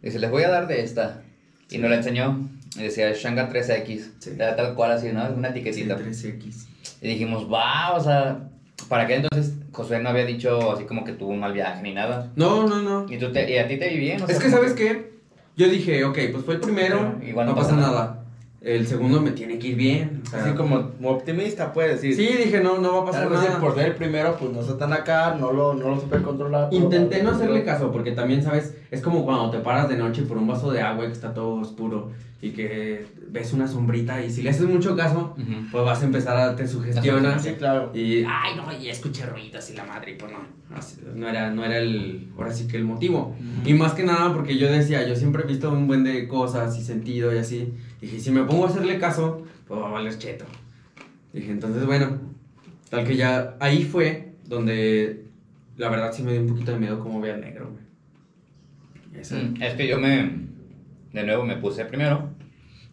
Dice, 0.02 0.18
les 0.18 0.30
voy 0.30 0.44
a 0.44 0.50
dar 0.50 0.66
de 0.68 0.82
esta. 0.82 1.22
Y 1.68 1.72
Sí. 1.74 1.78
nos 1.78 1.90
la 1.90 1.96
enseñó. 1.96 2.48
Y 2.76 2.82
decía, 2.82 3.12
Shanga 3.12 3.48
3X. 3.50 4.10
Sí. 4.18 4.30
Era 4.36 4.54
tal 4.54 4.74
cual 4.74 4.92
así, 4.92 5.08
¿no? 5.12 5.28
Una 5.30 5.48
Sí, 5.52 5.58
etiquetita. 5.58 5.96
3X. 5.98 6.66
Y 7.02 7.08
dijimos, 7.08 7.50
va, 7.52 7.92
o 7.94 8.00
sea, 8.02 8.48
¿para 8.88 9.06
qué 9.06 9.16
entonces 9.16 9.54
Josué 9.72 10.00
no 10.00 10.10
había 10.10 10.24
dicho 10.24 10.72
así 10.72 10.84
como 10.84 11.04
que 11.04 11.12
tuvo 11.12 11.30
un 11.30 11.40
mal 11.40 11.52
viaje 11.52 11.82
ni 11.82 11.92
nada? 11.94 12.30
No, 12.36 12.66
no, 12.66 12.82
no. 12.82 13.06
Y, 13.12 13.18
tú 13.18 13.32
te, 13.32 13.50
y 13.50 13.58
a 13.58 13.66
ti 13.66 13.76
te 13.78 13.88
vi 13.88 13.98
bien, 13.98 14.22
o 14.22 14.26
sea, 14.26 14.36
Es 14.36 14.42
que, 14.42 14.50
¿sabes 14.50 14.72
qué? 14.74 15.12
Yo 15.56 15.68
dije, 15.68 16.04
ok, 16.04 16.18
pues 16.32 16.44
fue 16.44 16.54
el 16.54 16.60
primero, 16.60 17.18
Igual 17.26 17.46
no, 17.46 17.52
no 17.52 17.58
pasa 17.58 17.70
pasa 17.74 17.80
nada. 17.80 18.24
El 18.60 18.86
segundo 18.86 19.20
me 19.20 19.30
tiene 19.30 19.58
que 19.58 19.68
ir 19.68 19.76
bien. 19.76 20.22
o 20.26 20.30
sea, 20.30 20.40
Así 20.44 20.54
como, 20.54 20.90
como 20.92 21.10
optimista, 21.10 21.72
puedes 21.72 22.00
decir. 22.02 22.14
Sí, 22.16 22.36
dije, 22.36 22.60
no, 22.60 22.78
no 22.78 22.92
va 22.96 23.02
a 23.02 23.04
pasar 23.06 23.30
nada. 23.30 23.60
por 23.60 23.74
ser 23.74 23.86
el 23.86 23.94
primero, 23.94 24.36
pues 24.36 24.50
no 24.52 24.60
está 24.60 24.76
tan 24.78 24.92
acá, 24.92 25.36
no 25.38 25.52
lo, 25.52 25.74
no 25.74 25.88
lo 25.90 26.00
supe 26.00 26.20
controlar. 26.22 26.68
Intenté 26.72 27.22
no 27.22 27.30
hacerle 27.30 27.62
caso, 27.64 27.92
porque 27.92 28.12
también, 28.12 28.42
¿sabes? 28.42 28.74
Es 28.90 29.00
como 29.00 29.24
cuando 29.24 29.50
te 29.50 29.58
paras 29.58 29.88
de 29.88 29.96
noche 29.96 30.22
por 30.22 30.38
un 30.38 30.48
vaso 30.48 30.72
de 30.72 30.80
agua 30.80 31.06
que 31.06 31.12
está 31.12 31.32
todo 31.34 31.54
oscuro 31.60 32.10
y 32.40 32.50
que 32.50 33.04
ves 33.30 33.52
una 33.52 33.66
sombrita 33.66 34.24
y 34.24 34.30
si 34.30 34.42
le 34.42 34.50
haces 34.50 34.66
mucho 34.68 34.96
caso, 34.96 35.34
pues 35.72 35.84
vas 35.84 36.02
a 36.02 36.04
empezar 36.04 36.36
a 36.36 36.54
te 36.54 36.68
sugestionas 36.68 37.42
Sí, 37.42 37.50
claro. 37.58 37.90
y, 37.92 38.18
ay, 38.24 38.54
no, 38.56 38.64
y 38.80 38.88
escuché 38.88 39.26
ruidos 39.26 39.68
y 39.70 39.74
la 39.74 39.84
madre, 39.84 40.12
y 40.12 40.14
pues 40.14 40.30
no, 40.30 40.38
no 41.16 41.28
era, 41.28 41.50
no 41.50 41.64
era 41.64 41.78
el, 41.78 42.28
ahora 42.36 42.52
sí 42.52 42.68
que 42.68 42.76
el 42.76 42.84
motivo. 42.84 43.34
Y 43.64 43.74
más 43.74 43.92
que 43.92 44.04
nada 44.04 44.32
porque 44.32 44.56
yo 44.56 44.70
decía, 44.70 45.06
yo 45.06 45.16
siempre 45.16 45.42
he 45.42 45.46
visto 45.46 45.70
un 45.70 45.88
buen 45.88 46.04
de 46.04 46.28
cosas 46.28 46.78
y 46.78 46.82
sentido 46.84 47.34
y 47.34 47.38
así, 47.38 47.72
dije, 48.00 48.20
si 48.20 48.30
me 48.30 48.44
pongo 48.44 48.66
a 48.66 48.68
hacerle 48.68 48.98
caso, 48.98 49.46
pues 49.66 49.80
va 49.80 49.88
a 49.88 49.92
valer 49.92 50.16
cheto. 50.18 50.44
Dije, 51.32 51.50
entonces, 51.50 51.84
bueno, 51.86 52.18
tal 52.90 53.04
que 53.06 53.16
ya, 53.16 53.56
ahí 53.60 53.84
fue 53.84 54.32
donde, 54.46 55.24
la 55.76 55.88
verdad 55.90 56.12
sí 56.12 56.22
me 56.22 56.32
dio 56.32 56.40
un 56.42 56.48
poquito 56.48 56.72
de 56.72 56.78
miedo 56.78 57.00
como 57.00 57.20
ve 57.20 57.32
al 57.32 57.40
negro, 57.40 57.70
güey. 57.70 57.84
Mm, 59.20 59.62
Es 59.62 59.74
que 59.74 59.88
yo 59.88 59.98
me, 59.98 60.30
de 61.12 61.24
nuevo 61.24 61.44
me 61.44 61.56
puse 61.56 61.84
primero, 61.84 62.30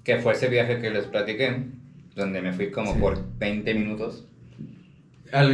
que 0.04 0.18
fue 0.18 0.34
ese 0.34 0.48
viaje 0.50 0.80
que 0.80 0.90
les 0.90 1.06
platiqué, 1.06 1.66
donde 2.16 2.42
me 2.42 2.54
fui 2.54 2.72
como 2.72 2.94
Sí. 2.94 3.00
por 3.00 3.24
20 3.40 3.74
minutos. 3.74 4.26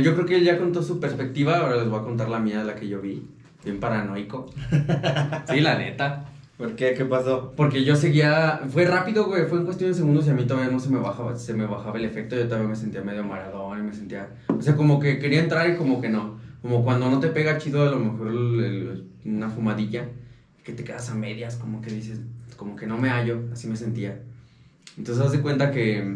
Yo 0.04 0.14
creo 0.14 0.26
que 0.26 0.36
él 0.36 0.44
ya 0.44 0.58
contó 0.60 0.84
su 0.84 1.00
perspectiva, 1.00 1.58
ahora 1.58 1.78
les 1.78 1.90
voy 1.90 2.00
a 2.00 2.04
contar 2.04 2.30
la 2.30 2.40
mía, 2.40 2.64
la 2.64 2.76
que 2.76 2.88
yo 2.88 3.02
vi. 3.02 3.26
Bien 3.64 3.80
paranoico. 3.80 4.52
Sí, 5.50 5.60
la 5.60 5.78
neta. 5.78 6.26
¿Por 6.62 6.76
qué? 6.76 6.93
¿Qué 6.93 7.06
pasó? 7.06 7.54
Porque 7.58 7.84
yo 7.84 7.95
seguía, 7.95 8.62
fue 8.69 8.86
rápido, 8.86 9.26
güey, 9.26 9.47
fue 9.47 9.58
en 9.58 9.65
cuestión 9.65 9.89
de 9.89 9.95
segundos 9.97 10.28
y 10.28 10.30
a 10.30 10.34
mí 10.34 10.43
todavía 10.45 10.69
no 10.69 10.80
se 10.80 10.89
me 10.91 11.00
bajaba, 11.00 11.36
se 11.36 11.56
me 11.56 11.65
bajaba 11.65 11.97
el 11.97 12.06
efecto, 12.06 12.36
yo 12.36 12.45
todavía 12.45 12.67
me 12.69 12.76
sentía 12.76 13.02
medio 13.02 13.24
maradón 13.24 13.80
y 13.80 13.82
me 13.82 13.93
sentía, 13.93 14.30
o 14.47 14.62
sea, 14.62 14.76
como 14.76 15.00
que 15.00 15.17
quería 15.17 15.39
entrar 15.39 15.67
y 15.71 15.76
como 15.76 16.00
que 16.02 16.10
no, 16.10 16.38
como 16.62 16.84
cuando 16.84 17.10
no 17.10 17.19
te 17.19 17.30
pega 17.30 17.58
chido 17.58 17.82
a 17.88 17.89
lo 17.89 17.97
mejor 17.97 18.28
el- 18.28 18.63
el- 18.63 19.08
una 19.26 19.50
fumadilla, 19.50 20.08
que 20.63 20.74
te 20.74 20.84
quedas 20.84 21.10
a 21.10 21.15
medias, 21.15 21.56
como 21.56 21.82
que 21.82 21.89
dices, 21.89 22.19
como 22.58 22.76
que 22.76 22.86
no 22.86 22.95
me 23.00 23.10
hallo, 23.10 23.41
así 23.52 23.67
me 23.67 23.76
sentía. 23.76 24.21
Entonces 25.00 25.26
haz 25.26 25.32
de 25.32 25.41
cuenta 25.41 25.71
que 25.71 26.15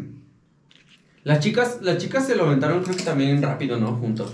las 1.24 1.40
chicas, 1.40 1.80
las 1.82 1.98
chicas 1.98 2.24
se 2.24 2.36
lo 2.36 2.44
aventaron 2.44 2.84
creo 2.84 2.96
que 2.96 3.02
también 3.02 3.42
rápido, 3.42 3.78
¿no? 3.80 3.96
Juntos. 3.96 4.32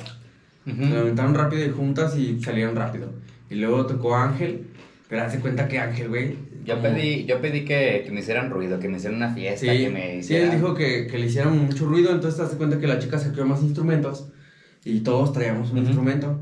Se 0.66 0.90
lo 0.90 1.01
aventaron 1.01 1.35
rápido 1.35 1.64
y 1.64 1.70
juntas 1.70 2.16
y 2.18 2.38
salieron 2.42 2.77
rápido. 2.77 3.09
Y 3.48 3.55
luego 3.55 3.87
tocó 3.87 4.14
Ángel, 4.14 4.66
pero 5.12 5.25
haz 5.25 5.33
de 5.35 5.40
cuenta 5.40 5.68
que 5.68 5.79
Ángel, 5.79 6.09
güey. 6.09 6.38
Yo 6.64 6.77
como- 6.81 6.88
pedí, 6.94 7.27
yo 7.27 7.38
pedí 7.42 7.66
que, 7.66 8.01
que 8.03 8.11
me 8.11 8.20
hicieran 8.20 8.48
ruido, 8.51 8.79
que 8.81 8.88
me 8.88 8.96
hicieran 8.96 9.18
una 9.18 9.35
fiesta, 9.35 9.61
Sí, 9.70 9.79
que 9.79 9.90
me 9.90 10.01
sí, 10.01 10.09
él 10.11 10.18
hicieran... 10.20 10.57
dijo 10.57 10.75
que, 10.75 11.07
que 11.07 11.18
le 11.18 11.27
hicieran 11.27 11.59
mucho 11.66 11.85
ruido, 11.87 12.12
entonces 12.12 12.38
das 12.40 12.55
cuenta 12.55 12.79
que 12.79 12.87
la 12.87 12.98
chica 12.98 13.18
sacó 13.18 13.44
más 13.44 13.61
instrumentos 13.62 14.29
y 14.87 15.01
todos 15.01 15.35
traíamos 15.35 15.70
un 15.70 15.81
Ujú. 15.81 15.87
instrumento. 15.88 16.40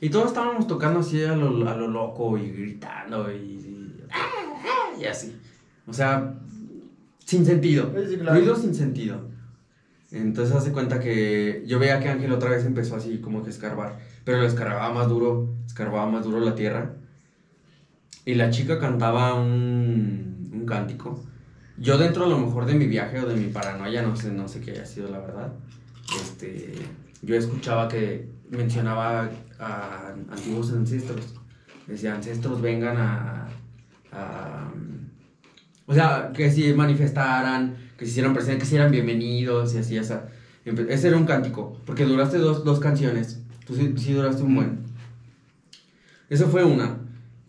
Y 0.00 0.08
todos 0.08 0.28
estábamos 0.28 0.68
tocando 0.68 1.00
así 1.00 1.20
a 1.24 1.34
lo, 1.34 1.68
a 1.68 1.74
lo 1.76 1.88
loco 1.88 2.38
y 2.38 2.48
gritando 2.52 3.28
y, 3.32 3.34
y, 3.34 4.04
y 5.02 5.04
así. 5.06 5.36
O 5.88 5.92
sea, 5.92 6.34
sin 7.24 7.44
sentido. 7.44 7.92
Sí, 8.08 8.18
claro. 8.18 8.38
Ruido 8.38 8.54
sin 8.54 8.72
sentido. 8.76 9.28
Entonces 10.12 10.54
hace 10.54 10.70
cuenta 10.70 11.00
que 11.00 11.64
yo 11.66 11.80
veía 11.80 11.98
que 11.98 12.08
Ángel 12.08 12.30
otra 12.30 12.50
vez 12.50 12.64
empezó 12.64 12.94
así 12.94 13.18
como 13.18 13.42
que 13.42 13.48
a 13.48 13.50
escarbar, 13.50 13.98
pero 14.24 14.38
lo 14.38 14.46
escarbaba 14.46 14.94
más 14.94 15.08
duro, 15.08 15.48
escarbaba 15.66 16.06
más 16.08 16.22
duro 16.22 16.38
la 16.38 16.54
tierra. 16.54 16.94
Y 18.30 18.36
la 18.36 18.48
chica 18.50 18.78
cantaba 18.78 19.34
un, 19.34 20.50
un 20.52 20.64
cántico. 20.64 21.20
Yo 21.78 21.98
dentro 21.98 22.26
a 22.26 22.28
lo 22.28 22.38
mejor 22.38 22.64
de 22.64 22.74
mi 22.74 22.86
viaje 22.86 23.18
o 23.18 23.26
de 23.26 23.34
mi 23.34 23.48
paranoia, 23.48 24.02
no 24.02 24.14
sé, 24.14 24.30
no 24.30 24.46
sé 24.46 24.60
qué 24.60 24.70
haya 24.70 24.86
sido 24.86 25.08
la 25.10 25.18
verdad, 25.18 25.52
este, 26.14 26.72
yo 27.22 27.34
escuchaba 27.34 27.88
que 27.88 28.28
mencionaba 28.48 29.28
a 29.58 30.14
antiguos 30.30 30.70
ancestros. 30.72 31.34
Decía, 31.88 32.14
ancestros 32.14 32.60
vengan 32.62 32.96
a, 32.98 33.48
a- 34.12 34.72
O 35.86 35.92
sea, 35.92 36.30
que 36.32 36.52
si 36.52 36.72
manifestaran, 36.72 37.74
que 37.98 38.04
se 38.04 38.12
hicieran 38.12 38.32
presentes, 38.32 38.60
que 38.60 38.66
se 38.66 38.74
hicieran 38.76 38.92
bienvenidos 38.92 39.74
y 39.74 39.78
así, 39.78 39.98
o 39.98 40.04
sea. 40.04 40.28
Ese 40.64 41.08
era 41.08 41.16
un 41.16 41.24
cántico, 41.26 41.76
porque 41.84 42.04
duraste 42.04 42.38
dos, 42.38 42.62
dos 42.62 42.78
canciones. 42.78 43.40
Tú 43.66 43.74
sí, 43.74 43.92
sí 43.96 44.12
duraste 44.12 44.44
un 44.44 44.54
buen. 44.54 44.78
Eso 46.28 46.46
fue 46.48 46.62
una. 46.62 46.99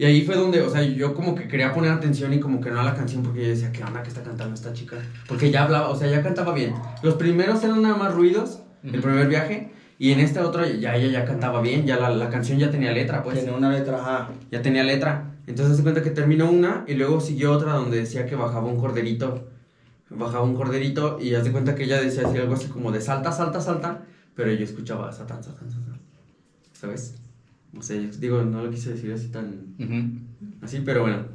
Y 0.01 0.05
ahí 0.05 0.23
fue 0.23 0.33
donde, 0.35 0.61
o 0.61 0.69
sea, 0.71 0.81
yo 0.81 1.13
como 1.13 1.35
que 1.35 1.47
quería 1.47 1.71
poner 1.71 1.91
atención 1.91 2.33
y 2.33 2.39
como 2.39 2.59
que 2.59 2.71
no 2.71 2.79
a 2.79 2.83
la 2.83 2.95
canción 2.95 3.21
porque 3.21 3.43
yo 3.43 3.49
decía, 3.49 3.71
¿qué 3.71 3.83
onda 3.83 4.01
que 4.01 4.09
está 4.09 4.23
cantando 4.23 4.55
esta 4.55 4.73
chica? 4.73 4.97
Porque 5.27 5.51
ya 5.51 5.61
hablaba, 5.61 5.89
o 5.89 5.95
sea, 5.95 6.09
ya 6.09 6.23
cantaba 6.23 6.55
bien. 6.55 6.73
Los 7.03 7.13
primeros 7.13 7.63
eran 7.63 7.83
nada 7.83 7.95
más 7.97 8.11
ruidos, 8.15 8.63
el 8.83 8.93
Ujú. 8.93 9.01
primer 9.01 9.27
viaje, 9.27 9.71
y 9.99 10.11
en 10.11 10.19
este 10.19 10.39
otro 10.39 10.65
ya 10.65 10.95
ella 10.95 11.07
ya 11.19 11.23
cantaba 11.25 11.61
bien, 11.61 11.85
ya 11.85 11.97
la, 11.99 12.09
la 12.09 12.29
canción 12.31 12.57
ya 12.57 12.71
tenía 12.71 12.91
letra, 12.93 13.21
pues. 13.21 13.37
Tiene 13.37 13.55
una 13.55 13.69
letra, 13.71 13.99
ajá. 13.99 14.29
Ya 14.49 14.63
tenía 14.63 14.83
letra. 14.83 15.35
Entonces 15.45 15.77
se 15.77 15.83
cuenta 15.83 16.01
que 16.01 16.09
terminó 16.09 16.49
una 16.49 16.83
y 16.87 16.95
luego 16.95 17.21
siguió 17.21 17.51
otra 17.51 17.73
donde 17.73 17.97
decía 17.99 18.25
que 18.25 18.35
bajaba 18.35 18.65
un 18.65 18.79
corderito. 18.79 19.49
Bajaba 20.09 20.43
un 20.43 20.55
corderito 20.55 21.19
y 21.21 21.35
haz 21.35 21.43
de 21.43 21.51
cuenta 21.51 21.75
que 21.75 21.83
ella 21.83 22.01
decía 22.01 22.27
así 22.27 22.39
algo 22.39 22.55
así 22.55 22.69
como 22.69 22.91
de 22.91 23.01
salta, 23.01 23.31
salta, 23.31 23.61
salta. 23.61 24.01
Pero 24.35 24.51
yo 24.51 24.63
escuchaba 24.63 25.11
satán, 25.11 25.43
satán, 25.43 25.69
satán. 25.69 25.99
¿Sabes? 26.73 27.20
O 27.77 27.81
sea, 27.81 27.95
yo 27.99 28.09
digo, 28.19 28.41
no 28.43 28.63
lo 28.63 28.69
quise 28.71 28.91
decir 28.93 29.11
así 29.13 29.27
tan... 29.29 29.75
Así, 30.61 30.81
pero 30.85 31.01
bueno. 31.01 31.25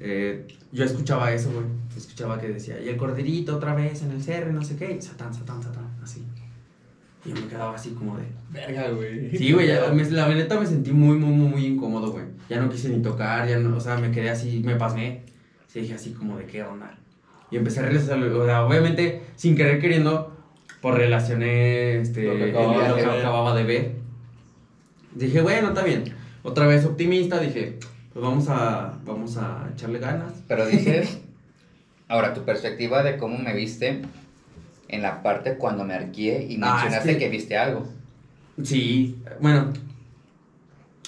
eh, 0.00 0.46
yo 0.72 0.84
escuchaba 0.84 1.32
eso, 1.32 1.50
güey. 1.52 1.66
Escuchaba 1.96 2.40
que 2.40 2.48
decía, 2.48 2.80
y 2.80 2.88
el 2.88 2.96
corderito 2.96 3.56
otra 3.56 3.74
vez 3.74 4.02
en 4.02 4.10
el 4.10 4.22
cerro, 4.22 4.52
no 4.52 4.62
sé 4.64 4.76
qué. 4.76 4.96
y 4.98 5.02
satán, 5.02 5.32
satán, 5.32 5.62
satán. 5.62 5.86
Así. 6.02 6.22
Y 7.24 7.28
yo 7.30 7.36
me 7.36 7.46
quedaba 7.46 7.74
así 7.74 7.90
como 7.90 8.16
de... 8.18 8.24
Verga, 8.52 8.90
güey. 8.90 9.30
Sí, 9.36 9.52
güey, 9.52 9.68
la 9.68 10.28
neta 10.28 10.58
me 10.60 10.66
sentí 10.66 10.92
muy, 10.92 11.16
muy, 11.16 11.30
muy, 11.34 11.48
muy 11.48 11.64
incómodo, 11.66 12.10
güey. 12.12 12.24
Ya 12.50 12.60
no 12.60 12.68
quise 12.68 12.90
ni 12.90 13.00
tocar, 13.00 13.48
ya 13.48 13.58
no, 13.58 13.76
o 13.76 13.80
sea, 13.80 13.96
me 13.96 14.10
quedé 14.10 14.28
así, 14.30 14.60
me 14.64 14.76
pasmé. 14.76 15.22
Sí, 15.68 15.80
dije 15.80 15.94
así 15.94 16.10
como 16.12 16.36
de 16.36 16.44
qué 16.46 16.62
onda. 16.62 16.98
Y 17.50 17.56
empecé 17.56 17.80
a 17.80 17.84
realizar, 17.84 18.18
o 18.22 18.44
sea, 18.44 18.66
obviamente, 18.66 19.22
sin 19.36 19.56
querer 19.56 19.80
queriendo, 19.80 20.36
pues 20.82 20.94
relacioné 20.96 22.00
este, 22.00 22.24
Lo 22.24 22.34
que 22.36 22.44
el- 22.50 22.52
lo 22.52 23.12
acababa 23.12 23.54
de 23.54 23.64
ver. 23.64 23.92
Dije, 25.14 25.40
bueno, 25.42 25.68
está 25.68 25.82
bien. 25.82 26.04
Otra 26.42 26.66
vez 26.66 26.84
optimista, 26.84 27.40
dije, 27.40 27.78
pues 28.12 28.22
vamos 28.24 28.48
a, 28.48 28.98
vamos 29.04 29.36
a 29.36 29.68
echarle 29.72 29.98
ganas. 29.98 30.32
Pero 30.48 30.66
dices, 30.66 31.18
ahora, 32.08 32.34
tu 32.34 32.42
perspectiva 32.44 33.02
de 33.02 33.16
cómo 33.16 33.38
me 33.38 33.54
viste 33.54 34.00
en 34.88 35.02
la 35.02 35.22
parte 35.22 35.54
cuando 35.56 35.84
me 35.84 35.94
arqué 35.94 36.46
y 36.48 36.56
Ah, 36.60 36.72
mencionaste 36.72 37.10
es 37.12 37.16
que- 37.16 37.24
que... 37.24 37.28
viste 37.28 37.56
algo. 37.56 37.86
Sí, 38.62 39.16
bueno. 39.40 39.72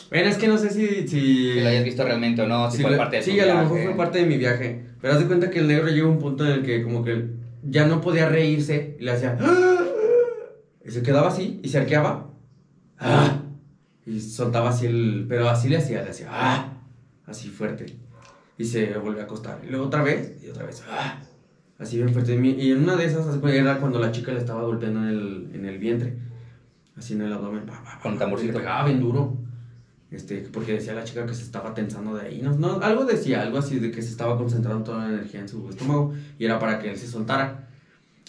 Bueno, 0.08 0.28
es 0.28 0.36
que 0.36 0.46
no 0.48 0.56
sé 0.56 0.70
si... 0.70 1.06
si... 1.08 1.52
Si 1.54 1.60
lo 1.60 1.68
hayas 1.68 1.84
visto 1.84 2.04
realmente 2.04 2.42
o 2.42 2.46
no, 2.46 2.70
si 2.70 2.80
fue 2.82 2.92
lo- 2.92 2.96
parte 2.96 3.16
de 3.16 3.22
tu 3.22 3.30
sí, 3.30 3.40
a 3.40 3.46
lo 3.46 3.54
mejor 3.60 3.82
fue 3.82 3.96
parte 3.96 4.18
de 4.18 4.26
mi 4.26 4.36
viaje. 4.36 4.80
Pero 5.00 5.12
haz 5.14 5.18
de 5.20 5.26
cuenta 5.26 5.50
que 5.50 5.58
el 5.58 5.66
negro 5.68 5.88
llegó 5.88 6.08
a 6.08 6.12
un 6.12 6.18
punto 6.18 6.44
en 6.46 6.52
el 6.52 6.62
que 6.62 6.82
como 6.82 7.02
que 7.04 7.26
ya 7.62 7.86
no 7.86 8.00
podía 8.00 8.28
reírse 8.28 8.94
y 8.98 9.02
le 9.02 9.10
hacía... 9.12 9.36
"Ah", 9.40 9.82
Y 10.84 10.90
se 10.92 11.02
quedaba 11.02 11.28
así 11.28 11.58
y 11.62 11.68
se 11.68 11.78
arqueaba. 11.78 12.28
"Ah", 12.98 13.40
Y 14.06 14.20
soltaba 14.20 14.70
así 14.70 14.86
el... 14.86 15.26
Pero 15.28 15.48
así 15.48 15.68
le 15.68 15.78
hacía, 15.78 16.02
le 16.02 16.10
hacía... 16.10 16.28
"Ah", 16.30 16.72
Así 17.26 17.48
fuerte. 17.48 17.86
Y 18.56 18.64
se 18.64 18.96
volvió 18.98 19.20
a 19.20 19.24
acostar. 19.24 19.60
Y 19.66 19.70
luego 19.70 19.86
otra 19.86 20.02
vez 20.02 20.42
y 20.44 20.48
otra 20.48 20.64
vez. 20.64 20.82
"Ah", 20.88 21.18
Así 21.78 21.96
bien 21.96 22.12
fuerte. 22.12 22.34
Y 22.34 22.70
en 22.70 22.84
una 22.84 22.96
de 22.96 23.04
esas 23.04 23.26
era 23.44 23.78
cuando 23.78 23.98
la 23.98 24.12
chica 24.12 24.32
le 24.32 24.38
estaba 24.38 24.62
golpeando 24.62 25.00
en 25.00 25.08
el, 25.08 25.50
en 25.54 25.66
el 25.66 25.78
vientre. 25.78 26.16
Así 26.96 27.14
en 27.14 27.22
el 27.22 27.32
abdomen. 27.32 27.64
Con 28.02 28.16
tamborcito. 28.18 28.52
Le 28.52 28.58
pegaba 28.60 28.86
bien 28.86 29.00
duro. 29.00 29.36
Este, 30.10 30.36
porque 30.52 30.74
decía 30.74 30.94
la 30.94 31.04
chica 31.04 31.26
que 31.26 31.34
se 31.34 31.42
estaba 31.42 31.74
tensando 31.74 32.14
de 32.14 32.26
ahí. 32.28 32.40
No, 32.40 32.54
no, 32.54 32.80
algo 32.80 33.04
decía, 33.04 33.42
algo 33.42 33.58
así 33.58 33.78
de 33.80 33.90
que 33.90 34.00
se 34.00 34.10
estaba 34.10 34.38
concentrando 34.38 34.84
toda 34.84 34.98
la 35.08 35.14
energía 35.14 35.40
en 35.40 35.48
su 35.48 35.68
estómago 35.68 36.14
y 36.38 36.44
era 36.44 36.58
para 36.60 36.78
que 36.78 36.90
él 36.90 36.96
se 36.96 37.08
soltara. 37.08 37.68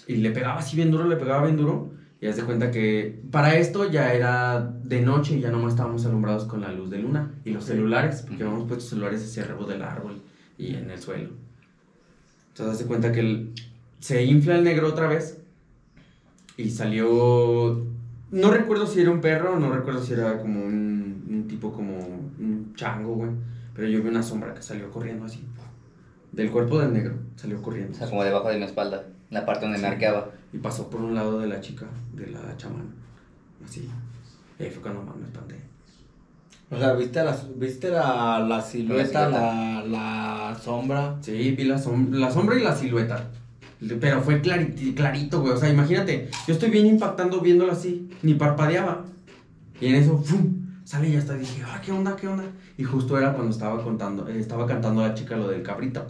Y 0.08 0.16
le 0.18 0.32
pegaba 0.32 0.60
así 0.60 0.76
bien 0.76 0.90
duro, 0.92 1.08
le 1.08 1.16
pegaba 1.16 1.44
bien 1.46 1.56
duro. 1.56 1.92
Y 2.20 2.28
haz 2.28 2.36
de 2.38 2.44
cuenta 2.44 2.72
que 2.72 3.22
para 3.32 3.56
esto 3.58 3.90
ya 3.92 4.14
era 4.14 4.60
de 4.84 5.02
noche 5.02 5.36
y 5.36 5.40
ya 5.42 5.52
nomás 5.52 5.74
estábamos 5.74 6.06
alumbrados 6.06 6.46
con 6.46 6.62
la 6.62 6.72
luz 6.72 6.90
de 6.90 6.98
luna 7.00 7.32
y 7.46 7.52
los 7.52 7.66
celulares, 7.66 8.24
porque 8.28 8.44
habíamos 8.44 8.68
puesto 8.68 8.86
celulares 8.90 9.24
hacia 9.24 9.44
arriba 9.44 9.66
del 9.68 9.82
árbol 9.84 10.22
y 10.58 10.74
en 10.76 10.90
el 10.90 11.00
suelo. 11.00 11.30
Entonces 12.50 12.74
haz 12.74 12.80
de 12.80 12.86
cuenta 12.86 13.12
que 13.12 13.20
el- 13.20 13.54
se 14.00 14.24
infla 14.24 14.56
el 14.56 14.64
negro 14.64 14.88
otra 14.88 15.08
vez 15.08 15.40
y 16.58 16.70
salió. 16.72 17.86
No 18.32 18.52
recuerdo 18.52 18.88
si 18.88 19.00
era 19.02 19.12
un 19.12 19.22
perro, 19.22 19.60
no 19.60 19.72
recuerdo 19.72 20.02
si 20.04 20.14
era 20.14 20.40
como 20.40 20.64
un, 20.66 21.24
un 21.30 21.48
tipo 21.48 21.72
como 21.72 21.98
un 21.98 22.74
chango, 22.76 23.14
güey. 23.16 23.30
Pero 23.76 23.88
yo 23.90 24.02
vi 24.02 24.10
una 24.10 24.24
sombra 24.24 24.54
que 24.56 24.64
salió 24.64 24.90
corriendo 24.90 25.26
así. 25.26 25.44
Del 26.32 26.50
cuerpo 26.52 26.80
del 26.80 26.94
negro, 26.94 27.14
salió 27.36 27.60
O 27.60 27.62
corriendo. 27.62 27.96
sea, 27.96 28.10
como 28.10 28.24
debajo 28.24 28.50
de 28.50 28.58
mi 28.58 28.64
espalda, 28.66 29.04
la 29.30 29.46
parte 29.46 29.66
donde 29.66 29.80
me 29.80 29.88
arqueaba. 29.88 30.30
Y 30.54 30.58
pasó 30.58 30.90
por 30.90 31.02
un 31.02 31.14
lado 31.16 31.40
de 31.40 31.48
la 31.48 31.60
chica, 31.60 31.86
de 32.14 32.28
la 32.28 32.56
chamana. 32.58 32.86
Así. 33.66 33.90
Y 34.60 34.64
ahí 34.64 34.70
fue 34.70 34.82
cuando 34.82 35.04
más 35.04 35.16
me 35.16 35.26
espanté. 35.26 35.56
O 36.70 36.78
sea, 36.78 36.94
¿viste 36.94 37.24
la, 37.24 37.38
viste 37.56 37.90
la, 37.90 38.40
la 38.40 38.62
silueta, 38.62 39.30
la, 39.30 39.84
la 39.86 40.58
sombra? 40.62 41.16
Sí, 41.22 41.52
vi 41.52 41.64
la, 41.64 41.78
som- 41.78 42.10
la 42.12 42.30
sombra 42.32 42.58
y 42.58 42.64
la 42.64 42.76
silueta. 42.76 43.30
Pero 44.02 44.22
fue 44.22 44.42
clarito, 44.42 44.82
clarito, 44.96 45.42
güey. 45.42 45.54
O 45.54 45.58
sea, 45.58 45.70
imagínate, 45.70 46.30
yo 46.48 46.54
estoy 46.54 46.70
bien 46.72 46.88
impactando 46.88 47.40
viéndolo 47.42 47.72
así, 47.72 48.10
ni 48.24 48.34
parpadeaba. 48.34 49.06
Y 49.80 49.88
en 49.88 49.96
eso, 49.96 50.18
¡fum! 50.18 50.66
Sale 50.84 51.10
y 51.10 51.14
ya 51.14 51.20
está. 51.20 51.36
Dije, 51.36 51.62
ah, 51.66 51.80
¿qué 51.86 51.92
onda, 51.92 52.16
qué 52.16 52.28
onda? 52.28 52.44
Y 52.78 52.84
justo 52.84 53.18
era 53.18 53.34
cuando 53.34 53.52
estaba 53.52 53.82
contando, 53.84 54.28
estaba 54.28 54.66
cantando 54.66 55.02
la 55.02 55.14
chica 55.14 55.36
lo 55.38 55.50
del 55.50 55.62
cabrito. 55.62 56.08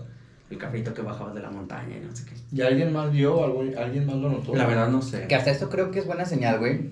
El 0.49 0.57
cabrito 0.57 0.93
que 0.93 1.01
bajaba 1.01 1.33
de 1.33 1.41
la 1.41 1.49
montaña 1.51 1.97
y 1.97 2.05
no 2.05 2.15
sé 2.15 2.25
qué. 2.25 2.33
¿Y 2.55 2.61
alguien 2.61 2.93
más 2.93 3.11
vio? 3.11 3.43
¿Algo, 3.43 3.63
¿Alguien 3.77 4.05
más 4.05 4.15
lo 4.15 4.29
notó? 4.29 4.55
La 4.55 4.65
verdad 4.65 4.87
no 4.89 5.01
sé. 5.01 5.27
Que 5.27 5.35
hasta 5.35 5.51
esto 5.51 5.69
creo 5.69 5.91
que 5.91 5.99
es 5.99 6.05
buena 6.07 6.23
señal, 6.25 6.59
güey. 6.59 6.91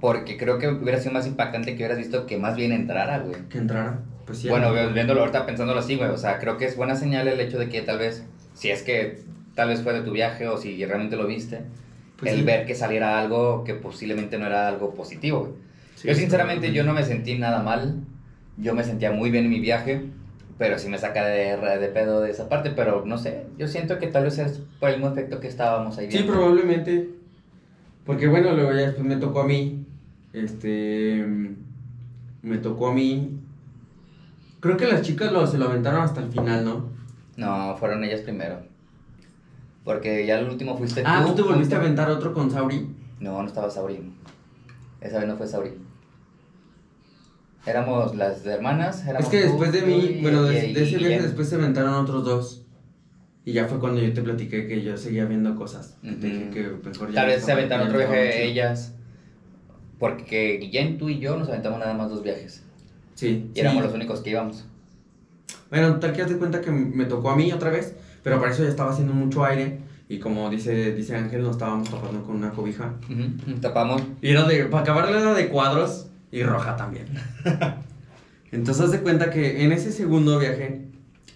Porque 0.00 0.36
creo 0.36 0.58
que 0.58 0.68
hubiera 0.68 0.98
sido 1.00 1.12
más 1.12 1.26
impactante 1.26 1.72
que 1.72 1.76
hubieras 1.78 1.98
visto 1.98 2.26
que 2.26 2.36
más 2.36 2.56
bien 2.56 2.72
entrara, 2.72 3.18
güey. 3.20 3.48
Que 3.48 3.58
entrara. 3.58 4.00
Pues 4.26 4.38
sí. 4.38 4.48
Bueno, 4.48 4.68
algo. 4.68 4.92
viéndolo 4.92 5.20
ahorita, 5.20 5.46
pensándolo 5.46 5.80
así, 5.80 5.96
güey. 5.96 6.10
O 6.10 6.18
sea, 6.18 6.38
creo 6.38 6.58
que 6.58 6.66
es 6.66 6.76
buena 6.76 6.94
señal 6.96 7.26
el 7.28 7.40
hecho 7.40 7.58
de 7.58 7.68
que 7.68 7.82
tal 7.82 7.98
vez, 7.98 8.24
si 8.54 8.70
es 8.70 8.82
que 8.82 9.22
tal 9.54 9.68
vez 9.68 9.82
fue 9.82 9.92
de 9.94 10.02
tu 10.02 10.12
viaje 10.12 10.48
o 10.48 10.56
si 10.58 10.84
realmente 10.84 11.16
lo 11.16 11.26
viste, 11.26 11.62
Pues 12.18 12.32
el 12.32 12.40
sí. 12.40 12.44
ver 12.44 12.66
que 12.66 12.74
saliera 12.74 13.18
algo 13.20 13.64
que 13.64 13.74
posiblemente 13.74 14.38
no 14.38 14.46
era 14.46 14.68
algo 14.68 14.94
positivo, 14.94 15.40
güey. 15.40 15.52
Sí, 15.96 16.08
yo 16.08 16.14
sinceramente 16.14 16.72
yo 16.72 16.84
no 16.84 16.92
me 16.92 17.02
sentí 17.04 17.38
nada 17.38 17.62
mal. 17.62 18.00
Yo 18.56 18.74
me 18.74 18.84
sentía 18.84 19.10
muy 19.10 19.30
bien 19.30 19.44
en 19.44 19.50
mi 19.50 19.58
viaje, 19.58 20.04
pero 20.58 20.78
sí 20.78 20.88
me 20.88 20.98
saca 20.98 21.24
de, 21.26 21.56
de 21.56 21.88
pedo 21.88 22.20
de 22.20 22.30
esa 22.30 22.48
parte, 22.48 22.70
pero 22.70 23.04
no 23.04 23.18
sé, 23.18 23.46
yo 23.58 23.66
siento 23.66 23.98
que 23.98 24.06
tal 24.06 24.24
vez 24.24 24.38
es 24.38 24.60
por 24.78 24.90
el 24.90 24.96
mismo 24.96 25.12
efecto 25.12 25.40
que 25.40 25.48
estábamos 25.48 25.98
ahí 25.98 26.10
Sí, 26.10 26.22
probablemente. 26.22 27.10
Porque 28.04 28.28
bueno, 28.28 28.52
luego 28.52 28.72
ya 28.72 28.86
después 28.86 29.04
me 29.04 29.16
tocó 29.16 29.40
a 29.40 29.46
mí. 29.46 29.86
Este. 30.32 31.26
Me 32.42 32.58
tocó 32.58 32.88
a 32.88 32.92
mí. 32.92 33.40
Creo 34.60 34.76
que 34.76 34.86
las 34.86 35.02
chicas 35.02 35.32
lo, 35.32 35.46
se 35.46 35.58
lo 35.58 35.66
aventaron 35.66 36.02
hasta 36.02 36.20
el 36.20 36.30
final, 36.30 36.64
¿no? 36.64 36.90
No, 37.36 37.76
fueron 37.76 38.04
ellas 38.04 38.20
primero. 38.20 38.62
Porque 39.84 40.26
ya 40.26 40.38
el 40.38 40.48
último 40.48 40.76
fuiste 40.76 41.02
tú. 41.02 41.08
Ah, 41.10 41.24
¿tú 41.26 41.34
te 41.34 41.42
volviste 41.42 41.74
a 41.74 41.78
aventar 41.78 42.10
otro 42.10 42.32
con 42.32 42.50
Sauri? 42.50 42.94
No, 43.20 43.40
no 43.42 43.48
estaba 43.48 43.70
Sauri. 43.70 44.12
Esa 45.00 45.18
vez 45.18 45.28
no 45.28 45.36
fue 45.36 45.46
Sauri. 45.46 45.72
Éramos 47.66 48.14
las 48.14 48.44
hermanas. 48.46 49.02
Éramos 49.06 49.24
Es 49.24 49.28
que 49.28 49.40
después 49.46 49.72
de 49.72 49.82
mí, 49.82 49.94
y- 50.18 50.22
bueno, 50.22 50.42
de, 50.44 50.68
y- 50.68 50.72
de 50.74 50.82
ese 50.84 50.98
viaje 50.98 51.22
después 51.22 51.48
se 51.48 51.54
aventaron 51.54 51.94
otros 51.94 52.24
dos. 52.24 52.60
Y 53.46 53.52
ya 53.52 53.66
fue 53.66 53.78
cuando 53.78 54.00
yo 54.00 54.12
te 54.12 54.22
platiqué 54.22 54.66
que 54.66 54.82
yo 54.82 54.96
seguía 54.96 55.24
viendo 55.26 55.54
cosas. 55.54 55.96
Te 56.02 56.08
dije 56.14 56.44
Ujú. 56.44 56.50
que 56.54 56.88
mejor 56.90 57.08
ya 57.10 57.14
Tal 57.14 57.26
vez 57.26 57.44
se 57.44 57.52
aventaron 57.52 57.86
otro 57.88 57.98
viaje 57.98 58.44
ellas. 58.46 58.94
Porque 59.98 60.58
Guillem, 60.60 60.98
tú 60.98 61.08
y 61.08 61.18
yo 61.18 61.36
nos 61.36 61.48
aventamos 61.48 61.78
nada 61.78 61.94
más 61.94 62.10
dos 62.10 62.22
viajes. 62.22 62.62
Sí. 63.14 63.50
Y 63.54 63.60
éramos 63.60 63.82
sí. 63.82 63.86
los 63.86 63.94
únicos 63.94 64.20
que 64.20 64.30
íbamos. 64.30 64.64
Bueno, 65.70 65.98
tal 66.00 66.12
que 66.12 66.22
haz 66.22 66.30
de 66.30 66.36
cuenta 66.38 66.60
que 66.60 66.70
me 66.70 67.04
tocó 67.04 67.30
a 67.30 67.36
mí 67.36 67.52
otra 67.52 67.70
vez, 67.70 67.94
pero 68.22 68.38
para 68.40 68.52
eso 68.52 68.62
ya 68.62 68.68
estaba 68.70 68.90
haciendo 68.92 69.12
mucho 69.14 69.44
aire. 69.44 69.78
Y 70.08 70.18
como 70.18 70.50
dice, 70.50 70.92
dice 70.94 71.16
Ángel, 71.16 71.42
nos 71.42 71.52
estábamos 71.52 71.90
tapando 71.90 72.22
con 72.24 72.36
una 72.36 72.50
cobija. 72.50 72.94
Ujú, 73.10 73.58
Tapamos. 73.60 74.02
Y 74.20 74.30
era 74.30 74.44
de, 74.44 74.64
para 74.66 74.82
acabarla 74.82 75.18
era 75.20 75.34
de 75.34 75.48
cuadros 75.48 76.08
y 76.34 76.42
roja 76.42 76.74
también. 76.74 77.06
Entonces 78.50 78.84
haz 78.84 78.90
de 78.90 79.00
cuenta 79.00 79.30
que 79.30 79.64
en 79.64 79.70
ese 79.70 79.92
segundo 79.92 80.38
viaje 80.40 80.88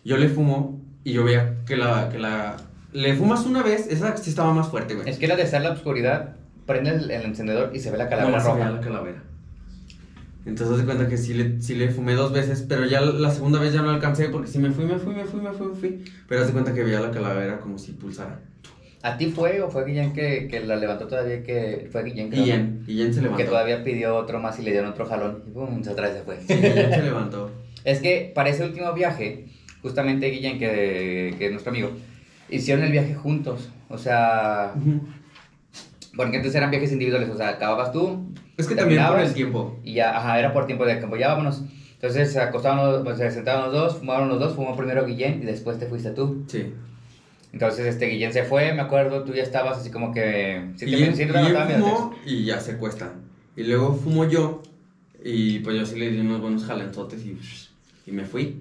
yo 0.05 0.17
le 0.17 0.29
fumo 0.29 0.83
y 1.05 1.13
yo 1.13 1.23
veía 1.23 1.65
que 1.65 1.77
la, 1.77 2.09
que 2.09 2.19
la... 2.19 2.57
Le 2.93 3.15
fumas 3.15 3.47
una 3.47 3.63
vez, 3.63 3.87
esa 3.89 4.17
sí 4.17 4.31
estaba 4.31 4.53
más 4.53 4.69
fuerte, 4.69 4.95
güey. 4.95 5.09
Es 5.09 5.19
que 5.19 5.29
la 5.29 5.37
de 5.37 5.43
estar 5.43 5.61
en 5.61 5.69
la 5.69 5.75
oscuridad, 5.75 6.35
prende 6.67 6.91
el, 6.91 7.11
el 7.11 7.23
encendedor 7.23 7.71
y 7.75 7.79
se 7.79 7.93
ve 7.93 7.99
la 7.99 8.09
calavera 8.09 8.41
se 8.41 8.53
veía 8.53 8.67
roja. 8.67 8.77
la 8.77 8.81
calavera. 8.81 9.23
Entonces 10.45 10.73
haz 10.73 10.79
de 10.79 10.85
cuenta 10.85 11.09
que 11.09 11.17
sí 11.17 11.35
le, 11.35 11.63
sí 11.63 11.77
le 11.77 11.91
fumé 11.91 12.15
dos 12.15 12.33
veces, 12.33 12.65
pero 12.69 12.85
ya 12.85 13.01
la 13.01 13.31
segunda 13.31 13.61
vez 13.61 13.73
ya 13.73 13.83
no 13.83 13.91
alcancé 13.91 14.31
porque 14.31 14.49
sí 14.49 14.59
me 14.59 14.73
fui, 14.73 14.85
me 14.85 14.99
fui, 14.99 15.15
me 15.15 15.25
fui, 15.25 15.41
me 15.41 15.53
fui, 15.53 15.67
me 15.69 15.75
fui. 15.77 16.05
Pero 16.27 16.41
haz 16.41 16.49
de 16.49 16.53
cuenta 16.55 16.75
que 16.75 16.83
veía 16.83 16.99
la 17.01 17.13
calavera 17.13 17.61
como 17.61 17.79
si 17.79 17.93
pulsara. 17.93 18.41
¿A 19.03 19.17
ti 19.17 19.27
fue 19.27 19.61
o 19.61 19.71
fue 19.71 19.85
Guillem 19.85 20.13
que, 20.13 20.49
que 20.49 20.61
la 20.61 20.77
levantó 20.77 21.07
todavía? 21.07 21.43
que 21.45 21.89
Fue 21.93 22.03
¿no? 22.03 22.45
Jen, 22.45 22.85
y 22.87 22.97
Jen 22.99 23.15
se 23.15 23.23
levantó. 23.23 23.43
Que 23.43 23.49
todavía 23.49 23.85
pidió 23.85 24.17
otro 24.17 24.41
más 24.41 24.59
y 24.59 24.63
le 24.63 24.73
dieron 24.73 24.91
otro 24.91 25.07
jalón. 25.07 25.45
Y 25.47 25.51
pum, 25.51 25.83
se 25.85 25.91
otra 25.91 26.09
vez 26.09 26.17
se 26.19 26.23
fue. 26.25 26.39
Sí, 26.41 26.55
Jen 26.55 26.91
se 26.91 27.03
levantó. 27.03 27.51
Es 27.85 28.01
que 28.01 28.33
para 28.35 28.51
ese 28.51 28.65
último 28.65 28.93
viaje, 28.93 29.47
justamente 29.83 30.29
Guillem, 30.29 30.59
que, 30.59 31.35
que 31.39 31.47
es 31.47 31.51
nuestro 31.53 31.71
amigo, 31.71 31.91
hicieron 32.51 32.85
el 32.85 32.91
viaje 32.93 33.15
juntos. 33.15 33.71
O 33.89 33.97
sea, 33.97 34.75
porque 36.17 36.37
antes 36.39 36.55
eran 36.55 36.71
viajes 36.71 36.93
individuales. 36.93 37.31
O 37.31 37.37
sea, 37.37 37.51
acababas 37.51 37.93
tú. 37.93 38.33
Es 38.57 38.67
que 38.67 38.75
también 38.75 39.07
por 39.07 39.21
el 39.21 39.33
tiempo. 39.33 39.79
Y 39.85 39.95
ya, 39.95 40.17
ajá, 40.17 40.39
era 40.39 40.53
por 40.53 40.67
tiempo 40.67 40.85
de 40.85 40.99
campo, 40.99 41.17
ya 41.17 41.29
vámonos. 41.29 41.63
Entonces 41.95 42.33
se 42.33 42.41
acostaban, 42.41 42.79
los- 42.93 43.05
pues, 43.05 43.19
se 43.19 43.31
sentaban 43.31 43.65
los 43.67 43.73
dos, 43.73 43.97
fumaron 43.99 44.29
los 44.29 44.39
dos, 44.41 44.55
fumó 44.55 44.77
primero 44.77 45.07
Guillem 45.07 45.43
y 45.43 45.47
después 45.47 45.79
te 45.79 45.87
fuiste 45.87 46.11
tú. 46.11 46.45
Sí. 46.49 46.75
Entonces 47.53 47.87
este 47.87 48.07
Guillem 48.07 48.33
se 48.33 48.45
fue, 48.45 48.73
me 48.75 48.83
acuerdo, 48.83 49.25
tú 49.25 49.33
ya 49.33 49.43
estabas 49.43 49.79
así 49.79 49.91
como 49.91 50.13
que... 50.13 50.71
Sí, 50.77 50.85
y 50.87 50.91
te, 50.91 50.97
medio 51.27 51.67
fumó 51.67 52.15
y 52.25 52.45
ya 52.45 52.61
se 52.61 52.77
cuesta. 52.77 53.13
Y 53.57 53.65
luego 53.65 53.95
fumo 53.95 54.25
yo 54.29 54.63
y 55.25 55.59
pues 55.61 55.77
yo 55.77 55.85
sí 55.87 55.99
le 55.99 56.11
di 56.11 56.21
unos 56.21 56.41
buenos 56.41 56.65
jalenzotes 56.65 57.25
y, 57.25 57.37
y 58.07 58.13
me 58.13 58.25
fui. 58.25 58.61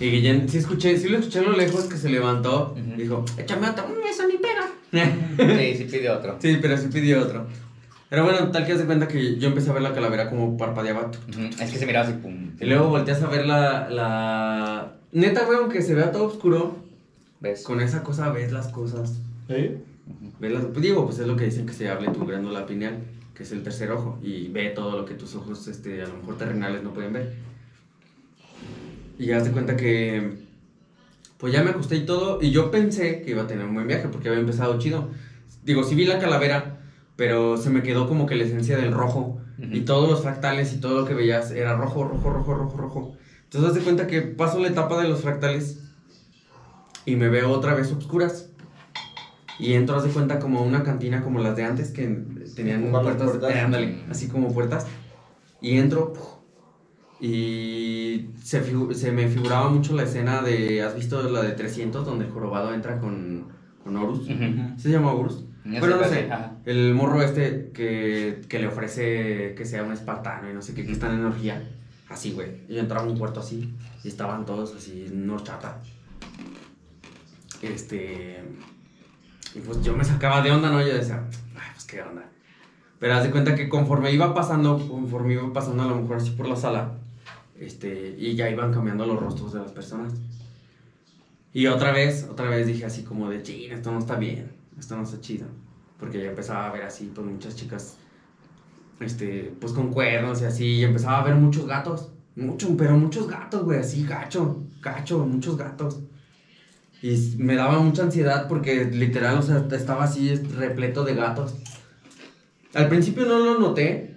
Y 0.00 0.10
Guillén, 0.10 0.48
sí 0.48 0.56
escuché, 0.58 0.96
sí 0.96 1.08
lo 1.08 1.18
escuché 1.18 1.40
a 1.40 1.42
lo 1.42 1.52
lejos 1.52 1.84
que 1.84 1.96
se 1.96 2.08
levantó 2.08 2.74
Ujú. 2.76 2.94
y 2.94 3.02
dijo, 3.02 3.24
échame 3.36 3.68
otro, 3.68 3.86
"Mm, 3.86 4.06
eso 4.10 4.26
ni 4.26 4.36
pega. 4.38 4.66
Sí, 5.58 5.74
sí 5.76 5.84
pide 5.84 6.10
otro. 6.10 6.36
sí, 6.40 6.58
pero 6.60 6.76
sí 6.76 6.88
pidió 6.88 7.22
otro. 7.22 7.46
Pero 8.08 8.24
bueno, 8.24 8.50
tal 8.50 8.66
que 8.66 8.72
haz 8.72 8.78
de 8.78 8.84
cuenta 8.84 9.08
que 9.08 9.38
yo 9.38 9.48
empecé 9.48 9.70
a 9.70 9.72
ver 9.74 9.82
la 9.82 9.94
calavera 9.94 10.28
como 10.28 10.56
parpadeaba. 10.58 11.10
Ujú, 11.28 11.44
Es 11.62 11.70
que 11.70 11.78
se 11.78 11.86
miraba 11.86 12.06
así, 12.06 12.14
pum. 12.18 12.50
Y 12.60 12.64
luego 12.66 12.88
volteas 12.88 13.22
a 13.22 13.28
ver 13.28 13.46
la, 13.46 13.88
la... 13.88 14.92
Neta, 15.12 15.44
güey, 15.44 15.58
aunque 15.58 15.80
se 15.80 15.94
vea 15.94 16.10
todo 16.12 16.24
oscuro, 16.24 16.76
¿Ves? 17.42 17.64
con 17.64 17.80
esa 17.80 18.02
cosa 18.04 18.30
ves 18.30 18.52
las 18.52 18.68
cosas. 18.68 19.18
¿Sí? 19.48 19.76
Ves 20.38 20.52
las- 20.52 20.64
pues 20.66 20.80
digo, 20.80 21.04
pues 21.04 21.18
es 21.18 21.26
lo 21.26 21.36
que 21.36 21.44
dicen 21.46 21.66
que 21.66 21.72
se 21.72 21.88
hable 21.88 22.08
tu 22.10 22.24
glándula 22.24 22.66
pineal, 22.66 22.98
que 23.34 23.42
es 23.42 23.50
el 23.52 23.62
tercer 23.64 23.90
ojo, 23.90 24.18
y 24.22 24.48
ve 24.48 24.70
todo 24.70 24.96
lo 24.96 25.04
que 25.04 25.14
tus 25.14 25.34
ojos, 25.34 25.66
este, 25.66 26.02
a 26.02 26.06
lo 26.06 26.14
mejor 26.18 26.38
terrenales 26.38 26.82
no 26.82 26.92
pueden 26.94 27.12
ver. 27.12 27.34
Y 29.18 29.26
ya 29.26 29.42
te 29.42 29.50
cuenta 29.50 29.76
que, 29.76 30.38
pues 31.38 31.52
ya 31.52 31.62
me 31.64 31.70
acosté 31.70 31.96
y 31.96 32.06
todo, 32.06 32.40
y 32.40 32.50
yo 32.50 32.70
pensé 32.70 33.22
que 33.22 33.32
iba 33.32 33.42
a 33.42 33.46
tener 33.46 33.66
un 33.66 33.74
buen 33.74 33.86
viaje, 33.88 34.08
porque 34.08 34.28
había 34.28 34.40
empezado 34.40 34.78
chido. 34.78 35.08
Digo, 35.64 35.82
sí 35.84 35.94
vi 35.94 36.04
la 36.06 36.18
calavera, 36.18 36.78
pero 37.16 37.56
se 37.56 37.70
me 37.70 37.82
quedó 37.82 38.08
como 38.08 38.26
que 38.26 38.36
la 38.36 38.44
esencia 38.44 38.76
del 38.76 38.92
rojo, 38.92 39.38
y 39.58 39.80
todos 39.82 40.10
los 40.10 40.22
fractales 40.22 40.72
y 40.72 40.78
todo 40.80 41.00
lo 41.00 41.06
que 41.06 41.14
veías 41.14 41.52
era 41.52 41.76
rojo, 41.76 42.04
rojo, 42.04 42.30
rojo, 42.30 42.54
rojo, 42.54 42.76
rojo. 42.76 43.16
Entonces 43.44 43.70
haz 43.70 43.76
de 43.76 43.82
cuenta 43.82 44.06
que 44.08 44.22
paso 44.22 44.58
la 44.58 44.68
etapa 44.68 45.00
de 45.00 45.08
los 45.08 45.20
fractales 45.20 45.78
y 47.04 47.16
me 47.16 47.28
veo 47.28 47.50
otra 47.50 47.74
vez 47.74 47.92
oscuras. 47.92 48.50
Y 49.58 49.74
entro, 49.74 49.96
haz 49.96 50.04
de 50.04 50.10
cuenta, 50.10 50.38
como 50.38 50.62
una 50.62 50.82
cantina 50.82 51.22
como 51.22 51.38
las 51.38 51.56
de 51.56 51.64
antes, 51.64 51.90
que 51.90 52.04
tenían 52.56 52.90
puertas, 52.90 53.30
puertas. 53.30 53.54
eh, 53.54 53.60
ándale, 53.60 54.04
así 54.10 54.28
como 54.28 54.52
puertas. 54.52 54.86
Y 55.60 55.78
entro, 55.78 56.12
y 57.20 58.30
se, 58.42 58.60
se 58.94 59.12
me 59.12 59.28
figuraba 59.28 59.68
mucho 59.70 59.94
la 59.94 60.02
escena 60.02 60.42
de, 60.42 60.82
¿has 60.82 60.96
visto 60.96 61.22
la 61.30 61.42
de 61.42 61.52
300, 61.52 62.04
donde 62.04 62.24
el 62.24 62.32
jorobado 62.32 62.74
entra 62.74 62.98
con, 62.98 63.46
con 63.84 63.96
Horus? 63.96 64.28
Ujú. 64.28 64.76
¿Se 64.76 64.90
llama 64.90 65.12
Horus? 65.12 65.44
Bueno, 65.64 65.98
no 65.98 66.04
sé, 66.04 66.28
el 66.64 66.92
morro 66.94 67.22
este 67.22 67.70
que, 67.72 68.40
que 68.48 68.58
le 68.58 68.66
ofrece 68.66 69.54
que 69.54 69.64
sea 69.64 69.84
un 69.84 69.92
espartano 69.92 70.50
y 70.50 70.54
no 70.54 70.60
sé 70.60 70.74
qué, 70.74 70.84
que 70.84 70.90
está 70.90 71.06
en 71.12 71.20
energía. 71.20 71.62
Así, 72.08 72.32
güey. 72.32 72.62
Y 72.68 72.74
yo 72.74 72.80
entraba 72.80 73.06
a 73.06 73.08
un 73.08 73.16
cuarto 73.16 73.38
así 73.38 73.72
y 74.02 74.08
estaban 74.08 74.44
todos 74.44 74.74
así, 74.74 75.04
en 75.06 75.30
horchata. 75.30 75.80
Este. 77.62 78.42
Y 79.54 79.60
pues 79.60 79.82
yo 79.82 79.96
me 79.96 80.04
sacaba 80.04 80.42
de 80.42 80.50
onda, 80.50 80.70
¿no? 80.70 80.80
Yo 80.80 80.94
decía, 80.94 81.22
ay, 81.54 81.70
pues 81.72 81.84
qué 81.84 82.02
onda. 82.02 82.24
Pero 82.98 83.14
haz 83.14 83.24
de 83.24 83.30
cuenta 83.30 83.54
que 83.54 83.68
conforme 83.68 84.12
iba 84.12 84.34
pasando, 84.34 84.78
conforme 84.88 85.34
iba 85.34 85.52
pasando 85.52 85.82
a 85.82 85.86
lo 85.86 85.96
mejor 85.96 86.16
así 86.18 86.30
por 86.30 86.48
la 86.48 86.56
sala, 86.56 86.92
este, 87.58 88.14
y 88.18 88.34
ya 88.34 88.48
iban 88.48 88.72
cambiando 88.72 89.06
los 89.06 89.18
rostros 89.18 89.52
de 89.52 89.60
las 89.60 89.72
personas. 89.72 90.14
Y 91.52 91.66
otra 91.66 91.92
vez, 91.92 92.26
otra 92.30 92.48
vez 92.48 92.66
dije 92.66 92.84
así 92.86 93.02
como 93.02 93.28
de, 93.28 93.42
ching, 93.42 93.72
esto 93.72 93.90
no 93.92 93.98
está 93.98 94.16
bien, 94.16 94.52
esto 94.78 94.96
no 94.96 95.02
está 95.02 95.20
chido. 95.20 95.46
Porque 95.98 96.22
ya 96.22 96.30
empezaba 96.30 96.68
a 96.68 96.72
ver 96.72 96.82
así, 96.82 97.10
pues 97.14 97.26
muchas 97.26 97.56
chicas, 97.56 97.96
este, 99.00 99.52
pues 99.60 99.72
con 99.72 99.92
cuernos 99.92 100.40
y 100.40 100.44
así, 100.46 100.64
y 100.64 100.84
empezaba 100.84 101.18
a 101.18 101.24
ver 101.24 101.34
muchos 101.34 101.66
gatos. 101.66 102.08
Mucho, 102.34 102.74
pero 102.76 102.96
muchos 102.96 103.28
gatos, 103.28 103.64
güey, 103.64 103.80
así, 103.80 104.06
gacho, 104.06 104.62
gacho, 104.80 105.18
muchos 105.26 105.56
gatos. 105.56 106.00
Y 107.02 107.34
me 107.38 107.56
daba 107.56 107.80
mucha 107.80 108.04
ansiedad 108.04 108.46
porque 108.48 108.84
literal, 108.84 109.36
o 109.38 109.42
sea, 109.42 109.66
estaba 109.72 110.04
así 110.04 110.34
repleto 110.36 111.02
de 111.04 111.14
gatos. 111.16 111.54
Al 112.74 112.88
principio 112.88 113.26
no 113.26 113.38
lo 113.40 113.58
noté, 113.58 114.16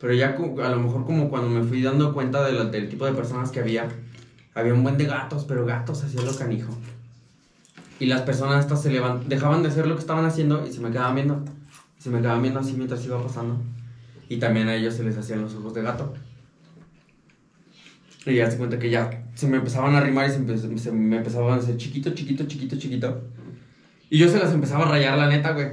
pero 0.00 0.12
ya 0.12 0.36
a 0.36 0.68
lo 0.70 0.80
mejor 0.80 1.06
como 1.06 1.30
cuando 1.30 1.48
me 1.48 1.62
fui 1.66 1.82
dando 1.82 2.12
cuenta 2.12 2.44
de 2.44 2.52
la- 2.52 2.64
del 2.64 2.88
tipo 2.88 3.06
de 3.06 3.12
personas 3.12 3.50
que 3.52 3.60
había, 3.60 3.88
había 4.54 4.74
un 4.74 4.82
buen 4.82 4.98
de 4.98 5.04
gatos, 5.06 5.44
pero 5.44 5.64
gatos 5.64 6.02
hacía 6.02 6.20
lo 6.22 6.36
canijo. 6.36 6.76
Y 8.00 8.06
las 8.06 8.22
personas 8.22 8.60
estas 8.64 8.82
se 8.82 8.90
levan- 8.90 9.26
dejaban 9.28 9.62
de 9.62 9.68
hacer 9.68 9.86
lo 9.86 9.94
que 9.94 10.00
estaban 10.00 10.24
haciendo 10.24 10.66
y 10.66 10.72
se 10.72 10.80
me 10.80 10.90
quedaban 10.90 11.14
viendo. 11.14 11.44
Se 11.98 12.10
me 12.10 12.18
quedaban 12.20 12.42
viendo 12.42 12.60
así 12.60 12.74
mientras 12.74 13.04
iba 13.06 13.22
pasando. 13.22 13.56
Y 14.28 14.38
también 14.38 14.68
a 14.68 14.74
ellos 14.74 14.94
se 14.94 15.04
les 15.04 15.16
hacían 15.16 15.42
los 15.42 15.54
ojos 15.54 15.72
de 15.74 15.82
gato. 15.82 16.12
Y 18.26 18.34
ya 18.34 18.50
se 18.50 18.58
cuenta 18.58 18.78
que 18.78 18.90
ya 18.90 19.24
se 19.34 19.46
me 19.46 19.56
empezaban 19.58 19.94
a 19.94 19.98
arrimar 19.98 20.28
y 20.28 20.32
se, 20.32 20.40
empe- 20.40 20.76
se 20.78 20.90
me 20.92 21.16
empezaban 21.16 21.52
a 21.52 21.56
hacer 21.56 21.76
chiquito, 21.76 22.10
chiquito, 22.10 22.44
chiquito, 22.46 22.76
chiquito. 22.76 23.22
Y 24.10 24.18
yo 24.18 24.28
se 24.28 24.38
las 24.38 24.52
empezaba 24.52 24.84
a 24.86 24.90
rayar, 24.90 25.16
la 25.16 25.28
neta, 25.28 25.52
güey. 25.52 25.68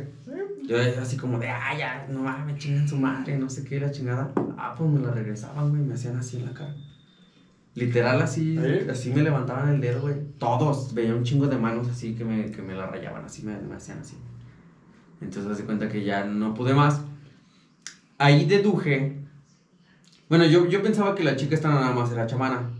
Yo 0.67 0.77
así 1.01 1.17
como 1.17 1.39
de, 1.39 1.49
ah, 1.49 1.75
ya, 1.77 2.07
no 2.09 2.21
mames, 2.23 2.57
chingan 2.57 2.87
su 2.87 2.95
madre, 2.95 3.37
no 3.37 3.49
sé 3.49 3.63
qué, 3.65 3.79
la 3.79 3.91
chingada. 3.91 4.31
Ah, 4.57 4.73
pues 4.77 4.89
me 4.89 5.01
la 5.01 5.11
regresaban, 5.11 5.71
güey, 5.71 5.81
me 5.81 5.95
hacían 5.95 6.15
así 6.15 6.37
en 6.37 6.45
la 6.45 6.53
cara. 6.53 6.73
Literal, 7.75 8.21
así, 8.21 8.55
¿Eh? 8.59 8.87
así 8.89 9.11
me 9.11 9.23
levantaban 9.23 9.73
el 9.73 9.81
dedo, 9.81 10.01
güey. 10.01 10.15
Todos, 10.37 10.93
veía 10.93 11.15
un 11.15 11.23
chingo 11.23 11.47
de 11.47 11.57
manos 11.57 11.89
así 11.89 12.13
que 12.13 12.23
me, 12.23 12.51
que 12.51 12.61
me 12.61 12.75
la 12.75 12.85
rayaban, 12.85 13.25
así 13.25 13.43
me, 13.43 13.57
me 13.59 13.75
hacían 13.75 13.97
así. 13.99 14.15
Entonces, 15.21 15.51
haz 15.51 15.57
de 15.57 15.63
cuenta 15.65 15.89
que 15.89 16.03
ya 16.03 16.23
no 16.23 16.53
pude 16.53 16.73
más. 16.75 17.01
Ahí 18.19 18.45
deduje. 18.45 19.22
Bueno, 20.33 20.45
yo, 20.47 20.65
yo 20.67 20.81
pensaba 20.81 21.13
que 21.13 21.23
la 21.23 21.35
chica 21.35 21.53
esta 21.53 21.69
nada 21.69 21.91
más 21.93 22.11
era 22.11 22.25
chamana. 22.25 22.71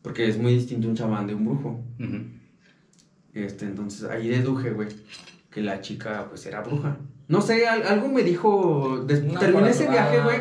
Porque 0.00 0.26
es 0.26 0.38
muy 0.38 0.54
distinto 0.54 0.88
un 0.88 0.94
chamán 0.94 1.26
de 1.26 1.34
un 1.34 1.44
brujo. 1.44 1.84
Este, 3.34 3.66
entonces 3.66 4.04
ahí 4.08 4.26
deduje, 4.28 4.70
güey, 4.70 4.88
que 5.50 5.60
la 5.60 5.82
chica 5.82 6.24
pues 6.30 6.46
era 6.46 6.62
bruja. 6.62 6.96
No 7.28 7.42
sé, 7.42 7.68
al- 7.68 7.86
algo 7.86 8.08
me 8.08 8.22
dijo. 8.22 9.04
des- 9.06 9.22
terminé 9.38 9.68
ese 9.68 9.86
viaje, 9.90 10.22
güey. 10.22 10.40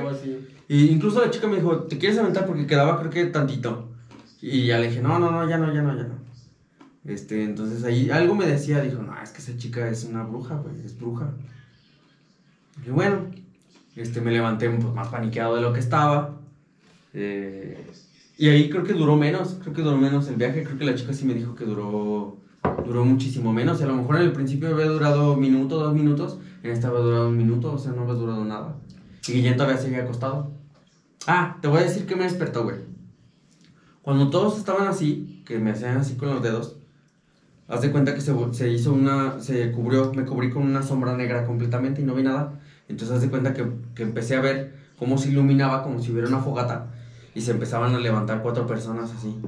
Y 0.69 0.87
incluso 0.87 1.19
la 1.19 1.31
chica 1.31 1.47
me 1.47 1.57
dijo, 1.57 1.79
¿te 1.83 1.97
quieres 1.97 2.17
aventar? 2.17 2.45
Porque 2.47 2.65
quedaba 2.65 2.97
creo 2.99 3.11
que 3.11 3.25
tantito. 3.25 3.89
Y 4.41 4.67
ya 4.67 4.79
le 4.79 4.87
dije, 4.87 5.01
no, 5.01 5.19
no, 5.19 5.29
no, 5.31 5.49
ya 5.49 5.57
no, 5.57 5.73
ya 5.73 5.81
no, 5.81 5.97
ya 5.97 6.03
no. 6.03 6.15
Este, 7.03 7.43
entonces 7.43 7.83
ahí 7.83 8.09
algo 8.09 8.35
me 8.35 8.45
decía, 8.45 8.79
dijo, 8.79 9.01
no, 9.01 9.21
es 9.21 9.31
que 9.31 9.39
esa 9.39 9.57
chica 9.57 9.89
es 9.89 10.05
una 10.05 10.23
bruja, 10.23 10.55
güey, 10.55 10.75
es 10.85 10.97
bruja. 10.97 11.33
Y 12.87 12.89
bueno, 12.89 13.25
este, 13.99 14.21
me 14.21 14.31
levanté 14.31 14.69
pues, 14.69 14.93
más 14.93 15.09
paniqueado 15.09 15.55
de 15.55 15.61
lo 15.61 15.73
que 15.73 15.79
estaba. 15.79 16.37
Eh, 17.13 17.85
y 18.37 18.47
ahí 18.47 18.69
creo 18.69 18.83
que 18.83 18.93
duró 18.93 19.17
menos, 19.17 19.57
creo 19.61 19.73
que 19.73 19.81
duró 19.81 19.97
menos 19.97 20.27
el 20.29 20.35
viaje. 20.35 20.63
Creo 20.63 20.77
que 20.77 20.85
la 20.85 20.95
chica 20.95 21.11
sí 21.11 21.25
me 21.25 21.33
dijo 21.33 21.55
que 21.55 21.65
duró, 21.65 22.37
duró 22.85 23.03
muchísimo 23.03 23.51
menos. 23.51 23.81
A 23.81 23.85
lo 23.85 23.95
mejor 23.95 24.15
en 24.17 24.21
el 24.21 24.31
principio 24.31 24.69
había 24.69 24.85
durado 24.85 25.33
un 25.33 25.41
minuto, 25.41 25.77
dos 25.77 25.93
minutos. 25.93 26.39
En 26.63 26.71
esta 26.71 26.87
había 26.87 27.01
durado 27.01 27.27
un 27.27 27.37
minuto, 27.37 27.73
o 27.73 27.77
sea, 27.77 27.91
no 27.91 28.03
había 28.03 28.13
durado 28.13 28.45
nada. 28.45 28.77
Y 29.27 29.33
Guillén 29.33 29.57
todavía 29.57 29.77
seguía 29.77 30.03
acostado. 30.03 30.51
Ah, 31.27 31.57
te 31.61 31.67
voy 31.67 31.79
a 31.79 31.83
decir 31.83 32.05
que 32.05 32.15
me 32.15 32.23
despertó, 32.23 32.63
güey. 32.63 32.77
Cuando 34.01 34.29
todos 34.29 34.57
estaban 34.57 34.87
así, 34.87 35.43
que 35.45 35.59
me 35.59 35.71
hacían 35.71 35.97
así 35.97 36.15
con 36.15 36.29
los 36.29 36.41
dedos, 36.41 36.77
haz 37.67 37.81
de 37.81 37.91
cuenta 37.91 38.15
que 38.15 38.21
se, 38.21 38.33
se 38.53 38.69
hizo 38.69 38.93
una, 38.93 39.41
se 39.41 39.71
cubrió, 39.71 40.13
me 40.13 40.25
cubrí 40.25 40.49
con 40.49 40.63
una 40.63 40.81
sombra 40.81 41.15
negra 41.17 41.45
completamente 41.45 42.01
y 42.01 42.05
no 42.05 42.15
vi 42.15 42.23
nada. 42.23 42.59
Entonces 42.89 43.15
haz 43.15 43.21
de 43.21 43.29
cuenta 43.29 43.53
que, 43.53 43.65
que 43.95 44.03
empecé 44.03 44.35
a 44.35 44.41
ver 44.41 44.77
cómo 44.97 45.17
se 45.17 45.29
iluminaba, 45.29 45.83
como 45.83 46.01
si 46.01 46.11
hubiera 46.11 46.27
una 46.27 46.39
fogata, 46.39 46.91
y 47.33 47.41
se 47.41 47.51
empezaban 47.51 47.95
a 47.95 47.99
levantar 47.99 48.41
cuatro 48.41 48.67
personas 48.67 49.11
así. 49.11 49.39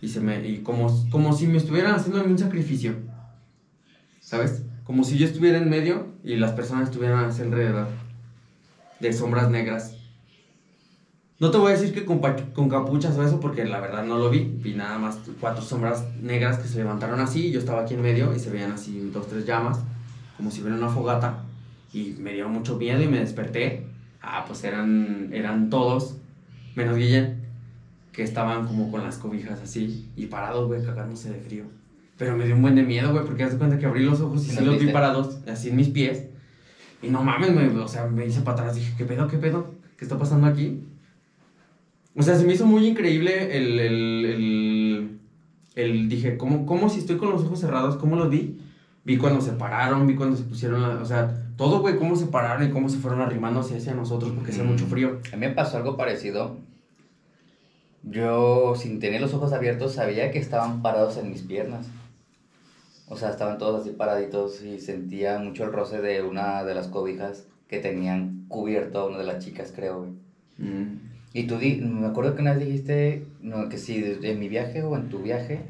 Y 0.00 0.08
se 0.08 0.20
me, 0.20 0.46
y 0.46 0.62
como, 0.62 0.88
como 1.10 1.32
si 1.32 1.46
me 1.48 1.56
estuvieran 1.56 1.94
haciendo 1.94 2.22
un 2.22 2.38
sacrificio. 2.38 2.94
¿Sabes? 4.20 4.62
Como 4.84 5.02
si 5.02 5.18
yo 5.18 5.26
estuviera 5.26 5.58
en 5.58 5.68
medio 5.68 6.08
y 6.22 6.36
las 6.36 6.52
personas 6.52 6.90
estuvieran 6.90 7.24
hacia 7.24 7.44
alrededor. 7.44 7.88
De 9.00 9.12
sombras 9.12 9.50
negras. 9.50 9.94
No 11.38 11.50
te 11.50 11.58
voy 11.58 11.72
a 11.72 11.76
decir 11.76 11.92
que 11.92 12.04
con, 12.04 12.20
con 12.54 12.68
capuchas 12.68 13.16
o 13.16 13.24
eso, 13.24 13.40
porque 13.40 13.64
la 13.64 13.80
verdad 13.80 14.04
no 14.04 14.16
lo 14.16 14.30
vi. 14.30 14.44
Vi 14.44 14.74
nada 14.74 14.98
más 14.98 15.18
cuatro 15.40 15.62
sombras 15.62 16.04
negras 16.20 16.58
que 16.58 16.68
se 16.68 16.78
levantaron 16.78 17.20
así. 17.20 17.50
Yo 17.50 17.58
estaba 17.58 17.82
aquí 17.82 17.94
en 17.94 18.02
medio 18.02 18.34
y 18.34 18.38
se 18.38 18.50
veían 18.50 18.72
así 18.72 19.10
dos, 19.12 19.26
tres 19.28 19.44
llamas, 19.44 19.80
como 20.36 20.50
si 20.50 20.60
hubiera 20.60 20.76
una 20.76 20.88
fogata. 20.88 21.45
Y 21.96 22.14
me 22.20 22.34
dio 22.34 22.46
mucho 22.50 22.76
miedo 22.76 23.02
y 23.02 23.06
me 23.08 23.18
desperté. 23.20 23.86
Ah, 24.20 24.44
pues 24.46 24.62
eran, 24.64 25.30
eran 25.32 25.70
todos, 25.70 26.16
menos 26.74 26.96
Guillén, 26.98 27.36
que 28.12 28.22
estaban 28.22 28.66
como 28.66 28.90
con 28.90 29.02
las 29.02 29.16
cobijas 29.16 29.60
así 29.62 30.10
y 30.14 30.26
parados, 30.26 30.66
güey, 30.66 30.84
cagándose 30.84 31.30
de 31.32 31.40
frío. 31.40 31.64
Pero 32.18 32.36
me 32.36 32.44
dio 32.44 32.54
un 32.54 32.60
buen 32.62 32.74
de 32.74 32.82
miedo, 32.82 33.12
güey, 33.12 33.24
porque 33.24 33.44
haz 33.44 33.52
de 33.52 33.58
cuenta 33.58 33.78
que 33.78 33.86
abrí 33.86 34.04
los 34.04 34.20
ojos 34.20 34.42
y 34.46 34.50
¿Y 34.52 34.56
sí 34.56 34.64
los 34.64 34.78
vi 34.78 34.88
parados, 34.88 35.38
así 35.48 35.70
en 35.70 35.76
mis 35.76 35.88
pies. 35.88 36.24
Y 37.02 37.08
no 37.08 37.22
mames, 37.22 37.54
me, 37.54 37.66
o 37.68 37.88
sea, 37.88 38.06
me 38.06 38.26
hice 38.26 38.40
para 38.42 38.58
atrás, 38.60 38.74
dije, 38.76 38.92
¿qué 38.98 39.04
pedo, 39.06 39.26
qué 39.28 39.38
pedo? 39.38 39.70
¿Qué 39.96 40.04
está 40.04 40.18
pasando 40.18 40.46
aquí? 40.48 40.82
O 42.14 42.22
sea, 42.22 42.36
se 42.36 42.44
me 42.46 42.52
hizo 42.54 42.66
muy 42.66 42.86
increíble 42.86 43.56
el, 43.56 43.78
el, 43.78 44.24
el, 44.24 45.18
el- 45.76 46.08
dije, 46.08 46.36
¿cómo, 46.36 46.66
¿cómo 46.66 46.88
si 46.90 46.98
estoy 47.00 47.16
con 47.16 47.30
los 47.30 47.42
ojos 47.44 47.60
cerrados? 47.60 47.96
¿Cómo 47.96 48.16
los 48.16 48.28
vi? 48.30 48.58
Vi 49.04 49.18
cuando 49.18 49.40
se 49.40 49.52
pararon, 49.52 50.06
vi 50.06 50.14
cuando 50.14 50.36
se 50.36 50.42
pusieron, 50.44 50.82
la- 50.82 51.00
o 51.00 51.04
sea, 51.06 51.45
todo, 51.56 51.80
güey, 51.80 51.96
cómo 51.96 52.16
se 52.16 52.26
pararon 52.26 52.68
y 52.68 52.70
cómo 52.70 52.88
se 52.88 52.98
fueron 52.98 53.20
arrimando 53.22 53.60
hacia, 53.60 53.94
nosotros 53.94 54.32
porque 54.34 54.50
hacía 54.52 54.64
Mm. 54.64 54.68
mucho 54.68 54.86
frío. 54.86 55.20
A 55.32 55.36
mí 55.36 55.46
me 55.46 55.54
pasó 55.54 55.76
algo 55.78 55.96
parecido. 55.96 56.56
Yo, 58.02 58.74
sin 58.76 59.00
tener 59.00 59.20
los 59.20 59.34
ojos 59.34 59.52
abiertos, 59.52 59.94
sabía 59.94 60.30
que 60.30 60.38
estaban 60.38 60.82
parados 60.82 61.16
en 61.16 61.30
mis 61.30 61.42
piernas. 61.42 61.86
O 63.08 63.16
sea, 63.16 63.30
estaban 63.30 63.58
todos 63.58 63.80
así 63.82 63.90
paraditos 63.90 64.62
y 64.62 64.80
sentía 64.80 65.38
mucho 65.38 65.64
el 65.64 65.72
roce 65.72 66.00
de 66.00 66.22
una 66.22 66.64
de 66.64 66.74
las 66.74 66.88
cobijas 66.88 67.44
que 67.68 67.78
tenían 67.78 68.44
cubierto 68.48 69.00
a 69.00 69.06
una 69.06 69.18
de 69.18 69.24
las 69.24 69.44
chicas, 69.44 69.72
creo, 69.74 70.00
güey. 70.00 70.10
Mm. 70.58 71.00
Y 71.32 71.44
tú, 71.46 71.58
di- 71.58 71.76
me 71.80 72.06
acuerdo 72.06 72.34
que 72.34 72.42
una 72.42 72.54
vez 72.54 72.66
dijiste, 72.66 73.26
no, 73.42 73.68
que 73.68 73.78
sí, 73.78 74.18
en 74.22 74.38
mi 74.38 74.48
viaje 74.48 74.82
o 74.82 74.96
en 74.96 75.08
tu 75.08 75.18
viaje, 75.18 75.60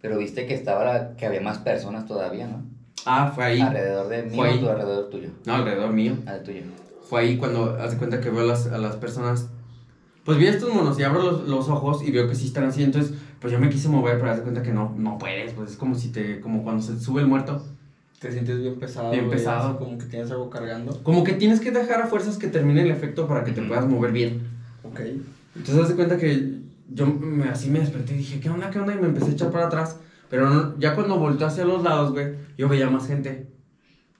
pero 0.00 0.18
viste 0.18 0.46
que 0.46 0.54
estaba, 0.54 0.84
la- 0.84 1.16
que 1.16 1.26
había 1.26 1.40
más 1.40 1.58
personas 1.58 2.06
todavía, 2.06 2.46
¿no? 2.46 2.62
Ah, 3.04 3.30
fue 3.34 3.44
ahí. 3.44 3.60
Alrededor 3.60 4.08
de 4.08 4.22
mí 4.24 4.36
Fue 4.36 4.48
ahí. 4.48 4.64
o 4.64 4.70
alrededor 4.70 5.10
tuyo. 5.10 5.28
No, 5.44 5.54
alrededor 5.54 5.92
mío. 5.92 6.16
Al 6.26 6.42
tuyo. 6.42 6.62
Fue 7.08 7.20
ahí 7.20 7.36
cuando 7.36 7.76
hace 7.80 7.96
cuenta 7.98 8.20
que 8.20 8.30
veo 8.30 8.40
a 8.40 8.44
las, 8.46 8.66
a 8.66 8.78
las 8.78 8.96
personas. 8.96 9.48
Pues 10.24 10.38
vi 10.38 10.46
a 10.48 10.50
estos 10.50 10.74
monos 10.74 10.98
y 10.98 11.04
abro 11.04 11.22
los, 11.22 11.48
los 11.48 11.68
ojos 11.68 12.02
y 12.02 12.10
veo 12.10 12.28
que 12.28 12.34
sí 12.34 12.46
están 12.46 12.64
así. 12.64 12.82
Entonces, 12.82 13.14
pues 13.40 13.52
yo 13.52 13.60
me 13.60 13.68
quise 13.70 13.88
mover, 13.88 14.18
pero 14.18 14.32
hace 14.32 14.42
cuenta 14.42 14.62
que 14.62 14.72
no, 14.72 14.92
no 14.98 15.18
puedes. 15.18 15.52
Pues 15.52 15.70
es 15.72 15.76
como 15.76 15.94
si 15.94 16.08
te, 16.10 16.40
como 16.40 16.64
cuando 16.64 16.82
se 16.82 16.98
sube 16.98 17.20
el 17.20 17.28
muerto. 17.28 17.64
Te 18.18 18.32
sientes 18.32 18.58
bien 18.60 18.76
pesado. 18.80 19.10
Bien 19.12 19.26
güey, 19.26 19.36
pesado. 19.38 19.68
así 19.70 19.78
Como 19.78 19.98
que 19.98 20.06
tienes 20.06 20.30
algo 20.32 20.50
cargando. 20.50 21.00
Como 21.04 21.22
que 21.22 21.34
tienes 21.34 21.60
que 21.60 21.70
dejar 21.70 22.02
a 22.02 22.06
fuerzas 22.06 22.38
que 22.38 22.48
termine 22.48 22.82
el 22.82 22.90
efecto 22.90 23.28
para 23.28 23.44
que 23.44 23.52
te 23.52 23.60
Ujú. 23.60 23.68
puedas 23.68 23.86
mover 23.86 24.10
bien. 24.10 24.40
Ok. 24.82 25.00
Entonces, 25.54 25.84
hace 25.84 25.94
cuenta 25.94 26.16
que 26.18 26.58
yo 26.92 27.06
me, 27.06 27.48
así 27.48 27.70
me 27.70 27.78
desperté 27.78 28.14
y 28.14 28.18
dije, 28.18 28.40
¿qué 28.40 28.50
onda, 28.50 28.70
qué 28.70 28.80
onda? 28.80 28.94
Y 28.94 28.98
me 28.98 29.06
empecé 29.06 29.30
a 29.30 29.32
echar 29.34 29.52
para 29.52 29.66
atrás. 29.66 29.98
Pero 30.30 30.50
no- 30.50 30.78
ya 30.78 30.94
cuando 30.94 31.18
volteé 31.18 31.46
hacia 31.46 31.64
los 31.64 31.82
lados, 31.82 32.12
güey, 32.12 32.28
yo 32.58 32.68
veía 32.68 32.90
más 32.90 33.06
gente. 33.06 33.46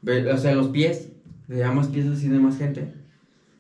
Ve- 0.03 0.31
o 0.33 0.37
sea, 0.39 0.55
los 0.55 0.69
pies. 0.69 1.11
Veía 1.49 1.71
más 1.73 1.89
pies 1.89 2.07
así 2.07 2.29
de 2.29 2.39
más 2.39 2.59
gente. 2.59 2.93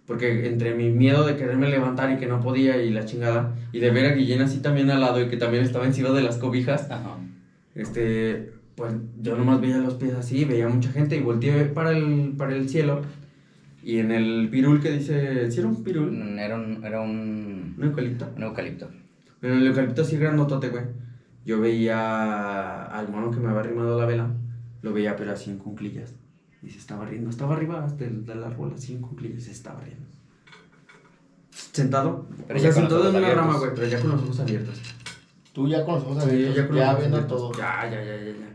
Porque 0.06 0.46
entre 0.46 0.74
mi 0.74 0.90
miedo 0.90 1.26
de 1.26 1.36
quererme 1.36 1.68
levantar 1.68 2.12
y 2.12 2.16
que 2.18 2.26
no 2.26 2.40
podía 2.40 2.80
y 2.82 2.90
la 2.90 3.04
chingada, 3.04 3.54
y 3.72 3.80
de 3.80 3.90
ver 3.90 4.06
a 4.06 4.14
Guillén 4.14 4.40
así 4.40 4.58
también 4.60 4.88
al 4.90 5.00
lado 5.00 5.20
y 5.20 5.28
que 5.28 5.36
también 5.36 5.64
estaba 5.64 5.84
encima 5.84 6.10
de 6.10 6.22
las 6.22 6.36
cobijas, 6.36 6.88
Ajá. 6.90 7.18
este, 7.74 8.52
pues 8.76 8.92
yo 9.20 9.36
nomás 9.36 9.60
veía 9.60 9.78
los 9.78 9.94
pies 9.94 10.14
así, 10.14 10.44
veía 10.44 10.68
mucha 10.68 10.90
gente 10.92 11.16
y 11.16 11.20
volteé 11.22 11.64
para 11.64 11.90
el, 11.90 12.34
para 12.38 12.54
el 12.54 12.68
cielo. 12.68 13.02
Y 13.82 13.98
en 13.98 14.10
el 14.12 14.48
pirul 14.50 14.80
que 14.80 14.92
dice, 14.92 15.50
¿sí 15.50 15.58
era 15.60 15.68
un 15.68 15.82
pirul? 15.82 16.10
Mm, 16.12 16.38
Era 16.38 16.56
un, 16.56 16.84
era 16.84 17.00
un, 17.00 17.74
¿Un 17.76 17.84
eucalipto? 17.84 18.28
un 18.36 18.42
eucalipto. 18.44 18.88
Pero 19.40 19.54
el 19.54 19.66
eucalipto 19.66 20.02
así 20.02 20.16
grandotote, 20.16 20.68
güey. 20.68 20.84
Yo 21.46 21.60
veía 21.60 22.84
al 22.86 23.08
mono 23.08 23.30
que 23.30 23.38
me 23.38 23.48
había 23.48 23.60
arrimado 23.60 23.98
la 23.98 24.04
vela. 24.04 24.28
Lo 24.82 24.92
veía, 24.92 25.16
pero 25.16 25.32
así 25.32 25.50
en 25.50 25.58
cunclillas. 25.58 26.14
Y 26.62 26.70
se 26.70 26.78
estaba 26.78 27.06
riendo. 27.06 27.30
Estaba 27.30 27.54
arriba 27.54 27.86
del, 27.96 28.26
del 28.26 28.42
árbol, 28.44 28.72
así 28.74 28.92
en 28.94 29.00
cunclillas. 29.00 29.44
Se 29.44 29.52
estaba 29.52 29.80
riendo. 29.80 30.06
Sentado. 31.50 32.26
Pero 32.46 32.58
o 32.58 32.62
ya 32.62 32.72
sea, 32.72 32.82
sentado 32.82 33.08
en 33.10 33.16
una 33.16 33.34
rama, 33.34 33.58
güey. 33.58 33.70
Pero 33.74 33.86
ya 33.86 34.00
con 34.00 34.10
los 34.10 34.22
ojos 34.22 34.40
abiertos. 34.40 34.80
Tú 35.52 35.68
ya 35.68 35.84
con 35.84 35.94
los 35.94 36.04
ojos 36.04 36.24
Sí, 36.24 36.30
abiertos. 36.30 36.56
ya 36.56 36.66
con 36.66 36.76
ya 36.76 36.82
los 36.82 36.88
ojos 36.90 37.00
viendo 37.00 37.16
abiertos. 37.18 37.38
todo. 37.38 37.52
Ya, 37.58 37.90
ya, 37.90 38.04
ya, 38.04 38.16
ya, 38.16 38.24
ya. 38.32 38.52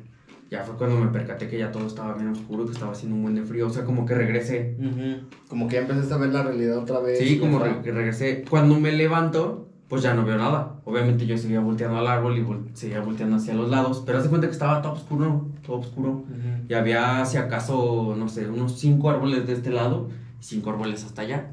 Ya 0.52 0.64
fue 0.66 0.76
cuando 0.76 0.98
me 0.98 1.08
percaté 1.12 1.48
que 1.48 1.58
ya 1.58 1.72
todo 1.72 1.88
estaba 1.88 2.14
bien 2.16 2.28
oscuro, 2.28 2.66
que 2.66 2.74
estaba 2.74 2.92
haciendo 2.92 3.16
un 3.16 3.24
buen 3.24 3.36
de 3.36 3.44
frío. 3.44 3.68
O 3.68 3.70
sea, 3.70 3.86
como 3.86 4.06
que 4.06 4.14
regresé. 4.16 4.76
Ujú. 4.80 5.26
Como 5.48 5.68
que 5.70 5.76
ya 5.76 5.82
empezaste 5.84 6.14
a 6.14 6.18
ver 6.18 6.30
la 6.34 6.44
realidad 6.44 6.78
otra 6.78 7.00
vez. 7.00 7.20
Sí, 7.20 7.40
como 7.40 7.60
Ya 7.60 7.66
re- 7.76 7.82
que 7.82 7.92
regresé. 7.94 8.44
Cuando 8.50 8.78
me 8.80 8.92
levanto, 8.92 9.71
pues 9.92 10.04
ya 10.04 10.14
no 10.14 10.24
veo 10.24 10.38
nada. 10.38 10.76
Obviamente 10.86 11.26
yo 11.26 11.38
seguía 11.38 11.60
volteando 11.60 11.98
al 11.98 12.08
árbol 12.08 12.38
y 12.38 12.42
vol- 12.42 12.74
seguía 12.74 13.02
volteando 13.02 13.36
hacia 13.36 13.54
los 13.54 13.70
lados. 13.70 14.02
Pero 14.06 14.18
haz 14.20 14.24
de 14.24 14.30
cuenta 14.30 14.48
que 14.48 14.54
estaba 14.54 14.82
todo 14.82 14.94
oscuro, 14.94 15.48
todo 15.66 15.80
oscuro. 15.80 16.10
Ujú. 16.12 16.66
Y 16.70 16.74
había, 16.74 17.26
si 17.26 17.36
acaso, 17.36 18.16
no 18.18 18.30
sé, 18.30 18.48
unos 18.48 18.80
cinco 18.80 19.10
árboles 19.10 19.46
de 19.46 19.52
este 19.52 19.70
lado 19.70 20.08
y 20.40 20.44
cinco 20.46 20.70
árboles 20.70 21.04
hasta 21.04 21.24
allá. 21.24 21.52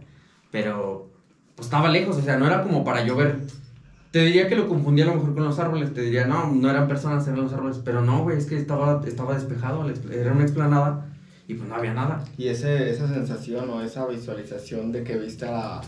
Pero, 0.53 1.11
pues 1.57 1.67
estaba 1.67 1.89
lejos, 1.89 2.17
o 2.17 2.23
sea, 2.23 2.39
no 2.39 2.47
era 2.47 2.63
como 2.63 2.85
para 2.85 3.05
llover. 3.05 3.41
Te 4.13 4.21
diría 4.25 4.49
que 4.49 4.55
lo 4.55 4.69
confundía 4.69 5.05
a 5.05 5.09
lo 5.09 5.15
mejor 5.17 5.35
con 5.35 5.43
los 5.43 5.59
árboles. 5.59 5.93
Te 5.93 6.03
diría, 6.03 6.27
no, 6.29 6.47
no 6.53 6.71
eran 6.71 6.87
personas, 6.87 7.27
eran 7.27 7.41
los 7.43 7.53
árboles. 7.53 7.81
Pero 7.85 8.03
no, 8.03 8.23
güey, 8.23 8.39
es 8.39 8.47
que 8.47 8.57
estaba, 8.57 9.03
estaba 9.05 9.35
despejado, 9.35 9.83
la 9.83 9.93
era 10.15 10.33
una 10.33 10.45
explanada 10.45 11.07
y 11.49 11.55
pues 11.55 11.69
no 11.69 11.75
había 11.75 11.93
nada. 11.93 12.23
Y 12.39 12.47
ese, 12.49 12.89
esa 12.91 13.09
sensación 13.09 13.69
o 13.69 13.81
esa 13.83 14.07
visualización 14.07 14.93
de 14.93 15.03
que 15.03 15.17
viste 15.19 15.47
a, 15.47 15.81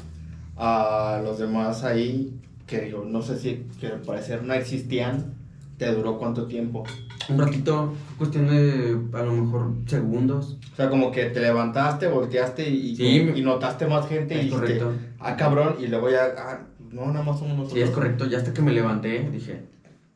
a 0.61 1.21
los 1.25 1.39
demás 1.39 1.85
ahí, 1.85 2.39
que 2.67 2.91
yo 2.91 3.05
no 3.05 3.23
sé 3.23 3.39
si 3.39 3.67
que 3.81 3.87
al 3.89 4.03
parecer 4.03 4.45
no 4.45 4.53
existían, 4.55 5.35
¿te 5.79 5.93
duró 5.95 6.19
cuánto 6.19 6.47
tiempo? 6.47 6.85
Un 7.31 7.39
ratito, 7.39 7.95
cuestión 8.19 8.47
de 8.49 8.99
a 9.13 9.23
lo 9.23 9.33
mejor 9.33 9.73
segundos. 9.87 10.59
O 10.73 10.77
sea, 10.77 10.91
como 10.91 11.11
que 11.11 11.27
te 11.27 11.41
levantaste, 11.41 12.09
volteaste 12.09 12.69
y, 12.69 12.95
Sí, 12.95 13.33
y, 13.35 13.41
notaste 13.43 13.87
más 13.87 14.07
gente 14.09 14.35
y 14.35 14.45
dijiste, 14.45 14.57
correcto. 14.57 14.93
ah, 15.19 15.37
cabrón, 15.37 15.77
y 15.81 15.87
luego 15.87 16.11
ya, 16.11 16.35
ah, 16.37 16.61
no, 16.91 17.07
nada 17.07 17.25
más 17.25 17.39
somos 17.39 17.57
nosotros. 17.57 17.79
Sí, 17.79 17.81
es 17.81 17.91
correcto. 17.91 18.27
Ya 18.27 18.39
hasta 18.39 18.53
que 18.53 18.63
me 18.63 18.73
levanté, 18.73 19.31
dije, 19.31 19.63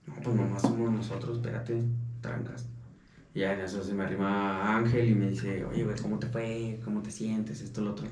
no, 0.06 0.14
pues 0.22 0.36
nomás 0.36 0.60
somos 0.62 0.90
nosotros, 0.90 1.36
espérate. 1.38 1.82
trancas. 2.20 2.66
Y 3.34 3.40
ya 3.40 3.52
en 3.54 3.60
eso 3.60 3.82
se 3.82 3.94
me 3.94 4.04
arrima 4.04 4.76
Ángel 4.76 5.08
y 5.08 5.14
me 5.14 5.28
dice, 5.30 5.64
oye, 5.64 5.84
güey, 5.84 5.96
¿cómo 6.00 6.18
te 6.18 6.26
fue? 6.26 6.80
¿Cómo 6.84 7.00
te 7.00 7.10
sientes? 7.10 7.62
Esto, 7.62 7.80
lo 7.80 7.92
otro. 7.92 8.06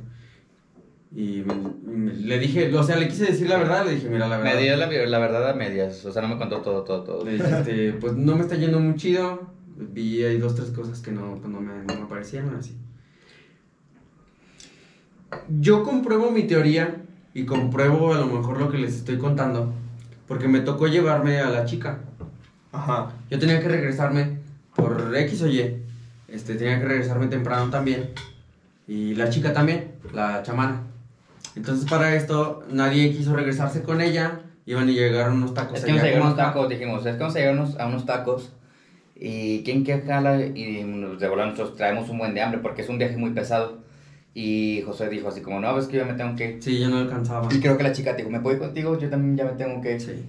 Y 1.14 1.44
le 1.44 2.38
dije, 2.38 2.74
o 2.74 2.82
sea, 2.82 2.96
le 2.96 3.06
quise 3.08 3.26
decir 3.26 3.48
la 3.48 3.58
verdad, 3.58 3.84
le 3.84 3.96
dije, 3.96 4.08
mira, 4.08 4.28
la 4.28 4.38
verdad. 4.38 4.54
Me 4.54 4.62
dio 4.62 4.76
la, 4.76 4.86
la 4.86 5.18
verdad 5.18 5.50
a 5.50 5.54
medias, 5.54 6.04
o 6.06 6.12
sea, 6.12 6.22
no 6.22 6.28
me 6.28 6.38
contó 6.38 6.62
todo, 6.62 6.84
todo, 6.84 7.04
todo. 7.04 7.24
Le 7.24 7.32
dije, 7.32 7.50
este, 7.50 7.92
pues 7.92 8.14
no 8.14 8.34
me 8.34 8.42
está 8.42 8.56
yendo 8.56 8.80
muy 8.80 8.96
chido. 8.96 9.52
Vi 9.76 10.24
ahí 10.24 10.38
dos, 10.38 10.54
tres 10.54 10.70
cosas 10.70 11.00
que 11.00 11.12
no, 11.12 11.34
pues, 11.36 11.48
no, 11.48 11.60
me, 11.60 11.84
no 11.84 12.00
me 12.00 12.06
parecieron 12.06 12.54
así. 12.54 12.76
Yo 15.60 15.82
compruebo 15.82 16.30
mi 16.30 16.44
teoría 16.44 17.02
y 17.34 17.44
compruebo 17.44 18.14
a 18.14 18.18
lo 18.18 18.26
mejor 18.26 18.58
lo 18.58 18.70
que 18.70 18.78
les 18.78 18.94
estoy 18.94 19.18
contando. 19.18 19.72
Porque 20.26 20.48
me 20.48 20.60
tocó 20.60 20.86
llevarme 20.86 21.40
a 21.40 21.50
la 21.50 21.66
chica. 21.66 22.00
Ajá. 22.70 23.12
Yo 23.30 23.38
tenía 23.38 23.60
que 23.60 23.68
regresarme 23.68 24.38
por 24.74 25.14
X 25.14 25.42
o 25.42 25.48
Y. 25.48 25.76
Este, 26.28 26.54
tenía 26.54 26.78
que 26.78 26.86
regresarme 26.86 27.26
temprano 27.26 27.70
también. 27.70 28.10
Y 28.88 29.14
la 29.14 29.28
chica 29.28 29.52
también, 29.52 29.92
la 30.14 30.42
chamana. 30.42 30.91
Entonces 31.56 31.88
para 31.88 32.14
esto 32.14 32.64
nadie 32.70 33.12
quiso 33.12 33.34
regresarse 33.34 33.82
con 33.82 34.00
ella. 34.00 34.40
Iban 34.64 34.88
a 34.88 34.92
llegar 34.92 35.30
unos 35.30 35.54
tacos. 35.54 35.78
Es 35.78 35.84
que 35.84 35.90
vamos 35.90 36.02
a 36.02 36.06
allá 36.06 36.14
llegar 36.14 36.22
a 36.22 36.30
como 36.30 36.34
unos 36.34 36.46
tacos, 36.54 36.68
dijimos, 36.68 37.06
es 37.06 37.12
que 37.14 37.18
vamos 37.20 37.34
a 37.36 37.38
llegar 37.38 37.54
a 37.54 37.60
unos, 37.62 37.80
a 37.80 37.86
unos 37.86 38.06
tacos. 38.06 38.52
Y 39.16 39.62
quién 39.64 39.84
que 39.84 40.00
jala, 40.00 40.40
y 40.44 40.82
nos- 40.84 41.18
de 41.20 41.28
verdad 41.28 41.46
nosotros 41.46 41.76
traemos 41.76 42.08
un 42.08 42.18
buen 42.18 42.34
de 42.34 42.42
hambre 42.42 42.60
porque 42.60 42.82
es 42.82 42.88
un 42.88 42.98
viaje 42.98 43.16
muy 43.16 43.30
pesado. 43.30 43.82
Y 44.34 44.82
José 44.86 45.08
dijo 45.10 45.28
así 45.28 45.42
como, 45.42 45.60
no, 45.60 45.78
es 45.78 45.86
que 45.86 45.98
yo 45.98 46.06
me 46.06 46.14
tengo 46.14 46.34
que 46.36 46.52
ir. 46.52 46.62
Sí, 46.62 46.78
yo 46.80 46.88
no 46.88 46.98
alcanzaba. 46.98 47.48
Y 47.52 47.60
creo 47.60 47.76
que 47.76 47.82
la 47.82 47.92
chica 47.92 48.14
dijo, 48.14 48.30
¿me 48.30 48.40
puedo 48.40 48.56
ir 48.56 48.62
contigo? 48.62 48.98
Yo 48.98 49.10
también 49.10 49.36
ya 49.36 49.44
me 49.44 49.52
tengo 49.52 49.80
que 49.82 49.94
ir. 49.96 50.00
Sí. 50.00 50.24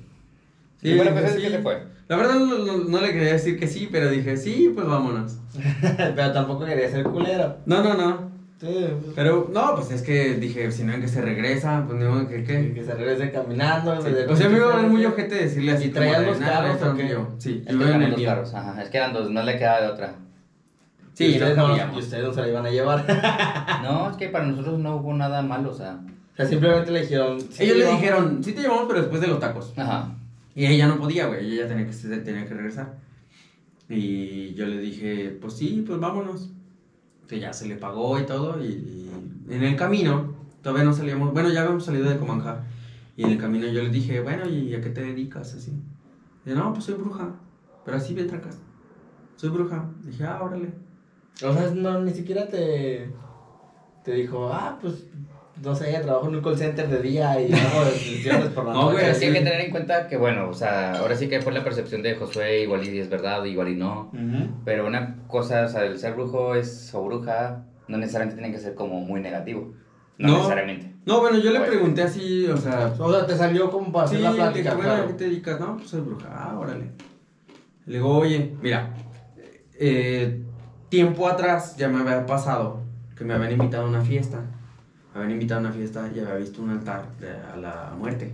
Y 0.81 0.95
bueno, 0.95 1.11
pues 1.11 1.23
dije, 1.23 1.37
es 1.37 1.41
que 1.43 1.49
sí. 1.49 1.55
se 1.55 1.61
fue. 1.61 1.83
La 2.09 2.17
verdad 2.17 2.33
no, 2.35 2.57
no- 2.57 2.77
no 2.83 3.01
le 3.01 3.13
quería 3.13 3.33
decir 3.33 3.57
que 3.57 3.67
sí, 3.67 3.87
pero 3.89 4.09
dije, 4.09 4.35
sí, 4.35 4.71
pues 4.75 4.85
vámonos. 4.85 5.37
Pero 6.15 6.33
tampoco 6.33 6.65
quería 6.65 6.89
ser 6.89 7.03
culero. 7.05 7.57
No, 7.65 7.81
no, 7.81 7.93
no. 7.93 8.32
Sí, 8.59 8.67
pues, 9.01 9.13
Pero 9.15 9.49
no, 9.53 9.75
pues 9.75 9.91
es 9.91 10.01
que 10.03 10.35
dije, 10.35 10.71
si 10.71 10.83
no 10.85 10.93
en 10.93 11.01
que 11.01 11.07
se 11.09 11.21
regresa, 11.21 11.83
pues 11.85 11.99
ni 11.99 12.05
modo 12.07 12.27
que 12.29 12.43
qué. 12.45 12.71
que 12.73 12.83
se 12.83 12.93
regrese 12.93 13.29
caminando. 13.31 14.01
Sí. 14.01 14.09
desde- 14.09 14.31
O 14.31 14.35
sea, 14.37 14.47
me 14.49 14.57
iba 14.57 14.71
a 14.73 14.77
ver 14.77 14.85
muy 14.87 15.05
ojete 15.05 15.35
decirle 15.35 15.73
así. 15.73 15.85
¿Y 15.87 15.89
traían 15.89 16.25
los 16.25 16.39
"Nah, 16.39 16.47
carros 16.47 16.81
o 16.81 16.95
qué?" 16.95 17.09
yo. 17.09 17.27
Sí, 17.39 17.63
yo 17.67 17.73
en 17.73 17.81
eran 17.81 18.01
el 18.03 18.09
dos 18.11 18.19
mío. 18.19 18.29
carros, 18.29 18.53
ajá. 18.53 18.81
Es 18.81 18.89
que 18.89 18.97
eran 18.97 19.11
dos, 19.13 19.29
no 19.31 19.43
le 19.43 19.57
quedaba 19.57 19.81
de 19.81 19.87
otra. 19.87 20.15
y 20.15 21.17
Sí, 21.17 21.29
ustedes, 21.33 21.57
no 21.57 21.67
no, 21.67 21.95
y 21.95 21.99
ustedes 21.99 22.23
no 22.23 22.33
se 22.33 22.41
la 22.41 22.47
iban 22.47 22.65
a 22.65 22.69
llevar. 22.71 23.05
No, 23.83 24.09
es 24.09 24.15
que 24.17 24.29
para 24.29 24.45
nosotros 24.45 24.79
no 24.79 24.95
hubo 24.95 25.13
nada 25.13 25.41
malo, 25.41 25.71
o 25.71 25.73
sea. 25.73 25.99
o 26.33 26.35
sea, 26.37 26.45
simplemente 26.45 26.89
le 26.91 27.01
dijeron. 27.01 27.41
sí, 27.41 27.63
Ellos 27.63 27.77
le 27.77 27.85
dijeron, 27.91 28.43
sí 28.43 28.53
te 28.53 28.61
llevamos, 28.61 28.85
pero 28.87 28.99
después 29.01 29.19
de 29.19 29.27
los 29.27 29.39
tacos. 29.39 29.73
Ajá. 29.77 30.15
Y 30.55 30.65
ella 30.67 30.87
no 30.87 30.97
podía, 30.97 31.25
güey, 31.27 31.53
ella 31.53 31.67
tenía 31.67 31.85
que, 31.85 31.91
tenía 32.17 32.45
que 32.47 32.53
regresar. 32.53 32.93
Y 33.89 34.53
yo 34.53 34.65
le 34.65 34.77
dije, 34.79 35.37
pues 35.41 35.53
sí, 35.55 35.83
pues 35.85 35.99
vámonos. 35.99 36.49
Que 37.33 37.39
ya 37.39 37.51
se 37.51 37.67
le 37.67 37.77
pagó 37.77 38.19
y 38.19 38.27
todo. 38.27 38.63
Y, 38.63 38.67
y 38.67 39.09
en 39.49 39.63
el 39.63 39.75
camino, 39.75 40.35
todavía 40.61 40.83
no 40.83 40.93
salíamos, 40.93 41.33
bueno, 41.33 41.49
ya 41.49 41.61
habíamos 41.61 41.83
salido 41.83 42.07
de 42.07 42.19
Comanja. 42.19 42.63
Y 43.17 43.23
en 43.23 43.31
el 43.31 43.37
camino 43.39 43.65
yo 43.65 43.81
le 43.81 43.89
dije, 43.89 44.21
bueno, 44.21 44.47
¿y 44.47 44.75
a 44.75 44.81
qué 44.81 44.91
te 44.91 45.01
dedicas? 45.01 45.55
Así. 45.55 45.71
Dice, 46.45 46.55
no, 46.55 46.71
pues 46.73 46.85
soy 46.85 46.93
bruja. 46.93 47.31
Pero 47.83 47.97
así 47.97 48.13
bien 48.13 48.27
trancas. 48.27 48.59
Soy 49.35 49.49
bruja. 49.49 49.89
Dije, 50.03 50.23
ah, 50.25 50.43
órale. 50.43 50.75
O 51.43 51.53
sea, 51.53 51.71
no, 51.71 52.01
ni 52.01 52.13
siquiera 52.13 52.47
te. 52.47 53.11
Te 54.03 54.13
dijo, 54.13 54.53
ah, 54.53 54.77
pues. 54.79 55.07
No 55.63 55.73
sé, 55.75 55.93
trabajo 55.99 56.27
en 56.27 56.35
un 56.35 56.41
call 56.41 56.57
center 56.57 56.87
de 56.89 57.01
día 57.01 57.39
y 57.39 57.53
hago 57.53 57.85
decisiones 57.85 58.49
por 58.49 58.65
la 58.65 58.73
No, 58.73 58.81
noche. 58.81 58.93
güey, 58.93 59.05
Pero 59.05 59.15
sí 59.17 59.25
hay 59.25 59.31
sí. 59.31 59.37
que 59.37 59.43
tener 59.45 59.61
en 59.61 59.71
cuenta 59.71 60.07
que, 60.07 60.17
bueno, 60.17 60.49
o 60.49 60.53
sea, 60.53 60.99
ahora 60.99 61.15
sí 61.15 61.29
que 61.29 61.41
fue 61.41 61.53
la 61.53 61.63
percepción 61.63 62.01
de 62.03 62.15
Josué, 62.15 62.63
igual 62.63 62.85
y 62.85 62.99
es 62.99 63.09
verdad, 63.09 63.43
igual 63.45 63.69
y 63.69 63.75
no. 63.75 64.11
Pero 64.65 64.85
una 64.87 65.19
cosa, 65.27 65.63
o 65.65 65.69
sea, 65.69 65.85
el 65.85 65.97
ser 65.99 66.13
brujo 66.15 66.55
es, 66.55 66.93
o 66.93 67.03
bruja, 67.05 67.63
no 67.87 67.97
necesariamente 67.97 68.41
tiene 68.41 68.53
que 68.55 68.61
ser 68.61 68.75
como 68.75 68.99
muy 68.99 69.21
negativo. 69.21 69.73
No, 70.17 70.27
No. 70.27 70.35
necesariamente. 70.37 70.93
No, 71.05 71.21
bueno, 71.21 71.37
yo 71.37 71.51
le 71.51 71.59
Bueno. 71.59 71.73
pregunté 71.73 72.01
así, 72.03 72.45
o 72.47 72.57
sea, 72.57 72.93
O 72.99 73.11
sea, 73.11 73.25
te 73.25 73.35
salió 73.35 73.69
como 73.71 73.91
para 73.91 74.05
hacer 74.05 74.17
Sí, 74.17 74.23
la 74.23 74.31
le 74.31 74.35
plática. 74.37 74.71
¿a 74.73 74.75
claro. 74.77 75.07
qué 75.07 75.13
te 75.13 75.23
dedicas? 75.25 75.59
No, 75.59 75.77
pues 75.77 75.89
soy 75.89 76.01
bruja. 76.01 76.27
Ah, 76.31 76.57
órale. 76.59 76.91
Le 77.85 77.95
digo, 77.95 78.17
oye, 78.17 78.53
mira, 78.61 78.93
eh, 79.79 80.41
tiempo 80.89 81.27
atrás 81.27 81.75
ya 81.77 81.87
me 81.89 81.99
había 82.01 82.25
pasado 82.25 82.81
que 83.17 83.23
me 83.23 83.33
habían 83.33 83.53
invitado 83.53 83.85
a 83.85 83.89
una 83.89 84.01
fiesta. 84.01 84.41
Me 85.13 85.19
habían 85.21 85.31
invitado 85.31 85.59
a 85.59 85.63
una 85.65 85.71
fiesta 85.71 86.09
y 86.13 86.19
había 86.19 86.35
visto 86.35 86.61
un 86.61 86.71
altar 86.71 87.05
de- 87.19 87.29
a 87.31 87.55
la 87.57 87.93
muerte. 87.97 88.31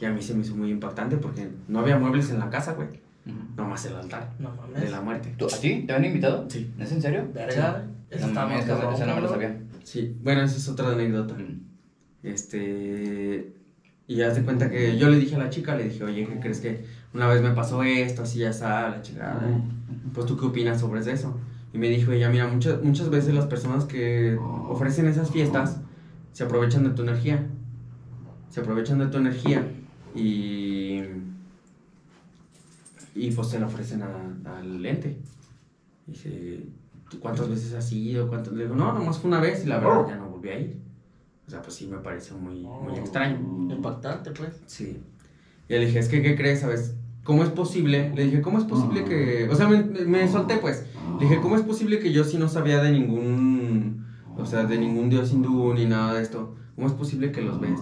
Y 0.00 0.04
a 0.04 0.10
mí 0.10 0.22
se 0.22 0.34
me 0.34 0.42
hizo 0.42 0.54
muy 0.56 0.70
impactante 0.70 1.16
porque 1.16 1.48
no 1.68 1.80
había 1.80 1.98
muebles 1.98 2.30
en 2.30 2.38
la 2.38 2.50
casa, 2.50 2.72
güey. 2.74 2.88
Ujú. 3.26 3.36
Nomás 3.56 3.84
el 3.86 3.94
altar 3.96 4.30
No 4.38 4.50
mames. 4.54 4.80
de 4.80 4.90
la 4.90 5.00
muerte. 5.00 5.34
¿Tú, 5.36 5.46
¿A 5.46 5.60
ti? 5.60 5.84
¿Te 5.86 5.92
habían 5.92 6.06
invitado? 6.12 6.48
Sí. 6.48 6.72
¿Es 6.78 6.92
en 6.92 7.02
serio? 7.02 7.28
Verga. 7.34 7.84
Eso 8.10 8.26
No 8.28 8.32
mames, 8.34 8.66
más 8.66 8.78
esa- 8.78 8.92
esa 8.94 9.06
no 9.06 9.14
me 9.16 9.20
lo 9.20 9.28
sabía. 9.28 9.56
Sí, 9.84 10.16
bueno, 10.22 10.42
esa 10.42 10.56
es 10.56 10.68
otra 10.68 10.90
anécdota. 10.92 11.34
Mm. 11.34 11.60
Este. 12.22 13.52
Y 14.06 14.16
ya 14.16 14.34
se 14.34 14.42
cuenta 14.42 14.70
que 14.70 14.96
yo 14.96 15.10
le 15.10 15.18
dije 15.18 15.34
a 15.36 15.38
la 15.38 15.50
chica, 15.50 15.76
le 15.76 15.84
dije, 15.84 16.02
oye, 16.02 16.26
¿qué 16.26 16.40
crees 16.40 16.60
que 16.60 16.84
una 17.12 17.28
vez 17.28 17.42
me 17.42 17.50
pasó 17.50 17.82
esto, 17.82 18.22
así 18.22 18.38
ya 18.38 18.50
está, 18.50 18.88
la 18.88 19.02
chica? 19.02 19.38
Pues 20.14 20.26
tú 20.26 20.36
qué 20.38 20.46
opinas 20.46 20.80
sobre 20.80 21.00
eso? 21.12 21.38
Y 21.72 21.78
me 21.78 21.88
dijo 21.88 22.12
ella, 22.12 22.30
mira, 22.30 22.46
muchas, 22.48 22.82
muchas 22.82 23.10
veces 23.10 23.34
las 23.34 23.46
personas 23.46 23.84
que 23.84 24.36
ofrecen 24.68 25.06
esas 25.06 25.30
fiestas 25.30 25.80
se 26.32 26.44
aprovechan 26.44 26.84
de 26.84 26.90
tu 26.90 27.02
energía. 27.02 27.46
Se 28.50 28.60
aprovechan 28.60 28.98
de 28.98 29.06
tu 29.08 29.18
energía 29.18 29.66
y. 30.14 31.02
Y 33.14 33.30
pues 33.32 33.48
se 33.48 33.58
la 33.58 33.66
ofrecen 33.66 34.02
a- 34.02 34.58
al 34.58 34.84
ente. 34.86 35.18
Dice, 36.06 36.66
¿tú 37.10 37.18
cuántas 37.18 37.48
veces 37.48 37.74
has 37.74 37.90
ido? 37.92 38.28
¿Cuántas? 38.28 38.52
Le 38.54 38.64
digo, 38.64 38.76
no, 38.76 38.92
nomás 38.92 39.18
fue 39.18 39.28
una 39.28 39.40
vez 39.40 39.64
y 39.64 39.68
la 39.68 39.78
verdad 39.78 40.08
ya 40.08 40.16
no 40.16 40.28
volví 40.28 40.48
a 40.50 40.58
ir. 40.60 40.78
O 41.46 41.50
sea, 41.50 41.60
pues 41.62 41.74
sí 41.74 41.86
me 41.86 41.98
pareció 41.98 42.36
muy, 42.38 42.60
muy 42.60 42.94
extraño. 42.98 43.38
Impactante, 43.70 44.30
pues. 44.30 44.50
Sí. 44.66 44.98
Y 45.68 45.72
le 45.72 45.86
dije, 45.86 45.98
es 45.98 46.08
que, 46.08 46.22
¿qué 46.22 46.36
crees? 46.36 46.60
¿Sabes? 46.60 46.94
¿Cómo 47.24 47.42
es 47.42 47.50
posible? 47.50 48.12
Le 48.14 48.24
dije, 48.24 48.40
¿cómo 48.40 48.58
es 48.58 48.64
posible 48.64 49.04
que...? 49.04 49.48
O 49.50 49.54
sea, 49.54 49.68
me- 49.68 49.82
me 49.82 50.28
solté, 50.28 50.56
pues. 50.58 50.84
Le 51.18 51.26
dije, 51.26 51.40
¿cómo 51.40 51.56
es 51.56 51.62
posible 51.62 51.98
que 51.98 52.12
yo 52.12 52.24
sí 52.24 52.38
no 52.38 52.48
sabía 52.48 52.82
de 52.82 52.92
ningún... 52.92 54.06
O 54.36 54.46
sea, 54.46 54.64
de 54.64 54.78
ningún 54.78 55.10
dios 55.10 55.32
hindú 55.32 55.74
ni 55.74 55.84
nada 55.84 56.14
de 56.14 56.22
esto? 56.22 56.54
¿Cómo 56.76 56.86
es 56.86 56.92
posible 56.92 57.32
que 57.32 57.42
los 57.42 57.60
ves? 57.60 57.80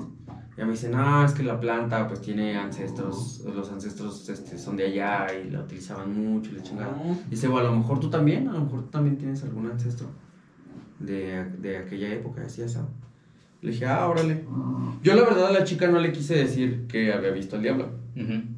Y 0.57 0.65
me 0.65 0.71
dice, 0.71 0.89
no, 0.89 1.23
es 1.23 1.33
que 1.33 1.43
la 1.43 1.61
planta 1.61 2.09
pues 2.09 2.23
tiene 2.23 2.57
ancestros, 2.57 3.43
los 3.55 3.71
ancestros 3.71 4.27
este, 4.31 4.57
son 4.57 4.79
de 4.79 4.87
allá 4.87 5.27
y 5.35 5.51
la 5.51 5.61
utilizaban 5.61 6.19
mucho 6.19 6.51
y 6.51 6.55
la 6.55 6.63
chingada. 6.63 6.97
Dice, 7.29 7.47
bueno, 7.47 7.69
a 7.69 7.71
lo 7.73 7.77
mejor 7.77 8.01
tú 8.01 8.09
también, 8.09 8.49
a 8.49 8.53
lo 8.53 8.61
mejor 8.61 8.85
tú 8.85 8.91
también 8.91 9.19
tienes 9.19 9.43
algún 9.43 9.67
ancestro 9.67 10.07
de, 10.99 11.45
de 11.59 11.77
aquella 11.77 12.11
época, 12.11 12.41
así 12.47 12.67
sabes. 12.67 12.89
Le 13.61 13.73
dije, 13.73 13.85
ah, 13.85 14.09
órale. 14.09 14.47
Yo 15.03 15.15
la 15.15 15.25
verdad 15.25 15.49
a 15.49 15.53
la 15.53 15.65
chica 15.65 15.89
no 15.89 15.99
le 15.99 16.13
quise 16.13 16.37
decir 16.37 16.87
que 16.87 17.13
había 17.13 17.33
visto 17.33 17.57
al 17.57 17.63
diablo. 17.63 17.91
Ujú. 18.17 18.57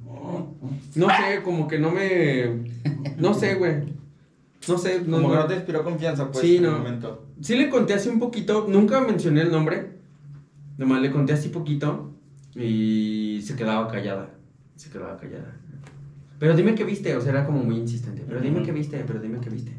No 0.95 1.07
sé, 1.09 1.43
como 1.43 1.67
que 1.67 1.81
no 1.81 1.91
me... 1.91 2.65
No 3.17 3.35
sé, 3.35 3.57
güey. 3.57 3.99
No 4.69 4.79
sé, 4.79 5.01
no, 5.07 5.17
Como 5.19 5.31
que 5.31 5.35
no- 5.37 5.43
no 5.43 5.47
te 5.49 5.55
inspiró 5.55 5.85
confianza, 5.85 6.31
pues. 6.31 6.41
Sí, 6.45 6.57
en 6.57 6.65
el 6.65 6.71
no. 6.71 6.79
momento. 6.79 7.27
Sí 7.41 7.57
le 7.57 7.69
conté 7.71 7.95
así 7.95 8.09
un 8.09 8.19
poquito, 8.19 8.67
nunca 8.69 9.01
mencioné 9.01 9.43
el 9.43 9.51
nombre. 9.51 9.99
Nomás 10.77 11.01
le 11.03 11.11
conté 11.11 11.33
así 11.33 11.49
poquito 11.49 12.13
y 12.55 13.41
se 13.45 13.57
quedaba 13.57 13.89
callada. 13.89 14.31
Se 14.77 14.91
quedaba 14.91 15.17
callada. 15.17 15.55
Pero 16.39 16.55
dime 16.55 16.75
qué 16.75 16.85
viste, 16.85 17.17
o 17.17 17.21
sea, 17.21 17.31
era 17.33 17.47
como 17.47 17.63
muy 17.65 17.77
insistente. 17.77 18.23
Pero 18.27 18.41
dime 18.41 18.63
qué 18.63 18.73
viste, 18.73 19.03
pero 19.07 19.21
dime 19.21 19.41
qué 19.41 19.51
viste. 19.51 19.73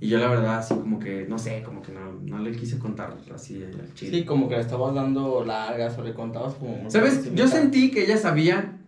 Y 0.00 0.08
yo 0.08 0.18
la 0.18 0.28
verdad 0.28 0.58
así 0.58 0.74
como 0.74 0.98
que, 0.98 1.26
no 1.28 1.38
sé, 1.38 1.62
como 1.64 1.80
que 1.82 1.90
no, 1.92 2.12
no 2.26 2.38
le 2.38 2.52
quise 2.52 2.78
contar 2.78 3.16
así 3.34 3.62
al 3.64 3.94
chile. 3.94 4.18
Sí, 4.18 4.24
como 4.24 4.48
que 4.48 4.56
le 4.56 4.60
estabas 4.60 4.94
dando 4.94 5.44
largas 5.44 5.98
o 5.98 6.02
le 6.04 6.12
contabas 6.14 6.54
como. 6.54 6.90
¿Sabes? 6.90 7.34
Yo 7.34 7.48
sentí 7.48 7.90
que 7.90 8.04
ella 8.04 8.18
sabía 8.18 8.78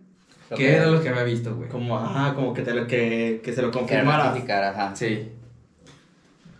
Lo 0.49 0.57
qué 0.57 0.63
que- 0.63 0.73
era 0.75 0.87
lo 0.87 1.01
que 1.01 1.09
había 1.09 1.23
visto, 1.23 1.55
güey. 1.55 1.67
Como, 1.69 1.97
ajá, 1.97 2.33
como 2.33 2.53
que, 2.53 2.61
te 2.61 2.73
lo, 2.73 2.87
que, 2.87 3.41
que 3.43 3.53
se 3.53 3.61
lo 3.61 3.71
confirmara. 3.71 4.33
ajá. 4.33 4.95
Sí. 4.95 5.29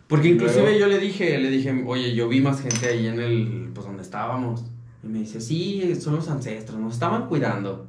Porque 0.07 0.29
inclusive 0.29 0.61
luego- 0.63 0.79
yo 0.79 0.88
le 0.88 0.99
dije, 0.99 1.38
le 1.38 1.49
dije, 1.49 1.83
oye, 1.85 2.13
yo 2.15 2.27
vi 2.29 2.41
más 2.41 2.61
gente 2.61 2.88
ahí 2.88 3.07
en 3.07 3.19
el, 3.19 3.69
pues 3.73 3.85
donde 3.85 4.03
estábamos. 4.03 4.63
Y 5.03 5.07
me 5.07 5.19
dice, 5.19 5.41
sí, 5.41 5.95
son 5.99 6.15
los 6.15 6.29
ancestros, 6.29 6.79
nos 6.79 6.93
estaban 6.93 7.27
cuidando. 7.27 7.88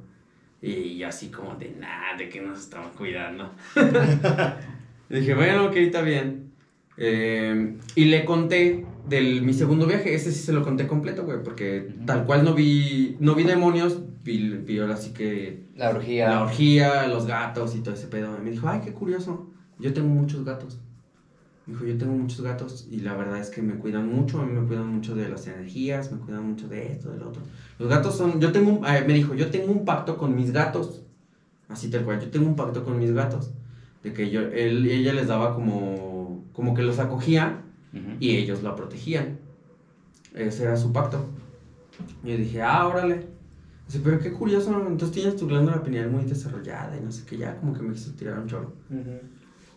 Y 0.61 0.99
yo 0.99 1.07
así 1.09 1.28
como 1.28 1.55
de, 1.55 1.70
nada, 1.78 2.16
de 2.16 2.28
que 2.28 2.40
nos 2.40 2.59
estaban 2.59 2.90
cuidando. 2.90 3.53
Le 5.09 5.20
dije, 5.20 5.34
bueno, 5.34 5.66
ok, 5.66 5.76
está 5.76 6.03
bien. 6.03 6.51
Eh, 6.96 7.76
y 7.94 8.07
le 8.07 8.24
conté 8.24 8.84
del 9.09 9.42
mi 9.42 9.52
segundo 9.52 9.86
viaje, 9.86 10.14
ese 10.14 10.30
sí 10.32 10.40
se 10.44 10.52
lo 10.52 10.62
conté 10.62 10.86
completo, 10.86 11.24
güey, 11.24 11.42
porque 11.42 11.94
tal 12.06 12.24
cual 12.26 12.44
no 12.44 12.54
vi, 12.54 13.16
no 13.20 13.34
vi 13.34 13.44
demonios, 13.44 13.98
vi, 14.22 14.48
vi 14.59 14.78
ahora 14.78 14.96
sí 14.96 15.12
que 15.12 15.68
La 15.74 15.90
orgía. 15.90 16.28
la 16.28 16.42
orgía, 16.42 17.06
los 17.09 17.26
gatos 17.26 17.74
y 17.74 17.80
todo 17.80 17.94
ese 17.94 18.06
pedo. 18.09 18.36
Y 18.38 18.42
me 18.44 18.50
dijo, 18.50 18.68
ay, 18.68 18.80
qué 18.84 18.92
curioso. 18.92 19.50
Yo 19.78 19.92
tengo 19.92 20.09
muchos 20.09 20.44
gatos. 20.44 20.78
Me 21.66 21.74
dijo, 21.74 21.84
yo 21.84 21.98
tengo 21.98 22.12
muchos 22.14 22.40
gatos 22.40 22.86
y 22.90 23.00
la 23.00 23.14
verdad 23.14 23.38
es 23.38 23.50
que 23.50 23.61
me 23.62 23.74
cuidan 23.74 24.09
mucho. 24.09 24.40
A 24.40 24.46
mí 24.46 24.52
me 24.52 24.66
cuidan 24.66 24.88
mucho 24.88 25.14
de 25.14 25.28
las 25.28 25.46
energías, 25.46 26.11
me 26.11 26.18
cuidan 26.18 26.48
mucho 26.48 26.66
de 26.68 26.92
esto, 26.92 27.11
del 27.12 27.22
otro. 27.22 27.42
Los 27.78 27.88
gatos 27.88 28.16
son, 28.16 28.40
yo 28.40 28.52
tengo, 28.52 28.70
un- 28.70 28.84
ah, 28.86 28.98
me 29.06 29.12
dijo, 29.14 29.34
yo 29.34 29.50
tengo 29.50 29.70
un 29.72 29.84
pacto 29.84 30.16
con 30.16 30.34
mis 30.34 30.50
gatos. 30.52 31.02
Así 31.68 31.90
tal 31.90 32.04
cual, 32.04 32.20
yo 32.20 32.30
tengo 32.30 32.46
un 32.46 32.56
pacto 32.56 32.84
con 32.84 32.98
mis 32.98 33.12
gatos. 33.12 33.52
De 34.02 34.12
que 34.12 34.30
yo, 34.30 34.40
él, 34.42 34.86
ella 34.86 35.12
les 35.12 35.26
daba 35.26 35.54
como, 35.54 36.44
como 36.52 36.72
que 36.74 36.82
los 36.82 36.98
acogía 36.98 37.64
Ujú. 37.99 38.16
y 38.20 38.36
ellos 38.36 38.62
la 38.62 38.74
protegían. 38.74 39.38
Ese 40.34 40.64
era 40.64 40.76
su 40.76 40.92
pacto. 40.92 41.26
Y 42.24 42.30
yo 42.30 42.36
dije, 42.36 42.62
ah, 42.62 42.86
órale. 42.86 43.26
Pero 44.05 44.18
qué 44.18 44.30
curioso, 44.32 44.70
entonces 44.86 45.12
tienes 45.12 45.36
tu 45.36 45.46
glándula 45.46 45.82
pineal 45.82 46.11
muy 46.11 46.24
desarrollada 46.24 46.94
y 46.96 47.01
no 47.01 47.11
sé 47.11 47.24
qué, 47.26 47.38
ya 47.38 47.57
como 47.57 47.72
que 47.72 47.80
me 47.82 47.94
quiso 47.94 48.12
tirar 48.12 48.38
un 48.38 48.46
chorro. 48.46 48.72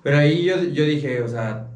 Pero 0.04 0.18
ahí 0.18 0.44
yo, 0.44 0.62
yo 0.64 0.84
dije, 0.84 1.22
o 1.22 1.28
sea, 1.30 1.68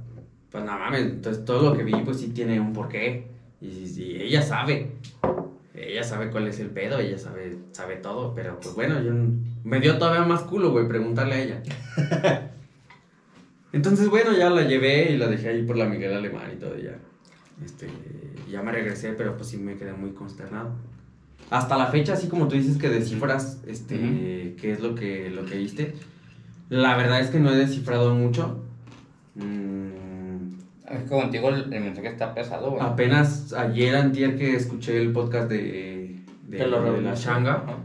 pues 0.52 0.64
nada 0.66 0.78
mames, 0.78 1.02
entonces 1.02 1.46
todo 1.46 1.70
lo 1.70 1.78
que 1.78 1.84
vi 1.84 1.94
pues 2.04 2.20
sí 2.20 2.28
tiene 2.30 2.60
un 2.60 2.74
porqué. 2.74 3.28
Y, 3.62 3.68
y 3.68 4.22
ella 4.22 4.42
sabe, 4.42 4.92
ella 5.74 6.04
sabe 6.04 6.30
cuál 6.30 6.48
es 6.48 6.60
el 6.60 6.72
pedo, 6.72 7.00
ella 7.00 7.18
sabe, 7.18 7.58
sabe 7.72 7.96
todo, 7.96 8.34
pero 8.36 8.60
pues 8.60 8.76
bueno, 8.76 9.02
yo 9.02 9.14
me 9.64 9.80
dio 9.80 9.98
todavía 9.98 10.26
más 10.26 10.42
culo, 10.42 10.72
güey, 10.72 10.88
preguntarle 10.90 11.36
a 11.36 11.42
ella. 11.42 11.64
Entonces, 13.76 14.08
bueno, 14.10 14.32
ya 14.32 14.50
la 14.50 14.62
llevé 14.64 15.12
y 15.12 15.18
la 15.18 15.28
dejé 15.28 15.50
ahí 15.50 15.64
por 15.64 15.76
la 15.76 15.86
Miguel 15.86 16.14
Alemán 16.14 16.50
y 16.54 16.58
todo, 16.58 16.80
y 16.80 16.84
ya. 16.84 16.98
Este, 17.64 17.88
ya 18.50 18.62
me 18.62 18.72
regresé, 18.72 19.10
pero 19.12 19.36
pues 19.36 19.50
sí 19.50 19.58
me 19.58 19.76
quedé 19.76 19.92
muy 19.94 20.12
consternado. 20.12 20.72
Hasta 21.50 21.78
la 21.78 21.88
fecha, 21.88 22.14
así 22.14 22.28
como 22.30 22.48
tú 22.48 22.56
dices 22.56 22.78
que 22.78 22.90
descifras, 22.90 23.62
este, 23.68 23.96
Ujú. 23.96 24.62
qué 24.62 24.72
es 24.72 24.80
lo 24.80 24.96
que, 24.96 25.30
lo 25.30 25.46
que 25.46 25.58
viste. 25.58 25.94
La 26.70 26.96
verdad 26.96 27.20
es 27.20 27.28
que 27.30 27.40
no 27.40 27.52
he 27.52 27.56
descifrado 27.58 28.16
mucho. 28.16 28.64
Mm, 29.36 30.56
Es 30.90 31.04
que 31.04 31.10
contigo 31.10 31.50
el, 31.50 31.74
el 31.74 31.84
mensaje 31.84 32.08
está 32.08 32.34
pesado, 32.34 32.72
güey. 32.72 32.82
apenas 32.84 33.52
ayer, 33.54 33.96
antier, 33.96 34.38
que 34.38 34.56
escuché 34.56 35.02
el 35.02 35.12
podcast 35.12 35.50
de, 35.50 36.20
de, 36.48 36.68
lo 36.68 36.94
de 36.94 37.02
la 37.02 37.14
changa, 37.16 37.56
Ajá. 37.56 37.76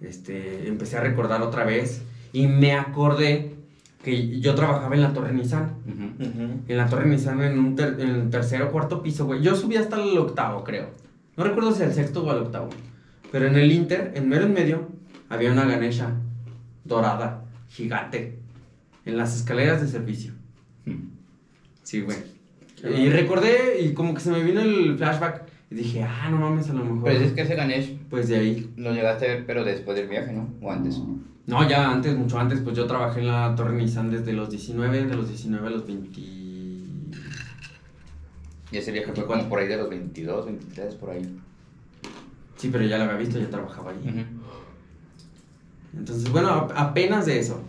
este, 0.00 0.66
empecé 0.66 0.96
a 0.96 1.00
recordar 1.02 1.40
otra 1.42 1.64
vez 1.64 2.02
y 2.32 2.46
me 2.48 2.72
acordé 2.74 3.55
que 4.06 4.38
yo 4.40 4.54
trabajaba 4.54 4.94
en 4.94 5.02
la 5.02 5.12
Torre 5.12 5.32
Nissan. 5.32 5.68
En 6.68 6.76
la 6.76 6.86
Torre 6.86 7.08
Nissan, 7.08 7.42
en, 7.42 7.58
un 7.58 7.74
ter- 7.74 7.96
en 7.98 8.08
el 8.08 8.30
tercer 8.30 8.62
o 8.62 8.70
cuarto 8.70 9.02
piso, 9.02 9.26
güey. 9.26 9.42
Yo 9.42 9.56
subí 9.56 9.74
hasta 9.76 10.00
el 10.00 10.16
octavo, 10.16 10.62
creo. 10.62 10.90
No 11.36 11.42
recuerdo 11.42 11.72
si 11.72 11.82
al 11.82 11.92
sexto 11.92 12.22
o 12.24 12.30
al 12.30 12.38
octavo. 12.38 12.68
Pero 13.32 13.48
en 13.48 13.56
el 13.56 13.72
Inter, 13.72 14.12
en 14.14 14.28
mero 14.28 14.44
en 14.46 14.52
medio, 14.54 14.88
había 15.28 15.50
una 15.50 15.64
Ganesha 15.64 16.12
dorada, 16.84 17.42
gigante, 17.68 18.38
en 19.04 19.16
las 19.16 19.34
escaleras 19.36 19.80
de 19.80 19.88
servicio. 19.88 20.32
Sí, 21.82 22.02
güey. 22.02 22.18
Y 22.96 23.08
recordé 23.08 23.80
y 23.80 23.92
como 23.92 24.14
que 24.14 24.20
se 24.20 24.30
me 24.30 24.42
vino 24.44 24.60
el 24.60 24.96
flashback 24.96 25.42
y 25.70 25.74
dije, 25.74 26.02
ah, 26.02 26.28
no 26.30 26.38
mames, 26.38 26.68
a 26.70 26.74
lo 26.74 26.84
mejor. 26.84 27.04
Pero 27.04 27.24
es 27.24 27.32
que 27.32 27.42
ese 27.42 27.54
Ganesh 27.54 27.96
Pues 28.08 28.28
de 28.28 28.36
ahí. 28.36 28.70
lo 28.76 28.92
llegaste 28.92 29.26
a 29.26 29.28
ver, 29.34 29.44
pero 29.46 29.64
después 29.64 29.96
del 29.96 30.08
viaje, 30.08 30.32
¿no? 30.32 30.48
O 30.60 30.70
antes. 30.70 31.00
No, 31.46 31.66
ya 31.68 31.90
antes, 31.90 32.16
mucho 32.16 32.38
antes, 32.38 32.60
pues 32.60 32.76
yo 32.76 32.86
trabajé 32.86 33.20
en 33.20 33.28
la 33.28 33.54
Torre 33.54 33.74
Nissan 33.74 34.10
desde 34.10 34.32
los 34.32 34.50
19, 34.50 35.06
de 35.06 35.14
los 35.14 35.28
19 35.28 35.66
a 35.66 35.70
los 35.70 35.86
20. 35.86 36.20
Y 36.20 36.84
ese 38.78 38.90
viaje 38.92 39.12
fue 39.12 39.26
como 39.26 39.48
por 39.48 39.60
ahí 39.60 39.68
de 39.68 39.76
los 39.76 39.88
22, 39.88 40.44
23, 40.46 40.94
por 40.96 41.10
ahí. 41.10 41.22
Sí, 42.56 42.68
pero 42.68 42.84
ya 42.84 42.98
lo 42.98 43.04
había 43.04 43.16
visto, 43.16 43.38
ya 43.38 43.48
trabajaba 43.48 43.90
ahí. 43.90 44.26
Entonces, 45.96 46.30
bueno, 46.30 46.48
ap- 46.50 46.72
apenas 46.74 47.26
de 47.26 47.38
eso. 47.38 47.60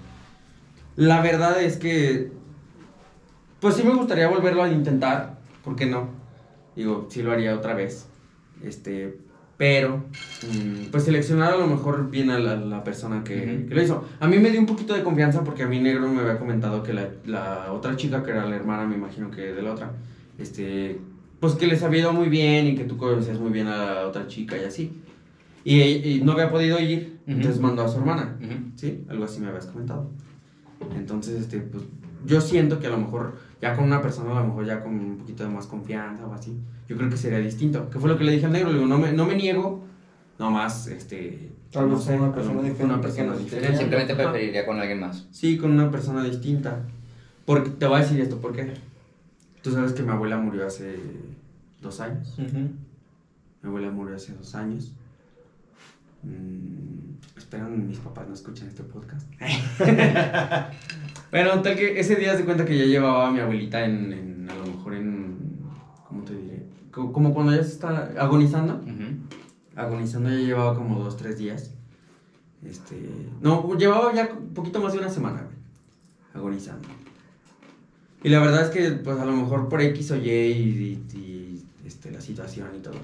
La 0.96 1.22
verdad 1.22 1.62
es 1.62 1.78
que, 1.78 2.28
pues 3.60 3.76
sí 3.76 3.84
me 3.84 3.94
gustaría 3.94 4.28
volverlo 4.28 4.64
a 4.64 4.70
intentar, 4.70 5.36
¿por 5.64 5.76
qué 5.76 5.86
no? 5.86 6.17
Digo, 6.78 7.08
sí 7.10 7.24
lo 7.24 7.32
haría 7.32 7.56
otra 7.56 7.74
vez. 7.74 8.08
Este, 8.64 9.18
pero, 9.58 10.04
mm, 10.44 10.92
pues 10.92 11.04
seleccionar 11.04 11.54
a 11.54 11.58
lo 11.58 11.66
mejor 11.68 12.12
bien 12.12 12.30
a 12.30 12.38
la, 12.38 12.56
la 12.56 12.84
persona 12.84 13.24
que, 13.24 13.36
Ujú. 13.62 13.68
que 13.70 13.76
lo 13.76 13.82
hizo. 13.82 14.06
A 14.20 14.28
mí 14.28 14.38
me 14.38 14.52
dio 14.52 14.60
un 14.60 14.68
poquito 14.68 14.94
de 14.94 15.02
confianza 15.04 15.44
porque 15.44 15.64
a 15.64 15.68
mí 15.68 15.80
Negro 15.80 16.08
me 16.08 16.22
había 16.22 16.38
comentado 16.38 16.84
que 16.84 16.94
la, 16.94 17.10
la 17.26 17.74
otra 17.74 17.96
chica, 17.96 18.22
que 18.24 18.30
era 18.32 18.46
la 18.46 18.56
hermana, 18.56 18.86
me 18.86 18.96
imagino 18.96 19.32
que 19.32 19.42
de 19.54 19.62
la 19.64 19.74
otra, 19.74 19.92
este, 20.38 21.00
pues 21.40 21.54
que 21.54 21.66
les 21.66 21.82
había 21.82 22.02
ido 22.02 22.14
muy 22.14 22.30
bien 22.30 22.68
y 22.68 22.76
que 22.76 22.84
tú 22.84 22.96
conocías 22.98 23.40
muy 23.40 23.52
bien 23.52 23.66
a 23.68 23.94
la 23.96 24.08
otra 24.08 24.28
chica 24.28 24.56
y 24.58 24.64
así. 24.66 25.02
Y, 25.64 25.82
y 25.82 26.22
no 26.24 26.34
había 26.34 26.52
podido 26.52 26.80
ir, 26.80 27.18
Ujú. 27.24 27.32
entonces 27.38 27.60
mandó 27.60 27.84
a 27.84 27.90
su 27.90 27.98
hermana. 27.98 28.38
Ujú. 28.40 28.54
Sí, 28.76 29.04
algo 29.10 29.26
así 29.26 29.42
me 29.42 29.48
habías 29.48 29.66
comentado. 29.66 30.12
Entonces, 30.96 31.42
este, 31.42 31.60
pues, 31.60 31.84
yo 32.26 32.40
siento 32.40 32.80
que 32.80 32.86
a 32.88 32.92
lo 32.92 32.98
mejor 33.00 33.36
ya 33.62 33.76
con 33.76 33.86
una 33.86 34.02
persona, 34.02 34.32
a 34.32 34.42
lo 34.42 34.48
mejor 34.48 34.66
ya 34.66 34.82
con 34.82 34.94
un 34.94 35.18
poquito 35.18 35.44
de 35.44 35.50
más 35.50 35.66
confianza 35.66 36.26
o 36.26 36.34
así, 36.34 36.58
yo 36.88 36.98
creo 36.98 37.10
que 37.10 37.18
sería 37.18 37.40
distinto. 37.40 37.90
Que 37.90 38.00
fue 38.00 38.10
lo 38.10 38.18
que 38.18 38.24
le 38.24 38.32
dije 38.34 38.46
al 38.46 38.52
negro, 38.52 38.70
le 38.70 38.76
digo, 38.76 38.88
no 38.88 38.98
me, 38.98 39.12
no 39.14 39.26
me 39.26 39.36
niego, 39.36 39.84
nomás, 40.38 40.88
este, 40.88 41.52
Tal 41.72 41.90
no 41.90 41.96
vez 41.96 42.06
sé, 42.06 42.12
con 42.14 42.22
una 42.22 42.34
persona 42.34 42.62
diferente 42.62 42.84
una 42.86 43.02
persona. 43.02 43.36
Simplemente 43.36 44.16
preferiría 44.16 44.66
con 44.66 44.80
alguien 44.80 45.00
más. 45.00 45.28
Sí, 45.32 45.58
con 45.58 45.72
una 45.72 45.92
persona 45.92 46.24
distinta. 46.24 46.84
Porque, 47.46 47.72
te 47.72 47.86
voy 47.86 47.98
a 47.98 48.02
decir 48.02 48.20
esto, 48.20 48.40
¿por 48.40 48.54
qué? 48.54 48.74
Tú 49.62 49.72
sabes 49.72 49.94
que 49.94 50.04
mi 50.04 50.12
abuela 50.12 50.38
murió 50.38 50.66
hace 50.66 50.98
dos 51.82 52.00
años. 52.00 52.36
Mi 52.38 53.68
abuela 53.68 53.92
murió 53.92 54.16
hace 54.16 54.34
dos 54.34 54.56
años. 54.56 54.94
Mm, 56.24 57.38
esperan 57.38 57.88
mis 57.88 58.00
papás 58.00 58.28
no 58.28 58.34
escuchen 58.34 58.68
este 58.68 58.84
podcast. 58.84 59.28
bueno, 61.32 61.62
tal 61.62 61.76
que 61.76 62.00
ese 62.00 62.16
día 62.16 62.36
se 62.38 62.46
cuenta 62.46 62.66
que 62.66 62.78
ya 62.78 62.86
llevaba 62.86 63.28
a 63.28 63.32
mi 63.32 63.40
abuelita 63.40 63.84
en, 63.86 64.14
en, 64.14 64.50
a 64.50 64.56
lo 64.56 64.66
mejor 64.66 64.94
en, 64.96 65.38
¿cómo 66.08 66.24
te 66.24 66.36
diré? 66.36 66.66
Co- 66.92 67.12
Como 67.12 67.34
cuando 67.34 67.54
ya 67.56 67.64
se 67.64 67.72
está 67.74 68.12
agonizando. 68.18 68.82
Agonizando 69.76 70.30
ya 70.30 70.38
llevaba 70.38 70.76
como 70.76 71.00
dos, 71.00 71.18
tres 71.18 71.38
días. 71.38 71.72
Este, 72.66 72.96
no, 73.42 73.76
llevaba 73.78 74.14
ya 74.14 74.30
un 74.36 74.54
poquito 74.54 74.80
más 74.82 74.94
de 74.94 75.00
una 75.00 75.10
semana, 75.10 75.44
güey, 75.44 75.56
agonizando. 76.34 76.88
Y 78.24 78.30
la 78.30 78.40
verdad 78.40 78.64
es 78.64 78.70
que, 78.72 78.92
pues 78.92 79.20
a 79.20 79.26
lo 79.26 79.32
mejor 79.34 79.70
por 79.70 79.80
X 79.82 80.12
o 80.12 80.16
Y 80.16 80.30
y, 80.30 80.32
y- 81.14 81.18
y, 81.18 81.64
este, 81.86 82.10
la 82.12 82.20
situación 82.22 82.70
y 82.76 82.80
todo. 82.80 82.96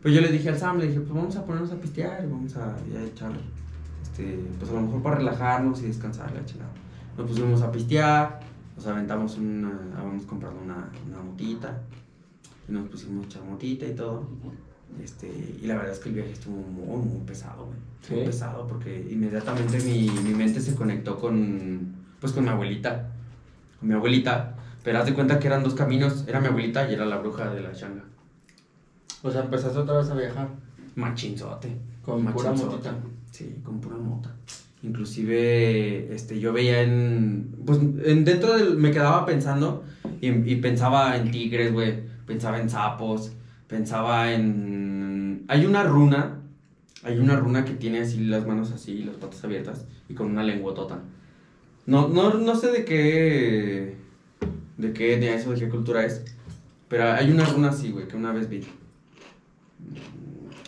Pues 0.00 0.14
yo 0.14 0.20
le 0.20 0.28
dije 0.30 0.48
al 0.48 0.58
Sam, 0.58 0.78
le 0.78 0.86
dije, 0.86 1.00
pues 1.00 1.12
vamos 1.12 1.34
a 1.36 1.44
ponernos 1.44 1.72
a 1.72 1.76
pistear, 1.80 2.26
vamos 2.30 2.56
a 2.56 2.76
echar, 3.04 3.32
este, 4.02 4.38
pues 4.58 4.70
a 4.70 4.74
lo 4.74 4.82
mejor 4.82 5.02
para 5.02 5.16
relajarnos 5.16 5.82
y 5.82 5.86
descansar 5.86 6.32
la 6.32 6.44
chingada. 6.46 6.70
Nos 7.20 7.28
pusimos 7.28 7.60
a 7.60 7.70
pistear, 7.70 8.40
nos 8.74 8.86
aventamos 8.86 9.36
una, 9.36 9.70
vamos 9.94 10.24
comprando 10.24 10.58
una, 10.62 10.90
una 11.06 11.22
motita, 11.22 11.82
y 12.66 12.72
nos 12.72 12.88
pusimos 12.88 13.24
a 13.24 13.28
echar 13.28 13.42
motita 13.44 13.84
y 13.84 13.94
todo. 13.94 14.26
Este, 15.04 15.28
y 15.60 15.66
la 15.66 15.74
verdad 15.74 15.92
es 15.92 15.98
que 15.98 16.08
el 16.08 16.14
viaje 16.14 16.32
estuvo 16.32 16.56
muy, 16.56 17.06
muy 17.06 17.20
pesado, 17.26 17.66
güey. 17.66 17.78
Muy 18.10 18.26
pesado 18.26 18.66
porque 18.66 19.06
inmediatamente 19.10 19.80
mi, 19.80 20.08
mi 20.08 20.32
mente 20.32 20.62
se 20.62 20.74
conectó 20.74 21.18
con, 21.18 21.94
pues 22.18 22.32
con 22.32 22.44
mi 22.44 22.48
abuelita. 22.48 23.10
Con 23.78 23.90
mi 23.90 23.94
abuelita. 23.94 24.56
Pero 24.82 24.98
haz 24.98 25.04
de 25.04 25.12
cuenta 25.12 25.38
que 25.38 25.46
eran 25.46 25.62
dos 25.62 25.74
caminos. 25.74 26.24
Era 26.26 26.40
mi 26.40 26.46
abuelita 26.46 26.90
y 26.90 26.94
era 26.94 27.04
la 27.04 27.18
bruja 27.18 27.50
de 27.50 27.60
la 27.60 27.72
changa. 27.72 28.04
O 29.22 29.30
sea, 29.30 29.42
empezaste 29.42 29.78
otra 29.78 29.98
vez 29.98 30.08
a 30.08 30.14
viajar. 30.14 30.48
Machinzote. 30.96 31.76
Con 32.02 32.24
pura 32.24 32.50
Machinzote. 32.50 32.90
motita. 32.90 32.94
Sí, 33.30 33.60
con 33.62 33.78
pura 33.78 33.98
mota. 33.98 34.34
Inclusive, 34.82 36.14
este, 36.14 36.40
yo 36.40 36.52
veía 36.52 36.82
en, 36.82 37.54
pues, 37.66 37.78
en 37.78 38.24
dentro 38.24 38.56
del, 38.56 38.76
me 38.76 38.90
quedaba 38.90 39.26
pensando 39.26 39.84
y, 40.20 40.56
pensaba 40.56 41.16
en 41.16 41.30
tigres, 41.30 41.72
güey, 41.72 42.02
pensaba 42.26 42.60
en 42.60 42.70
sapos, 42.70 43.32
pensaba 43.66 44.32
en, 44.32 45.44
hay 45.48 45.66
una 45.66 45.84
runa, 45.84 46.40
hay 47.02 47.18
una 47.18 47.36
runa 47.36 47.64
que 47.64 47.72
tiene 47.72 48.00
así 48.00 48.24
las 48.24 48.46
manos 48.46 48.72
así, 48.72 48.92
y 48.92 49.04
las 49.04 49.16
patas 49.16 49.44
abiertas 49.44 49.86
y 50.08 50.14
con 50.14 50.28
una 50.28 50.42
lenguotota. 50.42 51.00
No, 51.86 52.08
no, 52.08 52.34
no 52.34 52.54
sé 52.54 52.72
de 52.72 52.84
qué, 52.84 53.96
de 54.78 54.92
qué 54.92 55.14
etnia 55.14 55.34
es 55.34 55.46
o 55.46 55.52
de 55.52 55.60
qué 55.60 55.68
cultura 55.68 56.06
es, 56.06 56.24
pero 56.88 57.12
hay 57.12 57.30
una 57.30 57.44
runa 57.44 57.68
así, 57.68 57.90
güey, 57.90 58.08
que 58.08 58.16
una 58.16 58.32
vez 58.32 58.48
vi. 58.48 58.66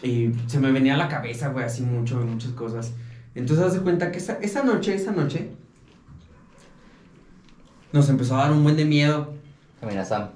Y 0.03 0.33
se 0.47 0.59
me 0.59 0.71
venía 0.71 0.95
a 0.95 0.99
la 0.99 1.09
cabeza, 1.09 1.49
güey, 1.49 1.65
así 1.65 1.83
mucho, 1.83 2.17
muchas 2.17 2.53
cosas. 2.53 2.93
Entonces, 3.35 3.65
haz 3.65 3.75
de 3.75 3.81
cuenta 3.81 4.13
que 4.13 4.19
esa, 4.19 4.35
esa 4.35 4.63
noche, 4.63 4.95
esa 4.95 5.13
noche, 5.13 5.51
nos 7.93 8.09
empezó 8.09 8.37
a 8.37 8.45
dar 8.45 8.53
un 8.53 8.63
buen 8.63 8.77
de 8.77 8.85
miedo. 8.85 9.35
Camina 9.81 10.05
Sam. 10.05 10.29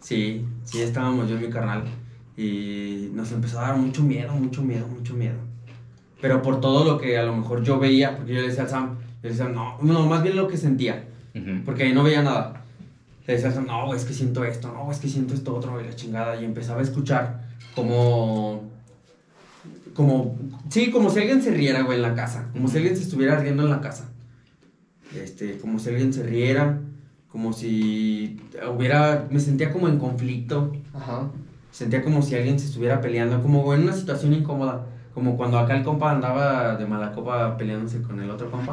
Sí, 0.00 0.44
sí, 0.64 0.80
estábamos 0.82 1.28
yo 1.28 1.36
y 1.36 1.46
mi 1.46 1.50
carnal. 1.50 1.84
Y 2.36 3.10
nos 3.12 3.30
empezó 3.32 3.60
a 3.60 3.68
dar 3.68 3.76
mucho 3.76 4.02
miedo, 4.02 4.32
mucho 4.32 4.62
miedo, 4.62 4.86
mucho 4.88 5.14
miedo. 5.14 5.36
Pero 6.20 6.42
por 6.42 6.60
todo 6.60 6.84
lo 6.84 6.98
que 7.00 7.18
a 7.18 7.24
lo 7.24 7.36
mejor 7.36 7.62
yo 7.62 7.78
veía, 7.78 8.16
porque 8.16 8.34
yo 8.34 8.40
le 8.40 8.48
decía 8.48 8.62
al 8.64 8.68
Sam, 8.68 8.98
le 9.22 9.30
decía, 9.30 9.48
no, 9.48 9.78
no, 9.82 10.06
más 10.06 10.22
bien 10.22 10.36
lo 10.36 10.48
que 10.48 10.56
sentía, 10.56 11.04
Ujú. 11.34 11.64
porque 11.64 11.92
no 11.92 12.02
veía 12.02 12.22
nada. 12.22 12.64
Le 13.26 13.34
decía 13.34 13.48
al 13.48 13.54
Sam, 13.54 13.66
no, 13.66 13.94
es 13.94 14.04
que 14.04 14.12
siento 14.12 14.44
esto, 14.44 14.72
no, 14.72 14.90
es 14.90 14.98
que 14.98 15.08
siento 15.08 15.34
esto 15.34 15.54
otro, 15.54 15.80
y 15.80 15.84
la 15.84 15.94
chingada. 15.94 16.40
Y 16.40 16.44
empezaba 16.44 16.80
a 16.80 16.82
escuchar 16.82 17.48
como. 17.74 18.71
Como. 19.94 20.38
Sí, 20.70 20.90
como 20.90 21.10
si 21.10 21.20
alguien 21.20 21.42
se 21.42 21.50
riera, 21.50 21.82
güey, 21.82 21.96
en 21.96 22.02
la 22.02 22.14
casa. 22.14 22.48
Como 22.52 22.68
si 22.68 22.78
alguien 22.78 22.96
se 22.96 23.02
estuviera 23.02 23.38
riendo 23.38 23.62
en 23.64 23.70
la 23.70 23.80
casa. 23.80 24.08
Este, 25.14 25.58
como 25.58 25.78
si 25.78 25.90
alguien 25.90 26.12
se 26.12 26.22
riera. 26.22 26.80
Como 27.28 27.52
si 27.52 28.40
hubiera. 28.74 29.26
Me 29.30 29.40
sentía 29.40 29.72
como 29.72 29.88
en 29.88 29.98
conflicto. 29.98 30.72
Ajá. 30.94 31.30
Sentía 31.70 32.02
como 32.02 32.22
si 32.22 32.34
alguien 32.34 32.58
se 32.58 32.66
estuviera 32.66 33.00
peleando. 33.00 33.42
Como 33.42 33.72
en 33.74 33.82
una 33.82 33.92
situación 33.92 34.32
incómoda. 34.32 34.86
Como 35.14 35.36
cuando 35.36 35.58
acá 35.58 35.76
el 35.76 35.84
compa 35.84 36.10
andaba 36.10 36.76
de 36.76 36.86
mala 36.86 37.12
copa 37.12 37.56
peleándose 37.58 38.00
con 38.02 38.18
el 38.20 38.30
otro 38.30 38.50
compa. 38.50 38.72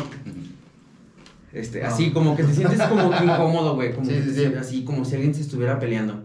Este, 1.52 1.82
No. 1.82 1.88
así 1.88 2.12
como 2.12 2.36
que 2.36 2.44
te 2.44 2.54
sientes 2.54 2.80
como 2.84 3.10
que 3.12 3.24
incómodo, 3.26 3.76
güey. 3.76 3.94
Como 3.94 4.06
Sí, 4.06 4.14
que 4.14 4.22
sí, 4.24 4.28
te- 4.36 4.50
sí. 4.50 4.56
Así 4.56 4.84
como 4.86 5.04
si 5.04 5.16
alguien 5.16 5.34
se 5.34 5.42
estuviera 5.42 5.80
peleando. 5.80 6.22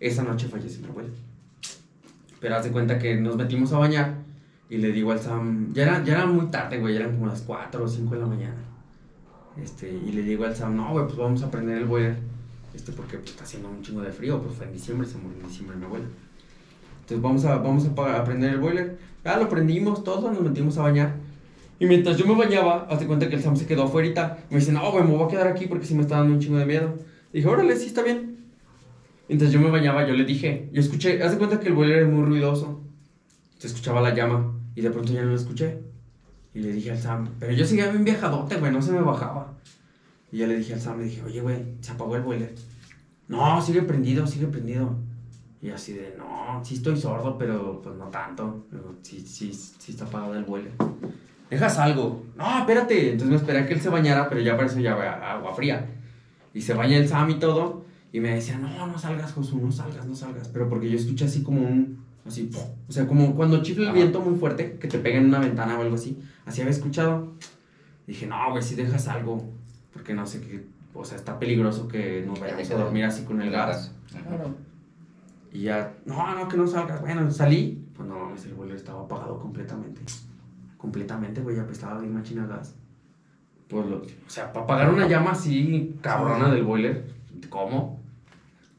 Esa 0.00 0.22
noche 0.22 0.48
falleció 0.48 0.80
mi 0.82 0.88
abuela. 0.88 1.10
Pero 2.40 2.56
haz 2.56 2.64
de 2.64 2.70
cuenta 2.70 2.98
que 2.98 3.16
nos 3.16 3.36
metimos 3.36 3.72
a 3.72 3.78
bañar 3.78 4.14
y 4.70 4.76
le 4.76 4.92
digo 4.92 5.12
al 5.12 5.20
Sam, 5.20 5.72
ya 5.72 5.84
era, 5.84 6.04
ya 6.04 6.14
era 6.14 6.26
muy 6.26 6.46
tarde, 6.46 6.78
güey, 6.78 6.96
eran 6.96 7.12
como 7.12 7.26
las 7.26 7.42
4 7.42 7.82
o 7.82 7.88
5 7.88 8.14
de 8.14 8.20
la 8.20 8.26
mañana. 8.26 8.56
Este, 9.62 9.90
y 9.90 10.12
le 10.12 10.22
digo 10.22 10.44
al 10.44 10.54
Sam, 10.54 10.76
no, 10.76 10.92
güey, 10.92 11.06
pues 11.06 11.16
vamos 11.16 11.42
a 11.42 11.50
prender 11.50 11.78
el 11.78 11.84
boiler. 11.84 12.16
Este, 12.74 12.92
porque 12.92 13.16
pues, 13.18 13.30
está 13.30 13.44
haciendo 13.44 13.68
un 13.68 13.82
chingo 13.82 14.02
de 14.02 14.12
frío, 14.12 14.40
pues 14.40 14.56
fue 14.56 14.66
en 14.66 14.72
diciembre, 14.72 15.06
se 15.06 15.18
murió 15.18 15.40
en 15.40 15.48
diciembre 15.48 15.76
mi 15.76 15.84
abuela. 15.84 16.06
Entonces 17.00 17.22
vamos 17.22 17.44
a, 17.44 17.56
vamos 17.56 17.86
a, 17.86 18.16
a 18.20 18.24
prender 18.24 18.52
el 18.52 18.60
boiler. 18.60 18.98
Ya 19.24 19.36
lo 19.36 19.48
prendimos, 19.48 20.04
todos 20.04 20.32
nos 20.32 20.42
metimos 20.42 20.76
a 20.78 20.82
bañar. 20.82 21.14
Y 21.80 21.86
mientras 21.86 22.16
yo 22.16 22.26
me 22.26 22.34
bañaba, 22.34 22.86
hazte 22.90 23.06
cuenta 23.06 23.28
que 23.28 23.36
el 23.36 23.42
Sam 23.42 23.56
se 23.56 23.66
quedó 23.66 23.84
afuera. 23.84 24.38
Me 24.50 24.58
dice, 24.58 24.72
no, 24.72 24.90
güey, 24.90 25.04
me 25.04 25.16
voy 25.16 25.24
a 25.24 25.28
quedar 25.28 25.46
aquí 25.46 25.66
porque 25.66 25.86
sí 25.86 25.94
me 25.94 26.02
está 26.02 26.18
dando 26.18 26.34
un 26.34 26.40
chingo 26.40 26.58
de 26.58 26.66
miedo. 26.66 26.94
dije, 27.32 27.46
órale, 27.46 27.76
sí 27.76 27.86
está 27.86 28.02
bien. 28.02 28.37
Mientras 29.28 29.52
yo 29.52 29.60
me 29.60 29.70
bañaba, 29.70 30.06
yo 30.06 30.14
le 30.14 30.24
dije, 30.24 30.70
yo 30.72 30.80
escuché, 30.80 31.22
haz 31.22 31.32
de 31.32 31.38
cuenta 31.38 31.60
que 31.60 31.68
el 31.68 31.74
boiler 31.74 32.02
es 32.02 32.08
muy 32.08 32.24
ruidoso. 32.24 32.82
Se 33.58 33.66
escuchaba 33.66 34.00
la 34.00 34.14
llama 34.14 34.54
y 34.74 34.80
de 34.80 34.90
pronto 34.90 35.12
ya 35.12 35.22
no 35.22 35.30
lo 35.30 35.36
escuché. 35.36 35.82
Y 36.54 36.60
le 36.60 36.72
dije 36.72 36.92
al 36.92 36.98
Sam, 36.98 37.28
pero 37.38 37.52
yo 37.52 37.66
seguía 37.66 37.90
bien 37.90 38.04
viajadote, 38.04 38.56
güey, 38.56 38.72
no 38.72 38.80
se 38.80 38.92
me 38.92 39.00
bajaba. 39.00 39.58
Y 40.32 40.38
ya 40.38 40.46
le 40.46 40.56
dije 40.56 40.74
al 40.74 40.80
Sam, 40.80 40.98
le 40.98 41.04
dije, 41.04 41.22
oye, 41.22 41.40
güey, 41.40 41.58
se 41.80 41.92
apagó 41.92 42.16
el 42.16 42.22
boiler. 42.22 42.54
No, 43.28 43.60
sigue 43.60 43.82
prendido, 43.82 44.26
sigue 44.26 44.46
prendido. 44.46 44.96
Y 45.60 45.70
así 45.70 45.92
de, 45.92 46.14
no, 46.16 46.62
sí 46.64 46.76
estoy 46.76 46.96
sordo, 46.96 47.36
pero 47.36 47.82
pues 47.82 47.96
no 47.96 48.06
tanto. 48.06 48.64
Pero 48.70 48.94
sí, 49.02 49.20
sí, 49.20 49.52
sí 49.52 49.92
está 49.92 50.06
apagado 50.06 50.34
el 50.34 50.44
boiler. 50.44 50.72
¿Dejas 51.50 51.78
algo? 51.78 52.24
No, 52.36 52.58
espérate. 52.58 53.12
Entonces 53.12 53.28
me 53.28 53.36
esperé 53.36 53.58
a 53.58 53.66
que 53.66 53.74
él 53.74 53.80
se 53.80 53.88
bañara, 53.88 54.28
pero 54.28 54.40
ya 54.40 54.56
para 54.56 54.68
eso 54.68 54.80
ya 54.80 54.94
agua 55.32 55.54
fría. 55.54 55.86
Y 56.54 56.62
se 56.62 56.74
baña 56.74 56.96
el 56.96 57.08
Sam 57.08 57.30
y 57.30 57.34
todo. 57.34 57.84
Y 58.12 58.20
me 58.20 58.34
decía, 58.34 58.58
no, 58.58 58.86
no 58.86 58.98
salgas, 58.98 59.32
Josu, 59.32 59.60
no 59.60 59.70
salgas, 59.70 60.06
no 60.06 60.14
salgas. 60.14 60.48
Pero 60.48 60.68
porque 60.68 60.88
yo 60.88 60.96
escuché 60.96 61.26
así 61.26 61.42
como 61.42 61.60
un, 61.60 61.98
así, 62.26 62.44
¡pum! 62.44 62.62
o 62.88 62.92
sea, 62.92 63.06
como 63.06 63.34
cuando 63.34 63.62
chifla 63.62 63.84
el 63.84 63.88
Ajá. 63.90 63.96
viento 63.96 64.20
muy 64.20 64.38
fuerte, 64.38 64.78
que 64.78 64.88
te 64.88 64.98
pega 64.98 65.18
en 65.18 65.26
una 65.26 65.40
ventana 65.40 65.78
o 65.78 65.82
algo 65.82 65.94
así. 65.94 66.18
Así 66.46 66.60
había 66.62 66.72
escuchado. 66.72 67.34
Dije, 68.06 68.26
no, 68.26 68.50
güey, 68.50 68.62
si 68.62 68.74
dejas 68.74 69.08
algo. 69.08 69.44
Porque 69.92 70.14
no 70.14 70.26
sé 70.26 70.40
qué, 70.40 70.64
o 70.94 71.04
sea, 71.04 71.16
está 71.16 71.38
peligroso 71.38 71.88
que 71.88 72.24
nos 72.26 72.40
vayamos 72.40 72.70
a 72.70 72.74
dormir 72.74 73.04
así 73.04 73.24
con 73.24 73.42
el 73.42 73.50
gas. 73.50 73.92
Ajá. 74.14 74.44
Y 75.52 75.62
ya, 75.62 75.94
no, 76.06 76.34
no, 76.34 76.48
que 76.48 76.56
no 76.56 76.66
salgas. 76.66 77.00
Bueno, 77.00 77.30
salí. 77.30 77.84
Pues 77.94 78.08
no 78.08 78.32
el 78.34 78.54
boiler 78.54 78.76
estaba 78.76 79.02
apagado 79.02 79.38
completamente. 79.38 80.00
Completamente, 80.76 81.40
güey, 81.40 81.58
apestaba 81.58 82.00
bien 82.00 82.14
machina 82.14 82.46
gas. 82.46 82.74
Pues 83.68 83.86
lo, 83.86 83.96
o 83.98 84.04
sea, 84.28 84.52
para 84.52 84.64
apagar 84.64 84.94
una 84.94 85.08
llama 85.08 85.32
así 85.32 85.98
cabrona 86.00 86.48
del 86.50 86.62
boiler, 86.64 87.04
¿cómo? 87.48 88.02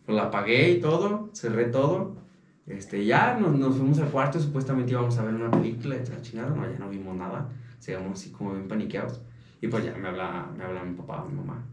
Pues 0.05 0.15
la 0.15 0.23
apagué 0.23 0.71
y 0.71 0.81
todo, 0.81 1.29
cerré 1.33 1.65
todo. 1.65 2.15
Este, 2.67 3.05
ya 3.05 3.37
nos, 3.39 3.57
nos 3.57 3.75
fuimos 3.75 3.99
al 3.99 4.09
cuarto, 4.09 4.39
supuestamente 4.39 4.91
íbamos 4.91 5.17
a 5.17 5.23
ver 5.23 5.33
una 5.33 5.49
película 5.49 5.95
la 5.95 6.21
chingada, 6.21 6.49
no, 6.49 6.69
ya 6.69 6.77
no 6.77 6.89
vimos 6.89 7.15
nada. 7.15 7.49
Seguimos 7.79 8.19
así 8.19 8.31
como 8.31 8.53
bien 8.53 8.67
paniqueados. 8.67 9.21
Y 9.61 9.67
pues 9.67 9.83
ya 9.85 9.95
me 9.95 10.07
habla, 10.07 10.47
me 10.55 10.63
habla 10.63 10.83
mi 10.83 10.95
papá, 10.95 11.25
mi 11.27 11.35
mamá, 11.35 11.63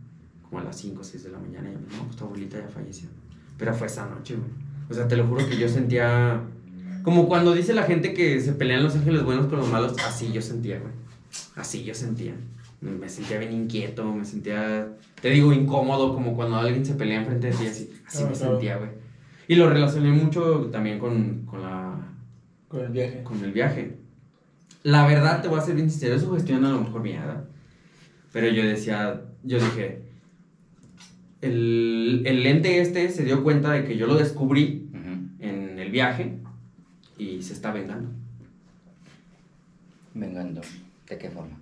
como 0.42 0.60
a 0.60 0.64
las 0.64 0.76
5 0.76 1.00
o 1.00 1.04
6 1.04 1.24
de 1.24 1.30
la 1.30 1.38
mañana. 1.38 1.68
Y 1.68 1.72
yo, 1.72 1.78
no, 1.78 2.04
pues 2.04 2.16
tu 2.16 2.24
abuelita 2.24 2.58
ya 2.58 2.68
falleció. 2.68 3.08
Pero 3.58 3.74
fue 3.74 3.86
esa 3.86 4.06
noche, 4.06 4.36
güey. 4.36 4.50
O 4.88 4.94
sea, 4.94 5.08
te 5.08 5.16
lo 5.16 5.26
juro 5.26 5.46
que 5.46 5.56
yo 5.56 5.68
sentía. 5.68 6.40
Como 7.02 7.28
cuando 7.28 7.52
dice 7.52 7.74
la 7.74 7.84
gente 7.84 8.14
que 8.14 8.40
se 8.40 8.52
pelean 8.52 8.82
los 8.82 8.96
ángeles 8.96 9.24
buenos 9.24 9.46
con 9.46 9.58
los 9.58 9.68
malos, 9.68 9.96
así 10.04 10.32
yo 10.32 10.42
sentía, 10.42 10.78
güey. 10.80 10.92
Así 11.54 11.84
yo 11.84 11.94
sentía. 11.94 12.34
Me, 12.80 13.08
sentía 13.08 13.38
bien 13.38 13.52
inquieto, 13.52 14.04
me 14.12 14.24
sentía, 14.24 14.88
te 15.20 15.30
digo, 15.30 15.52
incómodo, 15.52 16.14
como 16.14 16.34
cuando 16.36 16.56
alguien 16.56 16.84
se 16.84 16.94
pelea 16.94 17.20
enfrente 17.20 17.48
de 17.48 17.52
ti, 17.54 17.66
así. 17.66 17.90
Así 18.06 18.18
Claro, 18.18 18.30
me 18.30 18.36
claro. 18.36 18.52
sentía, 18.52 18.76
güey. 18.76 18.90
Y 19.48 19.54
lo 19.54 19.68
relacioné 19.70 20.10
mucho 20.10 20.66
también 20.72 20.98
con, 20.98 21.46
con, 21.46 21.62
la, 21.62 21.94
Con 22.68 22.80
el 22.84 22.88
viaje. 22.92 23.22
con 23.22 23.42
el 23.42 23.52
viaje. 23.52 23.96
La 24.82 25.06
verdad, 25.06 25.40
te 25.42 25.48
voy 25.48 25.58
a 25.58 25.62
ser 25.62 25.74
bien 25.74 25.90
sincero, 25.90 26.14
eso 26.16 26.32
gestión 26.34 26.64
a 26.64 26.70
lo 26.70 26.80
mejor 26.82 27.02
mía, 27.02 27.20
¿verdad? 27.24 27.44
Pero 28.32 28.48
yo 28.50 28.62
decía, 28.64 29.22
yo 29.42 29.58
dije, 29.58 30.02
el, 31.40 32.22
el 32.26 32.42
lente 32.42 32.80
este 32.80 33.08
se 33.10 33.24
dio 33.24 33.42
cuenta 33.42 33.72
de 33.72 33.84
que 33.84 33.96
yo 33.96 34.06
lo 34.06 34.14
descubrí 34.16 34.88
Ujú. 34.92 35.44
en 35.44 35.78
el 35.78 35.90
viaje 35.90 36.38
y 37.18 37.42
se 37.42 37.52
está 37.54 37.72
vengando. 37.72 38.10
Vengando. 40.14 40.60
¿De 41.08 41.18
qué 41.18 41.30
forma? 41.30 41.56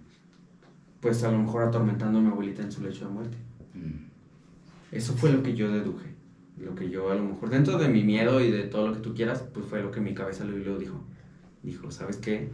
Pues 1.04 1.22
a 1.22 1.30
lo 1.30 1.36
mejor 1.36 1.64
atormentando 1.64 2.18
a 2.18 2.22
mi 2.22 2.28
abuelita 2.28 2.62
en 2.62 2.72
su 2.72 2.82
lecho 2.82 3.06
de 3.06 3.12
muerte. 3.12 3.36
Mm. 3.74 4.06
Eso 4.90 5.12
fue 5.12 5.30
lo 5.30 5.42
que 5.42 5.54
yo 5.54 5.70
deduje. 5.70 6.14
Lo 6.56 6.74
que 6.74 6.88
yo 6.88 7.10
a 7.10 7.14
lo 7.14 7.24
mejor, 7.24 7.50
dentro 7.50 7.76
de 7.76 7.88
mi 7.88 8.02
miedo 8.02 8.40
y 8.40 8.50
de 8.50 8.62
todo 8.62 8.88
lo 8.88 8.94
que 8.94 9.00
tú 9.00 9.14
quieras, 9.14 9.44
pues 9.52 9.66
fue 9.66 9.82
lo 9.82 9.90
que 9.90 10.00
mi 10.00 10.14
cabeza 10.14 10.46
lo, 10.46 10.78
dijo. 10.78 11.04
Dijo, 11.62 11.90
¿sabes 11.90 12.16
qué? 12.16 12.48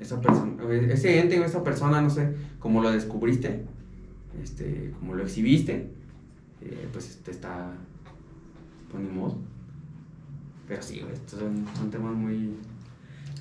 Esa 0.00 0.18
persona, 0.18 0.64
ese 0.90 1.20
ente 1.20 1.38
o 1.40 1.44
esa 1.44 1.62
persona, 1.62 2.00
no 2.00 2.08
sé, 2.08 2.32
como 2.58 2.80
lo 2.80 2.90
descubriste, 2.90 3.66
este, 4.42 4.94
como 4.98 5.14
lo 5.14 5.22
exhibiste, 5.22 5.90
eh, 6.62 6.88
pues 6.90 7.20
te 7.22 7.32
está, 7.32 7.70
pues 8.90 9.02
ni 9.02 9.10
modo. 9.10 9.36
Pero 10.66 10.80
sí, 10.80 11.04
estos 11.12 11.38
son, 11.38 11.66
son 11.76 11.90
temas 11.90 12.14
muy... 12.14 12.56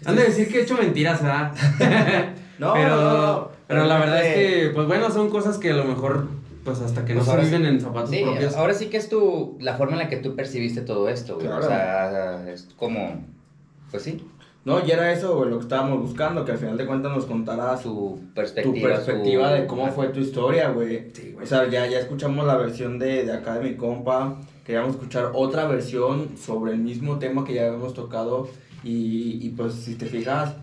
Han 0.03 0.17
de 0.17 0.23
decir 0.23 0.49
que 0.49 0.59
he 0.59 0.63
hecho 0.63 0.77
mentiras, 0.77 1.23
¿verdad? 1.23 2.35
No, 2.59 2.73
pero, 2.75 2.95
no, 2.97 3.11
no. 3.13 3.58
Pero 3.69 3.85
la 3.85 3.97
verdad 3.99 4.25
es 4.25 4.33
que, 4.35 4.69
pues 4.73 4.85
bueno, 4.87 5.09
son 5.11 5.29
cosas 5.29 5.57
que 5.57 5.69
a 5.71 5.75
lo 5.75 5.85
mejor, 5.85 6.27
pues 6.65 6.81
hasta 6.81 7.05
que 7.05 7.13
Pues 7.13 7.25
no 7.25 7.33
se 7.35 7.39
sí- 7.39 7.45
viven 7.45 7.65
en 7.65 7.79
zapatos 7.79 8.09
Sí, 8.09 8.21
propios. 8.23 8.55
ahora 8.57 8.73
sí 8.73 8.87
que 8.87 8.97
es 8.97 9.07
tu, 9.07 9.57
la 9.61 9.75
forma 9.77 9.93
en 9.93 9.99
la 9.99 10.09
que 10.09 10.17
tú 10.17 10.35
percibiste 10.35 10.81
todo 10.81 11.07
esto, 11.07 11.35
güey. 11.35 11.47
Claro. 11.47 11.63
O 11.63 11.67
sea, 11.67 12.51
es 12.51 12.67
como, 12.75 13.23
pues 13.91 14.03
sí, 14.03 14.25
No, 14.65 14.85
y 14.85 14.91
era 14.91 15.11
eso, 15.13 15.37
güey, 15.37 15.49
lo 15.49 15.57
que 15.57 15.63
estábamos 15.63 16.01
buscando, 16.01 16.43
que 16.43 16.51
al 16.51 16.57
final 16.57 16.77
de 16.77 16.85
cuentas 16.85 17.15
nos 17.15 17.25
contara 17.25 17.77
su, 17.77 17.83
su 17.83 18.19
tu 18.27 18.33
perspectiva. 18.33 18.89
perspectiva 18.89 19.49
su- 19.49 19.55
de 19.61 19.65
cómo 19.67 19.87
fue 19.87 20.09
tu 20.09 20.19
historia, 20.19 20.69
güey. 20.69 21.11
Sí, 21.13 21.31
güey. 21.31 21.45
O 21.45 21.47
sea, 21.47 21.67
ya, 21.69 21.87
ya 21.87 21.97
escuchamos 21.99 22.45
la 22.45 22.57
versión 22.57 22.99
de, 22.99 23.23
de 23.23 23.31
acá 23.31 23.57
de 23.57 23.69
mi 23.69 23.75
compa. 23.77 24.37
Queríamos 24.65 24.91
escuchar 24.95 25.31
otra 25.33 25.65
versión 25.65 26.31
sobre 26.37 26.73
el 26.73 26.79
mismo 26.79 27.17
tema 27.19 27.45
que 27.45 27.53
ya 27.53 27.67
habíamos 27.67 27.93
tocado. 27.93 28.49
Y, 28.83 29.39
y 29.41 29.49
pues 29.51 29.73
si 29.73 29.95
te 29.95 30.05
fijas, 30.05 30.53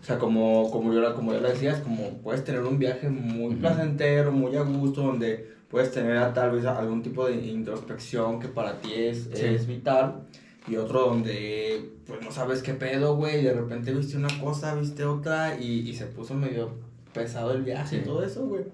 o 0.00 0.04
sea, 0.04 0.18
como, 0.18 0.70
como, 0.70 0.92
yo, 0.94 1.14
como 1.14 1.32
ya 1.32 1.40
lo 1.40 1.48
decías, 1.48 1.80
como 1.80 2.18
puedes 2.22 2.42
tener 2.44 2.62
un 2.62 2.78
viaje 2.78 3.08
muy 3.10 3.52
Ujú. 3.54 3.60
placentero, 3.60 4.32
muy 4.32 4.56
a 4.56 4.62
gusto, 4.62 5.02
donde 5.02 5.50
puedes 5.70 5.92
tener 5.92 6.32
tal 6.32 6.52
vez 6.52 6.64
algún 6.64 7.02
tipo 7.02 7.26
de 7.26 7.36
introspección 7.46 8.40
que 8.40 8.48
para 8.48 8.80
ti 8.80 8.92
es, 8.94 9.28
Sí. 9.34 9.44
es 9.46 9.66
vital. 9.66 10.22
Y 10.68 10.76
otro 10.76 11.06
donde 11.06 11.90
pues 12.06 12.22
no 12.22 12.30
sabes 12.32 12.62
qué 12.62 12.74
pedo, 12.74 13.14
güey, 13.16 13.40
y 13.40 13.44
de 13.44 13.52
repente 13.54 13.92
viste 13.92 14.16
una 14.16 14.28
cosa, 14.40 14.74
viste 14.74 15.04
otra 15.04 15.58
y, 15.60 15.88
y 15.88 15.94
se 15.94 16.06
puso 16.06 16.34
medio 16.34 16.70
pesado 17.14 17.52
el 17.52 17.62
viaje 17.62 17.96
Sí. 17.96 18.02
y 18.02 18.04
todo 18.04 18.22
eso, 18.24 18.46
güey. 18.46 18.64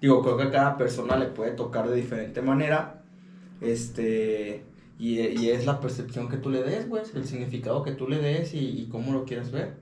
Digo, 0.00 0.22
creo 0.22 0.36
que 0.36 0.42
a 0.44 0.50
cada 0.50 0.76
persona 0.76 1.16
le 1.16 1.26
puede 1.26 1.52
tocar 1.52 1.88
de 1.88 1.96
diferente 1.96 2.40
manera. 2.42 3.02
Este. 3.60 4.62
Y, 4.98 5.18
y 5.20 5.50
es 5.50 5.66
la 5.66 5.80
percepción 5.80 6.28
que 6.28 6.36
tú 6.36 6.50
le 6.50 6.62
des, 6.62 6.88
güey. 6.88 7.02
El 7.14 7.24
significado 7.26 7.82
que 7.82 7.92
tú 7.92 8.08
le 8.08 8.18
des 8.18 8.54
y, 8.54 8.58
y 8.80 8.86
cómo 8.90 9.12
lo 9.12 9.24
quieres 9.24 9.50
ver. 9.50 9.72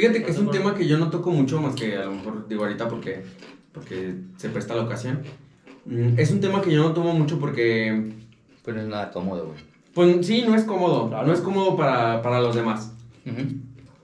Fíjate 0.00 0.22
que 0.22 0.30
es 0.30 0.38
un 0.38 0.50
tema 0.50 0.74
que 0.74 0.86
yo 0.86 0.96
no 0.98 1.10
toco 1.10 1.30
mucho, 1.30 1.60
más 1.60 1.74
que 1.74 1.96
a 1.96 2.04
lo 2.04 2.12
mejor 2.12 2.46
digo 2.48 2.62
ahorita 2.64 2.88
porque, 2.88 3.22
porque 3.72 4.14
se 4.36 4.48
presta 4.48 4.74
la 4.76 4.82
ocasión. 4.82 5.20
Mm, 5.86 6.18
Es 6.18 6.30
un 6.30 6.40
tema 6.40 6.60
que 6.62 6.70
yo 6.72 6.82
no 6.82 6.92
tomo 6.92 7.12
mucho 7.14 7.38
porque, 7.40 8.12
Pues 8.62 8.76
no 8.76 8.82
es 8.82 8.88
nada 8.88 9.10
cómodo, 9.10 9.46
güey. 9.46 9.58
pues 9.94 10.26
sí, 10.26 10.44
no 10.46 10.54
es 10.54 10.64
cómodo. 10.64 11.08
Claro. 11.08 11.26
No 11.26 11.32
es 11.32 11.40
cómodo 11.40 11.76
para, 11.76 12.22
para 12.22 12.40
los 12.40 12.54
demás. 12.54 12.92
Ujú. 13.26 13.42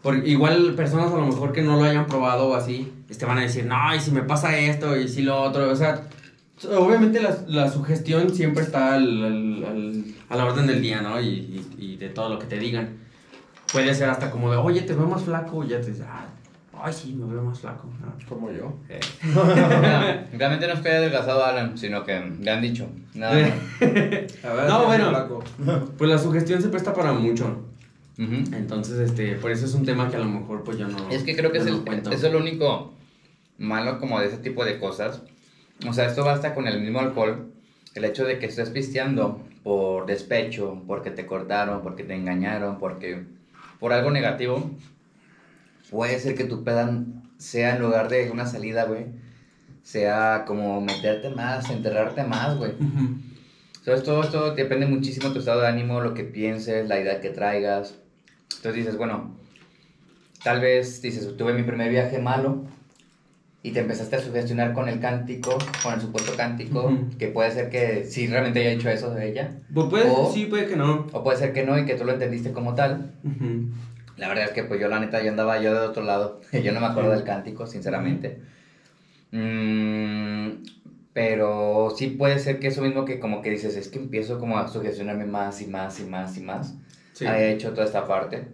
Por, 0.02 0.26
igual 0.26 0.74
personas 0.74 1.12
a 1.12 1.16
lo 1.16 1.26
mejor 1.26 1.52
que 1.52 1.62
no 1.62 1.76
lo 1.76 1.84
hayan 1.84 2.06
probado 2.06 2.48
o 2.48 2.54
así, 2.54 2.90
este 3.08 3.24
van 3.24 3.38
a 3.38 3.42
decir, 3.42 3.64
no, 3.64 3.94
y 3.94 4.00
si 4.00 4.10
me 4.10 4.22
pasa 4.22 4.58
esto, 4.58 4.96
y 4.96 5.08
si 5.08 5.22
lo 5.22 5.40
otro, 5.40 5.70
o 5.70 5.76
sea, 5.76 6.08
obviamente 6.76 7.22
la, 7.22 7.38
la 7.46 7.70
sugestión 7.70 8.34
siempre 8.34 8.62
está 8.64 8.94
al- 8.94 9.24
al- 9.24 9.64
al- 9.64 10.04
a 10.28 10.36
la 10.36 10.44
orden 10.44 10.66
del 10.66 10.82
día, 10.82 11.00
¿no? 11.00 11.20
Y, 11.20 11.26
y- 11.28 11.66
y 11.78 11.96
de 11.96 12.08
todo 12.10 12.28
lo 12.28 12.38
que 12.38 12.46
te 12.46 12.58
digan. 12.58 13.03
Puede 13.74 13.94
ser 13.94 14.08
hasta 14.08 14.30
como 14.30 14.50
de, 14.50 14.56
oye, 14.56 14.80
te 14.82 14.94
veo 14.94 15.06
más 15.06 15.22
flaco, 15.24 15.62
y 15.64 15.68
ya 15.68 15.80
te 15.80 15.88
dices, 15.88 16.06
ah, 16.08 16.24
ay, 16.82 16.92
sí, 16.92 17.12
me 17.12 17.30
veo 17.30 17.42
más 17.42 17.60
flaco. 17.60 17.88
¿no? 18.00 18.12
Como 18.28 18.50
yo. 18.50 18.72
Eh, 18.88 19.00
No, 19.34 20.38
realmente 20.38 20.66
no 20.66 20.72
es 20.74 20.80
que 20.80 20.88
haya 20.88 20.98
adelgazado 20.98 21.44
Alan, 21.44 21.76
sino 21.76 22.04
que 22.04 22.18
le 22.40 22.50
han 22.50 22.62
dicho. 22.62 22.88
Nada 23.14 23.34
más. 23.34 23.50
A 24.44 24.52
ver, 24.54 24.68
No, 24.68 24.86
bueno. 24.86 25.08
flaco. 25.10 25.42
Pues 25.98 26.08
la 26.10 26.18
sugestión 26.18 26.62
se 26.62 26.68
presta 26.68 26.94
para 26.94 27.12
mucho. 27.12 27.64
Entonces, 28.16 28.98
este, 29.00 29.34
por 29.34 29.50
eso 29.50 29.66
es 29.66 29.74
un 29.74 29.84
tema 29.84 30.08
que 30.08 30.14
a 30.16 30.20
lo 30.20 30.26
mejor 30.26 30.62
pues 30.62 30.78
yo 30.78 30.86
no. 30.86 31.08
Es 31.10 31.24
que 31.24 31.34
creo 31.34 31.50
que 31.50 31.58
es 31.58 31.66
no 31.66 31.78
el- 31.78 31.84
cuento. 31.84 32.10
eso 32.12 32.28
es 32.28 32.32
lo 32.32 32.38
único 32.38 32.92
malo 33.58 33.98
como 33.98 34.20
de 34.20 34.26
ese 34.26 34.36
tipo 34.38 34.64
de 34.64 34.78
cosas. 34.78 35.20
O 35.88 35.92
sea, 35.92 36.06
esto 36.06 36.24
basta 36.24 36.54
con 36.54 36.68
el 36.68 36.80
mismo 36.80 37.00
alcohol. 37.00 37.50
El 37.96 38.04
hecho 38.04 38.24
de 38.24 38.38
que 38.38 38.46
estés 38.46 38.70
pisteando 38.70 39.40
por 39.64 40.06
despecho, 40.06 40.80
porque 40.86 41.10
te 41.10 41.26
cortaron, 41.26 41.82
porque 41.82 42.04
te 42.04 42.14
engañaron, 42.14 42.78
porque 42.78 43.24
por 43.80 43.92
algo 43.92 44.10
negativo, 44.10 44.70
puede 45.90 46.18
ser 46.18 46.34
que 46.34 46.44
tu 46.44 46.64
peda 46.64 47.04
sea 47.38 47.76
en 47.76 47.82
lugar 47.82 48.08
de 48.08 48.30
una 48.30 48.46
salida, 48.46 48.84
güey, 48.84 49.06
sea 49.82 50.44
como 50.46 50.80
meterte 50.80 51.30
más, 51.30 51.70
enterrarte 51.70 52.24
más, 52.24 52.56
güey. 52.56 52.72
Ujú. 52.72 53.18
Entonces 53.78 54.04
todo 54.04 54.22
esto 54.22 54.54
depende 54.54 54.86
muchísimo 54.86 55.28
de 55.28 55.34
tu 55.34 55.40
estado 55.40 55.60
de 55.60 55.68
ánimo, 55.68 56.00
lo 56.00 56.14
que 56.14 56.24
pienses, 56.24 56.88
la 56.88 56.98
idea 56.98 57.20
que 57.20 57.30
traigas. 57.30 57.94
Entonces 58.56 58.74
dices, 58.74 58.96
bueno, 58.96 59.36
tal 60.42 60.60
vez 60.60 61.02
dices, 61.02 61.36
tuve 61.36 61.52
mi 61.52 61.62
primer 61.64 61.90
viaje 61.90 62.18
malo 62.18 62.64
y 63.64 63.72
te 63.72 63.80
empezaste 63.80 64.16
a 64.16 64.20
sugestionar 64.20 64.74
con 64.74 64.88
el 64.90 65.00
cántico, 65.00 65.56
con 65.82 65.94
el 65.94 66.00
supuesto 66.02 66.34
cántico, 66.36 66.84
Ujú. 66.84 67.08
que 67.18 67.28
puede 67.28 67.50
ser 67.50 67.70
que 67.70 68.04
sí 68.04 68.26
realmente 68.26 68.60
haya 68.60 68.72
hecho 68.72 68.90
eso 68.90 69.10
de 69.14 69.30
ella, 69.30 69.52
Pues 69.72 69.86
puede, 69.88 70.10
O- 70.10 70.30
sí, 70.32 70.44
puede 70.46 70.66
que 70.66 70.76
no. 70.76 71.06
o 71.12 71.24
puede 71.24 71.38
ser 71.38 71.54
que 71.54 71.64
no 71.64 71.78
y 71.78 71.86
que 71.86 71.94
tú 71.94 72.04
lo 72.04 72.12
entendiste 72.12 72.52
como 72.52 72.74
tal. 72.74 73.12
Ujú. 73.24 73.70
La 74.18 74.28
verdad 74.28 74.44
es 74.44 74.50
que 74.52 74.64
pues 74.64 74.78
yo 74.80 74.88
la 74.88 75.00
neta 75.00 75.22
yo 75.22 75.30
andaba 75.30 75.60
yo 75.62 75.72
de 75.72 75.86
otro 75.88 76.04
lado. 76.04 76.40
Yo 76.52 76.72
no 76.72 76.80
me 76.80 76.86
acuerdo 76.86 77.10
Sí. 77.10 77.16
del 77.16 77.24
cántico, 77.24 77.66
sinceramente. 77.66 78.38
Mm, 79.32 80.62
pero 81.12 81.92
sí 81.96 82.08
puede 82.08 82.38
ser 82.38 82.58
que 82.60 82.68
eso 82.68 82.82
mismo 82.82 83.04
que 83.04 83.18
como 83.18 83.40
que 83.42 83.50
dices, 83.50 83.76
es 83.76 83.88
que 83.88 83.98
empiezo 83.98 84.38
como 84.38 84.58
a 84.58 84.68
sugestionarme 84.68 85.24
más 85.24 85.60
y 85.62 85.66
más 85.66 85.98
y 86.00 86.04
más 86.04 86.36
y 86.36 86.40
más. 86.42 86.74
Sí. 87.14 87.26
Haya 87.26 87.48
hecho 87.48 87.70
toda 87.72 87.86
esta 87.86 88.06
parte. 88.06 88.44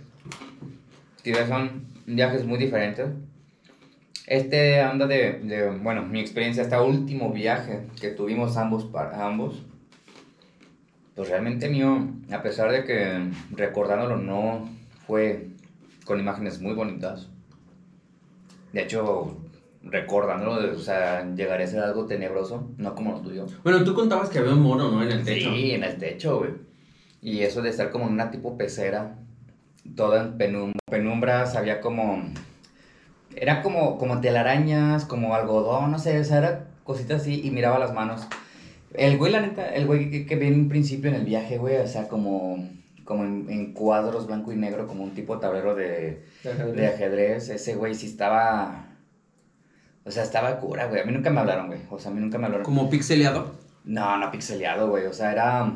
Quizás 1.24 1.48
son 1.48 1.84
viajes 2.06 2.44
muy 2.46 2.58
diferentes. 2.58 3.06
Este 4.30 4.80
anda 4.80 5.08
de, 5.08 5.40
de, 5.40 5.70
bueno, 5.70 6.02
mi 6.02 6.20
experiencia, 6.20 6.62
este 6.62 6.78
último 6.78 7.32
viaje 7.32 7.88
que 8.00 8.10
tuvimos 8.10 8.56
ambos, 8.56 8.84
para 8.84 9.26
ambos, 9.26 9.64
pues 11.16 11.28
realmente 11.28 11.68
mío, 11.68 12.06
a 12.30 12.40
pesar 12.40 12.70
de 12.70 12.84
que 12.84 13.28
recordándolo 13.50 14.18
no 14.18 14.68
fue 15.04 15.48
con 16.04 16.20
imágenes 16.20 16.60
muy 16.60 16.74
bonitas. 16.74 17.28
De 18.72 18.82
hecho, 18.82 19.36
recordándolo, 19.82 20.76
o 20.76 20.78
sea, 20.78 21.28
llegaría 21.34 21.66
a 21.66 21.70
ser 21.70 21.80
algo 21.80 22.06
tenebroso, 22.06 22.70
no 22.76 22.94
como 22.94 23.10
lo 23.10 23.22
tuyo. 23.22 23.46
Bueno, 23.64 23.82
tú 23.82 23.94
contabas 23.94 24.28
que 24.28 24.38
había 24.38 24.52
un 24.52 24.62
mono, 24.62 24.92
¿no? 24.92 25.02
En 25.02 25.10
el 25.10 25.24
techo. 25.24 25.50
Sí, 25.50 25.72
en 25.72 25.82
el 25.82 25.98
techo, 25.98 26.38
güey. 26.38 26.52
Y 27.20 27.40
eso 27.40 27.62
de 27.62 27.70
estar 27.70 27.90
como 27.90 28.06
en 28.06 28.12
una 28.12 28.30
tipo 28.30 28.56
pecera, 28.56 29.18
toda 29.96 30.22
en 30.22 30.38
penum- 30.38 30.78
penumbras, 30.88 31.56
había 31.56 31.80
como... 31.80 32.22
Era 33.40 33.62
como, 33.62 33.96
como 33.98 34.20
telarañas, 34.20 35.04
como 35.06 35.34
algodón, 35.34 35.90
no 35.90 35.98
sé, 35.98 36.20
o 36.20 36.24
sea, 36.24 36.38
era 36.38 36.66
cositas 36.84 37.22
así 37.22 37.40
y 37.42 37.50
miraba 37.50 37.78
las 37.78 37.92
manos. 37.94 38.26
El 38.94 39.16
güey, 39.18 39.32
la 39.32 39.40
neta, 39.40 39.66
el 39.74 39.86
güey 39.86 40.10
que, 40.10 40.26
que 40.26 40.36
vi 40.36 40.48
en 40.48 40.54
un 40.60 40.68
principio 40.68 41.08
en 41.10 41.16
el 41.16 41.24
viaje, 41.24 41.56
güey, 41.58 41.76
o 41.78 41.86
sea, 41.86 42.06
como, 42.08 42.68
como 43.04 43.24
en, 43.24 43.46
en 43.48 43.72
cuadros 43.72 44.26
blanco 44.26 44.52
y 44.52 44.56
negro, 44.56 44.86
como 44.86 45.04
un 45.04 45.14
tipo 45.14 45.38
tablero 45.38 45.74
de, 45.74 46.22
de 46.44 46.86
ajedrez, 46.86 47.48
ese 47.48 47.74
güey 47.76 47.94
sí 47.94 48.06
estaba... 48.06 48.86
O 50.04 50.10
sea, 50.10 50.22
estaba 50.22 50.58
cura, 50.58 50.86
güey. 50.86 51.00
A 51.00 51.04
mí 51.04 51.12
nunca 51.12 51.30
me 51.30 51.40
hablaron, 51.40 51.66
güey. 51.68 51.80
O 51.90 51.98
sea, 51.98 52.10
a 52.10 52.14
mí 52.14 52.20
nunca 52.20 52.38
me 52.38 52.46
hablaron. 52.46 52.64
Como 52.64 52.88
pixeleado. 52.90 53.54
No, 53.84 54.16
no 54.16 54.30
pixeleado, 54.30 54.88
güey. 54.88 55.06
O 55.06 55.12
sea, 55.12 55.30
era 55.32 55.72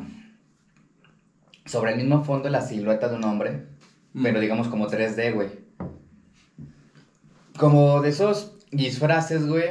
sobre 1.65 1.91
el 1.91 1.97
mismo 1.97 2.23
fondo 2.23 2.49
la 2.49 2.61
silueta 2.61 3.07
de 3.09 3.15
un 3.15 3.23
hombre, 3.23 3.67
Mm. 4.13 4.23
pero 4.23 4.39
digamos 4.39 4.67
como 4.67 4.87
3D, 4.87 5.33
güey. 5.33 5.49
Como 7.57 8.01
de 8.01 8.09
esos 8.09 8.53
disfraces, 8.71 9.47
güey, 9.47 9.69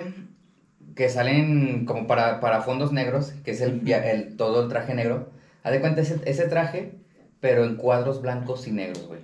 que 0.95 1.09
salen 1.09 1.85
como 1.87 2.07
para, 2.07 2.41
para 2.41 2.63
fondos 2.63 2.93
negros, 2.93 3.33
que 3.45 3.51
es 3.51 3.61
el, 3.61 3.81
via- 3.81 4.11
el 4.11 4.37
todo 4.37 4.63
el 4.63 4.69
traje 4.69 4.95
negro. 4.95 5.29
Haz 5.63 5.73
de 5.73 5.81
cuenta 5.81 6.01
ese, 6.03 6.21
ese 6.25 6.47
traje, 6.49 6.95
pero 7.41 7.65
en 7.65 7.77
cuadros 7.77 8.23
blancos 8.23 8.67
y 8.67 8.73
negros, 8.73 9.07
güey. 9.07 9.21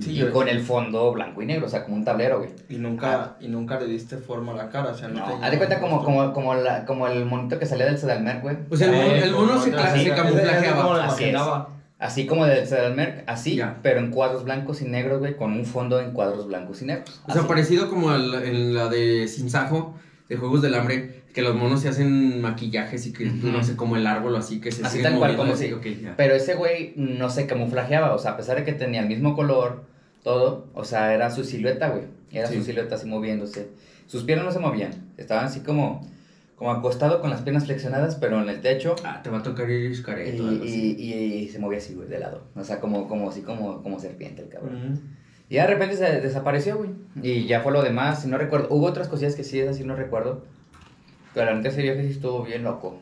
Sí, 0.00 0.12
y 0.12 0.14
yo- 0.16 0.32
con 0.32 0.48
el 0.48 0.60
fondo 0.62 1.12
blanco 1.12 1.42
y 1.42 1.46
negro, 1.46 1.66
o 1.66 1.68
sea, 1.68 1.84
como 1.84 1.96
un 1.96 2.04
tablero, 2.04 2.38
güey. 2.38 2.50
Y 2.70 2.76
nunca, 2.76 3.36
y 3.40 3.48
nunca 3.48 3.78
le 3.78 3.86
diste 3.86 4.16
forma 4.16 4.52
a 4.52 4.56
la 4.56 4.68
cara, 4.70 4.90
o 4.92 4.94
sea, 4.96 5.08
no, 5.08 5.20
No, 5.20 5.38
te 5.38 5.44
haz 5.44 5.50
de 5.50 5.58
cuenta 5.58 5.80
como, 5.80 6.02
como, 6.02 6.32
como, 6.32 6.54
la, 6.54 6.86
como 6.86 7.06
el 7.08 7.26
monito 7.26 7.58
que 7.58 7.66
salía 7.66 7.84
del 7.86 7.98
Sedalmer, 7.98 8.40
güey. 8.40 8.56
O 8.70 8.76
sea, 8.76 8.88
el, 8.88 8.94
mono- 8.96 9.12
Eh, 9.14 9.22
el 9.24 9.32
mono 9.32 9.58
se, 9.60 9.70
se 9.70 9.76
camuflajeaba. 10.16 11.04
Así 11.04 11.24
es. 11.24 11.32
Así 12.02 12.26
como 12.26 12.46
del 12.46 12.66
Sedalmer, 12.66 13.22
así, 13.28 13.56
Ya. 13.56 13.78
pero 13.82 14.00
en 14.00 14.10
cuadros 14.10 14.44
blancos 14.44 14.82
y 14.82 14.86
negros, 14.86 15.20
güey, 15.20 15.36
con 15.36 15.52
un 15.52 15.64
fondo 15.64 16.00
en 16.00 16.10
cuadros 16.10 16.48
blancos 16.48 16.82
y 16.82 16.86
negros. 16.86 17.20
O 17.26 17.32
sea, 17.32 17.42
Así. 17.42 17.48
parecido 17.48 17.88
como 17.88 18.10
al- 18.10 18.34
en 18.44 18.74
la 18.74 18.88
de 18.88 19.28
Sinsajo, 19.28 19.94
de 20.28 20.36
Juegos 20.36 20.62
del 20.62 20.74
Hambre, 20.74 21.22
que 21.32 21.42
los 21.42 21.54
monos 21.54 21.80
se 21.80 21.88
hacen 21.88 22.40
maquillajes 22.42 23.06
y 23.06 23.12
que, 23.12 23.26
no 23.26 23.62
sé, 23.62 23.76
como 23.76 23.96
el 23.96 24.06
árbol 24.06 24.34
así, 24.36 24.60
que 24.60 24.72
se 24.72 24.84
Así 24.84 25.00
tal 25.00 25.16
cual, 25.16 25.36
como 25.36 25.52
así, 25.52 25.68
si- 25.68 25.72
ok, 25.72 25.86
ya. 26.02 26.14
Pero 26.16 26.34
ese 26.34 26.54
güey 26.56 26.92
no 26.96 27.30
se 27.30 27.46
camuflajeaba, 27.46 28.12
o 28.14 28.18
sea, 28.18 28.32
a 28.32 28.36
pesar 28.36 28.56
de 28.58 28.64
que 28.64 28.72
tenía 28.72 29.00
el 29.00 29.06
mismo 29.08 29.36
color, 29.36 29.84
todo, 30.24 30.66
o 30.74 30.84
sea, 30.84 31.14
era 31.14 31.30
su 31.30 31.44
silueta, 31.44 31.88
güey. 31.90 32.04
Era 32.32 32.48
Sí. 32.48 32.56
su 32.56 32.64
silueta 32.64 32.96
así 32.96 33.06
moviéndose. 33.06 33.68
Sus 34.06 34.24
piernas 34.24 34.46
no 34.46 34.52
se 34.52 34.58
movían, 34.58 34.90
estaban 35.18 35.44
así 35.44 35.60
como, 35.60 36.04
como 36.56 36.70
acostado 36.70 37.20
con 37.20 37.30
las 37.30 37.42
piernas 37.42 37.64
flexionadas, 37.66 38.16
pero 38.16 38.40
en 38.40 38.48
el 38.48 38.60
techo. 38.60 38.94
Ah, 39.04 39.20
te 39.22 39.30
va 39.30 39.38
a 39.38 39.42
tocar 39.42 39.68
ir 39.70 39.90
Y, 39.92 39.94
así. 39.94 40.96
y, 40.98 41.12
y- 41.12 41.34
y 41.44 41.48
se 41.48 41.58
movía 41.58 41.78
así, 41.78 41.94
güey, 41.94 42.08
de 42.08 42.18
lado. 42.20 42.42
O 42.54 42.62
sea, 42.64 42.78
como, 42.80 43.08
como 43.08 43.30
así, 43.30 43.42
como, 43.42 43.82
como 43.82 43.98
serpiente 43.98 44.42
el 44.42 44.48
cabrón. 44.48 44.76
Ujú. 44.76 45.00
Y 45.48 45.56
ya 45.56 45.66
de 45.66 45.74
repente 45.74 45.96
se 45.96 46.20
desapareció, 46.20 46.78
güey. 46.78 46.90
Y 47.22 47.46
ya 47.46 47.60
fue 47.60 47.72
lo 47.72 47.82
demás, 47.82 48.24
y 48.24 48.28
no 48.28 48.38
recuerdo. 48.38 48.68
Hubo 48.70 48.86
otras 48.86 49.08
cosillas 49.08 49.34
que 49.34 49.44
sí, 49.44 49.58
esas 49.58 49.76
sí 49.76 49.84
no 49.84 49.96
recuerdo. 49.96 50.44
Pero 51.34 51.46
la 51.46 51.56
neta 51.56 51.68
ese 51.68 51.82
viaje 51.82 52.04
sí 52.04 52.10
estuvo 52.12 52.42
bien 52.44 52.62
loco. 52.62 52.98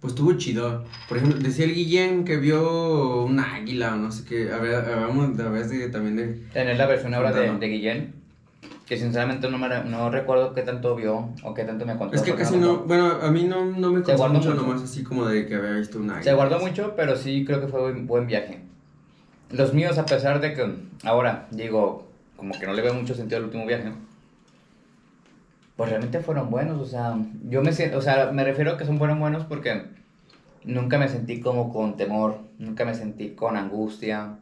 Pues 0.00 0.12
estuvo 0.12 0.34
chido. 0.34 0.84
Por 1.08 1.16
ejemplo, 1.16 1.38
decía 1.40 1.64
el 1.64 1.74
Guillén 1.74 2.24
que 2.24 2.36
vio 2.36 3.24
un 3.24 3.40
águila 3.40 3.94
o 3.94 3.96
no 3.96 4.12
sé 4.12 4.24
qué. 4.26 4.50
Hablamos 4.52 5.38
a 5.40 5.48
veces 5.48 5.90
también 5.90 6.16
de... 6.16 6.26
Tener 6.52 6.76
la 6.76 6.86
versión 6.86 7.14
ahora 7.14 7.32
de, 7.32 7.50
de 7.58 7.66
Guillén, 7.68 8.14
que 8.86 8.98
sinceramente 8.98 9.48
no, 9.48 9.58
me, 9.58 9.68
no 9.84 10.10
recuerdo 10.10 10.52
qué 10.52 10.62
tanto 10.62 10.94
vio 10.94 11.30
o 11.42 11.54
qué 11.54 11.64
tanto 11.64 11.86
me 11.86 11.96
contó. 11.96 12.16
Es 12.16 12.22
que 12.22 12.34
casi 12.34 12.56
no, 12.56 12.68
contó. 12.68 12.84
bueno, 12.86 13.12
a 13.22 13.30
mí 13.30 13.44
no, 13.44 13.64
no 13.64 13.90
me 13.90 14.02
contó 14.02 14.28
mucho, 14.28 14.50
mucho. 14.50 14.62
nomás 14.62 14.82
así 14.82 15.02
como 15.02 15.24
de 15.24 15.46
que 15.46 15.54
había 15.54 15.72
visto 15.72 15.98
un 15.98 16.10
águila. 16.10 16.22
Se 16.22 16.34
guardó 16.34 16.58
mucho, 16.58 16.94
pero 16.94 17.16
sí 17.16 17.44
creo 17.46 17.60
que 17.60 17.68
fue 17.68 17.80
buen, 17.80 18.06
buen 18.06 18.26
viaje. 18.26 18.60
Los 19.50 19.72
míos, 19.72 19.96
a 19.98 20.04
pesar 20.04 20.40
de 20.40 20.52
que 20.52 20.74
ahora 21.04 21.46
digo, 21.50 22.08
como 22.36 22.58
que 22.58 22.66
no 22.66 22.74
le 22.74 22.82
veo 22.82 22.94
mucho 22.94 23.14
sentido 23.14 23.38
al 23.38 23.44
último 23.44 23.64
viaje, 23.66 23.92
pues 25.76 25.88
realmente 25.88 26.20
fueron 26.20 26.50
buenos. 26.50 26.80
O 26.80 26.86
sea, 26.86 27.16
yo 27.48 27.62
me 27.62 27.72
siento, 27.72 27.98
o 27.98 28.02
sea, 28.02 28.32
me 28.32 28.44
refiero 28.44 28.72
a 28.72 28.76
que 28.76 28.84
son 28.84 28.98
fueron 28.98 29.18
buenos 29.18 29.44
porque 29.44 29.82
nunca 30.64 30.98
me 30.98 31.08
sentí 31.08 31.40
como 31.40 31.72
con 31.72 31.96
temor, 31.96 32.38
nunca 32.58 32.84
me 32.84 32.94
sentí 32.94 33.30
con 33.30 33.56
angustia. 33.56 34.38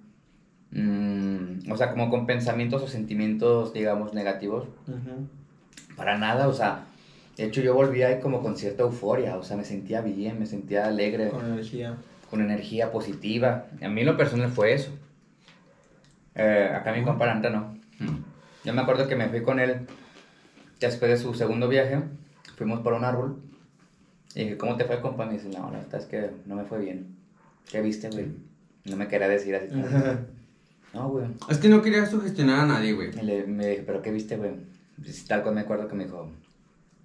Mm, 0.72 1.70
o 1.70 1.76
sea, 1.76 1.90
como 1.90 2.10
con 2.10 2.26
pensamientos 2.26 2.82
o 2.82 2.88
sentimientos, 2.88 3.72
digamos, 3.72 4.14
negativos. 4.14 4.68
Para 5.96 6.18
nada, 6.18 6.48
o 6.48 6.52
sea, 6.52 6.86
de 7.36 7.44
hecho 7.44 7.60
yo 7.60 7.74
volví 7.74 8.02
ahí 8.02 8.20
como 8.20 8.42
con 8.42 8.56
cierta 8.56 8.82
euforia, 8.82 9.36
o 9.36 9.42
sea, 9.42 9.56
me 9.56 9.64
sentía 9.64 10.00
bien, 10.00 10.38
me 10.38 10.46
sentía 10.46 10.86
alegre 10.86 11.30
Con 11.30 11.44
energía. 11.46 11.96
con 12.30 12.40
energía 12.40 12.90
positiva. 12.90 13.66
A 13.82 13.88
mí 13.88 14.04
lo 14.04 14.16
personal 14.16 14.50
fue 14.50 14.74
eso. 14.74 14.90
Eh, 16.34 16.70
acá 16.74 16.92
mi 16.92 17.02
compa 17.02 17.32
no. 17.34 17.76
Yo 18.64 18.72
me 18.72 18.80
acuerdo 18.80 19.06
que 19.08 19.16
me 19.16 19.28
fui 19.28 19.42
con 19.42 19.58
él 19.60 19.86
después 20.80 21.10
de 21.10 21.16
su 21.18 21.34
segundo 21.34 21.68
viaje. 21.68 22.00
Fuimos 22.56 22.80
por 22.80 22.94
un 22.94 23.04
árbol. 23.04 23.42
Y 24.34 24.44
dije, 24.44 24.56
¿cómo 24.56 24.76
te 24.76 24.84
fue, 24.84 25.00
compa? 25.00 25.26
Me 25.26 25.34
dice, 25.34 25.48
no, 25.48 25.70
la 25.70 25.78
verdad 25.78 26.00
es 26.00 26.06
que 26.06 26.30
no 26.46 26.54
me 26.54 26.64
fue 26.64 26.78
bien. 26.78 27.16
¿Qué 27.70 27.82
viste, 27.82 28.08
güey? 28.08 28.28
No 28.84 28.96
me 28.96 29.08
quería 29.08 29.28
decir 29.28 29.54
así. 29.54 29.68
no, 30.94 31.08
güey. 31.08 31.26
Es 31.48 31.58
que 31.58 31.68
no 31.68 31.82
quería 31.82 32.06
sugestionar 32.06 32.60
a 32.60 32.66
nadie, 32.66 32.92
güey. 32.92 33.12
Le- 33.12 33.46
me 33.46 33.66
dije, 33.68 33.82
¿pero 33.86 34.02
qué 34.02 34.10
viste, 34.10 34.36
güey? 34.36 34.52
Pues, 35.02 35.24
tal 35.26 35.42
cual 35.42 35.54
me 35.54 35.62
acuerdo 35.62 35.88
que 35.88 35.94
me 35.94 36.04
dijo, 36.04 36.30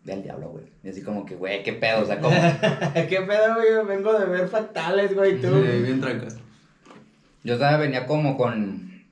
ve 0.04 0.14
al 0.14 0.24
diablo, 0.24 0.50
güey. 0.50 0.66
Y 0.84 0.90
así 0.90 1.02
como 1.02 1.26
que, 1.26 1.36
güey, 1.36 1.64
¿qué 1.64 1.74
pedo? 1.74 2.02
O 2.02 2.06
sea, 2.06 2.20
como... 2.20 2.36
¿Qué 2.94 3.22
pedo, 3.22 3.56
güey? 3.56 3.86
Vengo 3.88 4.18
de 4.18 4.26
ver 4.26 4.48
fatales, 4.50 5.14
güey, 5.16 5.40
tú. 5.42 5.48
Sí, 5.48 5.82
bien 5.84 6.02
trancas. 6.02 6.38
Yo 7.44 7.56
todavía 7.56 7.78
venía 7.78 8.06
como 8.06 8.36
con 8.38 9.04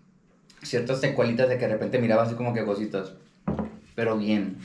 ciertas 0.61 0.99
secuelitas 0.99 1.47
de 1.47 1.57
que 1.57 1.67
de 1.67 1.73
repente 1.73 1.99
miraba 1.99 2.23
así 2.23 2.35
como 2.35 2.53
que 2.53 2.65
cositas. 2.65 3.13
Pero 3.95 4.17
bien. 4.17 4.57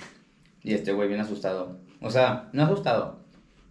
Y 0.63 0.75
este 0.75 0.93
güey 0.93 1.09
bien 1.09 1.21
asustado. 1.21 1.79
O 2.01 2.11
sea, 2.11 2.49
no 2.53 2.65
asustado. 2.65 3.21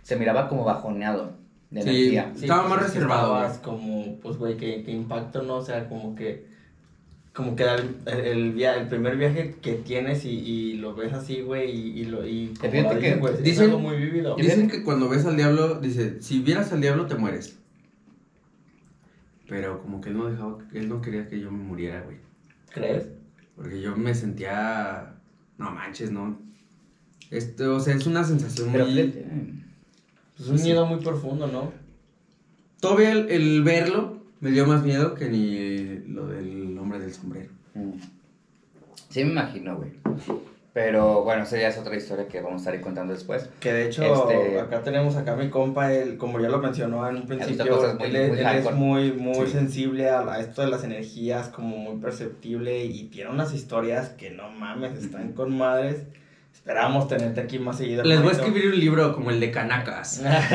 Se 0.03 0.15
miraba 0.15 0.47
como 0.47 0.63
bajoneado 0.63 1.33
de 1.71 1.81
Sí. 1.83 1.89
energía. 1.89 2.33
Estaba 2.35 2.63
más 2.67 2.77
pues, 2.79 2.81
es 2.87 2.91
que 2.93 2.99
reservado, 2.99 3.35
Estabas 3.35 3.57
como, 3.59 4.17
pues, 4.19 4.37
güey, 4.37 4.57
que, 4.57 4.83
que 4.83 4.91
impacto, 4.91 5.41
¿no? 5.43 5.55
O 5.57 5.61
sea, 5.65 5.87
como 5.87 6.15
que. 6.15 6.47
Como 7.33 7.55
que 7.55 7.63
el, 7.63 7.95
el, 8.25 8.51
via- 8.53 8.75
el 8.75 8.87
primer 8.87 9.15
viaje 9.15 9.55
que 9.61 9.73
tienes 9.75 10.25
y, 10.25 10.29
y 10.29 10.73
lo 10.73 10.93
ves 10.95 11.13
así, 11.13 11.41
güey, 11.41 11.69
y, 11.71 11.99
y 12.01 12.05
lo. 12.05 12.27
Y 12.27 12.53
como 12.59 12.71
Fíjate 12.71 12.95
lo 12.95 12.99
que 12.99 13.05
dicen, 13.07 13.19
güey, 13.21 13.33
es 13.35 13.43
dicen- 13.43 13.65
algo 13.65 13.79
muy 13.79 13.97
vívido. 13.97 14.35
Dicen 14.35 14.67
que 14.67 14.83
cuando 14.83 15.07
ves 15.07 15.25
al 15.25 15.37
diablo, 15.37 15.79
dice, 15.79 16.21
si 16.21 16.39
vieras 16.41 16.73
al 16.73 16.81
diablo 16.81 17.05
te 17.05 17.15
mueres. 17.15 17.55
Pero 19.47 19.81
como 19.81 20.01
que 20.01 20.09
él 20.09 20.17
no 20.17 20.29
dejaba, 20.29 20.57
él 20.73 20.89
no 20.89 21.01
quería 21.01 21.27
que 21.27 21.39
yo 21.39 21.49
me 21.51 21.63
muriera, 21.63 22.01
güey. 22.01 22.17
¿Crees? 22.73 23.07
Porque 23.55 23.81
yo 23.81 23.95
me 23.95 24.13
sentía, 24.13 25.15
no 25.57 25.71
manches, 25.71 26.11
no. 26.11 26.37
Esto, 27.31 27.75
o 27.75 27.79
sea, 27.79 27.95
es 27.95 28.05
una 28.05 28.23
sensación 28.23 28.69
Pero 28.71 28.85
muy... 28.85 28.93
fíjate, 28.95 29.25
Es 30.39 30.47
un 30.47 30.57
Sí. 30.57 30.65
miedo 30.65 30.85
muy 30.85 30.99
profundo, 31.01 31.47
¿no? 31.47 31.71
Todavía 32.79 33.11
el, 33.11 33.29
el 33.29 33.63
verlo 33.63 34.19
me 34.39 34.51
dio 34.51 34.65
más 34.65 34.83
miedo 34.83 35.13
que 35.15 35.29
ni 35.29 35.99
lo 36.13 36.27
del 36.27 36.77
hombre 36.77 36.99
del 36.99 37.13
sombrero. 37.13 37.49
mm. 37.73 37.91
Sí 39.09 39.23
me 39.25 39.31
imagino, 39.31 39.75
güey. 39.75 39.91
Pero 40.71 41.23
bueno, 41.23 41.43
esa 41.43 41.57
ya 41.59 41.69
es 41.69 41.77
otra 41.79 41.95
historia 41.95 42.27
que 42.27 42.41
vamos 42.41 42.53
a 42.53 42.57
estar 42.57 42.73
ahí 42.75 42.79
contando 42.79 43.11
después. 43.11 43.49
Que 43.59 43.73
de 43.73 43.87
hecho, 43.87 44.03
Este- 44.03 44.59
acá 44.59 44.83
tenemos 44.83 45.15
acá 45.15 45.33
a 45.33 45.35
mi 45.35 45.49
compa, 45.49 45.91
él, 45.91 46.15
como 46.17 46.39
ya 46.39 46.47
lo 46.47 46.59
mencionó 46.59 47.09
en 47.09 47.15
un 47.17 47.25
principio, 47.25 47.75
muy- 47.97 48.05
él, 48.07 48.15
es, 48.15 48.29
muy 48.29 48.37
él 48.39 48.45
es 48.45 48.45
hardcore. 48.45 48.75
muy, 48.75 49.11
muy 49.13 49.47
Sí. 49.47 49.53
sensible 49.53 50.09
a, 50.09 50.19
a 50.31 50.39
esto 50.39 50.61
de 50.61 50.69
las 50.69 50.83
energías, 50.83 51.49
como 51.49 51.75
muy 51.75 51.99
perceptible 51.99 52.85
y 52.85 53.05
tiene 53.05 53.31
unas 53.31 53.51
historias 53.53 54.09
que 54.09 54.29
no 54.29 54.51
mames, 54.51 54.93
están 55.03 55.33
con 55.33 55.57
madres. 55.57 56.03
Esperamos 56.69 57.07
tenerte 57.07 57.41
aquí 57.41 57.57
más 57.57 57.79
seguido. 57.79 58.03
Les 58.03 58.19
voy 58.21 58.29
a 58.29 58.33
escribir 58.33 58.67
un 58.67 58.79
libro 58.79 59.15
como 59.15 59.31
el 59.31 59.39
de 59.39 59.49
Canacas. 59.49 60.19
la 60.23 60.47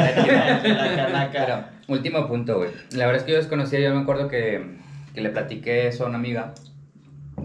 canaca. 0.95 1.31
Pero, 1.33 1.65
último 1.89 2.29
punto, 2.29 2.59
güey. 2.59 2.71
La 2.93 3.07
verdad 3.07 3.17
es 3.17 3.23
que 3.25 3.33
yo 3.33 3.39
desconocía, 3.39 3.81
yo 3.81 3.93
me 3.93 4.03
acuerdo 4.03 4.29
que, 4.29 4.65
que 5.13 5.21
le 5.21 5.31
platiqué 5.31 5.89
eso 5.89 6.05
a 6.05 6.09
una 6.09 6.19
amiga, 6.19 6.55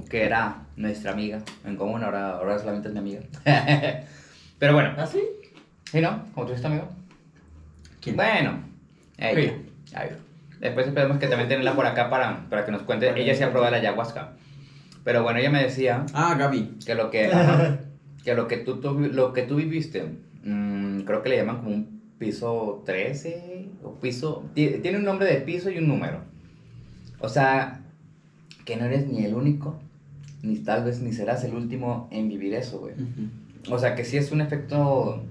que 0.07 0.23
era 0.23 0.67
nuestra 0.75 1.13
amiga 1.13 1.39
en 1.65 1.77
común, 1.77 2.03
ahora, 2.03 2.33
ahora 2.33 2.59
solamente 2.59 2.89
es 2.89 2.93
mi 2.93 2.99
amiga. 2.99 3.21
Pero 4.59 4.73
bueno, 4.75 4.93
¿Ah, 4.99 5.07
sí? 5.07 5.23
¿sí 5.85 5.99
no? 5.99 6.25
¿Cómo 6.35 6.45
tuviste 6.45 6.67
amigo? 6.67 6.87
¿Quién? 7.99 8.17
Bueno, 8.17 8.59
ella. 9.17 9.51
Ay, 9.95 10.09
Después 10.59 10.85
esperemos 10.85 11.17
que 11.17 11.25
también 11.25 11.49
tenerla 11.49 11.73
por 11.73 11.87
acá 11.87 12.11
para, 12.11 12.47
para 12.51 12.65
que 12.65 12.71
nos 12.71 12.83
cuente. 12.83 13.11
Ella 13.19 13.33
sí 13.33 13.41
ha 13.41 13.49
probado 13.49 13.71
la 13.71 13.77
ayahuasca. 13.77 14.33
Pero 15.03 15.23
bueno, 15.23 15.39
ella 15.39 15.49
me 15.49 15.63
decía 15.63 16.05
Ah, 16.13 16.35
Gaby. 16.37 16.77
que 16.85 16.93
lo 16.93 17.09
que, 17.09 17.33
ajá, 17.33 17.79
que 18.29 18.35
lo 18.35 18.47
que 18.47 18.57
tú, 18.57 18.75
tú- 18.79 18.99
lo 18.99 19.33
que 19.33 19.41
tú 19.43 19.55
viviste, 19.55 20.03
mm, 20.43 20.99
creo 21.01 21.23
que 21.23 21.29
le 21.29 21.37
llaman 21.37 21.57
como 21.57 21.69
un 21.71 22.01
piso 22.19 22.83
13 22.85 23.69
o 23.83 23.93
piso, 23.99 24.43
ti- 24.53 24.77
tiene 24.81 24.99
un 24.99 25.03
nombre 25.03 25.25
de 25.25 25.41
piso 25.41 25.69
y 25.71 25.79
un 25.79 25.87
número. 25.87 26.21
O 27.19 27.27
sea, 27.29 27.81
que 28.65 28.75
no 28.77 28.85
eres 28.85 29.07
ni 29.07 29.25
el 29.25 29.33
único, 29.33 29.79
ni 30.43 30.57
tal 30.59 30.83
vez 30.83 31.01
ni 31.01 31.11
serás 31.11 31.43
el 31.43 31.55
último 31.55 32.07
en 32.11 32.29
vivir 32.29 32.53
eso, 32.53 32.79
güey. 32.79 32.93
O 33.71 33.79
sea, 33.79 33.95
que 33.95 34.05
sí 34.05 34.17
es 34.17 34.31
un 34.31 34.41
efecto 34.41 35.23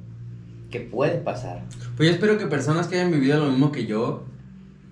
que 0.71 0.81
puede 0.81 1.19
pasar. 1.19 1.63
Pues 1.97 2.09
yo 2.09 2.15
espero 2.15 2.37
que 2.37 2.47
personas 2.47 2.89
que 2.89 2.97
hayan 2.97 3.13
vivido 3.13 3.39
lo 3.45 3.51
mismo 3.51 3.71
que 3.71 3.87
yo, 3.87 4.25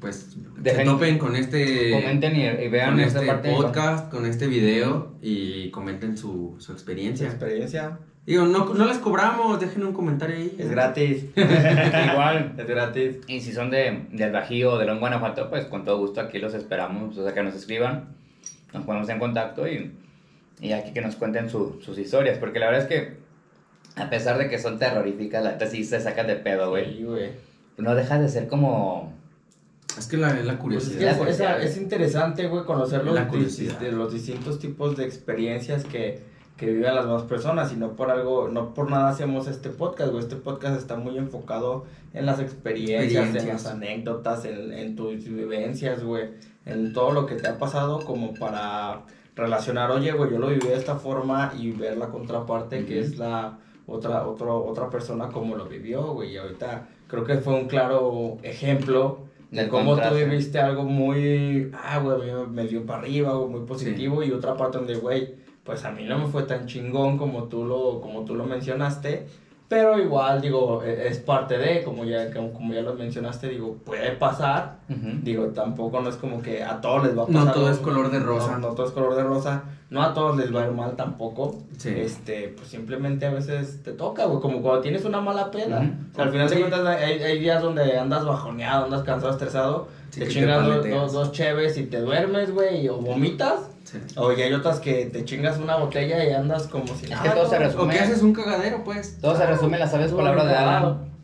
pues 0.00 0.16
se 0.34 0.62
Dejen- 0.62 0.84
topen 0.84 1.18
con 1.18 1.36
este, 1.36 1.90
Comenten 1.92 2.36
y, 2.36 2.44
y 2.64 2.68
vean 2.68 2.90
con 2.92 3.00
este 3.00 3.26
parte. 3.26 3.50
podcast, 3.52 4.10
con 4.10 4.26
este 4.26 4.46
video 4.46 5.14
y 5.22 5.70
comenten 5.70 6.16
su, 6.16 6.54
su 6.58 6.66
Su 6.66 6.72
experiencia. 6.72 7.26
experiencia 7.26 7.98
Digo, 8.26 8.44
no, 8.44 8.64
no 8.74 8.86
les 8.86 8.98
cobramos, 8.98 9.60
dejen 9.60 9.84
un 9.84 9.92
comentario 9.92 10.34
ahí. 10.34 10.56
es 10.58 10.68
gratis. 10.68 11.26
Igual. 11.36 12.54
Es 12.58 12.66
gratis. 12.66 13.18
Y 13.28 13.40
si 13.40 13.52
son 13.52 13.70
de, 13.70 14.06
del 14.10 14.32
Bajío 14.32 14.72
o 14.72 14.78
de 14.78 14.84
León, 14.86 14.98
Guanajuato, 14.98 15.48
pues 15.48 15.66
con 15.66 15.84
todo 15.84 15.98
gusto 15.98 16.20
aquí 16.20 16.38
los 16.40 16.52
esperamos. 16.54 17.16
O 17.16 17.22
sea, 17.22 17.32
que 17.34 17.42
nos 17.44 17.54
escriban, 17.54 18.08
nos 18.74 18.84
ponemos 18.84 19.08
en 19.10 19.20
contacto 19.20 19.68
y, 19.68 19.92
y 20.60 20.72
aquí 20.72 20.92
que 20.92 21.02
nos 21.02 21.14
cuenten 21.14 21.48
su- 21.48 21.80
sus 21.84 21.98
historias. 21.98 22.38
Porque 22.38 22.58
la 22.58 22.66
verdad 22.66 22.82
es 22.82 22.88
que, 22.88 23.16
a 23.94 24.10
pesar 24.10 24.38
de 24.38 24.48
que 24.48 24.58
son 24.58 24.78
terroríficas, 24.80 25.44
la 25.44 25.52
neta 25.52 25.66
sí 25.68 25.84
se 25.84 26.00
sacan 26.00 26.26
de 26.26 26.34
pedo, 26.34 26.70
güey. 26.70 26.96
Sí, 26.96 27.04
güey. 27.04 27.30
No 27.78 27.94
deja 27.94 28.18
de 28.18 28.28
ser 28.28 28.48
como. 28.48 29.14
Es 29.98 30.06
que 30.08 30.16
la, 30.16 30.28
la 30.28 30.34
Pues 30.34 30.48
es, 30.50 30.56
curiosidad. 30.58 31.18
que 31.24 31.30
es, 31.30 31.40
es- 31.40 31.64
es 31.70 31.76
interesante, 31.78 32.48
güey, 32.48 32.64
conocer 32.64 33.04
los, 33.04 33.18
curiosidad. 33.26 33.78
de 33.80 33.92
los 33.92 34.12
distintos 34.12 34.58
tipos 34.58 34.96
de 34.96 35.04
experiencias 35.04 35.84
que, 35.84 36.22
que 36.56 36.66
viven 36.66 36.94
las 36.94 37.04
demás 37.06 37.22
personas 37.22 37.72
y 37.72 37.76
no 37.76 37.92
por 37.92 38.10
algo, 38.10 38.48
no 38.48 38.74
por 38.74 38.90
nada 38.90 39.08
hacemos 39.08 39.46
este 39.48 39.70
podcast, 39.70 40.10
güey. 40.10 40.22
Este 40.22 40.36
podcast 40.36 40.78
está 40.78 40.96
muy 40.96 41.16
enfocado 41.16 41.84
en 42.12 42.26
las 42.26 42.40
experiencias, 42.40 43.10
en 43.24 43.30
Experiencias. 43.36 43.64
las 43.64 43.72
anécdotas, 43.72 44.44
en, 44.44 44.72
en 44.72 44.96
tus 44.96 45.24
vivencias, 45.24 46.02
güey, 46.04 46.30
en 46.66 46.92
todo 46.92 47.12
lo 47.12 47.26
que 47.26 47.36
te 47.36 47.48
ha 47.48 47.58
pasado 47.58 48.00
como 48.04 48.34
para 48.34 49.02
relacionar, 49.34 49.90
oye, 49.90 50.12
güey, 50.12 50.30
yo 50.30 50.38
lo 50.38 50.48
viví 50.48 50.66
de 50.66 50.74
esta 50.76 50.96
forma 50.96 51.52
y 51.58 51.70
ver 51.72 51.96
la 51.98 52.08
contraparte 52.08 52.84
que 52.86 53.00
Ujú. 53.00 53.04
es 53.06 53.18
la 53.18 53.58
otra, 53.86 54.26
otro, 54.26 54.64
otra 54.64 54.88
persona 54.90 55.28
como 55.28 55.56
lo 55.56 55.66
vivió, 55.66 56.12
güey. 56.14 56.32
Y 56.32 56.36
ahorita 56.38 56.88
creo 57.06 57.24
que 57.24 57.36
fue 57.36 57.54
un 57.54 57.66
claro 57.68 58.38
ejemplo 58.42 59.25
de 59.56 59.68
cómo 59.68 59.94
tú 59.94 60.00
contraste. 60.02 60.24
viviste 60.24 60.58
algo 60.58 60.84
muy, 60.84 61.70
ah, 61.82 61.98
güey, 61.98 62.30
me, 62.50 62.66
dio 62.66 62.84
para 62.84 63.00
arriba, 63.00 63.30
algo 63.30 63.48
muy 63.48 63.66
positivo, 63.66 64.22
y 64.22 64.32
otra 64.32 64.56
parte 64.56 64.78
donde, 64.78 64.96
güey, 64.96 65.34
pues 65.64 65.84
a 65.84 65.90
mí 65.90 66.04
no 66.04 66.18
me 66.18 66.26
fue 66.26 66.44
tan 66.44 66.66
chingón 66.66 67.18
como 67.18 67.44
tú 67.44 67.64
lo, 67.64 68.00
como 68.00 68.24
tú 68.24 68.34
lo 68.34 68.44
mencionaste, 68.44 69.26
pero 69.68 69.98
igual, 69.98 70.40
digo, 70.40 70.82
e- 70.84 71.08
es 71.08 71.18
parte 71.18 71.58
de, 71.58 71.82
como 71.82 72.04
ya, 72.04 72.30
como, 72.32 72.72
ya 72.72 72.82
lo 72.82 72.94
mencionaste, 72.94 73.48
digo, 73.48 73.76
puede 73.84 74.12
pasar, 74.12 74.76
Ujú. 74.88 75.18
digo, 75.22 75.46
tampoco 75.48 76.00
no 76.00 76.08
es 76.08 76.16
como 76.16 76.40
que 76.42 76.62
a 76.62 76.80
todos 76.80 77.04
les 77.04 77.18
va 77.18 77.24
a 77.24 77.26
No 77.28 77.38
pasar. 77.40 77.54
todo 77.54 77.70
es 77.70 77.78
color 77.78 78.10
de 78.10 78.20
rosa. 78.20 78.52
No, 78.52 78.58
no 78.68 78.74
todo 78.74 78.86
es 78.86 78.92
color 78.92 79.14
de 79.16 79.22
rosa, 79.24 79.64
no 79.90 80.02
a 80.02 80.14
todos 80.14 80.36
les 80.36 80.54
va 80.54 80.62
a 80.62 80.66
ir 80.66 80.72
mal 80.72 80.94
tampoco, 80.96 81.58
Sí. 81.78 81.90
este, 81.96 82.48
pues 82.56 82.68
simplemente 82.68 83.26
a 83.26 83.30
veces 83.30 83.82
te 83.82 83.92
toca, 83.92 84.24
güey, 84.26 84.40
como 84.40 84.62
cuando 84.62 84.80
tienes 84.82 85.04
una 85.04 85.20
mala 85.20 85.50
peda. 85.50 85.78
Ujú. 85.80 85.88
O 86.12 86.14
sea, 86.14 86.24
al 86.24 86.30
final 86.30 86.48
de 86.48 86.54
Sí. 86.54 86.60
cuentas 86.60 86.86
hay, 86.86 87.22
hay 87.22 87.38
días 87.38 87.60
donde 87.62 87.98
andas 87.98 88.24
bajoneado, 88.24 88.84
andas 88.84 89.02
cansado, 89.02 89.32
estresado, 89.32 89.88
Sí, 90.10 90.20
te 90.20 90.28
chingas 90.28 90.64
dos, 90.64 90.88
dos, 90.88 91.12
dos 91.12 91.32
cheves 91.32 91.76
y 91.76 91.84
te 91.84 92.00
duermes, 92.00 92.52
güey, 92.52 92.88
o 92.88 92.96
vomitas. 92.98 93.70
Sí. 93.86 93.98
O 94.16 94.30
hay 94.30 94.52
otras 94.52 94.80
que 94.80 95.06
te 95.06 95.24
chingas 95.24 95.58
una 95.58 95.76
botella 95.76 96.24
y 96.24 96.32
andas 96.32 96.66
como 96.66 96.88
si 96.88 97.06
Es 97.12 97.20
que 97.20 97.28
todo 97.30 97.48
se 97.48 97.58
¿no? 97.58 97.66
resume. 97.66 97.84
O 97.84 97.88
que 97.88 98.00
haces 98.00 98.20
un 98.22 98.32
cagadero, 98.32 98.82
pues. 98.82 99.18
Todo 99.20 99.36
se 99.36 99.46
resume 99.46 99.74
en 99.74 99.80
las 99.80 99.92
sabias 99.92 100.10
palabras 100.12 100.46
de. 100.46 100.54
Alan. 100.54 101.16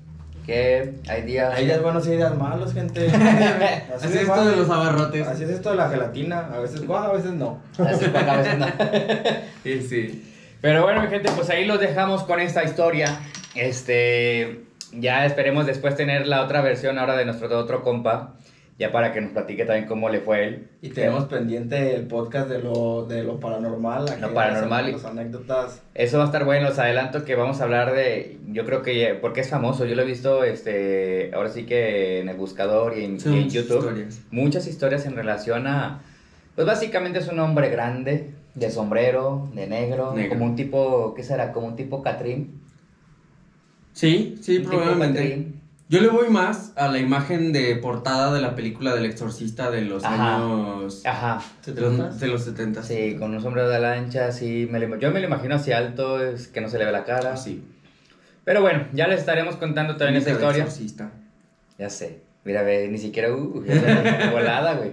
Que 0.47 0.95
hay 1.09 1.23
días. 1.23 1.53
Hay 1.55 1.67
días 1.67 1.83
buenos 1.83 2.07
y 2.07 2.13
hay 2.13 2.17
días 2.19 2.37
malos, 2.37 2.73
gente. 2.73 3.07
Así 3.95 4.07
es 4.07 4.15
esto 4.15 4.45
de 4.45 4.57
los 4.57 4.71
abarrotes. 4.71 5.27
Así 5.27 5.45
es 5.45 5.51
esto 5.51 5.71
de 5.71 5.77
la 5.77 5.89
gelatina. 5.89 6.51
A 6.53 6.59
veces 6.59 6.81
cuaja, 6.83 7.09
a 7.09 7.13
veces 7.13 7.33
no. 7.33 7.61
Así 7.79 8.05
es, 8.05 8.15
a 8.15 8.37
veces 8.37 8.59
no. 8.59 8.67
Sí, 9.63 9.83
sí. 9.83 10.29
Pero 10.61 10.83
bueno, 10.85 11.03
mi 11.03 11.09
gente, 11.09 11.31
pues 11.37 11.51
ahí 11.51 11.65
los 11.65 11.81
dejamos 11.81 12.23
con 12.23 12.41
esta 12.41 12.63
historia. 12.63 13.21
Este, 13.55 14.65
ya 14.93 15.27
esperemos 15.27 15.67
después 15.67 15.97
tener 15.97 16.27
la 16.27 16.43
otra 16.43 16.61
versión 16.63 16.99
ahora 16.99 17.17
de 17.17 17.25
nuestro 17.25 17.57
otro 17.59 17.83
compa, 17.83 18.35
ya 18.79 18.91
para 18.91 19.13
que 19.13 19.21
nos 19.21 19.33
platique 19.33 19.65
también 19.65 19.87
cómo 19.87 20.09
le 20.09 20.21
fue 20.21 20.37
a 20.37 20.41
él. 20.45 20.69
Y 20.81 20.89
tenemos 20.89 21.27
pendiente 21.27 21.95
el 21.95 22.07
podcast 22.07 22.49
de 22.49 22.59
lo, 22.61 23.05
de 23.07 23.23
lo 23.23 23.39
paranormal. 23.39 24.09
aquellas- 24.09 24.31
paranormal 24.31 24.89
y- 24.89 24.93
Las 24.93 25.05
anécdotas. 25.05 25.83
Eso 25.95 26.19
va 26.19 26.25
a 26.25 26.27
estar 26.27 26.45
bueno, 26.45 26.69
os 26.69 26.79
adelanto 26.79 27.25
que 27.25 27.35
vamos 27.37 27.61
a 27.61 27.65
hablar 27.65 27.93
de, 27.95 28.39
yo 28.49 28.65
creo 28.65 28.83
que, 28.83 29.17
porque 29.21 29.43
es 29.43 29.49
famoso, 29.51 29.85
yo 29.85 29.95
lo 29.95 30.03
he 30.03 30.07
visto, 30.07 30.43
este, 30.43 31.31
ahora 31.35 31.51
sí 31.51 31.65
que 31.65 32.21
en 32.21 32.29
el 32.29 32.37
buscador 32.37 32.97
y 32.99 33.05
en, 33.05 33.21
Son 33.21 33.33
y 33.35 33.37
en 33.37 33.43
muchas 33.45 33.55
YouTube, 33.65 33.79
historias. 33.89 34.21
muchas 34.31 34.67
historias 34.67 35.07
en 35.07 35.15
relación 35.17 35.67
a, 35.69 36.01
pues 36.57 36.67
básicamente 36.67 37.19
es 37.21 37.29
un 37.29 37.39
hombre 37.41 37.69
grande, 37.69 38.31
de 38.55 38.71
sombrero, 38.71 39.49
de 39.55 39.67
negro, 39.67 40.13
Negro. 40.15 40.31
como 40.31 40.45
un 40.45 40.57
tipo, 40.57 41.15
¿qué 41.15 41.23
será? 41.23 41.53
Como 41.53 41.69
un 41.69 41.77
tipo 41.77 42.03
Catrín. 42.03 42.61
Sí, 43.93 44.37
sí, 44.43 44.57
Un 44.59 44.63
tipo 44.65 44.71
probablemente. 44.77 45.19
Catrín. 45.21 45.62
Yo 45.93 46.01
le 46.01 46.09
voy 46.09 46.31
más 46.31 46.73
a 46.77 46.89
la 46.89 46.99
imagen 46.99 47.53
de 47.53 47.77
portada 47.77 48.33
de 48.33 48.41
la 48.41 48.55
película 48.55 48.95
del 48.95 49.05
exorcista 49.05 49.71
de 49.71 49.83
los 49.83 50.03
Ajá. 50.03 50.37
años... 50.37 51.03
Ajá. 51.05 51.43
De 51.67 51.79
los, 51.79 52.19
de 52.19 52.27
los 52.29 52.45
70. 52.45 52.83
Sí, 52.83 53.17
con 53.19 53.35
un 53.35 53.43
sombrero 53.43 53.69
de 53.69 53.79
lancha, 53.79 54.33
sí, 54.33 54.67
me 54.71 54.81
lo- 54.81 54.99
yo 54.99 55.11
me 55.11 55.21
lo 55.21 55.27
imagino 55.27 55.57
así 55.57 55.71
alto, 55.71 56.25
es 56.25 56.49
que 56.49 56.63
no 56.63 56.71
se 56.71 56.79
le 56.79 56.87
ve 56.87 56.93
la 56.93 57.05
cara. 57.05 57.37
Sí. 57.37 57.63
Pero 58.43 58.63
bueno, 58.63 58.87
ya 58.95 59.07
les 59.07 59.21
estaremos 59.21 59.57
contando 59.57 59.97
también 59.99 60.25
de 60.25 60.31
historia. 60.31 60.63
exorcista. 60.65 61.11
Ya 61.77 61.91
sé. 61.91 62.21
Mira, 62.45 62.63
ve, 62.63 62.89
ni 62.89 62.97
siquiera 62.97 63.31
uh, 63.31 63.63
volada, 64.33 64.73
güey. 64.77 64.93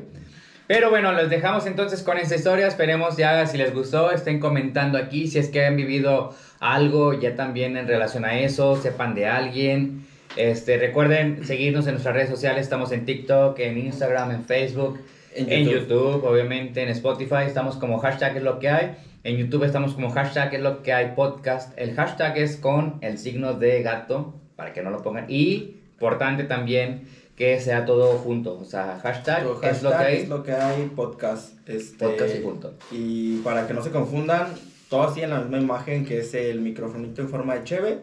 Pero 0.67 0.89
bueno, 0.89 1.13
los 1.13 1.29
dejamos 1.29 1.65
entonces 1.65 2.03
con 2.03 2.17
esta 2.17 2.35
historia. 2.35 2.67
Esperemos 2.67 3.15
ya 3.15 3.47
si 3.47 3.57
les 3.57 3.73
gustó, 3.73 4.11
estén 4.11 4.41
comentando 4.41 4.97
aquí 4.97 5.29
si 5.29 5.39
es 5.39 5.47
que 5.47 5.65
han 5.65 5.77
vivido 5.77 6.35
algo 6.59 7.13
ya 7.17 7.37
también 7.37 7.77
en 7.77 7.87
relación 7.87 8.25
a 8.25 8.37
eso, 8.37 8.75
sepan 8.75 9.15
de 9.15 9.27
alguien. 9.27 10.05
Este, 10.35 10.77
recuerden 10.77 11.43
seguirnos 11.45 11.87
en 11.87 11.93
nuestras 11.93 12.15
redes 12.15 12.29
sociales, 12.29 12.61
estamos 12.61 12.91
en 12.91 13.05
TikTok, 13.05 13.57
en 13.59 13.77
Instagram, 13.77 14.31
en 14.31 14.43
Facebook, 14.45 14.99
En 15.33 15.51
en 15.51 15.65
YouTube. 15.65 15.81
YouTube, 15.81 16.25
obviamente, 16.25 16.83
en 16.83 16.89
Spotify, 16.89 17.43
estamos 17.45 17.75
como 17.75 17.99
hashtag 17.99 18.37
es 18.37 18.43
lo 18.43 18.59
que 18.59 18.69
hay. 18.69 18.95
En 19.23 19.37
YouTube 19.37 19.63
estamos 19.63 19.93
como 19.93 20.11
hashtag 20.11 20.53
es 20.53 20.61
lo 20.61 20.81
que 20.81 20.93
hay 20.93 21.13
podcast. 21.15 21.77
El 21.77 21.93
hashtag 21.93 22.37
es 22.37 22.57
con 22.57 22.99
el 23.01 23.17
signo 23.17 23.53
de 23.53 23.81
gato, 23.83 24.33
para 24.55 24.71
que 24.71 24.81
no 24.81 24.91
lo 24.91 25.01
pongan. 25.01 25.25
Y 25.29 25.75
importante 25.93 26.45
también 26.45 27.07
que 27.35 27.59
sea 27.59 27.85
todo 27.85 28.17
junto. 28.17 28.57
O 28.57 28.65
sea, 28.65 28.99
hashtag, 29.01 29.43
Nuestro 29.43 29.69
es 29.69 29.83
lo 29.83 29.89
que 29.89 29.95
hashtag 29.95 30.07
hay. 30.07 30.17
es 30.17 30.29
lo 30.29 30.43
que 30.43 30.53
hay, 30.53 30.85
podcast. 30.95 31.69
Este, 31.69 32.05
Podcast 32.05 32.35
y 32.35 32.39
punto. 32.39 32.73
Y 32.91 33.37
para 33.37 33.67
que 33.67 33.73
no 33.73 33.81
se 33.83 33.91
confundan, 33.91 34.53
todo 34.89 35.03
así 35.03 35.21
en 35.21 35.29
la 35.31 35.39
misma 35.39 35.59
imagen 35.59 36.05
que 36.05 36.19
es 36.19 36.33
el 36.33 36.61
microfonito 36.61 37.21
en 37.21 37.29
forma 37.29 37.55
de 37.55 37.63
cheve, 37.63 37.99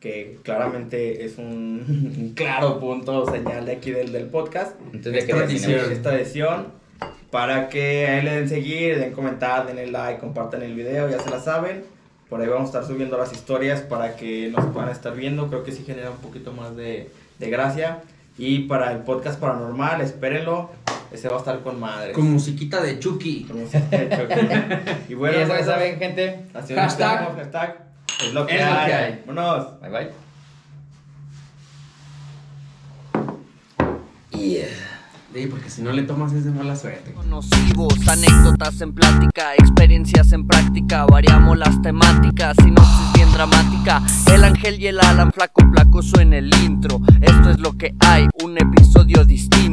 que 0.00 0.38
claramente 0.42 1.24
es 1.24 1.38
un, 1.38 2.32
claro 2.36 2.80
punto 2.80 3.30
señal 3.30 3.66
de 3.66 3.72
aquí 3.72 3.90
del, 3.90 4.12
del 4.12 4.26
podcast. 4.26 4.74
Entonces, 4.92 5.12
¿de 5.12 5.18
Esta 5.18 5.44
edición, 5.44 5.92
esta 5.92 6.14
edición, 6.14 6.66
para 7.30 7.68
que 7.68 8.08
ahí 8.08 8.22
le 8.22 8.32
den 8.32 8.48
seguir, 8.48 8.98
den 8.98 9.12
comentar, 9.12 9.66
denle 9.66 9.86
like, 9.86 10.18
compartan 10.18 10.62
el 10.62 10.74
video, 10.74 11.08
ya 11.08 11.20
se 11.20 11.30
la 11.30 11.40
saben. 11.40 11.84
Por 12.28 12.40
ahí 12.40 12.48
vamos 12.48 12.66
a 12.74 12.78
estar 12.78 12.84
subiendo 12.84 13.18
las 13.18 13.32
historias 13.32 13.82
para 13.82 14.16
que 14.16 14.48
nos 14.48 14.64
puedan 14.66 14.88
estar 14.90 15.14
viendo. 15.14 15.48
Creo 15.48 15.64
que 15.64 15.72
sí 15.72 15.82
genera 15.84 16.10
un 16.10 16.18
poquito 16.18 16.52
más 16.52 16.76
de, 16.76 17.10
de 17.38 17.50
gracia. 17.50 18.02
Y 18.38 18.60
para 18.60 18.92
el 18.92 19.00
podcast 19.00 19.38
paranormal, 19.38 20.00
espérenlo. 20.00 20.70
Ese 21.12 21.28
va 21.28 21.36
a 21.36 21.38
estar 21.40 21.60
con 21.60 21.80
madre. 21.80 22.12
Con 22.12 22.30
musiquita 22.30 22.80
de 22.80 23.00
Chucky. 23.00 23.44
Con 23.44 23.60
música 23.60 23.98
de 23.98 24.08
choque. 24.08 24.78
y 25.08 25.14
bueno, 25.14 25.38
ya 25.40 25.46
pues, 25.48 25.66
saben, 25.66 25.98
gente. 25.98 26.44
Hashtag. 26.54 27.36
hashtag. 27.36 27.89
Es 28.22 28.34
lo 28.34 28.46
que 28.46 28.56
Es 28.56 28.66
lo 28.66 28.78
hay. 28.78 28.86
que 28.86 28.94
hay. 28.94 29.22
Vámonos. 29.26 29.80
Bye 29.80 29.90
bye. 29.90 30.10
Sí, 35.32 35.46
porque 35.48 35.70
si 35.70 35.80
no 35.80 35.92
le 35.92 36.02
tomas 36.02 36.32
es 36.32 36.44
de 36.44 36.50
mala 36.50 36.74
suerte. 36.74 37.14
Nocivos, 37.28 37.94
anécdotas 38.08 38.80
en 38.80 38.92
plática, 38.92 39.54
experiencias 39.54 40.32
en 40.32 40.46
práctica, 40.46 41.06
variamos 41.06 41.56
las 41.56 41.80
temáticas, 41.82 42.56
sinopsis 42.62 43.12
bien 43.14 43.32
dramática, 43.32 44.02
el 44.34 44.42
ángel 44.44 44.80
y 44.80 44.88
el 44.88 44.98
Alan 45.00 45.32
flaco 45.32 45.62
placoso 45.70 46.20
en 46.20 46.32
el 46.32 46.52
intro, 46.64 47.00
esto 47.20 47.50
es 47.50 47.60
lo 47.60 47.72
que 47.78 47.94
hay, 48.00 48.26
un 48.42 48.58
episodio 48.58 49.24
distinto. 49.24 49.70